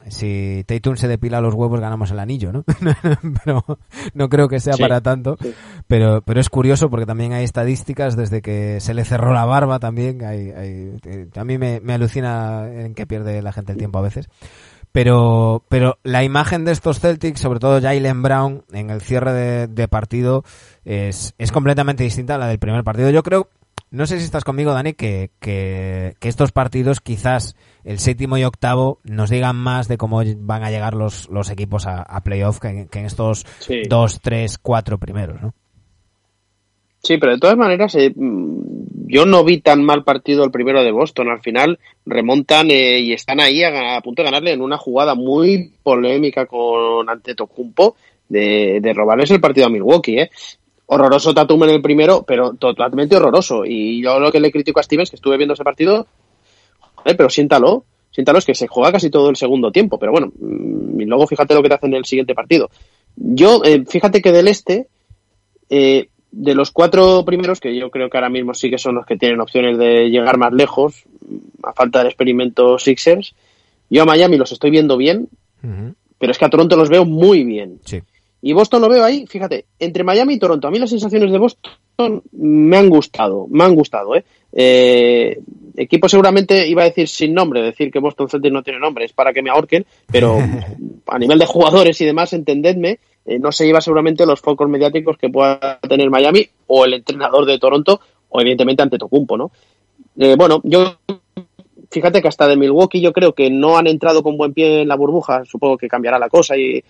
si 0.08 0.64
Tatum 0.66 0.96
se 0.96 1.06
depila 1.06 1.40
los 1.40 1.54
huevos 1.54 1.80
ganamos 1.80 2.10
el 2.10 2.18
anillo, 2.18 2.52
¿no? 2.52 2.64
pero 3.44 3.64
no 4.14 4.28
creo 4.28 4.48
que 4.48 4.58
sea 4.58 4.76
para 4.76 5.00
tanto. 5.00 5.36
Pero, 5.86 6.22
pero 6.22 6.40
es 6.40 6.48
curioso 6.48 6.90
porque 6.90 7.06
también 7.06 7.32
hay 7.32 7.44
estadísticas 7.44 8.16
desde 8.16 8.42
que 8.42 8.80
se 8.80 8.94
le 8.94 9.04
cerró 9.04 9.32
la 9.32 9.44
barba 9.44 9.78
también. 9.78 10.24
Hay, 10.24 10.50
hay, 10.50 10.96
a 11.36 11.44
mí 11.44 11.56
me, 11.56 11.80
me 11.80 11.94
alucina 11.94 12.68
en 12.68 12.94
que 12.94 13.06
pierde 13.06 13.42
la 13.42 13.52
gente 13.52 13.72
el 13.72 13.78
tiempo 13.78 13.98
a 13.98 14.02
veces. 14.02 14.28
Pero, 14.92 15.62
pero 15.68 15.98
la 16.02 16.24
imagen 16.24 16.64
de 16.64 16.72
estos 16.72 16.98
Celtics, 16.98 17.40
sobre 17.40 17.60
todo 17.60 17.80
Jalen 17.80 18.22
Brown, 18.22 18.64
en 18.72 18.90
el 18.90 19.00
cierre 19.00 19.68
de, 19.68 19.88
partido, 19.88 20.42
es, 20.84 21.34
es 21.38 21.52
completamente 21.52 22.02
distinta 22.02 22.34
a 22.34 22.38
la 22.38 22.48
del 22.48 22.58
primer 22.58 22.82
partido. 22.82 23.10
Yo 23.10 23.22
creo, 23.22 23.48
no 23.92 24.06
sé 24.06 24.18
si 24.18 24.24
estás 24.24 24.44
conmigo, 24.44 24.72
Dani, 24.72 24.94
que, 24.94 25.30
que, 25.40 26.14
estos 26.20 26.52
partidos, 26.52 27.00
quizás 27.00 27.56
el 27.84 27.98
séptimo 27.98 28.36
y 28.36 28.44
octavo, 28.44 28.98
nos 29.04 29.30
digan 29.30 29.56
más 29.56 29.88
de 29.88 29.96
cómo 29.96 30.22
van 30.38 30.62
a 30.62 30.70
llegar 30.70 30.94
los, 30.94 31.28
los 31.28 31.50
equipos 31.50 31.86
a, 31.86 32.20
playoff 32.22 32.58
que, 32.58 32.88
en 32.92 33.04
estos 33.04 33.46
dos, 33.88 34.20
tres, 34.20 34.58
cuatro 34.58 34.98
primeros, 34.98 35.40
¿no? 35.42 35.54
Sí, 37.02 37.16
pero 37.16 37.32
de 37.32 37.38
todas 37.38 37.56
maneras, 37.56 37.94
eh, 37.94 38.12
yo 39.10 39.26
no 39.26 39.44
vi 39.44 39.60
tan 39.60 39.84
mal 39.84 40.04
partido 40.04 40.44
el 40.44 40.50
primero 40.50 40.84
de 40.84 40.92
Boston. 40.92 41.28
Al 41.28 41.40
final 41.40 41.78
remontan 42.06 42.70
eh, 42.70 43.00
y 43.00 43.12
están 43.12 43.40
ahí 43.40 43.62
a, 43.64 44.00
punto 44.02 44.22
de 44.22 44.26
ganarle 44.26 44.52
en 44.52 44.62
una 44.62 44.78
jugada 44.78 45.14
muy 45.14 45.72
polémica 45.82 46.46
con 46.46 47.08
Antetokounmpo 47.08 47.96
de, 48.28 48.80
de 48.80 48.92
robarles 48.92 49.30
el 49.30 49.40
partido 49.40 49.66
a 49.66 49.70
Milwaukee. 49.70 50.20
¿eh? 50.20 50.30
Horroroso 50.86 51.34
Tatum 51.34 51.64
en 51.64 51.70
el 51.70 51.82
primero, 51.82 52.24
pero 52.26 52.54
totalmente 52.54 53.16
horroroso. 53.16 53.64
Y 53.64 54.02
yo 54.02 54.18
lo 54.18 54.30
que 54.30 54.40
le 54.40 54.52
critico 54.52 54.80
a 54.80 54.82
Stevens, 54.82 55.10
que 55.10 55.16
estuve 55.16 55.36
viendo 55.36 55.54
ese 55.54 55.64
partido, 55.64 56.06
pero 57.04 57.28
siéntalo, 57.30 57.84
siéntalo, 58.10 58.38
es 58.38 58.44
que 58.44 58.54
se 58.54 58.68
juega 58.68 58.92
casi 58.92 59.10
todo 59.10 59.30
el 59.30 59.36
segundo 59.36 59.72
tiempo. 59.72 59.98
Pero 59.98 60.12
bueno, 60.12 60.32
mm, 60.38 61.00
y 61.00 61.04
luego 61.04 61.26
fíjate 61.26 61.54
lo 61.54 61.62
que 61.62 61.68
te 61.68 61.74
hacen 61.74 61.90
en 61.90 61.98
el 61.98 62.04
siguiente 62.04 62.34
partido. 62.34 62.70
Yo, 63.16 63.62
eh, 63.64 63.84
fíjate 63.86 64.22
que 64.22 64.32
del 64.32 64.48
este, 64.48 64.88
eh, 65.68 66.08
de 66.32 66.54
los 66.54 66.70
cuatro 66.70 67.24
primeros, 67.24 67.60
que 67.60 67.76
yo 67.76 67.90
creo 67.90 68.08
que 68.08 68.16
ahora 68.16 68.30
mismo 68.30 68.54
sí 68.54 68.70
que 68.70 68.78
son 68.78 68.94
los 68.94 69.06
que 69.06 69.16
tienen 69.16 69.40
opciones 69.40 69.78
de 69.78 70.10
llegar 70.10 70.38
más 70.38 70.52
lejos, 70.52 71.04
a 71.62 71.72
falta 71.72 71.98
del 71.98 72.08
experimento 72.08 72.78
Sixers, 72.78 73.34
yo 73.88 74.02
a 74.02 74.06
Miami 74.06 74.36
los 74.36 74.52
estoy 74.52 74.70
viendo 74.70 74.96
bien, 74.96 75.28
pero 76.18 76.32
es 76.32 76.38
que 76.38 76.44
a 76.44 76.50
Toronto 76.50 76.76
los 76.76 76.88
veo 76.88 77.04
muy 77.04 77.44
bien. 77.44 77.80
Y 78.42 78.52
Boston 78.52 78.80
lo 78.80 78.88
veo 78.88 79.04
ahí, 79.04 79.26
fíjate, 79.26 79.66
entre 79.78 80.04
Miami 80.04 80.34
y 80.34 80.38
Toronto. 80.38 80.66
A 80.66 80.70
mí 80.70 80.78
las 80.78 80.88
sensaciones 80.88 81.30
de 81.30 81.38
Boston 81.38 82.22
me 82.32 82.76
han 82.76 82.88
gustado, 82.88 83.46
me 83.50 83.64
han 83.64 83.74
gustado, 83.74 84.16
¿eh? 84.16 84.24
eh 84.52 85.40
equipo 85.76 86.08
seguramente 86.08 86.66
iba 86.68 86.82
a 86.82 86.86
decir 86.86 87.08
sin 87.08 87.34
nombre, 87.34 87.62
decir 87.62 87.90
que 87.90 88.00
Boston 88.00 88.28
Celtics 88.28 88.52
no 88.52 88.62
tiene 88.62 88.78
nombre, 88.78 89.04
es 89.04 89.12
para 89.12 89.32
que 89.32 89.42
me 89.42 89.50
ahorquen, 89.50 89.86
pero 90.10 90.38
a 91.06 91.18
nivel 91.18 91.38
de 91.38 91.46
jugadores 91.46 92.00
y 92.00 92.04
demás, 92.04 92.32
entendedme, 92.32 92.98
eh, 93.30 93.38
no 93.38 93.52
se 93.52 93.64
lleva 93.64 93.80
seguramente 93.80 94.26
los 94.26 94.40
focos 94.40 94.68
mediáticos 94.68 95.16
que 95.16 95.28
pueda 95.28 95.78
tener 95.88 96.10
Miami 96.10 96.48
o 96.66 96.84
el 96.84 96.94
entrenador 96.94 97.46
de 97.46 97.60
Toronto 97.60 98.00
o 98.28 98.40
evidentemente 98.40 98.82
ante 98.82 98.98
Tocumpo, 98.98 99.36
¿no? 99.36 99.52
Eh, 100.18 100.34
bueno, 100.36 100.60
yo 100.64 100.96
fíjate 101.92 102.20
que 102.20 102.26
hasta 102.26 102.48
de 102.48 102.56
Milwaukee 102.56 103.00
yo 103.00 103.12
creo 103.12 103.32
que 103.32 103.48
no 103.48 103.78
han 103.78 103.86
entrado 103.86 104.24
con 104.24 104.36
buen 104.36 104.52
pie 104.52 104.82
en 104.82 104.88
la 104.88 104.96
burbuja, 104.96 105.44
supongo 105.44 105.78
que 105.78 105.86
cambiará 105.86 106.18
la 106.18 106.28
cosa 106.28 106.56
y, 106.56 106.82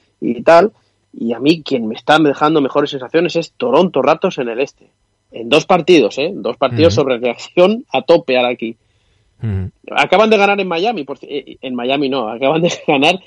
tal. 0.42 0.72
Y 1.12 1.34
a 1.34 1.40
mí 1.40 1.62
quien 1.62 1.86
me 1.86 1.94
está 1.94 2.18
dejando 2.18 2.62
mejores 2.62 2.88
sensaciones 2.88 3.36
es 3.36 3.52
Toronto 3.52 4.00
Ratos 4.00 4.38
en 4.38 4.48
el 4.48 4.60
este. 4.60 4.90
En 5.32 5.50
dos 5.50 5.66
partidos, 5.66 6.16
¿eh? 6.16 6.32
Dos 6.34 6.56
partidos 6.56 6.94
sobre 6.94 7.18
reacción 7.18 7.84
a 7.92 8.00
tope 8.00 8.38
ahora 8.38 8.48
aquí. 8.48 8.78
Acaban 9.90 10.30
de 10.30 10.36
ganar 10.36 10.60
en 10.60 10.68
Miami, 10.68 11.04
por, 11.04 11.18
eh, 11.22 11.56
en 11.60 11.74
Miami 11.74 12.08
no, 12.08 12.28
acaban 12.28 12.62
de 12.62 12.72
ganar 12.86 13.18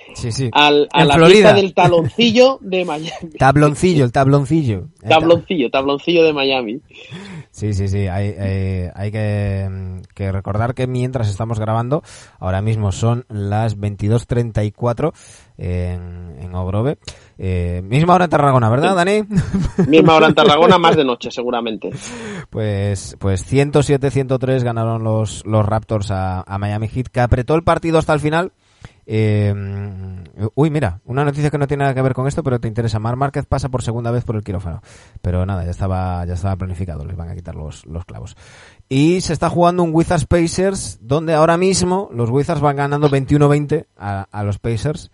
Al, 0.51 0.87
a 0.91 1.05
la 1.05 1.15
Florida. 1.15 1.53
del 1.53 1.73
taloncillo 1.73 2.59
de 2.61 2.85
Miami. 2.85 3.29
Tabloncillo, 3.37 4.05
el 4.05 4.11
tabloncillo. 4.11 4.87
tabloncillo, 5.07 5.69
tabloncillo 5.69 6.23
de 6.23 6.33
Miami. 6.33 6.79
Sí, 7.51 7.73
sí, 7.73 7.87
sí, 7.87 8.07
hay, 8.07 8.33
eh, 8.37 8.91
hay 8.95 9.11
que, 9.11 10.01
que, 10.15 10.31
recordar 10.31 10.73
que 10.73 10.87
mientras 10.87 11.29
estamos 11.29 11.59
grabando, 11.59 12.03
ahora 12.39 12.61
mismo 12.61 12.91
son 12.91 13.25
las 13.29 13.77
22.34 13.77 15.13
en, 15.57 16.37
en 16.39 16.55
Ogrove. 16.55 16.97
Eh, 17.37 17.81
misma 17.83 18.15
hora 18.15 18.25
en 18.25 18.29
Tarragona, 18.29 18.69
¿verdad, 18.69 18.95
Dani? 18.95 19.23
Misma 19.87 20.15
hora 20.15 20.27
en 20.27 20.35
Tarragona, 20.35 20.77
más 20.77 20.95
de 20.95 21.03
noche, 21.03 21.31
seguramente. 21.31 21.89
Pues, 22.49 23.17
pues 23.19 23.51
107-103 23.51 24.63
ganaron 24.63 25.03
los, 25.03 25.45
los 25.45 25.65
Raptors 25.65 26.11
a, 26.11 26.45
Miami 26.59 26.87
Heat, 26.87 27.07
que 27.07 27.21
apretó 27.21 27.55
el 27.55 27.63
partido 27.63 27.97
hasta 27.97 28.13
el 28.13 28.19
final. 28.19 28.51
Eh, 29.05 29.53
uy, 30.55 30.69
mira, 30.69 31.01
una 31.05 31.25
noticia 31.25 31.49
que 31.49 31.57
no 31.57 31.67
tiene 31.67 31.83
nada 31.83 31.93
que 31.93 32.01
ver 32.01 32.13
con 32.13 32.27
esto, 32.27 32.43
pero 32.43 32.59
te 32.59 32.67
interesa. 32.67 32.99
Mar 32.99 33.15
Márquez 33.15 33.45
pasa 33.45 33.69
por 33.69 33.81
segunda 33.81 34.11
vez 34.11 34.23
por 34.23 34.35
el 34.35 34.43
quirófano. 34.43 34.81
Pero 35.21 35.45
nada, 35.45 35.65
ya 35.65 35.71
estaba, 35.71 36.25
ya 36.25 36.35
estaba 36.35 36.55
planificado, 36.55 37.03
les 37.03 37.17
van 37.17 37.29
a 37.29 37.35
quitar 37.35 37.55
los, 37.55 37.85
los 37.85 38.05
clavos. 38.05 38.37
Y 38.89 39.21
se 39.21 39.33
está 39.33 39.49
jugando 39.49 39.81
un 39.83 39.93
Wizards 39.93 40.25
Pacers, 40.25 40.99
donde 41.01 41.33
ahora 41.33 41.57
mismo 41.57 42.09
los 42.13 42.29
Wizards 42.29 42.61
van 42.61 42.75
ganando 42.75 43.09
21-20 43.09 43.85
a, 43.97 44.27
a, 44.31 44.43
los 44.43 44.59
Pacers. 44.59 45.09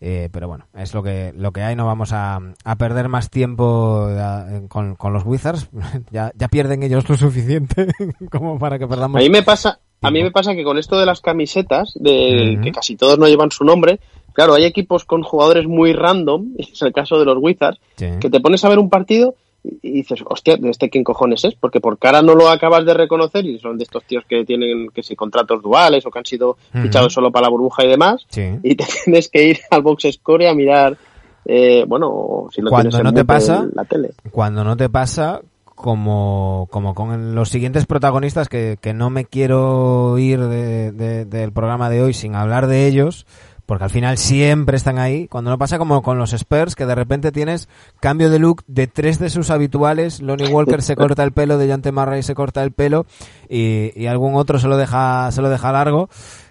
Eh, 0.00 0.30
pero 0.32 0.48
bueno, 0.48 0.66
es 0.74 0.94
lo 0.94 1.02
que, 1.02 1.34
lo 1.36 1.52
que 1.52 1.62
hay, 1.62 1.76
no 1.76 1.84
vamos 1.84 2.12
a, 2.14 2.40
a 2.64 2.76
perder 2.76 3.08
más 3.08 3.28
tiempo 3.28 4.08
eh, 4.08 4.62
con, 4.68 4.94
con, 4.94 5.12
los 5.12 5.24
Wizards. 5.26 5.68
ya, 6.10 6.32
ya 6.34 6.48
pierden 6.48 6.82
ellos 6.82 7.06
lo 7.08 7.16
suficiente 7.16 7.88
como 8.30 8.58
para 8.58 8.78
que 8.78 8.86
perdamos. 8.86 9.20
A 9.20 9.22
mí 9.22 9.28
me 9.28 9.42
pasa, 9.42 9.80
a 10.00 10.10
mí 10.10 10.22
me 10.22 10.30
pasa 10.30 10.54
que 10.54 10.64
con 10.64 10.78
esto 10.78 10.98
de 10.98 11.04
las 11.04 11.20
camisetas, 11.20 11.92
de 11.96 12.58
que 12.62 12.72
casi 12.72 12.96
todos 12.96 13.18
no 13.18 13.26
llevan 13.26 13.50
su 13.50 13.64
nombre, 13.64 14.00
claro, 14.32 14.54
hay 14.54 14.64
equipos 14.64 15.04
con 15.04 15.22
jugadores 15.22 15.66
muy 15.66 15.92
random, 15.92 16.54
es 16.58 16.80
el 16.80 16.92
caso 16.92 17.18
de 17.18 17.26
los 17.26 17.36
Wizards, 17.38 17.78
que 17.96 18.30
te 18.30 18.40
pones 18.40 18.64
a 18.64 18.70
ver 18.70 18.78
un 18.78 18.88
partido 18.88 19.34
y 19.62 19.90
dices, 19.92 20.20
hostia, 20.24 20.56
¿de 20.56 20.70
este 20.70 20.88
quién 20.88 21.04
cojones 21.04 21.44
es? 21.44 21.54
Porque 21.54 21.80
por 21.80 21.98
cara 21.98 22.22
no 22.22 22.34
lo 22.34 22.48
acabas 22.48 22.84
de 22.86 22.94
reconocer 22.94 23.44
y 23.44 23.58
son 23.58 23.76
de 23.76 23.84
estos 23.84 24.04
tíos 24.04 24.24
que 24.28 24.44
tienen 24.44 24.88
que 24.88 25.02
si 25.02 25.16
contratos 25.16 25.62
duales 25.62 26.04
o 26.06 26.10
que 26.10 26.18
han 26.18 26.24
sido 26.24 26.56
fichados 26.72 27.12
solo 27.12 27.30
para 27.30 27.46
la 27.46 27.50
burbuja 27.50 27.84
y 27.84 27.88
demás 27.88 28.26
y 28.62 28.74
te 28.74 28.84
tienes 29.04 29.28
que 29.28 29.44
ir 29.48 29.58
al 29.70 29.82
box 29.82 30.08
score 30.12 30.46
a 30.46 30.54
mirar 30.54 30.96
eh, 31.44 31.84
bueno, 31.86 32.48
si 32.52 32.60
lo 32.60 32.70
cuando 32.70 33.02
no 33.02 33.12
te 33.12 33.24
pasa, 33.24 33.66
la 33.74 33.84
tele. 33.84 34.10
Cuando 34.30 34.62
no 34.62 34.76
te 34.76 34.88
pasa 34.88 35.40
como, 35.64 36.68
como 36.70 36.94
con 36.94 37.34
los 37.34 37.48
siguientes 37.48 37.86
protagonistas 37.86 38.48
que, 38.48 38.76
que 38.80 38.92
no 38.92 39.10
me 39.10 39.24
quiero 39.24 40.18
ir 40.18 40.38
del 40.40 41.52
programa 41.52 41.88
de 41.88 42.02
hoy 42.02 42.12
sin 42.12 42.34
hablar 42.34 42.66
de 42.66 42.86
ellos 42.86 43.26
porque 43.70 43.84
al 43.84 43.90
final 43.90 44.18
siempre 44.18 44.76
están 44.76 44.98
ahí. 44.98 45.28
Cuando 45.28 45.48
no 45.48 45.56
pasa 45.56 45.78
como 45.78 46.02
con 46.02 46.18
los 46.18 46.32
Spurs, 46.32 46.74
que 46.74 46.86
de 46.86 46.96
repente 46.96 47.30
tienes 47.30 47.68
cambio 48.00 48.28
de 48.28 48.40
look 48.40 48.64
de 48.66 48.88
tres 48.88 49.20
de 49.20 49.30
sus 49.30 49.48
habituales. 49.48 50.20
Lonnie 50.20 50.48
Walker 50.48 50.82
se 50.82 50.96
corta 50.96 51.22
el 51.22 51.30
pelo, 51.30 51.56
de 51.56 51.68
Jante 51.68 51.92
Marray 51.92 52.24
se 52.24 52.34
corta 52.34 52.64
el 52.64 52.72
pelo 52.72 53.06
y, 53.48 54.06
algún 54.06 54.34
otro 54.34 54.58
se 54.58 54.66
lo 54.66 54.76
deja, 54.76 55.30
se 55.30 55.40
lo 55.40 55.48
deja 55.48 55.70
largo. 55.70 56.08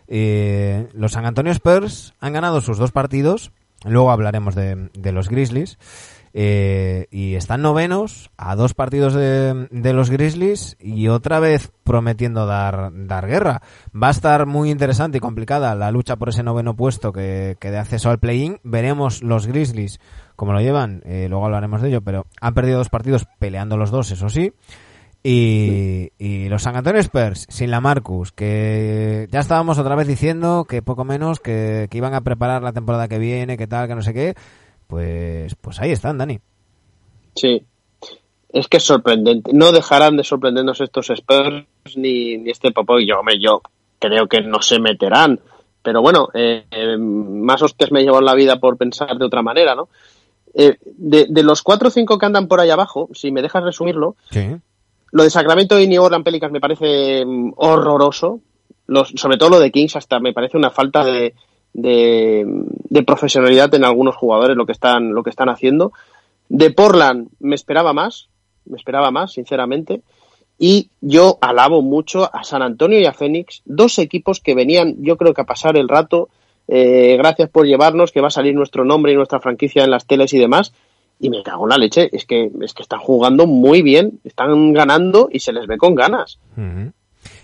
los 0.08 1.12
San 1.12 1.26
Antonio 1.26 1.52
Spurs 1.52 2.14
han 2.22 2.32
ganado 2.32 2.62
sus 2.62 2.78
dos 2.78 2.94
partidos. 2.94 3.52
Luego 3.84 4.12
hablaremos 4.12 4.56
de 4.56 5.12
los 5.12 5.28
Grizzlies. 5.28 5.78
Eh, 6.34 7.08
y 7.10 7.36
están 7.36 7.62
novenos 7.62 8.30
a 8.38 8.56
dos 8.56 8.74
partidos 8.74 9.14
de, 9.14 9.68
los 9.94 10.10
Grizzlies 10.10 10.78
y 10.80 11.08
otra 11.08 11.40
vez 11.40 11.72
prometiendo 11.84 12.46
dar, 12.46 12.92
dar 12.94 13.28
guerra. 13.28 13.62
Va 13.92 14.10
a 14.10 14.12
estar 14.12 14.46
muy 14.46 14.70
interesante 14.70 15.18
y 15.18 15.22
complicada 15.22 15.74
la 15.76 15.92
lucha 15.92 16.18
por 16.18 16.30
ese 16.30 16.44
noveno 16.44 16.76
puesto 16.76 17.12
que, 17.12 17.58
que 17.60 17.72
de 17.72 17.80
acceso 17.80 18.10
al 18.10 18.20
play-in. 18.20 18.60
Veremos 18.64 19.24
los 19.24 19.48
Grizzlies 19.48 20.00
cómo 20.40 20.54
lo 20.54 20.62
llevan, 20.62 21.02
eh, 21.06 21.28
luego 21.30 21.46
hablaremos 21.46 21.82
de 21.82 21.90
ello, 21.90 22.02
pero 22.02 22.26
han 22.40 22.54
perdido 22.54 22.78
dos 22.78 22.88
partidos 22.88 23.28
peleando 23.40 23.76
los 23.76 23.92
dos, 23.92 24.10
eso 24.12 24.30
sí. 24.30 24.54
Y, 25.22 26.14
y, 26.18 26.48
los 26.48 26.64
San 26.64 26.78
Antonio 26.78 27.02
Spurs 27.02 27.46
sin 27.50 27.72
la 27.72 27.82
Marcus, 27.82 28.32
que 28.32 29.28
ya 29.30 29.42
estábamos 29.42 29.78
otra 29.78 29.96
vez 29.96 30.08
diciendo 30.08 30.64
que 30.64 30.82
poco 30.82 31.04
menos 31.04 31.42
que, 31.42 31.88
que 31.92 31.98
iban 31.98 32.14
a 32.14 32.22
preparar 32.22 32.64
la 32.64 32.72
temporada 32.72 33.10
que 33.10 33.20
viene, 33.20 33.58
que 33.58 33.68
tal, 33.68 33.90
que 33.90 33.96
no 33.96 34.02
sé 34.02 34.14
qué 34.14 34.36
pues, 34.90 35.54
pues 35.54 35.80
ahí 35.80 35.92
están, 35.92 36.18
Dani. 36.18 36.40
Sí, 37.36 37.64
es 38.52 38.68
que 38.68 38.78
es 38.78 38.84
sorprendente. 38.84 39.52
No 39.54 39.72
dejarán 39.72 40.18
de 40.18 40.24
sorprendernos 40.24 40.82
estos 40.82 41.12
Spurs 41.12 41.64
ni, 41.96 42.40
ni 42.40 42.50
este 42.50 42.72
Popo 42.72 43.00
y 43.00 43.08
yo, 43.08 43.22
yo 43.40 43.62
creo 44.00 44.28
que 44.28 44.42
no 44.42 44.64
se 44.64 44.80
meterán. 44.80 45.40
Pero 45.84 46.02
bueno, 46.02 46.30
eh, 46.34 46.66
eh, 46.72 46.98
más 46.98 47.62
hostias 47.62 47.92
me 47.92 48.02
llevan 48.02 48.26
la 48.26 48.34
vida 48.34 48.60
por 48.60 48.78
pensar 48.78 49.16
de 49.16 49.26
otra 49.26 49.44
manera, 49.44 49.76
¿no? 49.76 49.90
Eh, 50.56 50.78
de, 50.82 51.44
los 51.44 51.62
cuatro 51.62 51.90
o 51.90 51.92
cinco 51.92 52.18
que 52.18 52.26
andan 52.26 52.48
por 52.48 52.60
ahí 52.60 52.72
abajo, 52.72 53.10
si 53.14 53.32
me 53.32 53.44
dejas 53.44 53.64
resumirlo, 53.64 54.16
lo 55.12 55.24
de 55.24 55.30
Sacramento 55.30 55.80
y 55.80 55.88
New 55.88 56.02
Orleans 56.02 56.26
Pelicans 56.26 56.52
me 56.52 56.60
parece 56.60 57.24
mm, 57.24 57.54
horroroso. 57.58 58.42
Los, 58.88 59.10
sobre 59.10 59.38
todo 59.38 59.50
lo 59.50 59.60
de 59.60 59.70
Kings 59.70 59.98
hasta 59.98 60.20
me 60.20 60.34
parece 60.34 60.58
una 60.58 60.72
falta 60.72 61.06
de, 61.06 61.36
de, 61.74 62.46
profesionalidad 63.06 63.74
en 63.76 63.86
algunos 63.86 64.16
jugadores 64.16 64.58
lo 64.58 64.66
que 64.66 64.72
están 64.72 65.14
lo 65.14 65.24
que 65.24 65.30
están 65.30 65.50
haciendo. 65.50 65.94
De 66.50 66.72
Portland 66.72 67.30
me 67.40 67.56
esperaba 67.56 67.94
más, 67.94 68.30
me 68.66 68.78
esperaba 68.78 69.12
más, 69.12 69.34
sinceramente. 69.34 70.02
Y 70.58 70.90
yo 71.00 71.38
alabo 71.40 71.82
mucho 71.82 72.30
a 72.36 72.44
San 72.44 72.62
Antonio 72.62 73.00
y 73.00 73.06
a 73.06 73.14
Phoenix, 73.14 73.62
dos 73.66 73.98
equipos 73.98 74.42
que 74.42 74.56
venían, 74.56 74.96
yo 75.00 75.16
creo 75.16 75.34
que 75.34 75.42
a 75.42 75.46
pasar 75.46 75.78
el 75.78 75.88
rato. 75.88 76.30
Eh, 76.68 77.16
gracias 77.18 77.50
por 77.50 77.66
llevarnos, 77.66 78.12
que 78.12 78.22
va 78.22 78.28
a 78.28 78.32
salir 78.32 78.54
nuestro 78.54 78.84
nombre 78.84 79.14
y 79.14 79.16
nuestra 79.16 79.40
franquicia 79.40 79.84
en 79.84 79.92
las 79.92 80.06
teles 80.06 80.34
y 80.34 80.38
demás. 80.38 80.74
Y 81.20 81.30
me 81.30 81.44
cago 81.44 81.66
en 81.66 81.70
la 81.70 81.78
leche, 81.78 82.10
es 82.12 82.26
que, 82.26 82.52
es 82.62 82.74
que 82.74 82.84
están 82.84 83.00
jugando 83.00 83.48
muy 83.48 83.82
bien, 83.82 84.20
están 84.24 84.74
ganando 84.74 85.30
y 85.32 85.40
se 85.40 85.54
les 85.54 85.66
ve 85.66 85.78
con 85.78 85.96
ganas. 85.96 86.40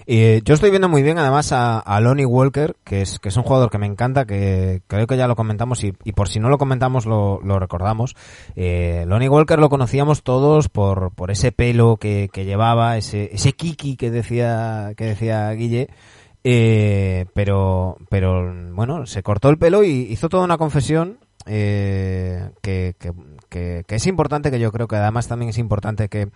Eh, 0.08 0.42
yo 0.46 0.54
estoy 0.54 0.70
viendo 0.70 0.88
muy 0.88 1.02
bien 1.02 1.18
además 1.18 1.52
a, 1.52 1.80
a, 1.80 2.00
Lonnie 2.00 2.26
Walker, 2.26 2.76
que 2.84 3.02
es, 3.02 3.20
que 3.20 3.30
es 3.30 3.38
un 3.38 3.44
jugador 3.44 3.72
que 3.72 3.78
me 3.78 3.88
encanta, 3.88 4.26
que 4.26 4.82
creo 4.88 5.08
que 5.08 5.18
ya 5.18 5.28
lo 5.28 5.36
comentamos 5.36 5.84
y, 5.84 5.92
por 5.92 6.30
si 6.30 6.40
no 6.40 6.50
lo 6.50 6.58
comentamos 6.58 7.06
lo, 7.06 7.40
recordamos. 7.60 8.16
Eh, 8.56 9.06
Lonnie 9.08 9.30
Walker 9.30 9.58
lo 9.58 9.70
conocíamos 9.70 10.24
todos 10.24 10.70
por, 10.70 11.12
por 11.12 11.32
ese 11.32 11.52
pelo 11.52 11.98
que, 11.98 12.30
que 12.32 12.46
llevaba, 12.46 12.98
ese, 12.98 13.30
ese 13.34 13.54
kiki 13.54 13.98
que 13.98 14.12
decía, 14.12 14.94
que 14.96 15.06
decía 15.06 15.50
Guille. 15.52 15.90
Eh, 16.48 17.26
pero, 17.34 17.98
pero 18.08 18.54
bueno, 18.72 19.08
se 19.08 19.24
cortó 19.24 19.50
el 19.50 19.58
pelo 19.58 19.84
y 19.84 20.08
hizo 20.12 20.30
toda 20.30 20.44
una 20.44 20.60
confesión 20.60 21.18
eh, 21.48 22.50
que, 22.62 22.96
que, 23.56 23.96
es 23.96 24.08
importante, 24.08 24.52
que 24.52 24.60
yo 24.60 24.72
creo 24.72 24.88
que 24.88 24.98
además 24.98 25.28
también 25.28 25.50
es 25.50 25.58
importante 25.58 26.10
que 26.10 26.30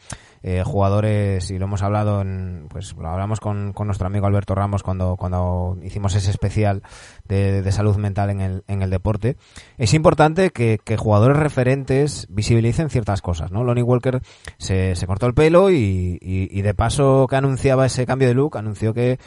eh, 0.44 0.64
jugadores, 0.66 1.52
y 1.52 1.60
lo 1.60 1.66
hemos 1.66 1.84
hablado, 1.84 2.22
en, 2.22 2.68
pues 2.70 2.96
lo 2.96 3.10
hablamos 3.10 3.40
con, 3.40 3.74
con, 3.74 3.88
nuestro 3.88 4.08
amigo 4.08 4.26
Alberto 4.26 4.56
Ramos 4.56 4.84
cuando, 4.84 5.18
cuando 5.18 5.78
hicimos 5.84 6.16
ese 6.16 6.32
especial 6.32 6.82
de, 7.28 7.62
de 7.62 7.72
salud 7.72 7.98
mental 7.98 8.30
en 8.30 8.42
el, 8.42 8.64
en 8.68 8.82
el 8.82 8.90
deporte, 8.90 9.36
es 9.78 9.94
importante 9.94 10.52
que, 10.52 10.80
que, 10.84 10.98
jugadores 10.98 11.38
referentes 11.38 12.28
visibilicen 12.30 12.90
ciertas 12.90 13.22
cosas, 13.22 13.52
¿no? 13.52 13.64
Lonnie 13.64 13.84
Walker 13.84 14.22
se, 14.58 14.96
se 14.96 15.08
cortó 15.08 15.26
el 15.26 15.34
pelo 15.34 15.72
y, 15.72 16.18
y, 16.22 16.50
y 16.52 16.62
de 16.62 16.74
paso 16.74 17.28
que 17.30 17.36
anunciaba 17.36 17.86
ese 17.86 18.06
cambio 18.06 18.28
de 18.28 18.34
look, 18.34 18.58
anunció 18.58 18.94
que 18.94 19.20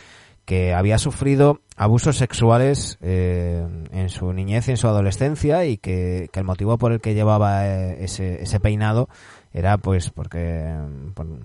que 0.45 0.75
había 0.75 0.99
sufrido 0.99 1.61
abusos 1.77 2.17
sexuales 2.17 2.99
eh, 3.01 3.67
en 3.93 4.09
su 4.09 4.33
niñez 4.33 4.69
y 4.69 4.73
en 4.73 4.77
su 4.77 4.89
adolescencia 4.89 5.65
y 5.65 5.79
que, 5.79 6.29
el 6.33 6.45
motivo 6.45 6.79
por 6.79 6.93
el 6.93 7.01
que 7.01 7.15
llevaba 7.15 7.67
eh, 7.67 8.05
ese, 8.05 8.43
ese 8.43 8.61
peinado 8.61 9.09
era 9.53 9.79
pues 9.79 10.11
porque 10.11 10.75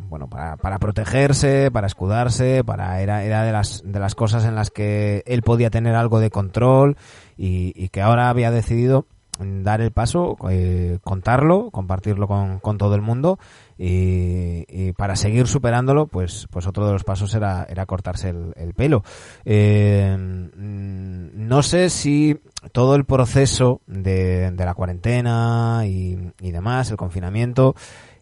bueno 0.09 0.27
para, 0.27 0.55
para 0.57 0.79
protegerse 0.79 1.71
para 1.71 1.87
escudarse 1.87 2.63
para 2.63 3.01
era 3.01 3.23
era 3.23 3.43
de 3.43 3.51
las 3.51 3.83
de 3.85 3.99
las 3.99 4.15
cosas 4.15 4.45
en 4.45 4.55
las 4.55 4.71
que 4.71 5.23
él 5.25 5.41
podía 5.41 5.69
tener 5.69 5.95
algo 5.95 6.19
de 6.19 6.29
control 6.29 6.97
y, 7.37 7.73
y 7.75 7.89
que 7.89 8.01
ahora 8.01 8.29
había 8.29 8.49
decidido 8.49 9.05
dar 9.39 9.81
el 9.81 9.91
paso 9.91 10.37
eh, 10.49 10.99
contarlo 11.03 11.69
compartirlo 11.71 12.27
con, 12.27 12.59
con 12.59 12.77
todo 12.77 12.95
el 12.95 13.01
mundo 13.01 13.39
y, 13.77 14.91
para 14.93 15.15
seguir 15.15 15.47
superándolo, 15.47 16.07
pues, 16.07 16.47
pues 16.49 16.65
otro 16.67 16.85
de 16.85 16.93
los 16.93 17.03
pasos 17.03 17.33
era, 17.35 17.65
era 17.69 17.85
cortarse 17.85 18.29
el, 18.29 18.73
pelo. 18.75 19.03
Eh, 19.45 20.15
no 20.17 21.63
sé 21.63 21.89
si 21.89 22.39
todo 22.71 22.95
el 22.95 23.05
proceso 23.05 23.81
de, 23.87 24.51
la 24.57 24.73
cuarentena 24.73 25.83
y, 25.85 26.17
y 26.41 26.51
demás, 26.51 26.89
el 26.91 26.97
confinamiento, 26.97 27.75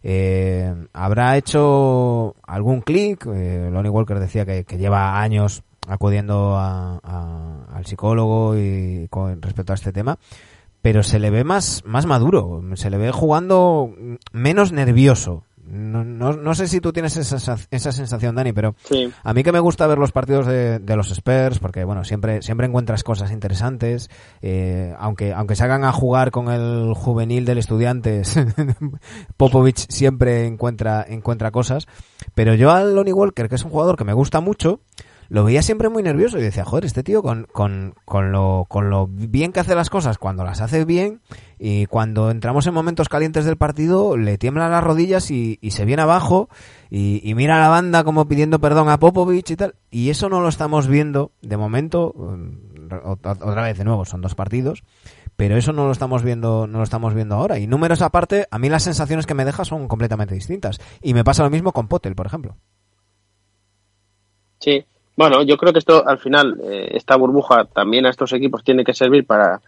Eh, 0.08 0.72
habrá 0.92 1.36
hecho 1.36 2.36
algún 2.46 2.80
clic. 2.80 3.26
Eh, 3.26 3.68
Lonnie 3.72 3.90
Walker 3.90 4.20
decía 4.20 4.46
que, 4.46 4.64
lleva 4.78 5.20
años 5.20 5.64
acudiendo 5.88 6.56
al 6.56 7.86
psicólogo 7.86 8.56
y 8.56 9.08
con 9.10 9.42
respecto 9.42 9.72
a 9.72 9.74
este 9.74 9.92
tema 9.92 10.16
pero 10.86 11.02
se 11.02 11.18
le 11.18 11.30
ve 11.30 11.42
más, 11.42 11.82
más 11.84 12.06
maduro, 12.06 12.62
se 12.74 12.90
le 12.90 12.96
ve 12.96 13.10
jugando 13.10 13.92
menos 14.30 14.70
nervioso. 14.70 15.42
No, 15.66 16.04
no, 16.04 16.54
sé 16.54 16.68
si 16.68 16.80
tú 16.80 16.92
tienes 16.92 17.16
esa, 17.16 17.56
esa 17.72 17.90
sensación, 17.90 18.36
Dani, 18.36 18.52
pero 18.52 18.76
a 19.24 19.34
mí 19.34 19.42
que 19.42 19.50
me 19.50 19.58
gusta 19.58 19.88
ver 19.88 19.98
los 19.98 20.12
partidos 20.12 20.46
de, 20.46 20.80
los 20.94 21.10
Spurs, 21.10 21.58
porque 21.58 21.82
bueno, 21.82 22.04
siempre, 22.04 22.40
siempre 22.40 22.68
encuentras 22.68 23.02
cosas 23.02 23.32
interesantes, 23.32 24.10
eh, 24.42 24.94
aunque, 25.00 25.32
aunque 25.32 25.56
se 25.56 25.64
hagan 25.64 25.82
a 25.82 25.90
jugar 25.90 26.30
con 26.30 26.52
el 26.52 26.94
juvenil 26.94 27.46
del 27.46 27.58
Estudiantes, 27.58 28.36
Popovich 29.36 29.88
siempre 29.88 30.46
encuentra, 30.46 31.04
encuentra 31.08 31.50
cosas, 31.50 31.88
pero 32.36 32.54
yo 32.54 32.70
al 32.70 32.94
Lonnie 32.94 33.12
Walker, 33.12 33.48
que 33.48 33.56
es 33.56 33.64
un 33.64 33.72
jugador 33.72 33.96
que 33.96 34.04
me 34.04 34.12
gusta 34.12 34.38
mucho, 34.38 34.78
lo 35.28 35.44
veía 35.44 35.62
siempre 35.62 35.88
muy 35.88 36.02
nervioso 36.02 36.38
y 36.38 36.42
decía, 36.42 36.64
joder, 36.64 36.84
este 36.84 37.02
tío 37.02 37.22
con, 37.22 37.46
con, 37.52 37.94
con, 38.04 38.32
lo, 38.32 38.66
con 38.68 38.90
lo 38.90 39.06
bien 39.08 39.52
que 39.52 39.60
hace 39.60 39.74
las 39.74 39.90
cosas 39.90 40.18
cuando 40.18 40.44
las 40.44 40.60
hace 40.60 40.84
bien 40.84 41.20
y 41.58 41.86
cuando 41.86 42.30
entramos 42.30 42.66
en 42.66 42.74
momentos 42.74 43.08
calientes 43.08 43.44
del 43.44 43.56
partido 43.56 44.16
le 44.16 44.38
tiemblan 44.38 44.70
las 44.70 44.84
rodillas 44.84 45.30
y, 45.30 45.58
se 45.70 45.84
viene 45.84 46.02
abajo 46.02 46.48
y, 46.90 47.20
y, 47.28 47.34
mira 47.34 47.56
a 47.56 47.60
la 47.60 47.68
banda 47.68 48.04
como 48.04 48.28
pidiendo 48.28 48.60
perdón 48.60 48.88
a 48.88 48.98
Popovich 48.98 49.50
y 49.50 49.56
tal. 49.56 49.74
Y 49.90 50.10
eso 50.10 50.28
no 50.28 50.40
lo 50.40 50.48
estamos 50.48 50.86
viendo 50.86 51.32
de 51.42 51.56
momento, 51.56 52.14
mm, 52.14 52.88
otra 53.02 53.62
vez 53.62 53.78
de 53.78 53.84
nuevo, 53.84 54.04
son 54.04 54.20
dos 54.20 54.34
partidos, 54.34 54.84
pero 55.36 55.56
eso 55.56 55.72
no 55.72 55.86
lo 55.86 55.92
estamos 55.92 56.22
viendo 56.22 56.66
no 56.66 56.78
lo 56.78 56.84
estamos 56.84 57.14
viendo 57.14 57.34
ahora. 57.34 57.58
Y 57.58 57.66
números 57.66 58.00
aparte 58.00 58.46
a 58.50 58.58
mí 58.58 58.68
las 58.68 58.84
sensaciones 58.84 59.26
que 59.26 59.34
me 59.34 59.44
deja 59.44 59.64
son 59.64 59.88
completamente 59.88 60.34
distintas. 60.34 60.78
Y 61.02 61.14
me 61.14 61.24
pasa 61.24 61.42
lo 61.42 61.50
mismo 61.50 61.72
con 61.72 61.88
Potel 61.88 62.14
por 62.14 62.26
ejemplo. 62.26 62.56
Sí 64.60 64.86
bueno, 65.16 65.42
yo 65.42 65.56
creo 65.56 65.72
que 65.72 65.78
esto 65.78 66.06
al 66.06 66.18
final, 66.18 66.60
eh, 66.62 66.90
esta 66.92 67.16
burbuja 67.16 67.64
también 67.64 68.06
a 68.06 68.10
estos 68.10 68.32
equipos 68.34 68.62
tiene 68.62 68.84
que 68.84 68.92
servir 68.92 69.26
para, 69.26 69.60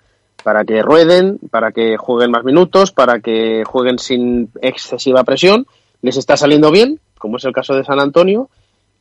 para 0.44 0.64
que 0.64 0.82
rueden, 0.82 1.38
para 1.50 1.72
que 1.72 1.96
jueguen 1.96 2.30
más 2.30 2.44
minutos, 2.44 2.92
para 2.92 3.20
que 3.20 3.64
jueguen 3.64 3.98
sin 3.98 4.50
excesiva 4.60 5.24
presión. 5.24 5.66
Les 6.02 6.16
está 6.16 6.36
saliendo 6.36 6.70
bien, 6.70 7.00
como 7.18 7.38
es 7.38 7.44
el 7.44 7.52
caso 7.52 7.74
de 7.74 7.84
San 7.84 7.98
Antonio. 7.98 8.50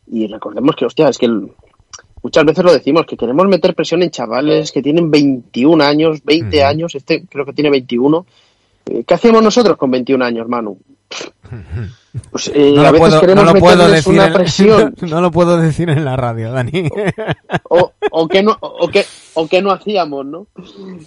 Y 0.09 0.27
recordemos 0.27 0.75
que, 0.75 0.85
hostia, 0.85 1.09
es 1.09 1.17
que 1.17 1.27
muchas 2.23 2.45
veces 2.45 2.63
lo 2.63 2.71
decimos, 2.71 3.05
que 3.05 3.17
queremos 3.17 3.45
meter 3.47 3.75
presión 3.75 4.01
en 4.03 4.09
chavales 4.09 4.71
que 4.71 4.81
tienen 4.81 5.11
21 5.11 5.83
años, 5.83 6.23
20 6.23 6.63
años, 6.63 6.95
este 6.95 7.25
creo 7.27 7.45
que 7.45 7.53
tiene 7.53 7.69
21. 7.69 8.25
Eh, 8.85 9.03
¿Qué 9.05 9.13
hacemos 9.13 9.43
nosotros 9.43 9.75
con 9.75 9.91
21 9.91 10.23
años, 10.23 10.47
Manu? 10.47 10.77
Pues, 12.31 12.51
eh, 12.53 12.73
no 12.75 12.81
a 12.81 12.91
veces 12.91 13.07
puedo, 13.07 13.21
queremos 13.21 13.45
no 13.45 14.11
una 14.11 14.33
presión. 14.33 14.95
no 15.01 15.21
lo 15.21 15.31
puedo 15.31 15.57
decir 15.57 15.89
en 15.89 16.03
la 16.03 16.15
radio, 16.15 16.51
Dani. 16.51 16.89
O, 17.69 17.93
o, 18.11 18.27
que, 18.27 18.43
no, 18.43 18.57
o, 18.59 18.87
que, 18.87 19.05
o 19.35 19.47
que 19.47 19.61
no 19.61 19.71
hacíamos, 19.71 20.25
¿no? 20.25 20.47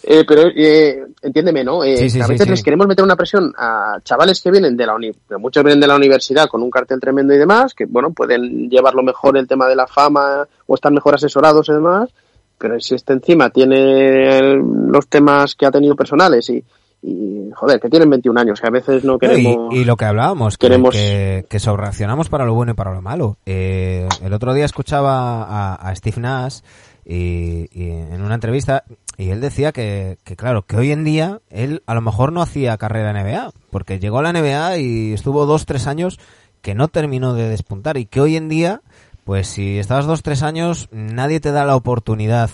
Eh, 0.02 0.24
pero 0.26 0.48
eh, 0.54 1.04
entiéndeme, 1.20 1.64
¿no? 1.64 1.84
Eh, 1.84 2.08
a 2.22 2.26
veces 2.26 2.48
les 2.48 2.62
queremos 2.62 2.86
meter 2.86 3.04
una 3.04 3.16
presión 3.16 3.52
a 3.56 3.98
chavales 4.02 4.40
que 4.40 4.50
vienen 4.50 4.76
de 4.76 4.86
la 4.86 4.94
uni 4.94 5.10
muchos 5.38 5.64
vienen 5.64 5.80
de 5.80 5.86
la 5.86 5.96
universidad 5.96 6.48
con 6.48 6.62
un 6.62 6.70
cartel 6.70 7.00
tremendo 7.00 7.34
y 7.34 7.38
demás, 7.38 7.74
que 7.74 7.86
bueno, 7.86 8.12
pueden 8.12 8.70
llevarlo 8.70 9.02
mejor 9.02 9.36
el 9.36 9.48
tema 9.48 9.68
de 9.68 9.76
la 9.76 9.86
fama 9.86 10.46
o 10.66 10.74
estar 10.74 10.92
mejor 10.92 11.14
asesorados 11.14 11.68
y 11.68 11.72
demás, 11.72 12.10
pero 12.56 12.78
si 12.80 12.94
este 12.94 13.12
encima 13.12 13.50
tiene 13.50 14.54
los 14.54 15.08
temas 15.08 15.54
que 15.54 15.66
ha 15.66 15.70
tenido 15.70 15.96
personales 15.96 16.48
y, 16.50 16.64
y 17.02 17.50
joder, 17.54 17.80
que 17.80 17.88
tienen 17.88 18.10
21 18.10 18.40
años, 18.40 18.60
que 18.60 18.66
a 18.66 18.70
veces 18.70 19.04
no 19.04 19.18
queremos... 19.18 19.74
Y, 19.74 19.84
lo 19.84 19.96
que 19.96 20.04
hablábamos, 20.04 20.58
queremos... 20.58 20.94
que, 20.94 21.46
que, 21.48 21.58
sobrereaccionamos 21.58 22.28
para 22.28 22.44
lo 22.44 22.54
bueno 22.54 22.72
y 22.72 22.74
para 22.74 22.92
lo 22.92 23.00
malo. 23.00 23.38
Eh, 23.46 24.06
el 24.22 24.32
otro 24.32 24.52
día 24.52 24.64
escuchaba 24.64 25.74
a, 25.74 25.96
Steve 25.96 26.20
Nash 26.20 26.60
y, 27.04 27.68
en 27.72 28.22
una 28.22 28.34
entrevista 28.34 28.84
y 29.16 29.30
él 29.30 29.40
decía 29.40 29.72
que, 29.72 30.18
que, 30.24 30.36
claro, 30.36 30.62
que 30.62 30.76
hoy 30.76 30.92
en 30.92 31.04
día 31.04 31.40
él 31.50 31.82
a 31.86 31.94
lo 31.94 32.00
mejor 32.00 32.32
no 32.32 32.42
hacía 32.42 32.76
carrera 32.76 33.10
en 33.10 33.26
NBA, 33.26 33.52
porque 33.70 33.98
llegó 33.98 34.18
a 34.18 34.22
la 34.22 34.32
NBA 34.32 34.78
y 34.78 35.12
estuvo 35.12 35.46
dos, 35.46 35.66
tres 35.66 35.86
años 35.86 36.18
que 36.62 36.74
no 36.74 36.88
terminó 36.88 37.34
de 37.34 37.48
despuntar 37.48 37.96
y 37.96 38.06
que 38.06 38.20
hoy 38.20 38.36
en 38.36 38.48
día, 38.48 38.82
pues 39.24 39.48
si 39.48 39.78
estabas 39.78 40.06
dos, 40.06 40.22
tres 40.22 40.42
años, 40.42 40.88
nadie 40.92 41.40
te 41.40 41.52
da 41.52 41.64
la 41.64 41.76
oportunidad 41.76 42.50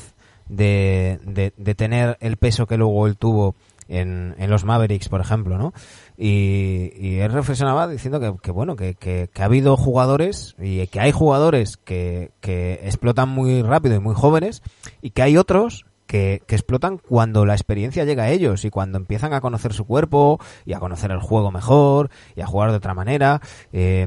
de, 0.48 1.18
de, 1.24 1.52
de 1.56 1.74
tener 1.74 2.16
el 2.20 2.36
peso 2.36 2.66
que 2.66 2.76
luego 2.76 3.06
él 3.06 3.16
tuvo 3.16 3.56
en, 3.88 4.34
en 4.38 4.50
los 4.50 4.64
Mavericks, 4.64 5.08
por 5.08 5.20
ejemplo, 5.20 5.58
¿no? 5.58 5.72
Y, 6.16 6.92
y 6.96 7.18
él 7.20 7.32
reflexionaba 7.32 7.88
diciendo 7.88 8.20
que, 8.20 8.34
que 8.42 8.50
bueno, 8.50 8.76
que, 8.76 8.94
que, 8.94 9.28
ha 9.38 9.44
habido 9.44 9.76
jugadores 9.76 10.54
y 10.58 10.86
que 10.86 11.00
hay 11.00 11.12
jugadores 11.12 11.76
que, 11.76 12.30
que 12.40 12.80
explotan 12.84 13.28
muy 13.28 13.62
rápido 13.62 13.96
y 13.96 14.00
muy 14.00 14.14
jóvenes 14.14 14.62
y 15.02 15.10
que 15.10 15.22
hay 15.22 15.36
otros 15.36 15.86
que, 16.06 16.42
que, 16.46 16.54
explotan 16.54 16.98
cuando 16.98 17.44
la 17.44 17.54
experiencia 17.54 18.04
llega 18.04 18.24
a 18.24 18.30
ellos 18.30 18.64
y 18.64 18.70
cuando 18.70 18.96
empiezan 18.98 19.34
a 19.34 19.40
conocer 19.40 19.72
su 19.72 19.84
cuerpo 19.86 20.40
y 20.64 20.72
a 20.72 20.78
conocer 20.78 21.10
el 21.10 21.20
juego 21.20 21.50
mejor 21.50 22.10
y 22.34 22.40
a 22.40 22.46
jugar 22.46 22.70
de 22.70 22.76
otra 22.76 22.94
manera. 22.94 23.40
Eh, 23.72 24.06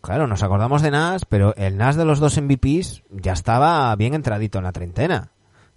claro, 0.00 0.26
nos 0.26 0.42
acordamos 0.42 0.82
de 0.82 0.90
Nas, 0.90 1.24
pero 1.24 1.54
el 1.56 1.76
Nas 1.76 1.96
de 1.96 2.04
los 2.04 2.18
dos 2.18 2.40
MVPs 2.40 3.04
ya 3.10 3.32
estaba 3.32 3.94
bien 3.96 4.14
entradito 4.14 4.58
en 4.58 4.64
la 4.64 4.72
treintena. 4.72 5.30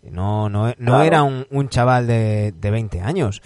No, 0.09 0.49
no, 0.49 0.73
no 0.77 1.03
era 1.03 1.23
un, 1.23 1.45
un, 1.51 1.69
chaval 1.69 2.07
de, 2.07 2.53
de 2.53 2.71
20 2.71 3.01
años. 3.01 3.41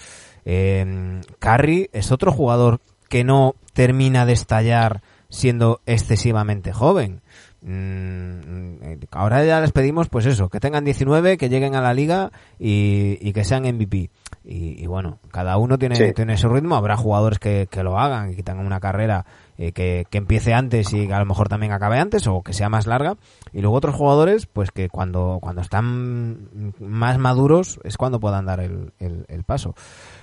Eh, 0.45 1.21
Curry 1.39 1.89
es 1.91 2.11
otro 2.11 2.31
jugador 2.31 2.79
que 3.09 3.23
no 3.23 3.55
termina 3.73 4.25
de 4.25 4.33
estallar 4.33 5.01
siendo 5.29 5.81
excesivamente 5.85 6.71
joven. 6.71 7.21
Mm, 7.61 8.99
ahora 9.11 9.43
ya 9.43 9.59
les 9.59 9.71
pedimos, 9.71 10.07
pues 10.07 10.27
eso, 10.27 10.49
que 10.49 10.59
tengan 10.59 10.85
19, 10.85 11.37
que 11.37 11.49
lleguen 11.49 11.75
a 11.75 11.81
la 11.81 11.93
liga 11.93 12.31
y, 12.59 13.17
y 13.21 13.33
que 13.33 13.43
sean 13.43 13.63
MVP. 13.63 14.11
Y, 14.43 14.83
y, 14.83 14.85
bueno, 14.85 15.17
cada 15.31 15.57
uno 15.57 15.79
tiene, 15.79 16.13
tiene 16.13 16.37
su 16.37 16.47
ritmo. 16.47 16.75
Habrá 16.75 16.95
jugadores 16.95 17.39
que, 17.39 17.67
que 17.69 17.81
lo 17.81 17.97
hagan 17.97 18.31
y 18.31 18.35
que 18.35 18.43
tengan 18.43 18.67
una 18.67 18.79
carrera 18.79 19.25
eh, 19.57 19.71
que, 19.71 20.05
que, 20.09 20.17
empiece 20.17 20.53
antes 20.53 20.93
y 20.93 21.11
a 21.11 21.19
lo 21.19 21.25
mejor 21.25 21.47
también 21.49 21.71
acabe 21.71 21.97
antes 21.97 22.27
o 22.27 22.41
que 22.41 22.53
sea 22.53 22.69
más 22.69 22.87
larga. 22.87 23.15
Y 23.53 23.61
luego 23.61 23.77
otros 23.77 23.95
jugadores, 23.95 24.45
pues 24.47 24.71
que 24.71 24.89
cuando, 24.89 25.39
cuando 25.41 25.61
están 25.61 26.73
más 26.79 27.17
maduros 27.17 27.79
es 27.83 27.97
cuando 27.97 28.19
puedan 28.19 28.45
dar 28.45 28.59
el, 28.59 28.91
el, 28.99 29.43
paso. 29.43 29.75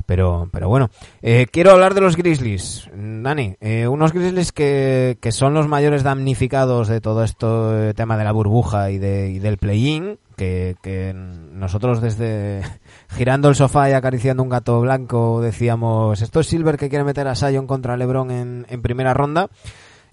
Pero, 0.05 0.49
pero 0.53 0.69
bueno, 0.69 0.91
eh, 1.23 1.47
quiero 1.51 1.71
hablar 1.71 1.95
de 1.95 2.01
los 2.01 2.17
Grizzlies. 2.17 2.91
Dani, 2.93 3.57
eh, 3.61 3.87
unos 3.87 4.13
Grizzlies 4.13 4.53
que, 4.53 5.17
que 5.21 5.33
son 5.33 5.55
los 5.55 5.69
mayores 5.69 6.03
damnificados 6.03 6.89
de 6.89 7.01
todo 7.01 7.23
esto, 7.25 7.95
tema 7.95 8.19
de 8.19 8.25
la 8.25 8.33
burbuja 8.33 8.91
y, 8.91 8.99
de, 8.99 9.31
y 9.31 9.39
del 9.39 9.59
play-in 9.59 10.19
que, 10.37 11.15
nosotros 11.53 12.01
desde 12.01 12.63
girando 13.15 13.49
el 13.49 13.55
sofá 13.55 13.91
y 13.91 13.93
acariciando 13.93 14.43
un 14.43 14.49
gato 14.49 14.81
blanco 14.81 15.41
decíamos, 15.41 16.23
esto 16.23 16.41
es 16.41 16.47
Silver 16.47 16.77
que 16.77 16.89
quiere 16.89 17.05
meter 17.05 17.29
a 17.29 17.35
Sion 17.35 17.67
contra 17.67 17.97
LeBron 17.97 18.31
en, 18.31 18.67
en 18.69 18.83
primera 18.83 19.15
ronda. 19.15 19.49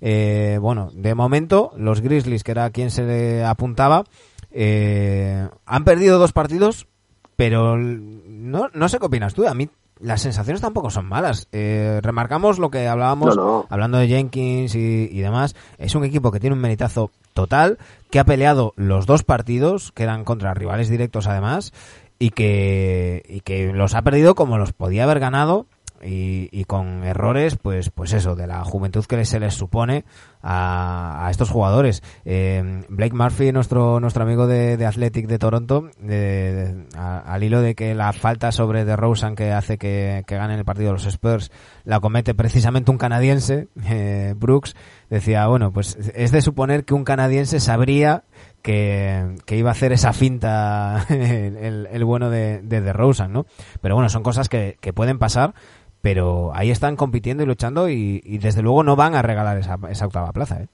Eh, 0.01 0.57
bueno, 0.61 0.89
de 0.93 1.15
momento, 1.15 1.71
los 1.77 2.01
Grizzlies, 2.01 2.43
que 2.43 2.51
era 2.51 2.69
quien 2.69 2.91
se 2.91 3.03
le 3.03 3.43
apuntaba, 3.43 4.03
eh, 4.51 5.47
han 5.65 5.83
perdido 5.83 6.19
dos 6.19 6.31
partidos, 6.31 6.87
pero 7.35 7.77
no, 7.77 8.69
no 8.73 8.89
sé 8.89 8.99
qué 8.99 9.05
opinas 9.05 9.33
tú. 9.33 9.47
A 9.47 9.53
mí 9.53 9.69
las 9.99 10.21
sensaciones 10.21 10.61
tampoco 10.61 10.89
son 10.89 11.05
malas. 11.05 11.47
Eh, 11.51 11.99
remarcamos 12.01 12.59
lo 12.59 12.69
que 12.69 12.87
hablábamos, 12.87 13.37
hablando 13.69 13.97
de 13.97 14.07
Jenkins 14.07 14.75
y, 14.75 15.09
y, 15.11 15.19
demás. 15.19 15.55
Es 15.77 15.95
un 15.95 16.05
equipo 16.05 16.31
que 16.31 16.39
tiene 16.39 16.55
un 16.55 16.61
meritazo 16.61 17.11
total, 17.33 17.77
que 18.09 18.19
ha 18.19 18.25
peleado 18.25 18.73
los 18.77 19.05
dos 19.05 19.23
partidos, 19.23 19.91
que 19.91 20.03
eran 20.03 20.23
contra 20.23 20.53
rivales 20.53 20.89
directos 20.89 21.27
además, 21.27 21.73
y 22.19 22.31
que, 22.31 23.23
y 23.27 23.39
que 23.41 23.71
los 23.73 23.95
ha 23.95 24.01
perdido 24.01 24.35
como 24.35 24.57
los 24.57 24.73
podía 24.73 25.05
haber 25.05 25.19
ganado 25.19 25.67
y, 26.03 26.49
y, 26.51 26.63
con 26.65 27.03
errores, 27.03 27.57
pues, 27.57 27.89
pues 27.89 28.13
eso, 28.13 28.35
de 28.35 28.47
la 28.47 28.63
juventud 28.63 29.05
que 29.05 29.25
se 29.25 29.39
les 29.39 29.53
supone 29.53 30.05
a, 30.41 31.25
a 31.25 31.31
estos 31.31 31.49
jugadores. 31.49 32.01
Eh, 32.25 32.83
Blake 32.89 33.15
Murphy, 33.15 33.51
nuestro, 33.51 33.99
nuestro 33.99 34.23
amigo 34.23 34.47
de, 34.47 34.77
de 34.77 34.85
Athletic 34.85 35.27
de 35.27 35.39
Toronto, 35.39 35.89
de, 35.99 36.85
al 36.95 37.43
hilo 37.43 37.61
de 37.61 37.75
que 37.75 37.95
la 37.95 38.13
falta 38.13 38.51
sobre 38.51 38.85
de 38.85 38.95
Rosen 38.95 39.35
que 39.35 39.51
hace 39.51 39.77
que, 39.77 40.23
que 40.25 40.37
ganen 40.37 40.59
el 40.59 40.65
partido 40.65 40.93
los 40.93 41.05
Spurs 41.05 41.51
la 41.83 41.99
comete 41.99 42.33
precisamente 42.33 42.91
un 42.91 42.97
canadiense, 42.97 43.67
eh, 43.85 44.33
Brooks, 44.37 44.75
decía, 45.09 45.47
bueno, 45.47 45.71
pues 45.71 45.97
es 46.13 46.31
de 46.31 46.41
suponer 46.41 46.85
que 46.85 46.93
un 46.93 47.03
canadiense 47.03 47.59
sabría 47.59 48.23
que, 48.61 49.35
que, 49.45 49.57
iba 49.57 49.69
a 49.69 49.73
hacer 49.73 49.91
esa 49.91 50.13
finta 50.13 51.05
el, 51.09 52.05
bueno 52.05 52.29
de, 52.29 52.61
de, 52.61 52.81
de 52.81 52.93
Rosen, 52.93 53.33
¿no? 53.33 53.45
Pero 53.81 53.95
bueno, 53.95 54.09
son 54.09 54.23
cosas 54.23 54.49
que, 54.49 54.77
pueden 54.93 55.19
pasar 55.19 55.53
pero 56.01 56.51
ahí 56.53 56.71
están 56.71 56.95
compitiendo 56.95 57.43
y 57.43 57.45
luchando 57.45 57.89
y, 57.89 58.21
desde 58.41 58.61
luego 58.61 58.83
no 58.83 58.95
van 58.95 59.15
a 59.15 59.21
regalar 59.21 59.57
esa, 59.57 59.77
esa 59.89 60.05
octava 60.05 60.31
plaza. 60.31 60.61
¿eh? 60.61 60.67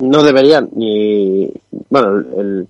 No 0.00 0.22
deberían, 0.22 0.68
ni. 0.74 1.50
Bueno, 1.88 2.18
el, 2.18 2.68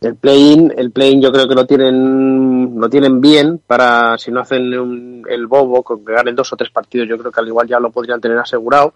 el 0.00 0.16
play-in, 0.16 0.72
el 0.76 0.90
play 0.90 1.20
yo 1.20 1.32
creo 1.32 1.48
que 1.48 1.54
lo 1.54 1.66
tienen, 1.66 2.78
lo 2.78 2.88
tienen 2.88 3.20
bien 3.20 3.60
para 3.66 4.18
si 4.18 4.30
no 4.30 4.40
hacen 4.40 5.22
el 5.28 5.46
bobo, 5.46 5.82
con 5.82 6.04
que 6.04 6.12
ganen 6.12 6.34
dos 6.34 6.52
o 6.52 6.56
tres 6.56 6.70
partidos, 6.70 7.08
yo 7.08 7.16
creo 7.18 7.30
que 7.30 7.40
al 7.40 7.48
igual 7.48 7.68
ya 7.68 7.80
lo 7.80 7.90
podrían 7.90 8.20
tener 8.20 8.38
asegurado. 8.38 8.94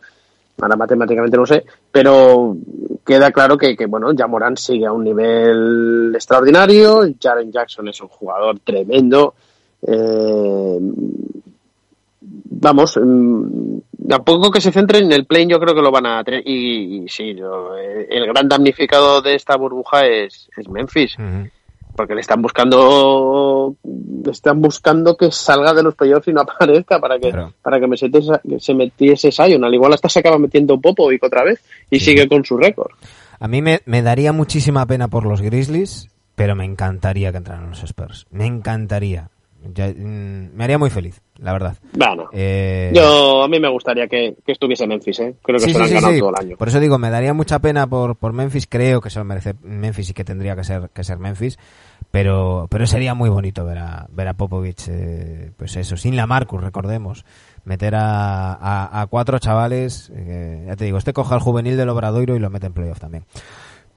Ahora 0.60 0.76
matemáticamente 0.76 1.36
no 1.36 1.46
sé, 1.46 1.64
pero 1.92 2.56
queda 3.06 3.30
claro 3.30 3.56
que, 3.56 3.76
bueno, 3.86 4.12
ya 4.12 4.26
Morán 4.26 4.56
sigue 4.56 4.86
a 4.86 4.92
un 4.92 5.04
nivel 5.04 6.12
extraordinario, 6.14 7.02
Jaren 7.20 7.52
Jackson 7.52 7.88
es 7.88 8.00
un 8.00 8.08
jugador 8.08 8.58
tremendo. 8.60 9.34
Eh, 9.86 10.78
vamos, 12.20 12.98
mm, 13.00 13.78
a 14.10 14.18
poco 14.24 14.50
que 14.50 14.60
se 14.60 14.72
centren 14.72 15.04
en 15.04 15.12
el 15.12 15.26
plane 15.26 15.48
yo 15.48 15.60
creo 15.60 15.74
que 15.74 15.82
lo 15.82 15.90
van 15.90 16.06
a 16.06 16.24
tener. 16.24 16.42
Y, 16.46 17.06
sí, 17.08 17.36
eh, 17.38 18.06
el 18.10 18.26
gran 18.26 18.48
damnificado 18.48 19.22
de 19.22 19.34
esta 19.34 19.56
burbuja 19.56 20.06
es, 20.06 20.48
Memphis. 20.68 21.16
Porque 21.98 22.14
le 22.14 22.20
están 22.20 22.40
buscando 22.40 23.74
le 23.82 24.30
están 24.30 24.62
buscando 24.62 25.16
que 25.16 25.32
salga 25.32 25.74
de 25.74 25.82
los 25.82 25.96
playoffs 25.96 26.28
y 26.28 26.32
no 26.32 26.40
aparezca 26.42 27.00
para 27.00 27.18
que 27.18 27.32
para 27.60 27.80
que 27.80 27.88
me 27.88 27.96
se, 27.96 28.08
se 28.60 28.74
metiese 28.74 29.32
Sion. 29.32 29.64
Al 29.64 29.74
igual 29.74 29.94
hasta 29.94 30.08
se 30.08 30.20
acaba 30.20 30.38
metiendo 30.38 30.80
Popovic 30.80 31.24
otra 31.24 31.42
vez 31.42 31.60
y 31.90 31.98
sigue 31.98 32.28
con 32.28 32.44
su 32.44 32.56
récord. 32.56 32.92
A 33.40 33.48
mí 33.48 33.62
me, 33.62 33.80
me 33.84 34.02
daría 34.02 34.32
muchísima 34.32 34.86
pena 34.86 35.08
por 35.08 35.26
los 35.26 35.42
Grizzlies, 35.42 36.08
pero 36.36 36.54
me 36.54 36.64
encantaría 36.64 37.32
que 37.32 37.38
entraran 37.38 37.70
los 37.70 37.82
Spurs. 37.82 38.28
Me 38.30 38.46
encantaría. 38.46 39.30
Mm, 39.60 40.56
me 40.56 40.64
haría 40.64 40.78
muy 40.78 40.88
feliz, 40.88 41.20
la 41.38 41.52
verdad. 41.52 41.76
Bueno, 41.92 42.28
eh, 42.32 42.92
yo 42.94 43.42
a 43.42 43.48
mí 43.48 43.58
me 43.58 43.68
gustaría 43.68 44.06
que, 44.06 44.36
estuviese 44.46 44.86
Memphis, 44.86 45.18
¿eh? 45.20 45.34
Creo 45.42 45.58
que 45.58 45.70
se 45.70 45.78
lo 45.78 45.84
han 45.84 45.92
ganado 45.92 46.18
todo 46.18 46.30
el 46.30 46.46
año. 46.46 46.56
Por 46.56 46.68
eso 46.68 46.80
digo, 46.80 46.98
me 46.98 47.10
daría 47.10 47.34
mucha 47.34 47.58
pena 47.58 47.86
por, 47.86 48.16
por 48.16 48.32
Memphis, 48.32 48.66
creo 48.68 49.00
que 49.00 49.10
se 49.10 49.18
lo 49.18 49.24
merece 49.24 49.54
Memphis 49.62 50.10
y 50.10 50.14
que 50.14 50.24
tendría 50.24 50.54
que 50.54 50.64
ser, 50.64 50.90
que 50.94 51.02
ser 51.02 51.18
Memphis, 51.18 51.58
pero, 52.10 52.66
pero 52.70 52.86
sería 52.86 53.14
muy 53.14 53.28
bonito 53.28 53.64
ver 53.64 53.78
a, 53.78 54.06
ver 54.10 54.28
a 54.28 54.34
Popovich, 54.34 54.88
eh, 54.88 55.52
pues 55.56 55.76
eso, 55.76 55.96
sin 55.96 56.16
la 56.16 56.26
Marcus, 56.26 56.62
recordemos, 56.62 57.24
meter 57.64 57.94
a, 57.94 59.00
a, 59.00 59.06
cuatro 59.08 59.38
chavales, 59.38 60.10
eh, 60.14 60.64
ya 60.66 60.76
te 60.76 60.86
digo, 60.86 60.98
este 60.98 61.12
coja 61.12 61.34
al 61.34 61.40
juvenil 61.40 61.76
del 61.76 61.90
Obradoiro 61.90 62.34
y 62.34 62.38
lo 62.38 62.50
mete 62.50 62.66
en 62.66 62.72
playoff 62.72 63.00
también. 63.00 63.24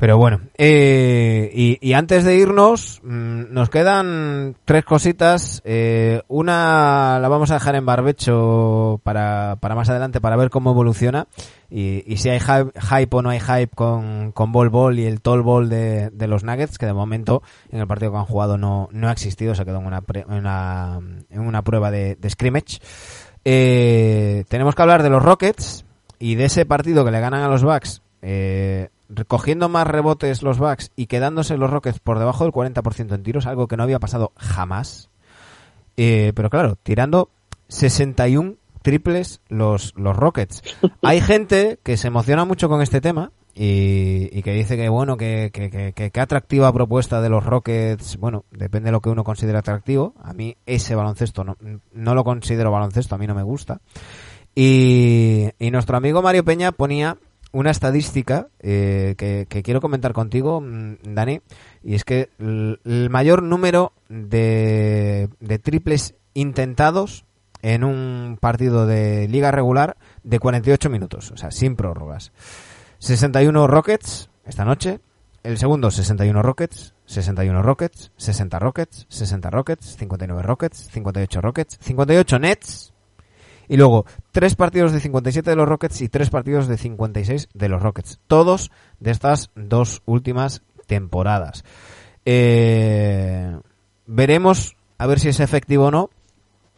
Pero 0.02 0.18
bueno, 0.18 0.42
eh, 0.58 1.78
y, 1.80 1.94
antes 1.94 2.24
de 2.24 2.36
irnos, 2.36 3.02
mm, 3.04 3.54
nos 3.54 3.70
quedan 3.70 4.56
tres 4.66 4.84
cositas. 4.84 5.62
Eh, 5.64 6.24
una 6.28 7.20
la 7.22 7.30
vamos 7.30 7.52
a 7.52 7.54
dejar 7.54 7.76
en 7.76 7.86
barbecho 7.86 9.00
para, 9.04 9.58
para 9.60 9.76
más 9.76 9.90
adelante 9.90 10.20
para 10.20 10.38
ver 10.38 10.50
cómo 10.50 10.72
evoluciona 10.72 11.28
y, 11.70 12.04
y 12.12 12.18
si 12.18 12.30
hay 12.30 12.40
hype, 12.40 13.16
o 13.16 13.22
no 13.22 13.30
hay 13.30 13.40
hype 13.40 13.76
con, 13.76 14.32
con 14.32 14.52
Ball 14.52 14.70
Ball 14.70 14.98
y 14.98 15.06
el 15.06 15.22
Tall 15.22 15.44
Ball 15.44 15.70
de, 15.70 16.10
de, 16.10 16.28
los 16.28 16.44
Nuggets, 16.44 16.80
que 16.80 16.88
de 16.88 16.94
momento 16.94 17.44
en 17.72 17.80
el 17.80 17.86
partido 17.86 18.12
que 18.12 18.18
han 18.18 18.26
jugado 18.26 18.58
no, 18.58 18.90
no 18.92 19.08
ha 19.08 19.12
existido, 19.12 19.54
se 19.54 19.66
quedó 19.66 19.82
en 19.82 19.86
una, 19.86 20.04
una, 20.30 21.00
en 21.30 21.42
una 21.42 21.62
prueba 21.62 21.92
de, 21.92 22.16
de 22.16 22.30
scrimmage. 22.32 22.80
Eh, 23.46 24.46
tenemos 24.50 24.74
que 24.74 24.82
hablar 24.82 25.04
de 25.04 25.12
los 25.12 25.22
Rockets 25.22 25.86
y 26.18 26.34
de 26.34 26.46
ese 26.46 26.66
partido 26.66 27.06
que 27.06 27.12
le 27.12 27.20
ganan 27.20 27.44
a 27.44 27.48
los 27.48 27.64
Bucks. 27.64 28.02
Eh, 28.24 28.90
recogiendo 29.14 29.70
más 29.70 29.88
rebotes 29.88 30.42
los 30.42 30.58
Bucks 30.58 30.92
y 30.96 31.08
quedándose 31.08 31.58
los 31.58 31.70
Rockets 31.70 32.00
por 32.00 32.20
debajo 32.20 32.44
del 32.44 32.54
40% 32.54 33.14
en 33.14 33.24
tiros, 33.24 33.46
algo 33.46 33.68
que 33.68 33.78
no 33.78 33.84
había 33.84 34.00
pasado 34.00 34.32
jamás. 34.38 35.10
Eh, 35.98 36.32
pero 36.36 36.50
claro, 36.50 36.78
tirando 36.82 37.30
61 37.68 38.56
triples 38.82 39.42
los, 39.50 39.94
los 39.96 40.16
Rockets. 40.16 40.64
Hay 41.02 41.22
gente 41.22 41.80
que 41.84 41.98
se 41.98 42.08
emociona 42.08 42.46
mucho 42.46 42.70
con 42.70 42.82
este 42.82 43.02
tema 43.02 43.32
y, 43.54 44.42
que 44.42 44.54
dice 44.54 44.78
que 44.78 44.90
bueno, 44.90 45.18
que, 45.18 45.52
que, 45.52 45.94
que, 45.94 46.20
atractiva 46.20 46.72
propuesta 46.72 47.22
de 47.22 47.30
los 47.30 47.46
Rockets, 47.46 48.18
bueno, 48.18 48.46
depende 48.50 48.88
de 48.88 48.92
lo 48.94 49.02
que 49.02 49.10
uno 49.10 49.24
considere 49.24 49.58
atractivo. 49.58 50.14
A 50.24 50.34
mí 50.34 50.56
ese 50.66 50.96
baloncesto 50.96 51.44
no, 51.44 51.58
no 51.94 52.16
lo 52.16 52.24
considero 52.24 52.72
baloncesto, 52.72 53.16
a 53.16 53.18
mí 53.18 53.28
no 53.28 53.36
me 53.36 53.44
gusta. 53.44 53.82
Y, 54.56 55.50
y 55.60 55.72
nuestro 55.72 55.98
amigo 55.98 56.22
Mario 56.22 56.44
Peña 56.44 56.72
ponía 56.72 57.18
una 57.52 57.72
estadística 57.72 58.48
eh, 58.60 59.16
que, 59.18 59.64
quiero 59.64 59.82
comentar 59.82 60.14
contigo, 60.14 60.62
mm, 60.62 60.96
Dani, 61.04 61.42
y 61.84 61.96
es 61.96 62.04
que 62.04 62.30
el, 62.40 63.10
mayor 63.10 63.44
número 63.44 63.94
de, 64.10 65.30
de, 65.40 65.60
triples 65.60 66.16
intentados 66.34 67.26
en 67.62 67.84
un 67.84 68.38
partido 68.40 68.88
de 68.88 69.28
liga 69.28 69.52
regular 69.52 69.98
de 70.24 70.40
48 70.40 70.90
minutos, 70.90 71.32
o 71.32 71.38
sea, 71.38 71.52
sin 71.52 71.76
prórrogas. 71.76 72.32
61 73.00 73.68
Rockets 73.68 74.30
esta 74.46 74.66
noche, 74.66 75.00
el 75.44 75.58
segundo 75.58 75.92
61 75.92 76.42
Rockets, 76.42 76.94
61 77.06 77.62
Rockets, 77.62 78.12
60 78.18 78.60
Rockets, 78.60 79.06
60 79.10 79.50
Rockets, 79.50 79.98
59 79.98 80.42
Rockets, 80.44 80.90
58 80.92 81.42
Rockets, 81.42 81.78
58 81.82 82.40
Nets, 82.40 82.94
y 83.72 83.78
luego, 83.78 84.06
tres 84.34 84.58
partidos 84.58 84.92
de 84.92 85.00
57 85.00 85.50
de 85.50 85.56
los 85.56 85.66
Rockets 85.66 86.02
y 86.02 86.10
tres 86.10 86.30
partidos 86.30 86.68
de 86.68 86.78
56 86.78 87.48
de 87.54 87.70
los 87.70 87.82
Rockets. 87.82 88.20
Todos 88.28 88.70
de 89.00 89.12
estas 89.12 89.50
dos 89.56 90.02
últimas 90.06 90.62
temporadas. 90.88 91.64
Eh, 92.26 93.58
veremos 94.08 94.76
a 94.98 95.08
ver 95.08 95.22
si 95.22 95.30
es 95.30 95.40
efectivo 95.40 95.86
o 95.86 95.92
no. 95.92 96.10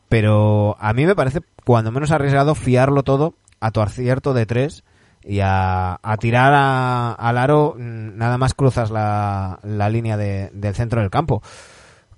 Pero 0.08 0.78
a 0.80 0.94
mí 0.94 1.08
me 1.08 1.16
parece, 1.16 1.40
cuando 1.66 1.92
menos 1.92 2.12
arriesgado, 2.12 2.54
fiarlo 2.54 3.02
todo 3.02 3.34
a 3.60 3.72
tu 3.72 3.82
acierto 3.82 4.36
de 4.36 4.46
tres 4.46 4.84
y 5.24 5.40
a, 5.42 6.00
tirar 6.20 6.54
al 6.54 7.38
aro 7.40 7.74
mm, 7.76 8.18
nada 8.20 8.38
más 8.38 8.54
cruzas 8.54 8.92
la, 8.92 9.58
la 9.64 9.90
línea 9.90 10.16
del 10.16 10.76
centro 10.76 11.02
del 11.02 11.10
campo. 11.10 11.42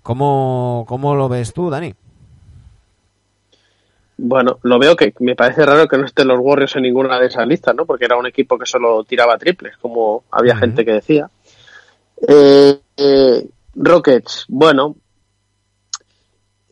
¿Cómo, 0.03 0.83
¿Cómo 0.85 1.15
lo 1.15 1.29
ves 1.29 1.53
tú, 1.53 1.69
Dani? 1.69 1.95
Bueno, 4.17 4.59
lo 4.63 4.79
veo 4.79 4.95
que 4.95 5.13
me 5.19 5.35
parece 5.35 5.65
raro 5.65 5.87
que 5.87 5.97
no 5.97 6.05
estén 6.05 6.29
los 6.29 6.39
Warriors 6.39 6.75
en 6.75 6.83
ninguna 6.83 7.19
de 7.19 7.27
esas 7.27 7.45
listas, 7.47 7.75
¿no? 7.75 7.85
Porque 7.85 8.05
era 8.05 8.17
un 8.17 8.25
equipo 8.25 8.57
que 8.57 8.65
solo 8.65 9.03
tiraba 9.03 9.37
triples, 9.37 9.75
como 9.77 10.23
había 10.31 10.55
gente 10.55 10.85
que 10.85 10.93
decía. 10.93 11.29
Eh, 12.27 12.79
eh, 12.95 13.47
Rockets, 13.75 14.45
bueno, 14.47 14.95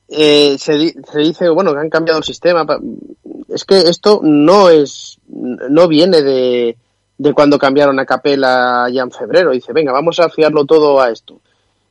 eh, 0.08 0.58
se, 0.58 0.94
se, 0.94 1.20
dice, 1.20 1.50
bueno, 1.50 1.74
que 1.74 1.80
han 1.80 1.90
cambiado 1.90 2.20
el 2.20 2.24
sistema. 2.24 2.66
Es 3.50 3.66
que 3.66 3.78
esto 3.90 4.22
no 4.24 4.70
es, 4.70 5.20
no 5.28 5.88
viene 5.88 6.22
de, 6.22 6.78
de 7.18 7.34
cuando 7.34 7.60
cambiaron 7.60 8.00
a 8.00 8.06
Capela 8.06 8.88
ya 8.92 9.02
en 9.02 9.12
febrero. 9.12 9.52
Dice, 9.52 9.74
venga, 9.74 9.92
vamos 9.92 10.20
a 10.20 10.30
fiarlo 10.30 10.66
todo 10.66 11.02
a 11.02 11.10
esto. 11.10 11.42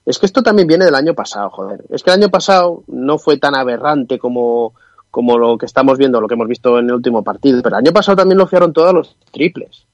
Es 0.04 0.18
que 0.18 0.26
esto 0.26 0.42
también 0.42 0.66
viene 0.66 0.84
del 0.84 0.94
año 0.94 1.14
pasado, 1.14 1.50
joder. 1.50 1.84
Es 1.90 2.02
que 2.02 2.10
el 2.10 2.22
año 2.22 2.30
pasado 2.30 2.84
no 2.88 3.18
fue 3.18 3.36
tan 3.36 3.54
aberrante 3.54 4.18
como, 4.18 4.74
como 5.12 5.36
lo 5.36 5.58
que 5.58 5.66
estamos 5.66 5.98
viendo, 5.98 6.22
lo 6.22 6.26
que 6.26 6.34
hemos 6.34 6.48
visto 6.48 6.78
en 6.78 6.86
el 6.86 6.94
último 6.94 7.22
partido. 7.22 7.60
Pero 7.62 7.76
el 7.76 7.84
año 7.84 7.92
pasado 7.92 8.16
también 8.16 8.38
lo 8.38 8.46
fiaron 8.46 8.72
todos 8.72 8.94
los 8.94 9.14
triples. 9.30 9.84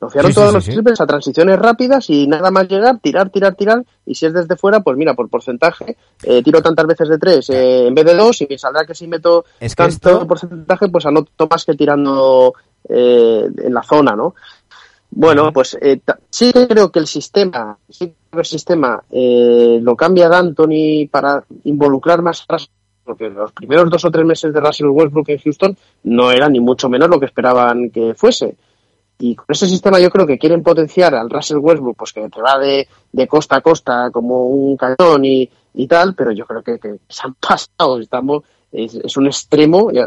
Lo 0.00 0.08
fiaron 0.08 0.32
todos 0.32 0.54
los 0.54 0.64
triples 0.64 1.00
a 1.00 1.06
transiciones 1.06 1.58
rápidas 1.58 2.08
y 2.08 2.28
nada 2.28 2.52
más 2.52 2.68
llegar, 2.68 3.00
tirar, 3.00 3.30
tirar, 3.30 3.56
tirar. 3.56 3.84
Y 4.06 4.14
si 4.14 4.26
es 4.26 4.32
desde 4.32 4.56
fuera, 4.56 4.78
pues 4.78 4.96
mira, 4.96 5.14
por 5.14 5.28
porcentaje, 5.28 5.96
eh, 6.22 6.40
tiro 6.40 6.62
tantas 6.62 6.86
veces 6.86 7.08
de 7.08 7.18
tres 7.18 7.50
eh, 7.50 7.88
en 7.88 7.94
vez 7.96 8.04
de 8.04 8.14
dos 8.14 8.40
y 8.40 8.46
me 8.48 8.56
saldrá 8.56 8.86
que 8.86 8.94
si 8.94 9.08
meto 9.08 9.44
es 9.58 9.74
tanto 9.74 10.24
porcentaje, 10.24 10.88
pues 10.88 11.04
anoto 11.04 11.48
más 11.50 11.64
que 11.64 11.74
tirando 11.74 12.54
eh, 12.88 13.48
en 13.56 13.74
la 13.74 13.82
zona, 13.82 14.14
¿no? 14.14 14.36
Bueno, 15.10 15.52
pues 15.52 15.76
sí 16.30 16.52
creo 16.52 16.92
que 16.92 17.00
el 17.00 17.08
sistema, 17.08 17.76
sí 17.90 18.14
que 18.30 18.38
el 18.38 18.46
sistema 18.46 19.02
lo 19.10 19.96
cambia 19.96 20.28
D'Antoni 20.28 21.08
para 21.08 21.44
involucrar 21.64 22.22
más 22.22 22.46
porque 23.04 23.28
los 23.30 23.52
primeros 23.52 23.90
dos 23.90 24.04
o 24.04 24.10
tres 24.10 24.24
meses 24.24 24.52
de 24.52 24.60
Russell 24.60 24.88
Westbrook 24.88 25.28
en 25.28 25.38
Houston 25.38 25.76
no 26.04 26.30
era 26.30 26.48
ni 26.48 26.60
mucho 26.60 26.88
menos 26.88 27.08
lo 27.08 27.18
que 27.18 27.26
esperaban 27.26 27.90
que 27.90 28.14
fuese. 28.14 28.56
Y 29.18 29.36
con 29.36 29.46
ese 29.48 29.68
sistema 29.68 30.00
yo 30.00 30.10
creo 30.10 30.26
que 30.26 30.38
quieren 30.38 30.62
potenciar 30.62 31.14
al 31.14 31.30
Russell 31.30 31.58
Westbrook, 31.58 31.96
pues 31.96 32.12
que 32.12 32.28
te 32.28 32.42
va 32.42 32.58
de, 32.58 32.88
de 33.12 33.28
costa 33.28 33.56
a 33.56 33.60
costa 33.60 34.10
como 34.10 34.46
un 34.46 34.76
cañón 34.76 35.24
y, 35.24 35.48
y 35.74 35.86
tal, 35.86 36.14
pero 36.14 36.32
yo 36.32 36.44
creo 36.46 36.62
que, 36.62 36.78
se 37.08 37.22
han 37.24 37.34
pasado, 37.34 38.00
estamos, 38.00 38.42
es, 38.72 39.16
un 39.16 39.26
extremo, 39.26 39.90
ya 39.92 40.06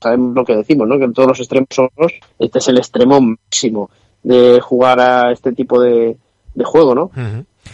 sabemos 0.00 0.34
lo 0.34 0.44
que 0.44 0.56
decimos, 0.56 0.86
¿no? 0.86 0.98
que 0.98 1.08
todos 1.08 1.28
los 1.28 1.40
extremos 1.40 1.68
son 1.70 1.88
los, 1.96 2.12
este 2.38 2.58
es 2.58 2.68
el 2.68 2.78
extremo 2.78 3.20
máximo 3.20 3.90
de 4.22 4.60
jugar 4.60 5.00
a 5.00 5.32
este 5.32 5.52
tipo 5.52 5.80
de, 5.80 6.16
de 6.54 6.64
juego, 6.64 6.94
¿no? 6.94 7.10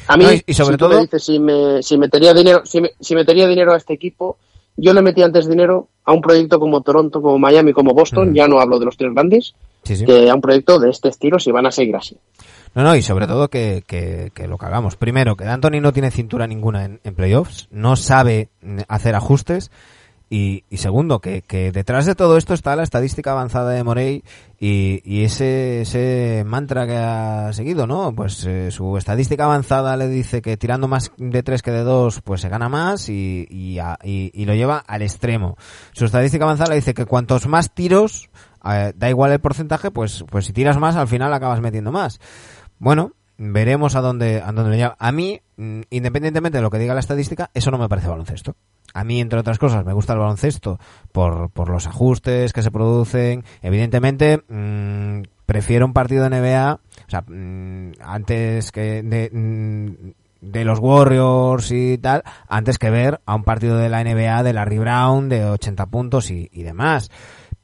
A 0.07 0.16
mí, 0.16 0.24
y 0.47 0.55
sobre 0.55 0.77
todo, 0.77 1.07
si, 1.19 1.39
me, 1.39 1.82
si 1.82 1.99
metería 1.99 2.35
dinero, 2.35 2.62
si, 2.65 2.81
si 2.99 3.15
metería 3.15 3.47
dinero 3.47 3.73
a 3.73 3.77
este 3.77 3.95
equipo, 3.95 4.39
yo 4.81 4.94
le 4.94 5.02
metí 5.02 5.23
antes 5.23 5.48
dinero 5.48 5.89
a 6.05 6.12
un 6.12 6.20
proyecto 6.20 6.59
como 6.59 6.81
Toronto, 6.81 7.20
como 7.20 7.39
Miami, 7.39 7.73
como 7.73 7.93
Boston, 7.93 8.35
ya 8.35 8.48
no 8.48 8.61
hablo 8.61 8.78
de 8.78 8.86
los 8.86 8.97
tres 8.97 9.12
grandes, 9.12 9.55
que 9.85 10.31
a 10.31 10.35
un 10.35 10.40
proyecto 10.40 10.78
de 10.78 10.90
este 10.90 11.09
estilo 11.09 11.39
si 11.39 11.52
van 11.52 11.66
a 11.66 11.70
seguir 11.70 11.97
así. 11.97 12.16
No, 12.74 12.85
no, 12.85 12.94
y 12.94 13.02
sobre 13.02 13.27
todo 13.27 13.48
que, 13.48 13.82
que, 13.86 14.48
lo 14.48 14.57
que 14.57 14.66
hagamos. 14.66 14.97
Primero, 14.97 15.36
que 15.36 15.44
Anthony 15.44 15.81
no 15.81 15.93
tiene 15.93 16.11
cintura 16.11 16.47
ninguna 16.47 16.85
en, 16.85 17.15
playoffs, 17.15 17.69
no 17.70 17.97
sabe 17.97 18.48
hacer 18.89 19.15
ajustes 19.15 19.70
Y, 20.32 20.62
segundo, 20.77 21.20
que, 21.20 21.43
que, 21.43 21.73
detrás 21.73 22.07
de 22.07 22.15
todo 22.15 22.36
esto 22.36 22.55
está 22.55 22.77
la 22.77 22.85
estadística 22.85 23.32
avanzada 23.32 23.73
de 23.73 23.82
Morey 23.82 24.23
y, 24.61 25.02
y 25.05 25.24
ese, 25.24 25.81
ese 25.81 26.44
mantra 26.47 26.86
que 26.86 26.97
ha 26.97 27.52
seguido, 27.52 27.89
¿no? 27.89 28.15
Pues 28.15 28.47
eh, 28.47 28.70
su 28.70 28.97
estadística 28.97 29.43
avanzada 29.43 29.97
le 29.97 30.07
dice 30.07 30.40
que 30.40 30.57
tirando 30.57 30.86
más 30.86 31.11
de 31.16 31.43
tres 31.43 31.62
que 31.62 31.73
de 31.73 31.82
dos, 31.82 32.20
pues 32.20 32.43
se 32.43 32.48
gana 32.48 32.69
más 32.69 33.09
y, 33.09 33.44
y, 33.51 33.81
y 34.05 34.44
lo 34.44 34.55
lleva 34.55 34.78
al 34.78 35.02
extremo. 35.02 35.57
Su 35.90 36.05
estadística 36.05 36.44
avanzada 36.44 36.70
le 36.70 36.77
dice 36.77 36.94
que 36.94 37.07
cuantos 37.07 37.48
más 37.48 37.74
tiros, 37.74 38.31
eh, 38.65 38.93
da 38.94 39.11
igual 39.11 39.32
el 39.32 39.40
porcentaje, 39.40 39.90
pues, 39.90 40.24
pues 40.31 40.47
si 40.47 40.52
tiras 40.52 40.78
más, 40.78 40.94
al 40.94 41.09
final 41.09 41.35
acabas 41.35 41.61
metiendo 41.61 41.90
más. 41.90 42.20
Bueno, 42.78 43.15
veremos 43.41 43.97
a 43.97 44.03
dónde, 44.03 44.43
a 44.43 44.53
dónde 44.53 44.77
lleva. 44.77 44.97
A 44.99 45.12
mí, 45.12 45.41
mm, 45.57 45.81
independientemente 45.89 46.59
de 46.59 46.62
lo 46.62 46.71
que 46.71 46.79
diga 46.79 46.93
la 46.93 47.01
estadística, 47.01 47.51
eso 47.55 47.71
no 47.71 47.79
me 47.79 47.89
parece 47.89 48.09
baloncesto. 48.09 48.55
A 48.93 49.03
mí, 49.03 49.21
entre 49.21 49.39
otras 49.39 49.59
cosas, 49.59 49.85
me 49.85 49.95
gusta 49.95 50.12
el 50.12 50.19
baloncesto 50.19 50.79
por, 51.11 51.51
por 51.51 51.71
los 51.71 51.87
ajustes 51.87 52.53
que 52.53 52.62
se 52.62 52.71
producen. 52.71 53.45
Evidentemente, 53.62 54.43
mmm, 54.47 55.23
prefiero 55.47 55.87
un 55.87 55.95
partido 55.95 56.29
de 56.29 56.31
NBA, 56.31 56.75
o 56.75 57.11
sea, 57.11 57.25
mmm, 57.27 57.93
antes 58.03 58.73
que 58.73 59.03
de, 59.03 59.31
mmm, 59.33 60.11
de 60.43 60.65
los 60.65 60.79
Warriors 60.79 61.71
y 61.73 61.97
tal, 61.97 62.23
antes 62.47 62.79
que 62.79 62.91
ver 62.91 63.21
a 63.25 63.35
un 63.35 63.45
partido 63.45 63.79
de 63.79 63.89
la 63.89 64.05
NBA 64.05 64.43
de 64.43 64.53
Larry 64.53 64.79
Brown 64.79 65.31
de 65.31 65.47
80 65.47 65.87
puntos 65.87 66.31
y, 66.31 66.51
y 66.53 66.62
demás. 66.62 67.11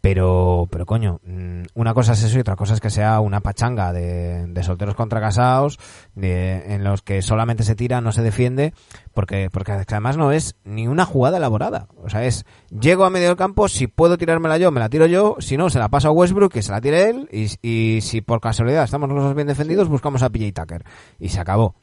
Pero, 0.06 0.68
pero 0.70 0.86
coño, 0.86 1.18
mm, 1.24 1.62
una 1.74 1.92
cosa 1.92 2.12
es 2.12 2.22
eso 2.22 2.38
y 2.38 2.40
otra 2.42 2.54
cosa 2.54 2.74
es 2.74 2.80
que 2.80 2.90
sea 2.90 3.18
una 3.18 3.40
pachanga 3.40 3.92
de, 3.92 4.48
solteros 4.62 4.94
contra 4.94 5.20
casados, 5.20 5.80
de, 6.14 6.74
en 6.74 6.84
los 6.84 7.02
que 7.02 7.22
solamente 7.22 7.64
se 7.64 7.74
tira, 7.74 8.00
no 8.00 8.12
se 8.12 8.22
defiende, 8.22 8.72
porque, 9.14 9.50
porque 9.50 9.72
además 9.72 10.16
no 10.16 10.30
es 10.30 10.54
ni 10.62 10.86
una 10.86 11.06
jugada 11.06 11.38
elaborada. 11.38 11.88
O 12.04 12.08
sea, 12.08 12.22
es, 12.24 12.44
llego 12.70 13.04
a 13.04 13.10
medio 13.10 13.26
del 13.26 13.36
campo, 13.36 13.66
si 13.66 13.88
puedo 13.88 14.16
tirármela 14.16 14.58
yo, 14.58 14.70
me 14.70 14.78
la 14.78 14.88
tiro 14.88 15.06
yo, 15.06 15.38
si 15.40 15.56
no, 15.56 15.70
se 15.70 15.80
la 15.80 15.88
paso 15.88 16.06
a 16.06 16.12
Westbrook, 16.12 16.52
que 16.52 16.62
se 16.62 16.70
la 16.70 16.80
tire 16.80 17.10
él, 17.10 17.28
y, 17.32 17.48
y 17.68 18.00
si 18.00 18.20
por 18.20 18.40
casualidad 18.40 18.84
estamos 18.84 19.08
los 19.08 19.24
dos 19.24 19.34
bien 19.34 19.48
defendidos, 19.48 19.88
buscamos 19.88 20.22
a 20.22 20.30
PJ 20.30 20.52
Tucker. 20.52 20.84
Y 21.18 21.30
se 21.30 21.40
acabó. 21.40 21.74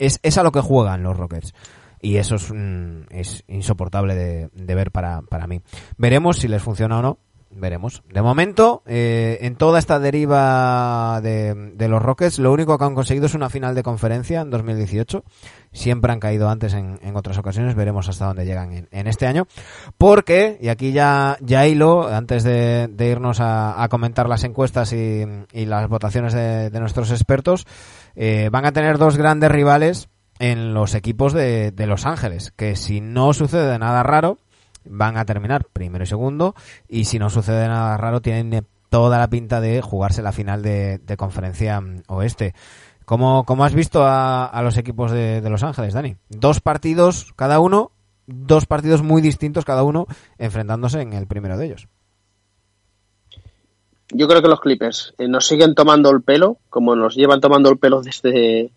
Es, 0.00 0.18
a 0.36 0.42
lo 0.42 0.50
que 0.50 0.60
juegan 0.60 1.04
los 1.04 1.16
Rockets 1.16 1.54
y 2.02 2.16
eso 2.16 2.34
es, 2.34 2.52
es 3.10 3.44
insoportable 3.46 4.14
de, 4.16 4.48
de, 4.54 4.74
ver 4.74 4.90
para, 4.90 5.22
para 5.22 5.46
mí. 5.46 5.60
Veremos 5.98 6.38
si 6.38 6.48
les 6.48 6.62
funciona 6.62 6.98
o 6.98 7.02
no 7.02 7.18
veremos. 7.50 8.02
De 8.08 8.22
momento, 8.22 8.82
eh, 8.86 9.38
en 9.42 9.56
toda 9.56 9.78
esta 9.78 9.98
deriva 9.98 11.20
de, 11.22 11.54
de, 11.74 11.88
los 11.88 12.00
Rockets, 12.00 12.38
lo 12.38 12.52
único 12.52 12.78
que 12.78 12.84
han 12.84 12.94
conseguido 12.94 13.26
es 13.26 13.34
una 13.34 13.50
final 13.50 13.74
de 13.74 13.82
conferencia 13.82 14.40
en 14.40 14.50
2018. 14.50 15.24
Siempre 15.72 16.12
han 16.12 16.20
caído 16.20 16.48
antes 16.48 16.74
en, 16.74 16.98
en 17.02 17.16
otras 17.16 17.38
ocasiones. 17.38 17.74
Veremos 17.74 18.08
hasta 18.08 18.26
dónde 18.26 18.46
llegan 18.46 18.72
en, 18.72 18.88
en, 18.90 19.06
este 19.06 19.26
año. 19.26 19.46
Porque, 19.98 20.58
y 20.60 20.68
aquí 20.68 20.92
ya, 20.92 21.36
ya 21.40 21.66
hilo, 21.66 22.08
antes 22.08 22.44
de, 22.44 22.88
de 22.88 23.08
irnos 23.08 23.40
a, 23.40 23.82
a, 23.82 23.88
comentar 23.88 24.28
las 24.28 24.44
encuestas 24.44 24.92
y, 24.92 25.24
y 25.52 25.66
las 25.66 25.88
votaciones 25.88 26.32
de, 26.32 26.70
de 26.70 26.80
nuestros 26.80 27.10
expertos, 27.10 27.66
eh, 28.14 28.48
van 28.50 28.64
a 28.64 28.72
tener 28.72 28.98
dos 28.98 29.16
grandes 29.16 29.50
rivales 29.50 30.08
en 30.38 30.72
los 30.72 30.94
equipos 30.94 31.32
de, 31.32 31.70
de 31.72 31.86
Los 31.86 32.06
Ángeles. 32.06 32.52
Que 32.56 32.76
si 32.76 33.00
no 33.00 33.32
sucede 33.32 33.78
nada 33.78 34.02
raro, 34.02 34.38
van 34.84 35.16
a 35.16 35.24
terminar 35.24 35.64
primero 35.72 36.04
y 36.04 36.06
segundo 36.06 36.54
y 36.88 37.04
si 37.04 37.18
no 37.18 37.30
sucede 37.30 37.68
nada 37.68 37.96
raro 37.96 38.20
tienen 38.20 38.66
toda 38.90 39.18
la 39.18 39.28
pinta 39.28 39.60
de 39.60 39.80
jugarse 39.80 40.20
la 40.20 40.32
final 40.32 40.62
de, 40.62 41.00
conferencia 41.16 41.80
mm, 41.80 42.02
oeste. 42.08 42.54
¿Cómo, 43.04 43.44
cómo 43.44 43.64
has 43.64 43.74
visto 43.74 44.04
a, 44.04 44.46
a 44.46 44.62
los 44.62 44.76
equipos 44.76 45.10
de, 45.10 45.40
de, 45.40 45.50
Los 45.50 45.64
Ángeles, 45.64 45.94
Dani? 45.94 46.16
Dos 46.28 46.60
partidos 46.60 47.32
cada 47.34 47.58
uno, 47.58 47.90
dos 48.26 48.66
partidos 48.66 49.02
muy 49.02 49.20
distintos 49.20 49.64
cada 49.64 49.82
uno, 49.82 50.06
enfrentándose 50.38 51.00
en 51.00 51.12
el 51.14 51.26
primero 51.26 51.56
de 51.56 51.66
ellos. 51.66 51.88
Yo 54.12 54.26
creo 54.28 54.42
que 54.42 54.48
los 54.48 54.60
Clippers 54.60 55.14
eh, 55.18 55.28
nos 55.28 55.46
siguen 55.46 55.74
tomando 55.74 56.10
el 56.10 56.22
pelo, 56.22 56.58
como 56.68 56.96
nos 56.96 57.14
llevan 57.14 57.40
tomando 57.40 57.70
el 57.70 57.78
pelo 57.78 58.02
desde, 58.02 58.70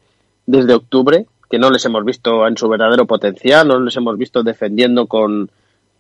desde 0.45 0.73
octubre, 0.73 1.25
que 1.49 1.59
no 1.59 1.69
les 1.69 1.85
hemos 1.85 2.05
visto 2.05 2.47
en 2.47 2.57
su 2.57 2.67
verdadero 2.69 3.05
potencial, 3.05 3.67
no 3.67 3.80
les 3.80 3.95
hemos 3.97 4.17
visto 4.17 4.43
defendiendo 4.43 5.07
con, 5.07 5.49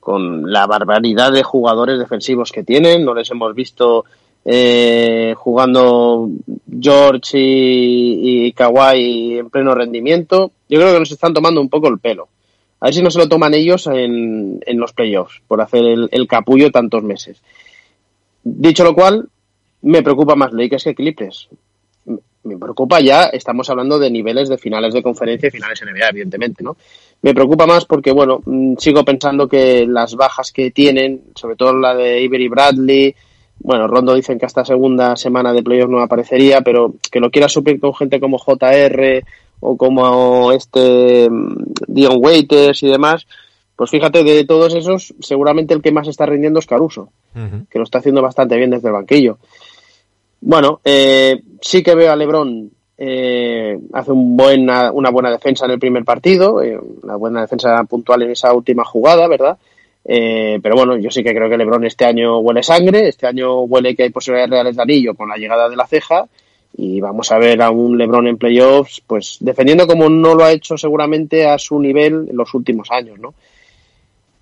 con 0.03 0.51
la 0.51 0.67
barbaridad 0.67 1.31
de 1.31 1.43
jugadores 1.43 1.97
defensivos 1.97 2.51
que 2.51 2.63
tienen. 2.63 3.05
No 3.05 3.13
les 3.13 3.31
hemos 3.31 3.55
visto 3.55 4.03
eh, 4.45 5.33
jugando 5.37 6.29
George 6.79 7.39
y, 7.39 8.47
y 8.47 8.51
Kawhi 8.51 9.39
en 9.39 9.49
pleno 9.49 9.73
rendimiento. 9.73 10.51
Yo 10.67 10.79
creo 10.79 10.93
que 10.93 10.99
nos 10.99 11.11
están 11.11 11.33
tomando 11.33 11.61
un 11.61 11.69
poco 11.69 11.87
el 11.87 11.99
pelo. 11.99 12.27
A 12.81 12.87
ver 12.87 12.93
si 12.93 13.01
no 13.01 13.09
se 13.09 13.19
lo 13.19 13.29
toman 13.29 13.53
ellos 13.53 13.87
en, 13.87 14.59
en 14.65 14.77
los 14.77 14.91
playoffs 14.91 15.41
por 15.47 15.61
hacer 15.61 15.85
el, 15.85 16.09
el, 16.11 16.27
capullo 16.27 16.69
tantos 16.69 17.01
meses. 17.01 17.41
Dicho 18.43 18.83
lo 18.83 18.93
cual, 18.93 19.29
me 19.83 20.03
preocupa 20.03 20.35
más 20.35 20.51
Lakers 20.51 20.83
que 20.83 20.95
Clippers. 20.95 21.47
Me 22.43 22.57
preocupa 22.57 22.99
ya, 22.99 23.27
estamos 23.27 23.69
hablando 23.69 23.97
de 23.97 24.11
niveles 24.11 24.49
de 24.49 24.57
finales 24.57 24.93
de 24.93 25.01
conferencia 25.01 25.47
y 25.47 25.51
finales 25.51 25.81
NBA, 25.81 26.09
evidentemente, 26.09 26.61
¿no? 26.61 26.75
Me 27.23 27.33
preocupa 27.33 27.65
más 27.65 27.85
porque, 27.85 28.11
bueno, 28.11 28.41
mm, 28.45 28.75
sigo 28.77 29.03
pensando 29.05 29.47
que 29.47 29.87
las 29.87 30.15
bajas 30.15 30.51
que 30.51 30.71
tienen, 30.71 31.21
sobre 31.35 31.55
todo 31.55 31.73
la 31.73 31.95
de 31.95 32.21
Ibery 32.21 32.49
Bradley, 32.49 33.15
bueno, 33.59 33.87
Rondo 33.87 34.13
dicen 34.13 34.37
que 34.37 34.45
hasta 34.45 34.65
segunda 34.65 35.15
semana 35.15 35.53
de 35.53 35.63
playoffs 35.63 35.89
no 35.89 36.01
aparecería, 36.01 36.61
pero 36.61 36.95
que 37.09 37.21
lo 37.21 37.31
quiera 37.31 37.47
suplir 37.47 37.79
con 37.79 37.95
gente 37.95 38.19
como 38.19 38.37
JR 38.37 39.23
o 39.61 39.77
como 39.77 40.51
este 40.51 41.29
mm, 41.29 41.55
Dion 41.87 42.17
Waiters 42.19 42.83
y 42.83 42.89
demás, 42.89 43.25
pues 43.77 43.89
fíjate, 43.89 44.21
de 44.25 44.43
todos 44.45 44.75
esos, 44.75 45.13
seguramente 45.21 45.73
el 45.73 45.81
que 45.81 45.93
más 45.93 46.09
está 46.09 46.25
rindiendo 46.25 46.59
es 46.59 46.67
Caruso, 46.67 47.09
uh 47.35 47.39
-huh. 47.39 47.67
que 47.69 47.79
lo 47.79 47.85
está 47.85 47.99
haciendo 47.99 48.21
bastante 48.21 48.57
bien 48.57 48.69
desde 48.69 48.89
el 48.89 48.93
banquillo. 48.93 49.37
Bueno, 50.41 50.81
eh, 50.83 51.41
sí 51.61 51.81
que 51.81 51.95
veo 51.95 52.11
a 52.11 52.17
LeBron 52.17 52.69
eh, 52.97 53.79
hace 53.93 54.11
un 54.11 54.37
buena, 54.37 54.91
una 54.91 55.09
buena 55.09 55.31
defensa 55.31 55.65
en 55.65 55.71
el 55.71 55.79
primer 55.79 56.03
partido, 56.03 56.61
eh, 56.61 56.79
una 57.03 57.15
buena 57.15 57.41
defensa 57.41 57.83
puntual 57.85 58.23
en 58.23 58.31
esa 58.31 58.53
última 58.53 58.85
jugada, 58.85 59.27
¿verdad? 59.27 59.57
Eh, 60.05 60.59
pero 60.61 60.75
bueno, 60.75 60.97
yo 60.97 61.09
sí 61.09 61.23
que 61.23 61.33
creo 61.33 61.49
que 61.49 61.57
LeBron 61.57 61.85
este 61.85 62.05
año 62.05 62.39
huele 62.39 62.61
sangre, 62.61 63.07
este 63.07 63.25
año 63.25 63.61
huele 63.61 63.95
que 63.95 64.03
hay 64.03 64.09
posibilidades 64.09 64.51
reales 64.51 64.75
de 64.75 64.81
anillo 64.81 65.15
con 65.15 65.29
la 65.29 65.37
llegada 65.37 65.69
de 65.69 65.75
la 65.75 65.87
ceja 65.87 66.27
y 66.75 66.99
vamos 66.99 67.31
a 67.31 67.37
ver 67.37 67.61
a 67.61 67.71
un 67.71 67.97
LeBron 67.97 68.27
en 68.27 68.37
playoffs, 68.37 69.01
pues 69.05 69.37
defendiendo 69.39 69.87
como 69.87 70.09
no 70.09 70.35
lo 70.35 70.43
ha 70.43 70.51
hecho 70.51 70.77
seguramente 70.77 71.47
a 71.47 71.57
su 71.57 71.79
nivel 71.79 72.27
en 72.29 72.35
los 72.35 72.53
últimos 72.53 72.89
años, 72.91 73.19
¿no? 73.19 73.29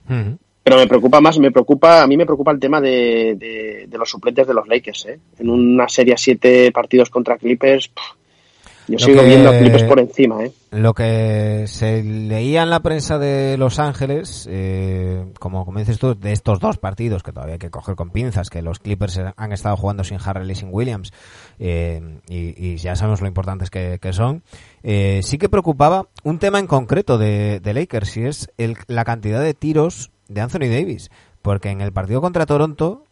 Uh 0.09 0.13
-huh. 0.13 0.37
Pero 0.63 0.77
me 0.77 0.87
preocupa 0.87 1.19
más, 1.21 1.39
me 1.39 1.51
preocupa, 1.51 2.03
a 2.03 2.07
mí 2.07 2.15
me 2.17 2.25
preocupa 2.25 2.51
el 2.51 2.59
tema 2.59 2.79
de, 2.79 3.35
de, 3.35 3.85
de 3.87 3.97
los 3.97 4.09
suplentes 4.09 4.47
de 4.47 4.53
los 4.53 4.67
Lakers, 4.67 5.05
¿eh? 5.07 5.19
En 5.39 5.49
una 5.49 5.89
serie 5.89 6.13
a 6.13 6.17
siete 6.17 6.71
partidos 6.71 7.09
contra 7.09 7.37
Clippers, 7.37 7.87
pff, 7.87 8.15
yo 8.97 9.07
lo 9.07 9.13
sigo 9.13 9.21
que, 9.21 9.27
viendo 9.27 9.87
por 9.87 9.99
encima, 9.99 10.43
¿eh? 10.43 10.51
Lo 10.71 10.93
que 10.93 11.65
se 11.67 12.03
leía 12.03 12.63
en 12.63 12.69
la 12.69 12.79
prensa 12.79 13.19
de 13.19 13.57
Los 13.57 13.79
Ángeles, 13.79 14.47
eh, 14.49 15.25
como, 15.39 15.65
como 15.65 15.79
dices 15.79 15.99
tú, 15.99 16.15
de 16.15 16.31
estos 16.31 16.59
dos 16.59 16.77
partidos 16.77 17.23
que 17.23 17.31
todavía 17.33 17.53
hay 17.53 17.59
que 17.59 17.69
coger 17.69 17.95
con 17.95 18.09
pinzas, 18.09 18.49
que 18.49 18.61
los 18.61 18.79
Clippers 18.79 19.19
han 19.35 19.51
estado 19.51 19.75
jugando 19.77 20.03
sin 20.03 20.17
Harrell 20.23 20.49
y 20.49 20.55
sin 20.55 20.69
Williams, 20.71 21.11
eh, 21.59 22.19
y, 22.29 22.53
y, 22.57 22.77
ya 22.77 22.95
sabemos 22.95 23.21
lo 23.21 23.27
importantes 23.27 23.69
que, 23.69 23.99
que 24.01 24.13
son, 24.13 24.43
eh, 24.83 25.21
sí 25.23 25.37
que 25.37 25.49
preocupaba 25.49 26.07
un 26.23 26.39
tema 26.39 26.59
en 26.59 26.67
concreto 26.67 27.17
de, 27.17 27.59
de 27.59 27.73
Lakers, 27.73 28.17
y 28.17 28.25
es 28.25 28.51
el, 28.57 28.77
la 28.87 29.03
cantidad 29.03 29.41
de 29.41 29.53
tiros 29.53 30.11
de 30.29 30.41
Anthony 30.41 30.69
Davis, 30.69 31.11
porque 31.41 31.69
en 31.69 31.81
el 31.81 31.91
partido 31.91 32.21
contra 32.21 32.45
Toronto 32.45 33.03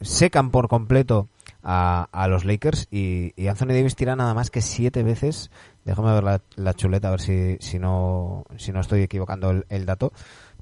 secan 0.00 0.50
por 0.50 0.68
completo 0.68 1.28
a, 1.62 2.08
a 2.12 2.28
los 2.28 2.44
Lakers 2.44 2.88
y, 2.90 3.32
Anthony 3.48 3.68
Davis 3.68 3.96
tira 3.96 4.16
nada 4.16 4.34
más 4.34 4.50
que 4.50 4.62
siete 4.62 5.02
veces. 5.02 5.50
Déjame 5.84 6.12
ver 6.12 6.40
la, 6.56 6.74
chuleta 6.74 7.08
a 7.08 7.12
ver 7.12 7.20
si, 7.20 7.56
si 7.60 7.78
no 7.78 8.44
si 8.56 8.72
no 8.72 8.80
estoy 8.80 9.02
equivocando 9.02 9.62
el, 9.68 9.86
dato, 9.86 10.12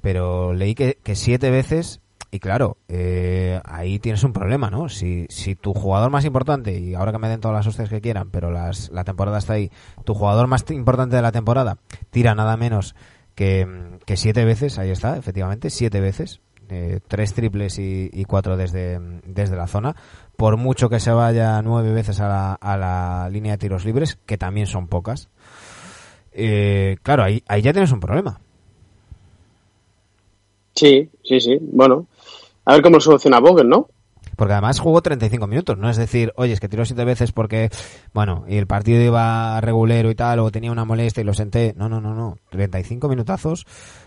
pero 0.01 0.53
leí 0.53 0.75
que, 0.75 0.97
que, 1.03 1.15
siete 1.15 1.51
veces 1.51 2.01
y 2.31 2.39
claro, 2.39 2.77
eh, 2.87 3.59
ahí 3.65 3.97
tienes 3.97 4.23
un 4.23 4.33
problema, 4.33 4.69
¿no? 4.69 4.87
Si, 4.87 5.25
si 5.29 5.55
tu 5.55 5.73
jugador 5.73 6.11
más 6.11 6.25
importante, 6.25 6.77
y 6.79 6.93
ahora 6.93 7.11
que 7.11 7.17
me 7.17 7.27
den 7.27 7.41
todas 7.41 7.57
las 7.57 7.67
hostias 7.67 7.89
que 7.89 8.01
quieran, 8.01 8.29
pero 8.29 8.51
las, 8.51 8.89
la 8.91 9.03
temporada 9.03 9.39
está 9.39 9.53
ahí, 9.53 9.71
tu 10.05 10.13
jugador 10.13 10.45
más 10.47 10.63
importante 10.69 11.15
de 11.15 11.23
la 11.23 11.31
temporada 11.31 11.79
tira 12.11 12.35
nada 12.35 12.55
menos 12.55 12.95
que, 13.33 13.97
que 14.05 14.15
siete 14.15 14.45
veces, 14.45 14.77
ahí 14.77 14.91
está, 14.91 15.17
efectivamente, 15.17 15.71
siete 15.71 16.01
veces, 16.01 16.39
eh, 16.69 16.99
tres 17.07 17.33
triples 17.33 17.79
y, 17.79 18.11
y, 18.13 18.25
cuatro 18.25 18.57
desde, 18.57 18.99
desde 19.25 19.55
la 19.55 19.65
zona, 19.65 19.95
por 20.39 20.55
mucho 20.55 20.87
que 20.87 21.01
se 21.01 21.11
vaya 21.11 21.61
nueve 21.61 21.91
veces 21.91 22.21
a 22.21 22.29
la, 22.29 22.53
a 22.53 22.77
la 22.77 23.29
línea 23.29 23.51
de 23.51 23.57
tiros 23.57 23.83
libres, 23.83 24.17
que 24.25 24.37
también 24.37 24.67
son 24.67 24.87
pocas, 24.87 25.27
eh, 26.31 26.95
claro, 27.03 27.23
ahí, 27.23 27.43
ahí 27.45 27.61
ya 27.61 27.73
tienes 27.73 27.91
un 27.91 27.99
problema. 27.99 28.39
Sí, 30.75 31.09
sí, 31.25 31.41
sí. 31.41 31.57
Bueno, 31.59 32.05
a 32.63 32.71
ver 32.71 32.81
cómo 32.81 33.01
soluciona 33.01 33.41
Vogel, 33.41 33.67
¿no? 33.67 33.89
Porque 34.37 34.53
además 34.53 34.79
jugó 34.79 35.01
35 35.01 35.45
minutos, 35.45 35.77
no 35.77 35.89
es 35.89 35.97
decir, 35.97 36.31
oye, 36.37 36.53
es 36.53 36.61
que 36.61 36.69
tiró 36.69 36.85
siete 36.85 37.03
veces 37.03 37.33
porque, 37.33 37.69
bueno, 38.13 38.45
y 38.47 38.55
el 38.55 38.67
partido 38.67 39.01
iba 39.01 39.59
regulero 39.59 40.09
y 40.09 40.15
tal, 40.15 40.39
o 40.39 40.51
tenía 40.51 40.71
una 40.71 40.85
molestia 40.85 41.19
y 41.19 41.25
lo 41.25 41.33
senté. 41.33 41.73
No, 41.75 41.89
no, 41.89 41.99
no, 41.99 42.15
no. 42.15 42.37
35 42.49 43.09
minutazos. 43.09 43.65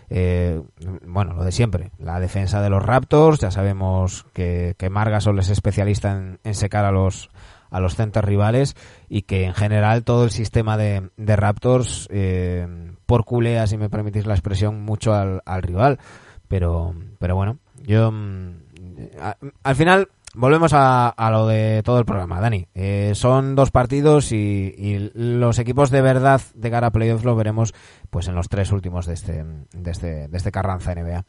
Eh, 0.09 0.61
bueno, 1.05 1.33
lo 1.33 1.43
de 1.43 1.51
siempre. 1.51 1.91
La 1.97 2.19
defensa 2.19 2.61
de 2.61 2.69
los 2.69 2.83
Raptors, 2.83 3.39
ya 3.39 3.51
sabemos 3.51 4.25
que, 4.33 4.75
que 4.77 4.89
Margasol 4.89 5.39
es 5.39 5.49
especialista 5.49 6.37
en, 6.43 6.55
secar 6.55 6.85
a 6.85 6.91
los 6.91 7.29
a 7.69 7.79
los 7.79 7.95
centros 7.95 8.23
rivales 8.23 8.75
y 9.09 9.23
que 9.23 9.45
en 9.45 9.55
general 9.55 10.03
todo 10.03 10.25
el 10.25 10.29
sistema 10.29 10.77
de, 10.77 11.09
de 11.17 11.35
Raptors 11.35 12.07
eh, 12.11 12.67
por 13.07 13.25
culea, 13.25 13.65
si 13.65 13.77
me 13.77 13.89
permitís 13.89 14.27
la 14.27 14.35
expresión, 14.35 14.83
mucho 14.83 15.15
al, 15.15 15.41
al 15.45 15.63
rival. 15.63 15.99
Pero, 16.47 16.93
pero 17.17 17.35
bueno, 17.35 17.57
yo 17.81 18.11
mm, 18.11 18.51
al 19.63 19.75
final 19.75 20.09
volvemos 20.33 20.73
a, 20.73 21.09
a 21.09 21.31
lo 21.31 21.47
de 21.47 21.81
todo 21.83 21.99
el 21.99 22.05
programa, 22.05 22.39
Dani. 22.39 22.67
Eh, 22.73 23.11
son 23.15 23.55
dos 23.55 23.71
partidos 23.71 24.31
y, 24.31 25.11
los 25.13 25.59
equipos 25.59 25.89
de 25.91 26.01
verdad 26.01 26.41
de 26.53 26.71
cara 26.71 26.87
a 26.87 26.91
playoffs 26.91 27.25
lo 27.25 27.35
veremos 27.35 27.73
pues 28.09 28.27
en 28.27 28.35
los 28.35 28.49
tres 28.49 28.71
últimos 28.71 29.05
de 29.05 29.13
este, 29.13 29.43
de 29.73 29.91
este, 29.91 30.27
de 30.27 30.37
este 30.37 30.51
Carranza 30.51 30.93
NBA 30.95 31.23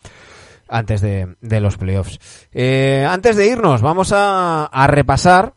antes 0.68 1.01
de, 1.01 1.36
de 1.40 1.60
los 1.60 1.76
playoffs. 1.76 2.18
Eh, 2.52 3.06
antes 3.09 3.36
de 3.36 3.47
irnos, 3.47 3.82
vamos 3.82 4.12
a, 4.12 4.64
a 4.64 4.86
repasar 4.86 5.55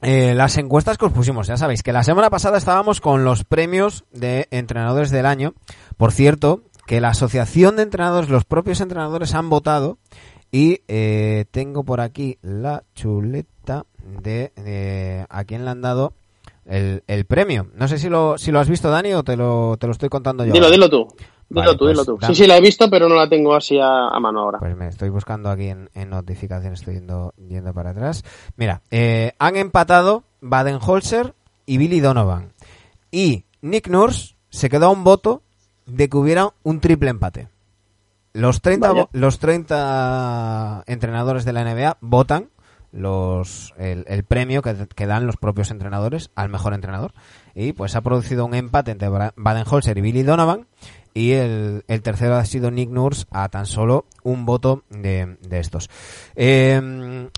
eh, 0.00 0.34
las 0.34 0.56
encuestas 0.58 0.96
que 0.96 1.06
os 1.06 1.12
pusimos. 1.12 1.48
Ya 1.48 1.56
sabéis 1.56 1.82
que 1.82 1.92
la 1.92 2.04
semana 2.04 2.30
pasada 2.30 2.58
estábamos 2.58 3.00
con 3.00 3.24
los 3.24 3.44
premios 3.44 4.04
de 4.12 4.46
entrenadores 4.50 5.10
del 5.10 5.26
año. 5.26 5.54
Por 5.96 6.12
cierto, 6.12 6.62
que 6.86 7.00
la 7.00 7.10
asociación 7.10 7.76
de 7.76 7.82
entrenadores, 7.82 8.30
los 8.30 8.44
propios 8.44 8.80
entrenadores 8.80 9.34
han 9.34 9.50
votado 9.50 9.98
y 10.50 10.80
eh, 10.88 11.44
tengo 11.50 11.84
por 11.84 12.00
aquí 12.00 12.38
la 12.42 12.84
chuleta 12.94 13.84
de 14.22 14.52
eh, 14.56 15.26
a 15.28 15.44
quién 15.44 15.64
le 15.64 15.70
han 15.70 15.82
dado 15.82 16.14
el, 16.64 17.02
el 17.06 17.24
premio. 17.24 17.68
No 17.74 17.88
sé 17.88 17.98
si 17.98 18.08
lo, 18.08 18.38
si 18.38 18.50
lo 18.52 18.60
has 18.60 18.68
visto, 18.68 18.90
Dani, 18.90 19.12
o 19.14 19.22
te 19.22 19.36
lo, 19.36 19.76
te 19.78 19.86
lo 19.86 19.92
estoy 19.92 20.08
contando 20.08 20.44
yo. 20.44 20.52
Dilo, 20.52 20.70
dilo 20.70 20.88
tú. 20.88 21.08
Dilo 21.50 21.62
Vale, 21.62 21.72
tú, 21.72 21.84
pues, 21.84 21.92
dilo 21.92 22.04
tú. 22.04 22.18
Sí, 22.26 22.34
sí, 22.34 22.46
la 22.46 22.58
he 22.58 22.60
visto, 22.60 22.90
pero 22.90 23.08
no 23.08 23.14
la 23.14 23.28
tengo 23.28 23.54
así 23.54 23.78
a, 23.78 24.08
a 24.08 24.20
mano 24.20 24.40
ahora. 24.40 24.58
Pues 24.58 24.76
me 24.76 24.88
estoy 24.88 25.08
buscando 25.08 25.50
aquí 25.50 25.68
en, 25.68 25.88
en 25.94 26.10
notificaciones, 26.10 26.80
estoy 26.80 26.94
yendo, 26.94 27.32
yendo 27.36 27.72
para 27.72 27.90
atrás. 27.90 28.22
Mira, 28.56 28.82
eh, 28.90 29.32
han 29.38 29.56
empatado 29.56 30.24
Baden-Holzer 30.40 31.34
y 31.64 31.78
Billy 31.78 32.00
Donovan. 32.00 32.52
Y 33.10 33.44
Nick 33.62 33.88
Nurse 33.88 34.36
se 34.50 34.68
quedó 34.68 34.86
a 34.86 34.90
un 34.90 35.04
voto 35.04 35.42
de 35.86 36.08
que 36.08 36.16
hubiera 36.18 36.52
un 36.62 36.80
triple 36.80 37.08
empate. 37.08 37.48
Los 38.38 38.60
30, 38.62 38.88
Vaya. 38.88 39.02
vo- 39.02 39.08
los 39.12 39.38
30 39.38 40.84
entrenadores 40.86 41.44
de 41.44 41.52
la 41.52 41.62
NBA 41.64 41.98
votan 42.00 42.50
los, 42.92 43.74
el, 43.78 44.04
el 44.08 44.24
premio 44.24 44.62
que, 44.62 44.74
que 44.94 45.06
dan 45.06 45.26
los 45.26 45.36
propios 45.36 45.70
entrenadores 45.70 46.30
al 46.34 46.48
mejor 46.48 46.72
entrenador. 46.74 47.12
Y 47.54 47.72
pues 47.72 47.96
ha 47.96 48.00
producido 48.00 48.46
un 48.46 48.54
empate 48.54 48.92
entre 48.92 49.08
Baden-Holzer 49.08 49.98
y 49.98 50.00
Billy 50.00 50.22
Donovan. 50.22 50.66
Y 51.14 51.32
el, 51.32 51.84
el 51.88 52.02
tercero 52.02 52.36
ha 52.36 52.44
sido 52.44 52.70
Nick 52.70 52.90
Nurse 52.90 53.26
a 53.30 53.48
tan 53.48 53.66
solo 53.66 54.06
un 54.22 54.46
voto 54.46 54.84
de, 54.88 55.36
de 55.42 55.58
estos. 55.58 55.90
Eh, 56.36 57.28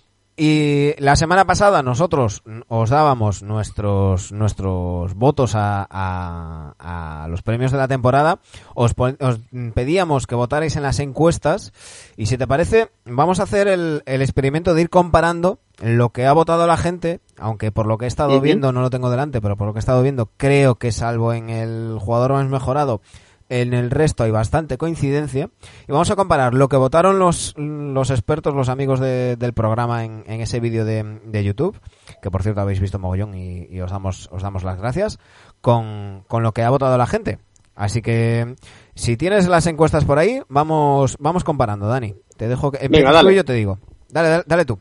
y 0.43 0.95
la 0.99 1.17
semana 1.17 1.45
pasada 1.45 1.83
nosotros 1.83 2.43
os 2.69 2.89
dábamos 2.89 3.43
nuestros 3.43 4.33
nuestros 4.33 5.13
votos 5.15 5.55
a, 5.55 5.87
a- 5.91 7.23
a 7.25 7.29
los 7.29 7.43
premios 7.43 7.73
de 7.73 7.77
la 7.77 7.89
temporada. 7.89 8.39
Os, 8.75 8.95
os 9.21 9.41
pedíamos 9.75 10.27
que 10.27 10.35
votarais 10.35 10.77
en 10.77 10.83
las 10.83 10.99
encuestas. 10.99 11.73
Y 12.17 12.25
si 12.27 12.39
te 12.39 12.47
parece, 12.47 12.91
vamos 13.05 13.39
a 13.39 13.43
hacer 13.43 13.69
el, 13.69 14.03
el 14.07 14.23
experimento 14.23 14.73
de 14.73 14.81
ir 14.81 14.89
comparando 14.89 15.59
lo 15.83 16.09
que 16.09 16.25
ha 16.27 16.33
votado 16.33 16.67
la 16.67 16.79
gente. 16.79 17.21
Aunque 17.39 17.71
por 17.71 17.87
lo 17.87 17.99
que 17.99 18.07
he 18.07 18.09
estado 18.09 18.31
viendo, 18.41 18.73
no 18.73 18.81
lo 18.81 18.89
tengo 18.89 19.11
delante, 19.11 19.43
pero 19.43 19.57
por 19.59 19.67
lo 19.67 19.75
que 19.75 19.79
he 19.79 19.81
estado 19.81 20.03
viendo, 20.03 20.31
creo 20.39 20.77
que 20.77 20.91
salvo 20.93 21.35
en 21.35 21.51
el 21.51 21.99
jugador 22.01 22.33
más 22.33 22.47
mejorado, 22.49 23.03
en 23.51 23.75
el 23.75 23.91
resto 23.91 24.23
hay 24.25 24.31
bastante 24.31 24.79
coincidencia. 24.79 25.51
Y 25.87 25.93
vamos 25.93 26.11
a 26.11 26.17
comparar 26.17 26.55
lo 26.55 26.69
que 26.69 26.77
votaron 26.79 27.19
los, 27.19 27.53
los 27.59 28.11
expertos, 28.11 28.55
los 28.55 28.71
amigos 28.71 28.99
de- 29.01 29.37
del 29.37 29.53
programa 29.53 30.05
en, 30.07 30.25
en 30.27 30.41
ese 30.41 30.61
vídeo 30.61 30.87
de, 30.87 31.21
de 31.27 31.45
YouTube, 31.45 31.79
que 32.23 32.31
por 32.31 32.43
cierto 32.43 32.63
habéis 32.63 32.81
visto 32.81 32.99
mogollón 32.99 33.35
y, 33.35 33.67
y 33.71 33.81
os, 33.83 33.91
damos, 33.91 34.29
os 34.33 34.43
damos 34.43 34.65
las 34.65 34.79
gracias, 34.79 35.19
con, 35.61 36.23
con 36.29 36.43
lo 36.43 36.53
que 36.53 36.63
ha 36.63 36.71
votado 36.71 36.97
la 36.97 37.07
gente. 37.07 37.39
Así 37.75 38.03
que 38.03 38.55
si 38.95 39.17
tienes 39.17 39.49
las 39.49 39.67
encuestas 39.67 40.05
por 40.05 40.19
ahí, 40.19 40.41
vamos, 40.49 41.17
vamos 41.19 41.45
comparando, 41.45 41.87
Dani. 41.89 42.15
Te 42.37 42.49
dejo 42.49 42.71
que 42.71 42.85
empiezas 42.85 43.11
tú 43.11 43.15
dale. 43.17 43.33
y 43.33 43.37
yo 43.37 43.45
te 43.45 43.53
digo. 43.55 43.79
Dale, 44.11 44.29
dale, 44.29 44.45
dale 44.47 44.65
tú. 44.65 44.79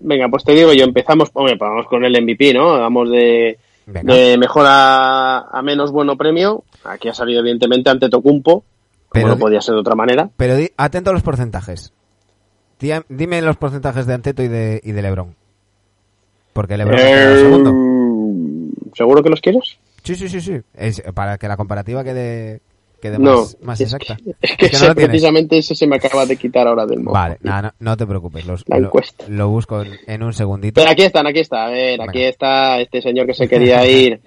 Venga, 0.00 0.28
pues 0.28 0.44
te 0.44 0.52
digo 0.52 0.72
yo, 0.72 0.84
empezamos, 0.84 1.30
hombre, 1.34 1.56
pues 1.56 1.68
vamos 1.70 1.86
con 1.86 2.04
el 2.04 2.20
MVP, 2.22 2.54
¿no? 2.54 2.78
Vamos 2.78 3.10
de, 3.10 3.58
Venga. 3.86 4.14
de 4.14 4.38
mejor 4.38 4.64
a, 4.66 5.40
a 5.50 5.62
menos 5.62 5.90
bueno 5.90 6.16
premio. 6.16 6.64
Aquí 6.84 7.08
ha 7.08 7.14
salido 7.14 7.40
evidentemente 7.40 7.90
ante 7.90 8.08
Tocumpo, 8.08 8.64
como 9.08 9.12
Pero 9.12 9.28
no 9.28 9.38
podía 9.38 9.60
ser 9.60 9.74
de 9.74 9.80
otra 9.80 9.94
manera. 9.94 10.30
Pero 10.36 10.56
di- 10.56 10.70
atento 10.76 11.10
a 11.10 11.12
los 11.12 11.22
porcentajes. 11.22 11.92
Di- 12.78 12.92
Dime 13.08 13.42
los 13.42 13.56
porcentajes 13.56 14.06
de 14.06 14.14
Anteto 14.14 14.42
y 14.42 14.48
de, 14.48 14.80
y 14.84 14.92
de 14.92 15.02
Lebron. 15.02 15.34
Porque 16.52 16.76
Lebron 16.76 16.98
Eh, 17.00 17.36
segundo. 17.40 17.72
¿Seguro 18.94 19.22
que 19.22 19.30
los 19.30 19.40
quieres? 19.40 19.78
Sí, 20.02 20.14
sí, 20.14 20.28
sí, 20.28 20.40
sí. 20.40 20.60
Es 20.74 21.02
para 21.14 21.38
que 21.38 21.48
la 21.48 21.56
comparativa 21.56 22.02
quede, 22.04 22.60
quede 23.00 23.18
No, 23.18 23.38
más, 23.40 23.56
más 23.62 23.80
es 23.80 23.92
exacta. 23.92 24.16
que, 24.16 24.30
es 24.40 24.56
que 24.56 24.66
Es 24.66 24.80
que 24.80 24.88
no 24.88 24.94
precisamente 24.94 25.58
ese 25.58 25.74
se 25.74 25.86
me 25.86 25.96
acaba 25.96 26.26
de 26.26 26.36
quitar 26.36 26.66
ahora 26.66 26.84
del 26.86 26.98
móvil. 27.00 27.12
Vale, 27.14 27.38
nada, 27.42 27.74
no, 27.80 27.90
no 27.90 27.96
te 27.96 28.06
preocupes. 28.06 28.44
los- 28.46 28.64
La 28.68 28.78
lo, 28.78 28.86
encuesta. 28.86 29.24
lo 29.28 29.48
busco 29.48 29.82
en, 29.82 29.92
en 30.06 30.22
un 30.22 30.32
segundito. 30.32 30.80
Pero 30.80 30.90
aquí 30.90 31.02
están, 31.02 31.26
aquí 31.26 31.40
está. 31.40 31.66
A 31.66 31.70
ver, 31.70 32.00
aquí 32.00 32.18
Venga. 32.18 32.28
está 32.30 32.80
este 32.80 33.00
señor 33.02 33.26
que 33.26 33.34
se 33.34 33.48
quería 33.48 33.86
ir. 33.86 34.20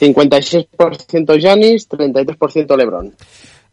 56% 0.00 1.40
Janis, 1.40 1.88
33% 1.88 2.76
Lebron. 2.76 3.14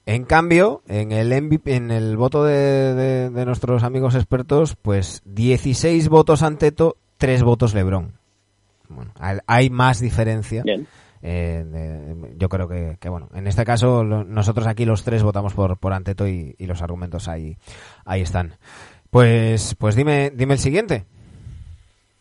En 0.06 0.24
cambio, 0.24 0.84
en 0.88 1.12
el 1.12 1.30
MVP, 1.42 1.76
en 1.76 1.92
el 1.92 2.16
voto 2.16 2.44
de, 2.46 2.94
de- 2.94 3.30
de 3.30 3.46
nuestros 3.46 3.84
amigos 3.84 4.16
expertos, 4.16 4.76
pues 4.82 5.22
16 5.26 6.08
votos 6.08 6.44
Anteto, 6.44 6.98
3 7.18 7.44
votos 7.44 7.74
Lebron. 7.74 8.14
Bueno, 8.88 9.12
hay- 9.20 9.40
hay 9.48 9.70
más 9.70 10.00
diferencia. 10.00 10.64
Bien. 10.64 10.88
Eh, 11.30 12.16
yo 12.38 12.48
creo 12.48 12.70
que, 12.70 12.96
que, 13.02 13.10
bueno, 13.10 13.28
en 13.36 13.48
este 13.48 13.66
caso 13.66 14.04
lo- 14.04 14.24
nosotros 14.24 14.66
aquí 14.66 14.86
los 14.86 15.04
tres 15.04 15.24
votamos 15.24 15.54
por, 15.54 15.78
por 15.78 15.92
Anteto 15.92 16.26
y, 16.26 16.56
y 16.58 16.68
los 16.68 16.82
argumentos 16.82 17.28
ahí, 17.28 17.58
ahí 18.06 18.22
están. 18.22 18.54
Pues, 19.10 19.76
pues 19.78 19.96
dime, 19.98 20.32
dime 20.34 20.54
el 20.54 20.60
siguiente. 20.60 21.04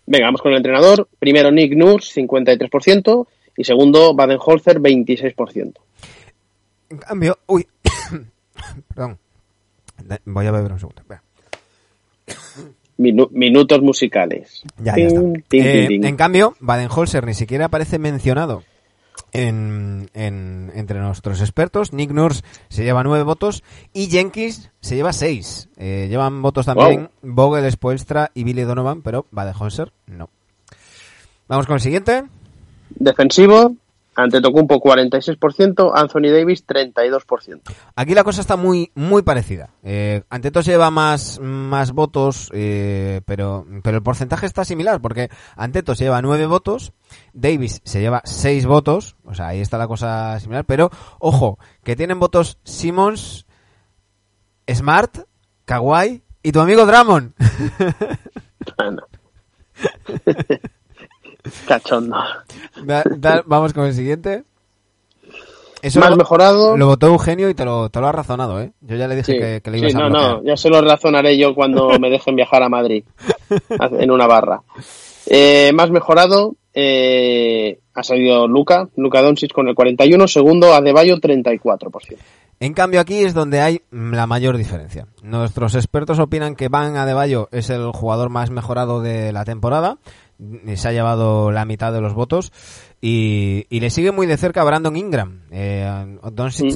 Venga, 0.06 0.26
vamos 0.26 0.42
con 0.42 0.50
el 0.52 0.56
entrenador. 0.58 1.08
Primero 1.20 1.50
Nick 1.52 1.74
Nurse, 1.76 2.20
53%. 2.20 3.26
Y 3.56 3.64
segundo, 3.64 4.14
Baden-Holzer, 4.14 4.80
26%. 4.80 5.74
En 6.90 6.98
cambio, 6.98 7.38
uy, 7.46 7.66
perdón, 8.88 9.18
voy 10.24 10.46
a 10.46 10.50
beber 10.50 10.72
un 10.72 10.78
segundo. 10.80 11.00
Espera. 11.02 11.22
Minu- 12.98 13.28
minutos 13.30 13.82
musicales. 13.82 14.62
Ya, 14.78 14.96
ya 14.96 15.06
está. 15.06 15.20
Eh, 15.52 15.88
en 15.90 16.16
cambio, 16.16 16.54
Baden-Holzer 16.60 17.24
ni 17.26 17.34
siquiera 17.34 17.66
aparece 17.66 17.98
mencionado 17.98 18.62
en, 19.36 20.08
en- 20.14 20.72
entre 20.74 21.00
nuestros 21.00 21.40
expertos. 21.40 21.92
Nick 21.92 22.10
Nurse 22.10 22.42
se 22.68 22.84
lleva 22.84 23.02
nueve 23.02 23.24
votos 23.24 23.62
y 23.92 24.08
Jenkins 24.08 24.70
se 24.80 24.96
lleva 24.96 25.12
seis. 25.12 25.68
Eh, 25.76 26.06
llevan 26.08 26.40
votos 26.42 26.66
también 26.66 27.10
Vogel, 27.22 27.70
Spoelstra 27.70 28.30
y 28.34 28.44
Billy 28.44 28.62
Donovan, 28.62 29.02
pero 29.02 29.26
Baden-Holzer 29.30 29.92
no. 30.06 30.30
Vamos 31.48 31.66
con 31.66 31.74
el 31.74 31.80
siguiente. 31.80 32.24
Defensivo, 32.90 33.74
ante 34.16 34.40
Tocumpo 34.40 34.80
46%, 34.80 35.93
Anthony 35.94 36.32
Davis 36.32 36.66
32%. 36.66 37.60
Aquí 37.94 38.14
la 38.14 38.24
cosa 38.24 38.40
está 38.40 38.56
muy 38.56 38.90
muy 38.94 39.22
parecida. 39.22 39.70
Eh, 39.84 40.22
se 40.62 40.70
lleva 40.70 40.90
más, 40.90 41.38
más 41.38 41.93
votos, 41.93 42.51
eh, 42.55 43.20
pero, 43.26 43.66
pero 43.82 43.98
el 43.98 44.02
porcentaje 44.02 44.47
está 44.47 44.64
similar, 44.64 45.01
porque 45.01 45.28
Anteto 45.55 45.94
se 45.94 46.05
lleva 46.05 46.22
nueve 46.22 46.47
votos, 46.47 46.93
Davis 47.34 47.82
se 47.84 48.01
lleva 48.01 48.22
seis 48.24 48.66
votos, 48.66 49.16
o 49.24 49.34
sea, 49.34 49.48
ahí 49.48 49.60
está 49.60 49.76
la 49.76 49.86
cosa 49.86 50.40
similar, 50.40 50.64
pero 50.64 50.90
ojo, 51.18 51.59
que 51.84 51.94
tienen 51.94 52.18
votos 52.18 52.59
Simmons, 52.64 53.47
Smart, 54.72 55.18
Kawhi 55.66 56.22
y 56.43 56.52
tu 56.52 56.60
amigo. 56.60 56.86
Bueno. 56.86 57.32
Cachondo. 61.66 62.16
Da- 62.85 63.05
da- 63.16 63.43
vamos 63.47 63.73
con 63.73 63.85
el 63.86 63.94
siguiente. 63.94 64.44
Eso 65.82 66.01
Más 66.01 66.10
lo, 66.10 66.16
mejorado. 66.16 66.77
lo 66.77 66.86
votó 66.86 67.06
Eugenio 67.09 67.48
y 67.48 67.55
te 67.55 67.64
lo, 67.64 67.90
te 67.90 68.01
lo 68.01 68.09
ha 68.09 68.12
razonado, 68.12 68.60
¿eh? 68.60 68.73
Yo 68.81 68.97
ya 68.97 69.06
le 69.06 69.14
dije 69.16 69.32
Sí, 69.35 69.39
que, 69.39 69.60
que 69.60 69.70
le 69.70 69.78
sí, 69.78 69.85
ibas 69.85 69.94
a 69.94 69.98
no, 70.01 70.09
bloquear. 70.10 70.32
no, 70.39 70.43
ya 70.44 70.56
se 70.56 70.68
lo 70.70 70.81
razonaré 70.81 71.39
yo 71.39 71.55
cuando 71.55 71.90
me 72.01 72.10
dejen 72.10 72.35
viajar 72.35 72.62
a 72.62 72.68
Madrid 72.68 73.05
en 73.78 74.10
una 74.10 74.27
barra. 74.27 74.62
Eh, 75.27 75.70
más 75.74 75.90
mejorado 75.90 76.55
eh, 76.73 77.78
ha 77.94 78.02
salido 78.02 78.48
Luca, 78.48 78.89
Luca 78.97 79.23
Doncic 79.23 79.52
con 79.52 79.68
el 79.68 79.74
41, 79.74 80.27
segundo 80.28 80.74
Adebayo 80.74 81.18
34%. 81.18 82.16
En 82.59 82.73
cambio 82.73 83.01
aquí 83.01 83.18
es 83.18 83.35
donde 83.35 83.60
hay 83.60 83.82
la 83.90 84.27
mayor 84.27 84.56
diferencia. 84.56 85.06
Nuestros 85.23 85.74
expertos 85.74 86.18
opinan 86.18 86.56
que 86.56 86.68
Van 86.68 86.97
Adebayo 86.97 87.48
es 87.52 87.68
el 87.68 87.90
jugador 87.93 88.31
más 88.31 88.51
mejorado 88.51 89.02
de 89.02 89.31
la 89.32 89.44
temporada, 89.44 89.98
se 90.74 90.88
ha 90.88 90.92
llevado 90.92 91.50
la 91.50 91.64
mitad 91.64 91.92
de 91.92 92.00
los 92.00 92.14
votos 92.14 92.52
y, 93.00 93.66
le 93.70 93.90
sigue 93.90 94.10
muy 94.10 94.26
de 94.26 94.36
cerca 94.36 94.64
Brandon 94.64 94.96
Ingram. 94.96 95.42
Eh, 95.50 96.18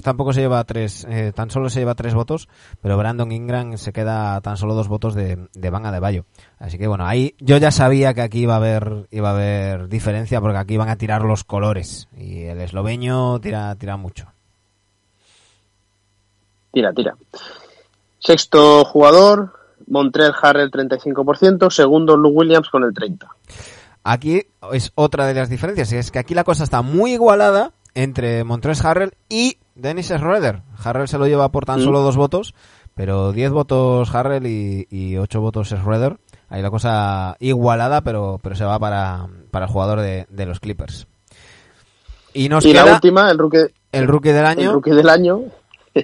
tampoco 0.03 0.33
se 0.33 0.41
lleva 0.41 0.63
tres, 0.65 1.07
eh, 1.09 1.33
tan 1.35 1.51
solo 1.51 1.69
se 1.71 1.81
lleva 1.81 1.95
tres 1.95 2.15
votos, 2.15 2.49
pero 2.81 2.97
Brandon 2.97 3.33
Ingram 3.33 3.77
se 3.77 3.93
queda 3.93 4.41
tan 4.41 4.57
solo 4.57 4.75
dos 4.75 4.89
votos 4.89 5.15
de, 5.15 5.49
de 5.55 5.71
Van 5.71 5.87
Adebayo. 5.87 6.25
Así 6.59 6.79
que 6.79 6.87
bueno, 6.87 7.07
ahí 7.07 7.35
yo 7.39 7.57
ya 7.57 7.71
sabía 7.71 8.15
que 8.15 8.23
aquí 8.23 8.41
iba 8.41 8.55
a 8.55 8.59
haber, 8.59 9.09
iba 9.11 9.31
a 9.31 9.35
haber 9.35 9.89
diferencia 9.89 10.41
porque 10.41 10.59
aquí 10.59 10.77
van 10.77 10.89
a 10.89 10.97
tirar 10.97 11.23
los 11.23 11.45
colores 11.45 12.09
y 12.17 12.43
el 12.45 12.61
esloveño 12.61 13.41
tira, 13.41 13.75
tira 13.77 13.97
mucho. 13.97 14.27
Tira, 16.73 16.93
tira. 16.93 17.17
Sexto 18.21 18.85
jugador, 18.85 19.60
Montreal 19.91 20.35
Harrell 20.41 20.71
35%, 20.71 21.71
segundo 21.71 22.17
Lou 22.17 22.33
Williams 22.33 22.71
con 22.71 22.85
el 22.85 22.95
30%. 22.95 23.27
Aquí 24.03 24.47
es 24.73 24.93
otra 24.95 25.27
de 25.27 25.35
las 25.35 25.51
diferencias, 25.51 25.93
es 25.93 26.11
que 26.11 26.19
aquí 26.19 26.35
la 26.35 26.45
cosa 26.45 26.65
está 26.65 26.81
muy 26.81 27.13
igualada 27.13 27.73
entre 27.95 28.45
Montrez 28.45 28.83
Harrell 28.83 29.13
y 29.29 29.59
Dennis 29.75 30.09
Schroeder. 30.09 30.63
Harrell 30.83 31.09
se 31.09 31.19
lo 31.19 31.27
lleva 31.27 31.51
por 31.51 31.67
tan 31.67 31.81
mm. 31.81 31.85
solo 31.85 32.01
dos 32.01 32.17
votos, 32.17 32.55
pero 32.95 33.33
10 33.33 33.51
votos 33.51 34.15
Harrell 34.15 34.47
y, 34.47 34.87
y 34.91 35.17
8 35.19 35.41
votos 35.41 35.69
Schroeder. 35.69 36.19
Ahí 36.49 36.63
la 36.63 36.71
cosa 36.71 37.37
igualada, 37.39 38.01
pero, 38.01 38.41
pero 38.43 38.57
se 38.57 38.65
va 38.65 38.79
para, 38.79 39.29
para 39.51 39.67
el 39.67 39.73
jugador 39.73 40.01
de, 40.01 40.27
de 40.31 40.47
los 40.47 40.61
Clippers. 40.61 41.07
Y, 42.33 42.49
nos 42.49 42.65
y 42.65 42.73
la 42.73 42.85
última, 42.85 43.31
el 43.31 43.39
rookie, 43.39 43.73
el 43.93 44.07
rookie 44.07 44.33
del 44.33 44.47
año. 44.47 44.69
El 44.69 44.73
rookie 44.75 44.91
del 44.93 45.09
año. 45.09 45.43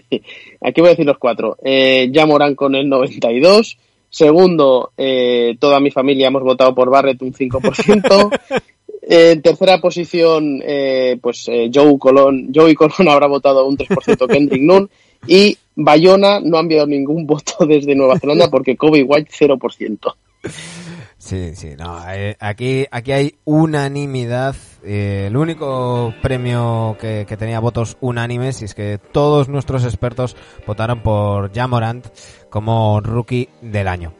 Aquí 0.60 0.80
voy 0.80 0.88
a 0.88 0.90
decir 0.90 1.06
los 1.06 1.18
cuatro. 1.18 1.56
Eh, 1.62 2.08
ya 2.12 2.26
Morán 2.26 2.54
con 2.54 2.74
el 2.74 2.88
92. 2.88 3.78
Segundo, 4.08 4.92
eh, 4.96 5.56
toda 5.58 5.80
mi 5.80 5.90
familia 5.90 6.28
hemos 6.28 6.42
votado 6.42 6.74
por 6.74 6.90
Barrett 6.90 7.22
un 7.22 7.32
5%. 7.32 8.40
en 9.02 9.42
tercera 9.42 9.80
posición, 9.80 10.60
eh, 10.64 11.18
pues 11.20 11.48
eh, 11.48 11.70
Joe 11.72 11.98
Colón, 11.98 12.50
Joey 12.54 12.74
Colón 12.74 13.08
habrá 13.08 13.26
votado 13.26 13.66
un 13.66 13.76
3% 13.76 14.26
Kendrick 14.26 14.62
Nunn. 14.62 14.88
Y 15.26 15.56
Bayona 15.74 16.40
no 16.40 16.56
ha 16.56 16.60
enviado 16.60 16.86
ningún 16.86 17.26
voto 17.26 17.66
desde 17.66 17.94
Nueva 17.94 18.18
Zelanda 18.18 18.50
porque 18.50 18.76
Kobe 18.76 19.02
White 19.02 19.30
0%. 19.38 19.98
Sí, 21.26 21.56
sí, 21.56 21.70
no, 21.76 21.98
eh, 22.08 22.36
aquí, 22.38 22.86
aquí 22.88 23.10
hay 23.10 23.34
unanimidad. 23.44 24.54
Eh, 24.84 25.24
el 25.26 25.36
único 25.36 26.14
premio 26.22 26.96
que, 27.00 27.26
tenía 27.36 27.58
votos 27.58 27.96
unánimes 28.00 28.62
y 28.62 28.66
es 28.66 28.74
que 28.76 28.98
todos 29.10 29.48
nuestros 29.48 29.82
expertos 29.82 30.36
votaron 30.68 31.02
por 31.02 31.52
Jamorant 31.52 32.06
como 32.48 33.00
rookie 33.00 33.48
del 33.60 33.88
año. 33.88 34.12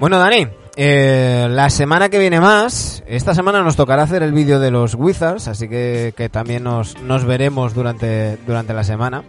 Bueno, 0.00 0.18
Dani, 0.18 0.48
eh, 0.74 1.46
la 1.48 1.70
semana 1.70 2.08
que 2.08 2.18
viene 2.18 2.40
más, 2.40 3.04
esta 3.06 3.32
semana 3.32 3.62
nos 3.62 3.76
tocará 3.76 4.02
hacer 4.02 4.24
el 4.24 4.32
vídeo 4.32 4.58
de 4.58 4.72
los 4.72 4.96
Wizards, 4.96 5.46
así 5.46 5.68
que, 5.68 6.12
que 6.16 6.28
también 6.30 6.64
nos, 6.64 7.00
nos 7.02 7.24
veremos 7.24 7.74
durante, 7.74 8.38
durante 8.44 8.74
la 8.74 8.82
semana. 8.82 9.22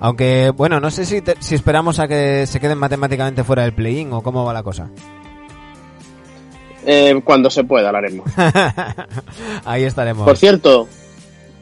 Aunque, 0.00 0.50
bueno, 0.50 0.80
no 0.80 0.90
sé 0.90 1.04
si, 1.04 1.22
si 1.38 1.54
esperamos 1.54 2.00
a 2.00 2.08
que 2.08 2.48
se 2.48 2.58
queden 2.58 2.78
matemáticamente 2.78 3.44
fuera 3.44 3.62
del 3.62 3.74
play-in 3.74 4.12
o 4.12 4.22
cómo 4.22 4.44
va 4.44 4.52
la 4.52 4.64
cosa. 4.64 4.90
Eh, 6.86 7.20
cuando 7.24 7.50
se 7.50 7.64
pueda 7.64 7.90
lo 7.90 7.98
haremos. 7.98 8.30
Ahí 9.64 9.84
estaremos. 9.84 10.24
Por 10.24 10.36
cierto, 10.36 10.88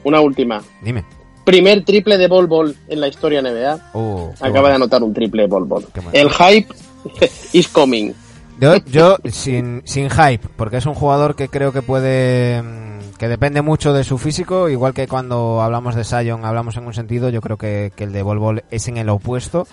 una 0.04 0.20
última. 0.20 0.62
Dime. 0.82 1.04
Primer 1.44 1.84
triple 1.84 2.18
de 2.18 2.28
Bol 2.28 2.46
Bol 2.46 2.76
en 2.88 3.00
la 3.00 3.08
historia 3.08 3.42
NBA. 3.42 3.90
Uh, 3.94 4.30
Acaba 4.40 4.68
de 4.68 4.76
anotar 4.76 5.02
un 5.02 5.12
triple 5.12 5.42
de 5.42 5.48
Bol 5.48 5.64
Bol. 5.64 5.86
El 6.12 6.30
hype 6.30 6.72
is 7.52 7.68
coming. 7.68 8.12
Yo, 8.86 9.16
sin, 9.24 9.82
sin 9.84 10.08
hype, 10.08 10.46
porque 10.56 10.76
es 10.76 10.86
un 10.86 10.94
jugador 10.94 11.34
que 11.34 11.48
creo 11.48 11.72
que 11.72 11.82
puede 11.82 12.62
mm, 12.62 13.16
que 13.18 13.26
depende 13.26 13.60
mucho 13.60 13.92
de 13.92 14.04
su 14.04 14.18
físico, 14.18 14.68
igual 14.68 14.94
que 14.94 15.08
cuando 15.08 15.60
hablamos 15.62 15.96
de 15.96 16.04
Sion 16.04 16.44
hablamos 16.44 16.76
en 16.76 16.86
un 16.86 16.94
sentido, 16.94 17.28
yo 17.28 17.40
creo 17.40 17.56
que, 17.56 17.92
que 17.96 18.04
el 18.04 18.12
de 18.12 18.22
Bol 18.22 18.38
Bol 18.38 18.62
es 18.70 18.86
en 18.86 18.98
el 18.98 19.08
opuesto, 19.08 19.66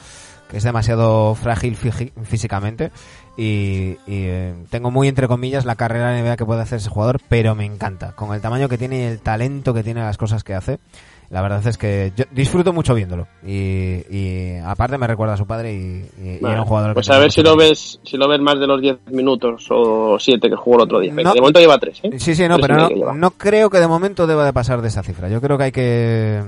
que 0.49 0.57
es 0.57 0.63
demasiado 0.63 1.35
frágil 1.35 1.75
físicamente 1.75 2.91
y, 3.41 3.95
eh, 4.05 4.53
tengo 4.69 4.91
muy 4.91 5.07
entre 5.07 5.29
comillas 5.29 5.63
la 5.63 5.75
carrera 5.75 6.19
NBA 6.21 6.35
que 6.35 6.45
puede 6.45 6.61
hacer 6.61 6.79
ese 6.79 6.89
jugador, 6.89 7.21
pero 7.29 7.55
me 7.55 7.63
encanta. 7.63 8.11
Con 8.13 8.33
el 8.33 8.41
tamaño 8.41 8.67
que 8.67 8.77
tiene 8.77 8.99
y 8.99 9.03
el 9.03 9.21
talento 9.21 9.73
que 9.73 9.81
tiene 9.81 10.01
las 10.01 10.17
cosas 10.17 10.43
que 10.43 10.55
hace, 10.55 10.79
la 11.29 11.41
verdad 11.41 11.65
es 11.65 11.77
que 11.77 12.11
yo 12.17 12.25
disfruto 12.31 12.73
mucho 12.73 12.93
viéndolo. 12.93 13.27
Y, 13.47 14.57
aparte 14.65 14.97
me 14.97 15.07
recuerda 15.07 15.35
a 15.35 15.37
su 15.37 15.47
padre 15.47 15.73
y, 15.73 16.05
era 16.45 16.63
un 16.63 16.67
jugador 16.67 16.93
Pues 16.93 17.09
a 17.11 17.17
ver 17.17 17.31
si 17.31 17.41
lo 17.41 17.55
ves 17.55 18.01
si 18.03 18.17
lo 18.17 18.27
ves 18.27 18.41
más 18.41 18.59
de 18.59 18.67
los 18.67 18.81
10 18.81 19.07
minutos 19.11 19.67
o 19.69 20.17
7 20.19 20.49
que 20.49 20.55
jugó 20.57 20.75
el 20.75 20.83
otro 20.83 20.99
día. 20.99 21.13
de 21.13 21.23
momento 21.23 21.61
lleva 21.61 21.77
3, 21.77 21.99
¿eh? 22.03 22.19
Sí, 22.19 22.35
sí, 22.35 22.45
no, 22.45 22.57
pero 22.59 22.89
no, 22.89 23.13
no 23.13 23.31
creo 23.31 23.69
que 23.69 23.79
de 23.79 23.87
momento 23.87 24.27
deba 24.27 24.43
de 24.43 24.51
pasar 24.51 24.81
de 24.81 24.89
esa 24.89 25.01
cifra. 25.01 25.29
Yo 25.29 25.39
creo 25.39 25.57
que 25.57 25.63
hay 25.63 25.71
que 25.71 26.41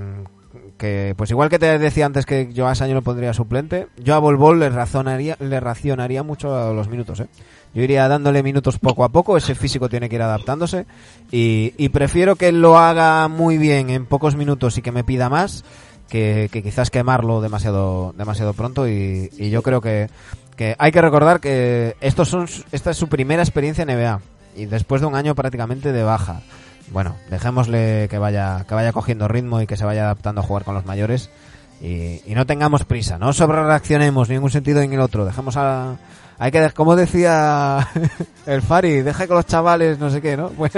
que 0.76 1.14
pues 1.16 1.30
igual 1.30 1.48
que 1.48 1.58
te 1.58 1.78
decía 1.78 2.06
antes 2.06 2.26
que 2.26 2.52
yo 2.52 2.66
a 2.66 2.72
año 2.72 2.94
lo 2.94 3.02
pondría 3.02 3.32
suplente, 3.32 3.88
yo 4.02 4.14
a 4.14 4.18
Volvol 4.18 4.58
le 4.58 4.70
razonaría, 4.70 5.36
le 5.40 5.60
racionaría 5.60 6.22
mucho 6.22 6.72
los 6.74 6.88
minutos, 6.88 7.20
¿eh? 7.20 7.28
Yo 7.74 7.82
iría 7.82 8.06
dándole 8.06 8.42
minutos 8.42 8.78
poco 8.78 9.02
a 9.04 9.08
poco, 9.08 9.36
ese 9.36 9.54
físico 9.54 9.88
tiene 9.88 10.08
que 10.08 10.16
ir 10.16 10.22
adaptándose 10.22 10.84
y, 11.30 11.88
prefiero 11.88 12.36
que 12.36 12.52
lo 12.52 12.78
haga 12.78 13.28
muy 13.28 13.56
bien 13.56 13.88
en 13.88 14.04
pocos 14.04 14.36
minutos 14.36 14.76
y 14.76 14.82
que 14.82 14.92
me 14.92 15.04
pida 15.04 15.30
más 15.30 15.64
que, 16.08 16.50
quizás 16.52 16.90
quemarlo 16.90 17.40
demasiado 17.40 18.14
demasiado 18.18 18.52
pronto 18.52 18.86
y, 18.86 19.30
yo 19.50 19.62
creo 19.62 19.80
que, 19.80 20.08
que 20.56 20.76
hay 20.78 20.92
que 20.92 21.00
recordar 21.00 21.40
que 21.40 21.96
estos 22.00 22.28
son 22.28 22.46
esta 22.72 22.90
es 22.90 22.96
su 22.96 23.08
primera 23.08 23.42
experiencia 23.42 23.82
en 23.82 23.96
NBA 23.96 24.20
y 24.56 24.66
después 24.66 25.00
de 25.00 25.06
un 25.06 25.14
año 25.14 25.34
prácticamente 25.34 25.92
de 25.92 26.02
baja 26.02 26.42
bueno, 26.92 27.16
dejémosle 27.30 28.08
que 28.10 28.18
vaya, 28.18 28.64
que 28.68 28.74
vaya 28.74 28.92
cogiendo 28.92 29.28
ritmo 29.28 29.60
y 29.60 29.66
que 29.66 29.76
se 29.76 29.84
vaya 29.84 30.04
adaptando 30.04 30.40
a 30.40 30.44
jugar 30.44 30.64
con 30.64 30.74
los 30.74 30.84
mayores 30.84 31.30
y, 31.80 32.22
no 32.28 32.46
tengamos 32.46 32.84
prisa, 32.84 33.18
no 33.18 33.32
sobre 33.32 33.62
reaccionemos 33.62 34.28
ni 34.28 34.36
en 34.36 34.42
un 34.42 34.50
sentido 34.50 34.80
ni 34.80 34.86
en 34.86 34.92
el 34.92 35.00
otro, 35.00 35.24
dejemos 35.24 35.56
a, 35.56 35.96
hay 36.38 36.50
que, 36.52 36.70
como 36.70 36.94
decía 36.94 37.88
el 38.46 38.62
Fari, 38.62 39.02
deja 39.02 39.26
que 39.26 39.34
los 39.34 39.46
chavales, 39.46 39.98
no 39.98 40.10
sé 40.10 40.20
qué, 40.20 40.36
¿no? 40.36 40.48
Pues... 40.56 40.72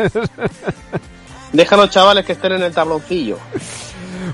Deja 1.52 1.76
a 1.76 1.78
los 1.78 1.90
chavales 1.90 2.26
que 2.26 2.32
estén 2.32 2.52
en 2.52 2.62
el 2.62 2.74
tabloncillo. 2.74 3.38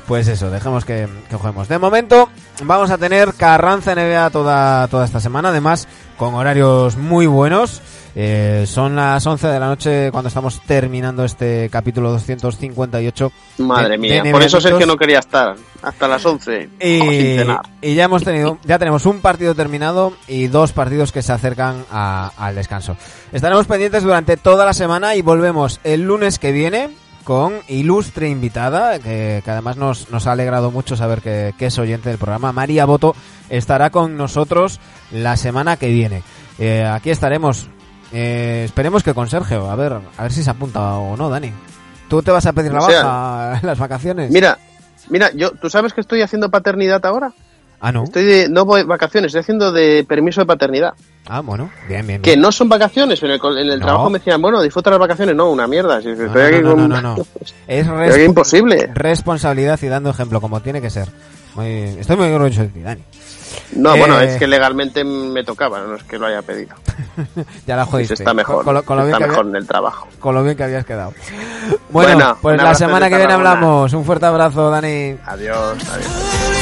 Pues 0.07 0.27
eso, 0.27 0.51
dejemos 0.51 0.87
que, 0.87 1.07
que, 1.29 1.37
juguemos. 1.37 1.69
De 1.69 1.79
momento, 1.79 2.31
vamos 2.65 2.91
a 2.91 2.97
tener 2.97 3.35
Carranza 3.35 3.95
NBA 3.95 4.31
toda, 4.31 4.89
toda 4.89 5.05
esta 5.05 5.21
semana, 5.21 5.51
además 5.51 5.87
con 6.17 6.35
horarios 6.35 6.97
muy 6.97 7.27
buenos. 7.27 7.83
Eh, 8.15 8.65
son 8.67 8.97
las 8.97 9.25
11 9.25 9.47
de 9.47 9.61
la 9.61 9.69
noche 9.69 10.11
cuando 10.11 10.29
estamos 10.29 10.61
terminando 10.63 11.25
este 11.25 11.69
capítulo 11.71 12.11
258. 12.13 13.33
Madre 13.59 13.99
mía, 13.99 14.23
por 14.31 14.43
eso 14.43 14.61
sé 14.61 14.73
que 14.77 14.87
no 14.87 14.97
quería 14.97 15.21
estar 15.21 15.55
hasta 15.83 16.09
las 16.09 16.25
11. 16.25 16.69
Y, 16.81 17.95
ya 17.95 18.05
hemos 18.05 18.25
tenido, 18.25 18.59
ya 18.65 18.79
tenemos 18.79 19.07
un 19.07 19.21
partido 19.21 19.55
terminado 19.55 20.13
y 20.27 20.49
dos 20.49 20.73
partidos 20.73 21.13
que 21.13 21.23
se 21.23 21.33
acercan 21.33 21.85
al 21.91 22.55
descanso. 22.55 22.97
Estaremos 23.33 23.67
pendientes 23.67 24.03
durante 24.03 24.37
toda 24.37 24.65
la 24.65 24.73
semana 24.73 25.15
y 25.15 25.23
volvemos 25.23 25.81
el 25.85 26.03
lunes 26.03 26.39
que 26.39 26.53
viene 26.53 26.91
con 27.25 27.61
ilustre 27.69 28.29
invitada, 28.29 28.99
que, 28.99 29.43
además 29.47 29.77
nos, 29.77 30.11
nos, 30.11 30.27
ha 30.27 30.33
alegrado 30.33 30.71
mucho 30.71 30.97
saber 30.97 31.21
que, 31.21 31.55
que, 31.57 31.67
es 31.67 31.79
oyente 31.79 32.09
del 32.09 32.19
programa. 32.19 32.51
María 32.51 32.87
Boto 32.87 33.15
estará 33.51 33.91
con 33.91 34.17
nosotros 34.17 34.81
la 35.13 35.37
semana 35.37 35.77
que 35.77 35.89
viene. 35.89 36.23
Eh, 36.59 36.85
aquí 36.85 37.11
estaremos 37.11 37.69
eh, 38.13 38.63
esperemos 38.65 39.03
que 39.03 39.15
con 39.15 39.29
Sergio, 39.29 39.71
a 39.71 39.77
ver, 39.77 39.93
a 40.17 40.23
ver 40.23 40.33
si 40.33 40.43
se 40.43 40.51
apunta 40.51 40.97
o 40.97 41.17
no, 41.17 41.29
Dani. 41.29 41.53
¿Tú 42.09 42.23
te 42.23 42.31
vas 42.31 42.47
a 42.47 42.53
pedir 42.53 42.73
la 42.73 42.81
baja 42.81 43.61
en 43.61 43.67
las 43.67 43.79
vacaciones? 43.79 44.31
Mira, 44.31 44.59
mira, 45.09 45.31
yo, 45.33 45.53
¿tú 45.53 45.71
sabes 45.71 45.93
que 45.93 46.01
estoy 46.01 46.23
haciendo 46.23 46.51
paternidad 46.51 47.05
ahora? 47.07 47.33
Ah, 47.81 47.93
no. 47.93 48.05
Estoy 48.05 48.25
de, 48.25 48.49
no 48.49 48.67
voy 48.67 48.83
vacaciones, 48.83 49.29
estoy 49.29 49.41
haciendo 49.41 49.73
de 49.73 50.05
permiso 50.07 50.43
de 50.43 50.47
paternidad. 50.47 50.93
Ah, 51.27 51.41
bueno, 51.41 51.71
bien, 51.89 52.07
bien. 52.07 52.21
Que 52.21 52.37
no 52.37 52.53
son 52.53 52.69
vacaciones, 52.69 53.21
pero 53.21 53.57
en 53.57 53.71
el, 53.71 53.81
trabajo 53.81 54.11
me 54.11 54.19
decían, 54.19 54.43
bueno, 54.43 54.61
disfruta 54.61 54.91
las 54.91 54.99
vacaciones. 54.99 55.35
No, 55.35 55.51
una 55.51 55.67
mierda. 55.67 56.03
Si 56.03 56.11
estoy 56.11 56.43
aquí 56.43 56.63
no, 56.63 56.75
no, 56.75 57.01
no, 57.01 57.17
Es 57.69 58.19
imposible. 58.19 58.91
Responsabilidad 58.93 59.79
y 59.83 59.87
dando 59.87 60.11
ejemplo, 60.11 60.41
como 60.41 60.61
tiene 60.61 60.83
que 60.83 60.91
ser. 60.91 61.09
estoy 61.57 62.17
muy 62.17 62.27
orgulloso 62.27 62.63
de 62.63 62.69
ti, 62.69 62.81
Dani. 62.81 63.03
No, 63.73 63.97
bueno, 63.97 64.21
es 64.21 64.35
eh, 64.35 64.39
que 64.39 64.47
legalmente 64.47 65.05
me 65.05 65.45
tocaba, 65.45 65.81
no 65.81 65.97
es 65.97 66.03
que 66.05 66.19
lo 66.19 66.27
haya 66.27 66.43
pedido. 66.43 66.77
ya 67.67 67.77
la 67.77 67.87
jodiste. 67.87 68.15
Está 68.15 68.35
mejor, 68.35 68.65
con, 68.65 68.75
lo, 68.75 68.81
está 68.81 69.19
mejor 69.19 69.47
en 69.47 69.57
el 69.57 69.67
trabajo. 69.67 70.09
Con 70.19 70.35
lo 70.35 70.43
bien 70.43 70.57
que 70.57 70.65
habías 70.65 70.85
quedado. 70.85 71.13
Bueno, 71.91 72.37
pues 72.41 72.61
la 72.63 72.75
semana 72.75 73.09
que 73.09 73.17
viene 73.17 73.33
hablamos. 73.33 73.93
Un 73.93 74.05
fuerte 74.05 74.27
abrazo, 74.27 74.71
Dani. 74.71 75.17
Adiós, 75.27 75.79
adiós. 75.89 76.61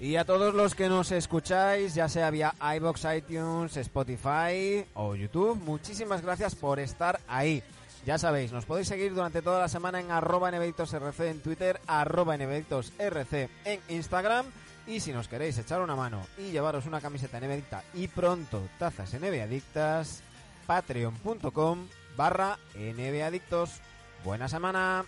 Y 0.00 0.16
a 0.16 0.24
todos 0.24 0.54
los 0.54 0.74
que 0.74 0.88
nos 0.88 1.12
escucháis, 1.12 1.94
ya 1.94 2.08
sea 2.08 2.30
vía 2.30 2.54
iBox, 2.76 3.06
iTunes, 3.16 3.76
Spotify 3.76 4.84
o 4.94 5.14
YouTube, 5.14 5.56
muchísimas 5.62 6.22
gracias 6.22 6.54
por 6.54 6.80
estar 6.80 7.20
ahí. 7.28 7.62
Ya 8.06 8.18
sabéis, 8.18 8.50
nos 8.50 8.64
podéis 8.64 8.88
seguir 8.88 9.14
durante 9.14 9.42
toda 9.42 9.60
la 9.60 9.68
semana 9.68 10.00
en 10.00 10.10
arroba 10.10 10.50
rc 10.50 11.20
en 11.20 11.40
Twitter, 11.40 11.80
arroba 11.86 12.36
rc 12.36 13.50
en 13.64 13.80
Instagram. 13.88 14.46
Y 14.86 15.00
si 15.00 15.12
nos 15.12 15.28
queréis 15.28 15.58
echar 15.58 15.80
una 15.82 15.94
mano 15.94 16.26
y 16.38 16.50
llevaros 16.50 16.86
una 16.86 17.00
camiseta 17.00 17.38
Nevedicta 17.38 17.84
y 17.94 18.08
pronto 18.08 18.66
tazas 18.78 19.14
patreon.com 20.66 21.86
barra 22.16 22.58
nbadictos. 22.74 23.80
Buena 24.24 24.48
semana. 24.48 25.04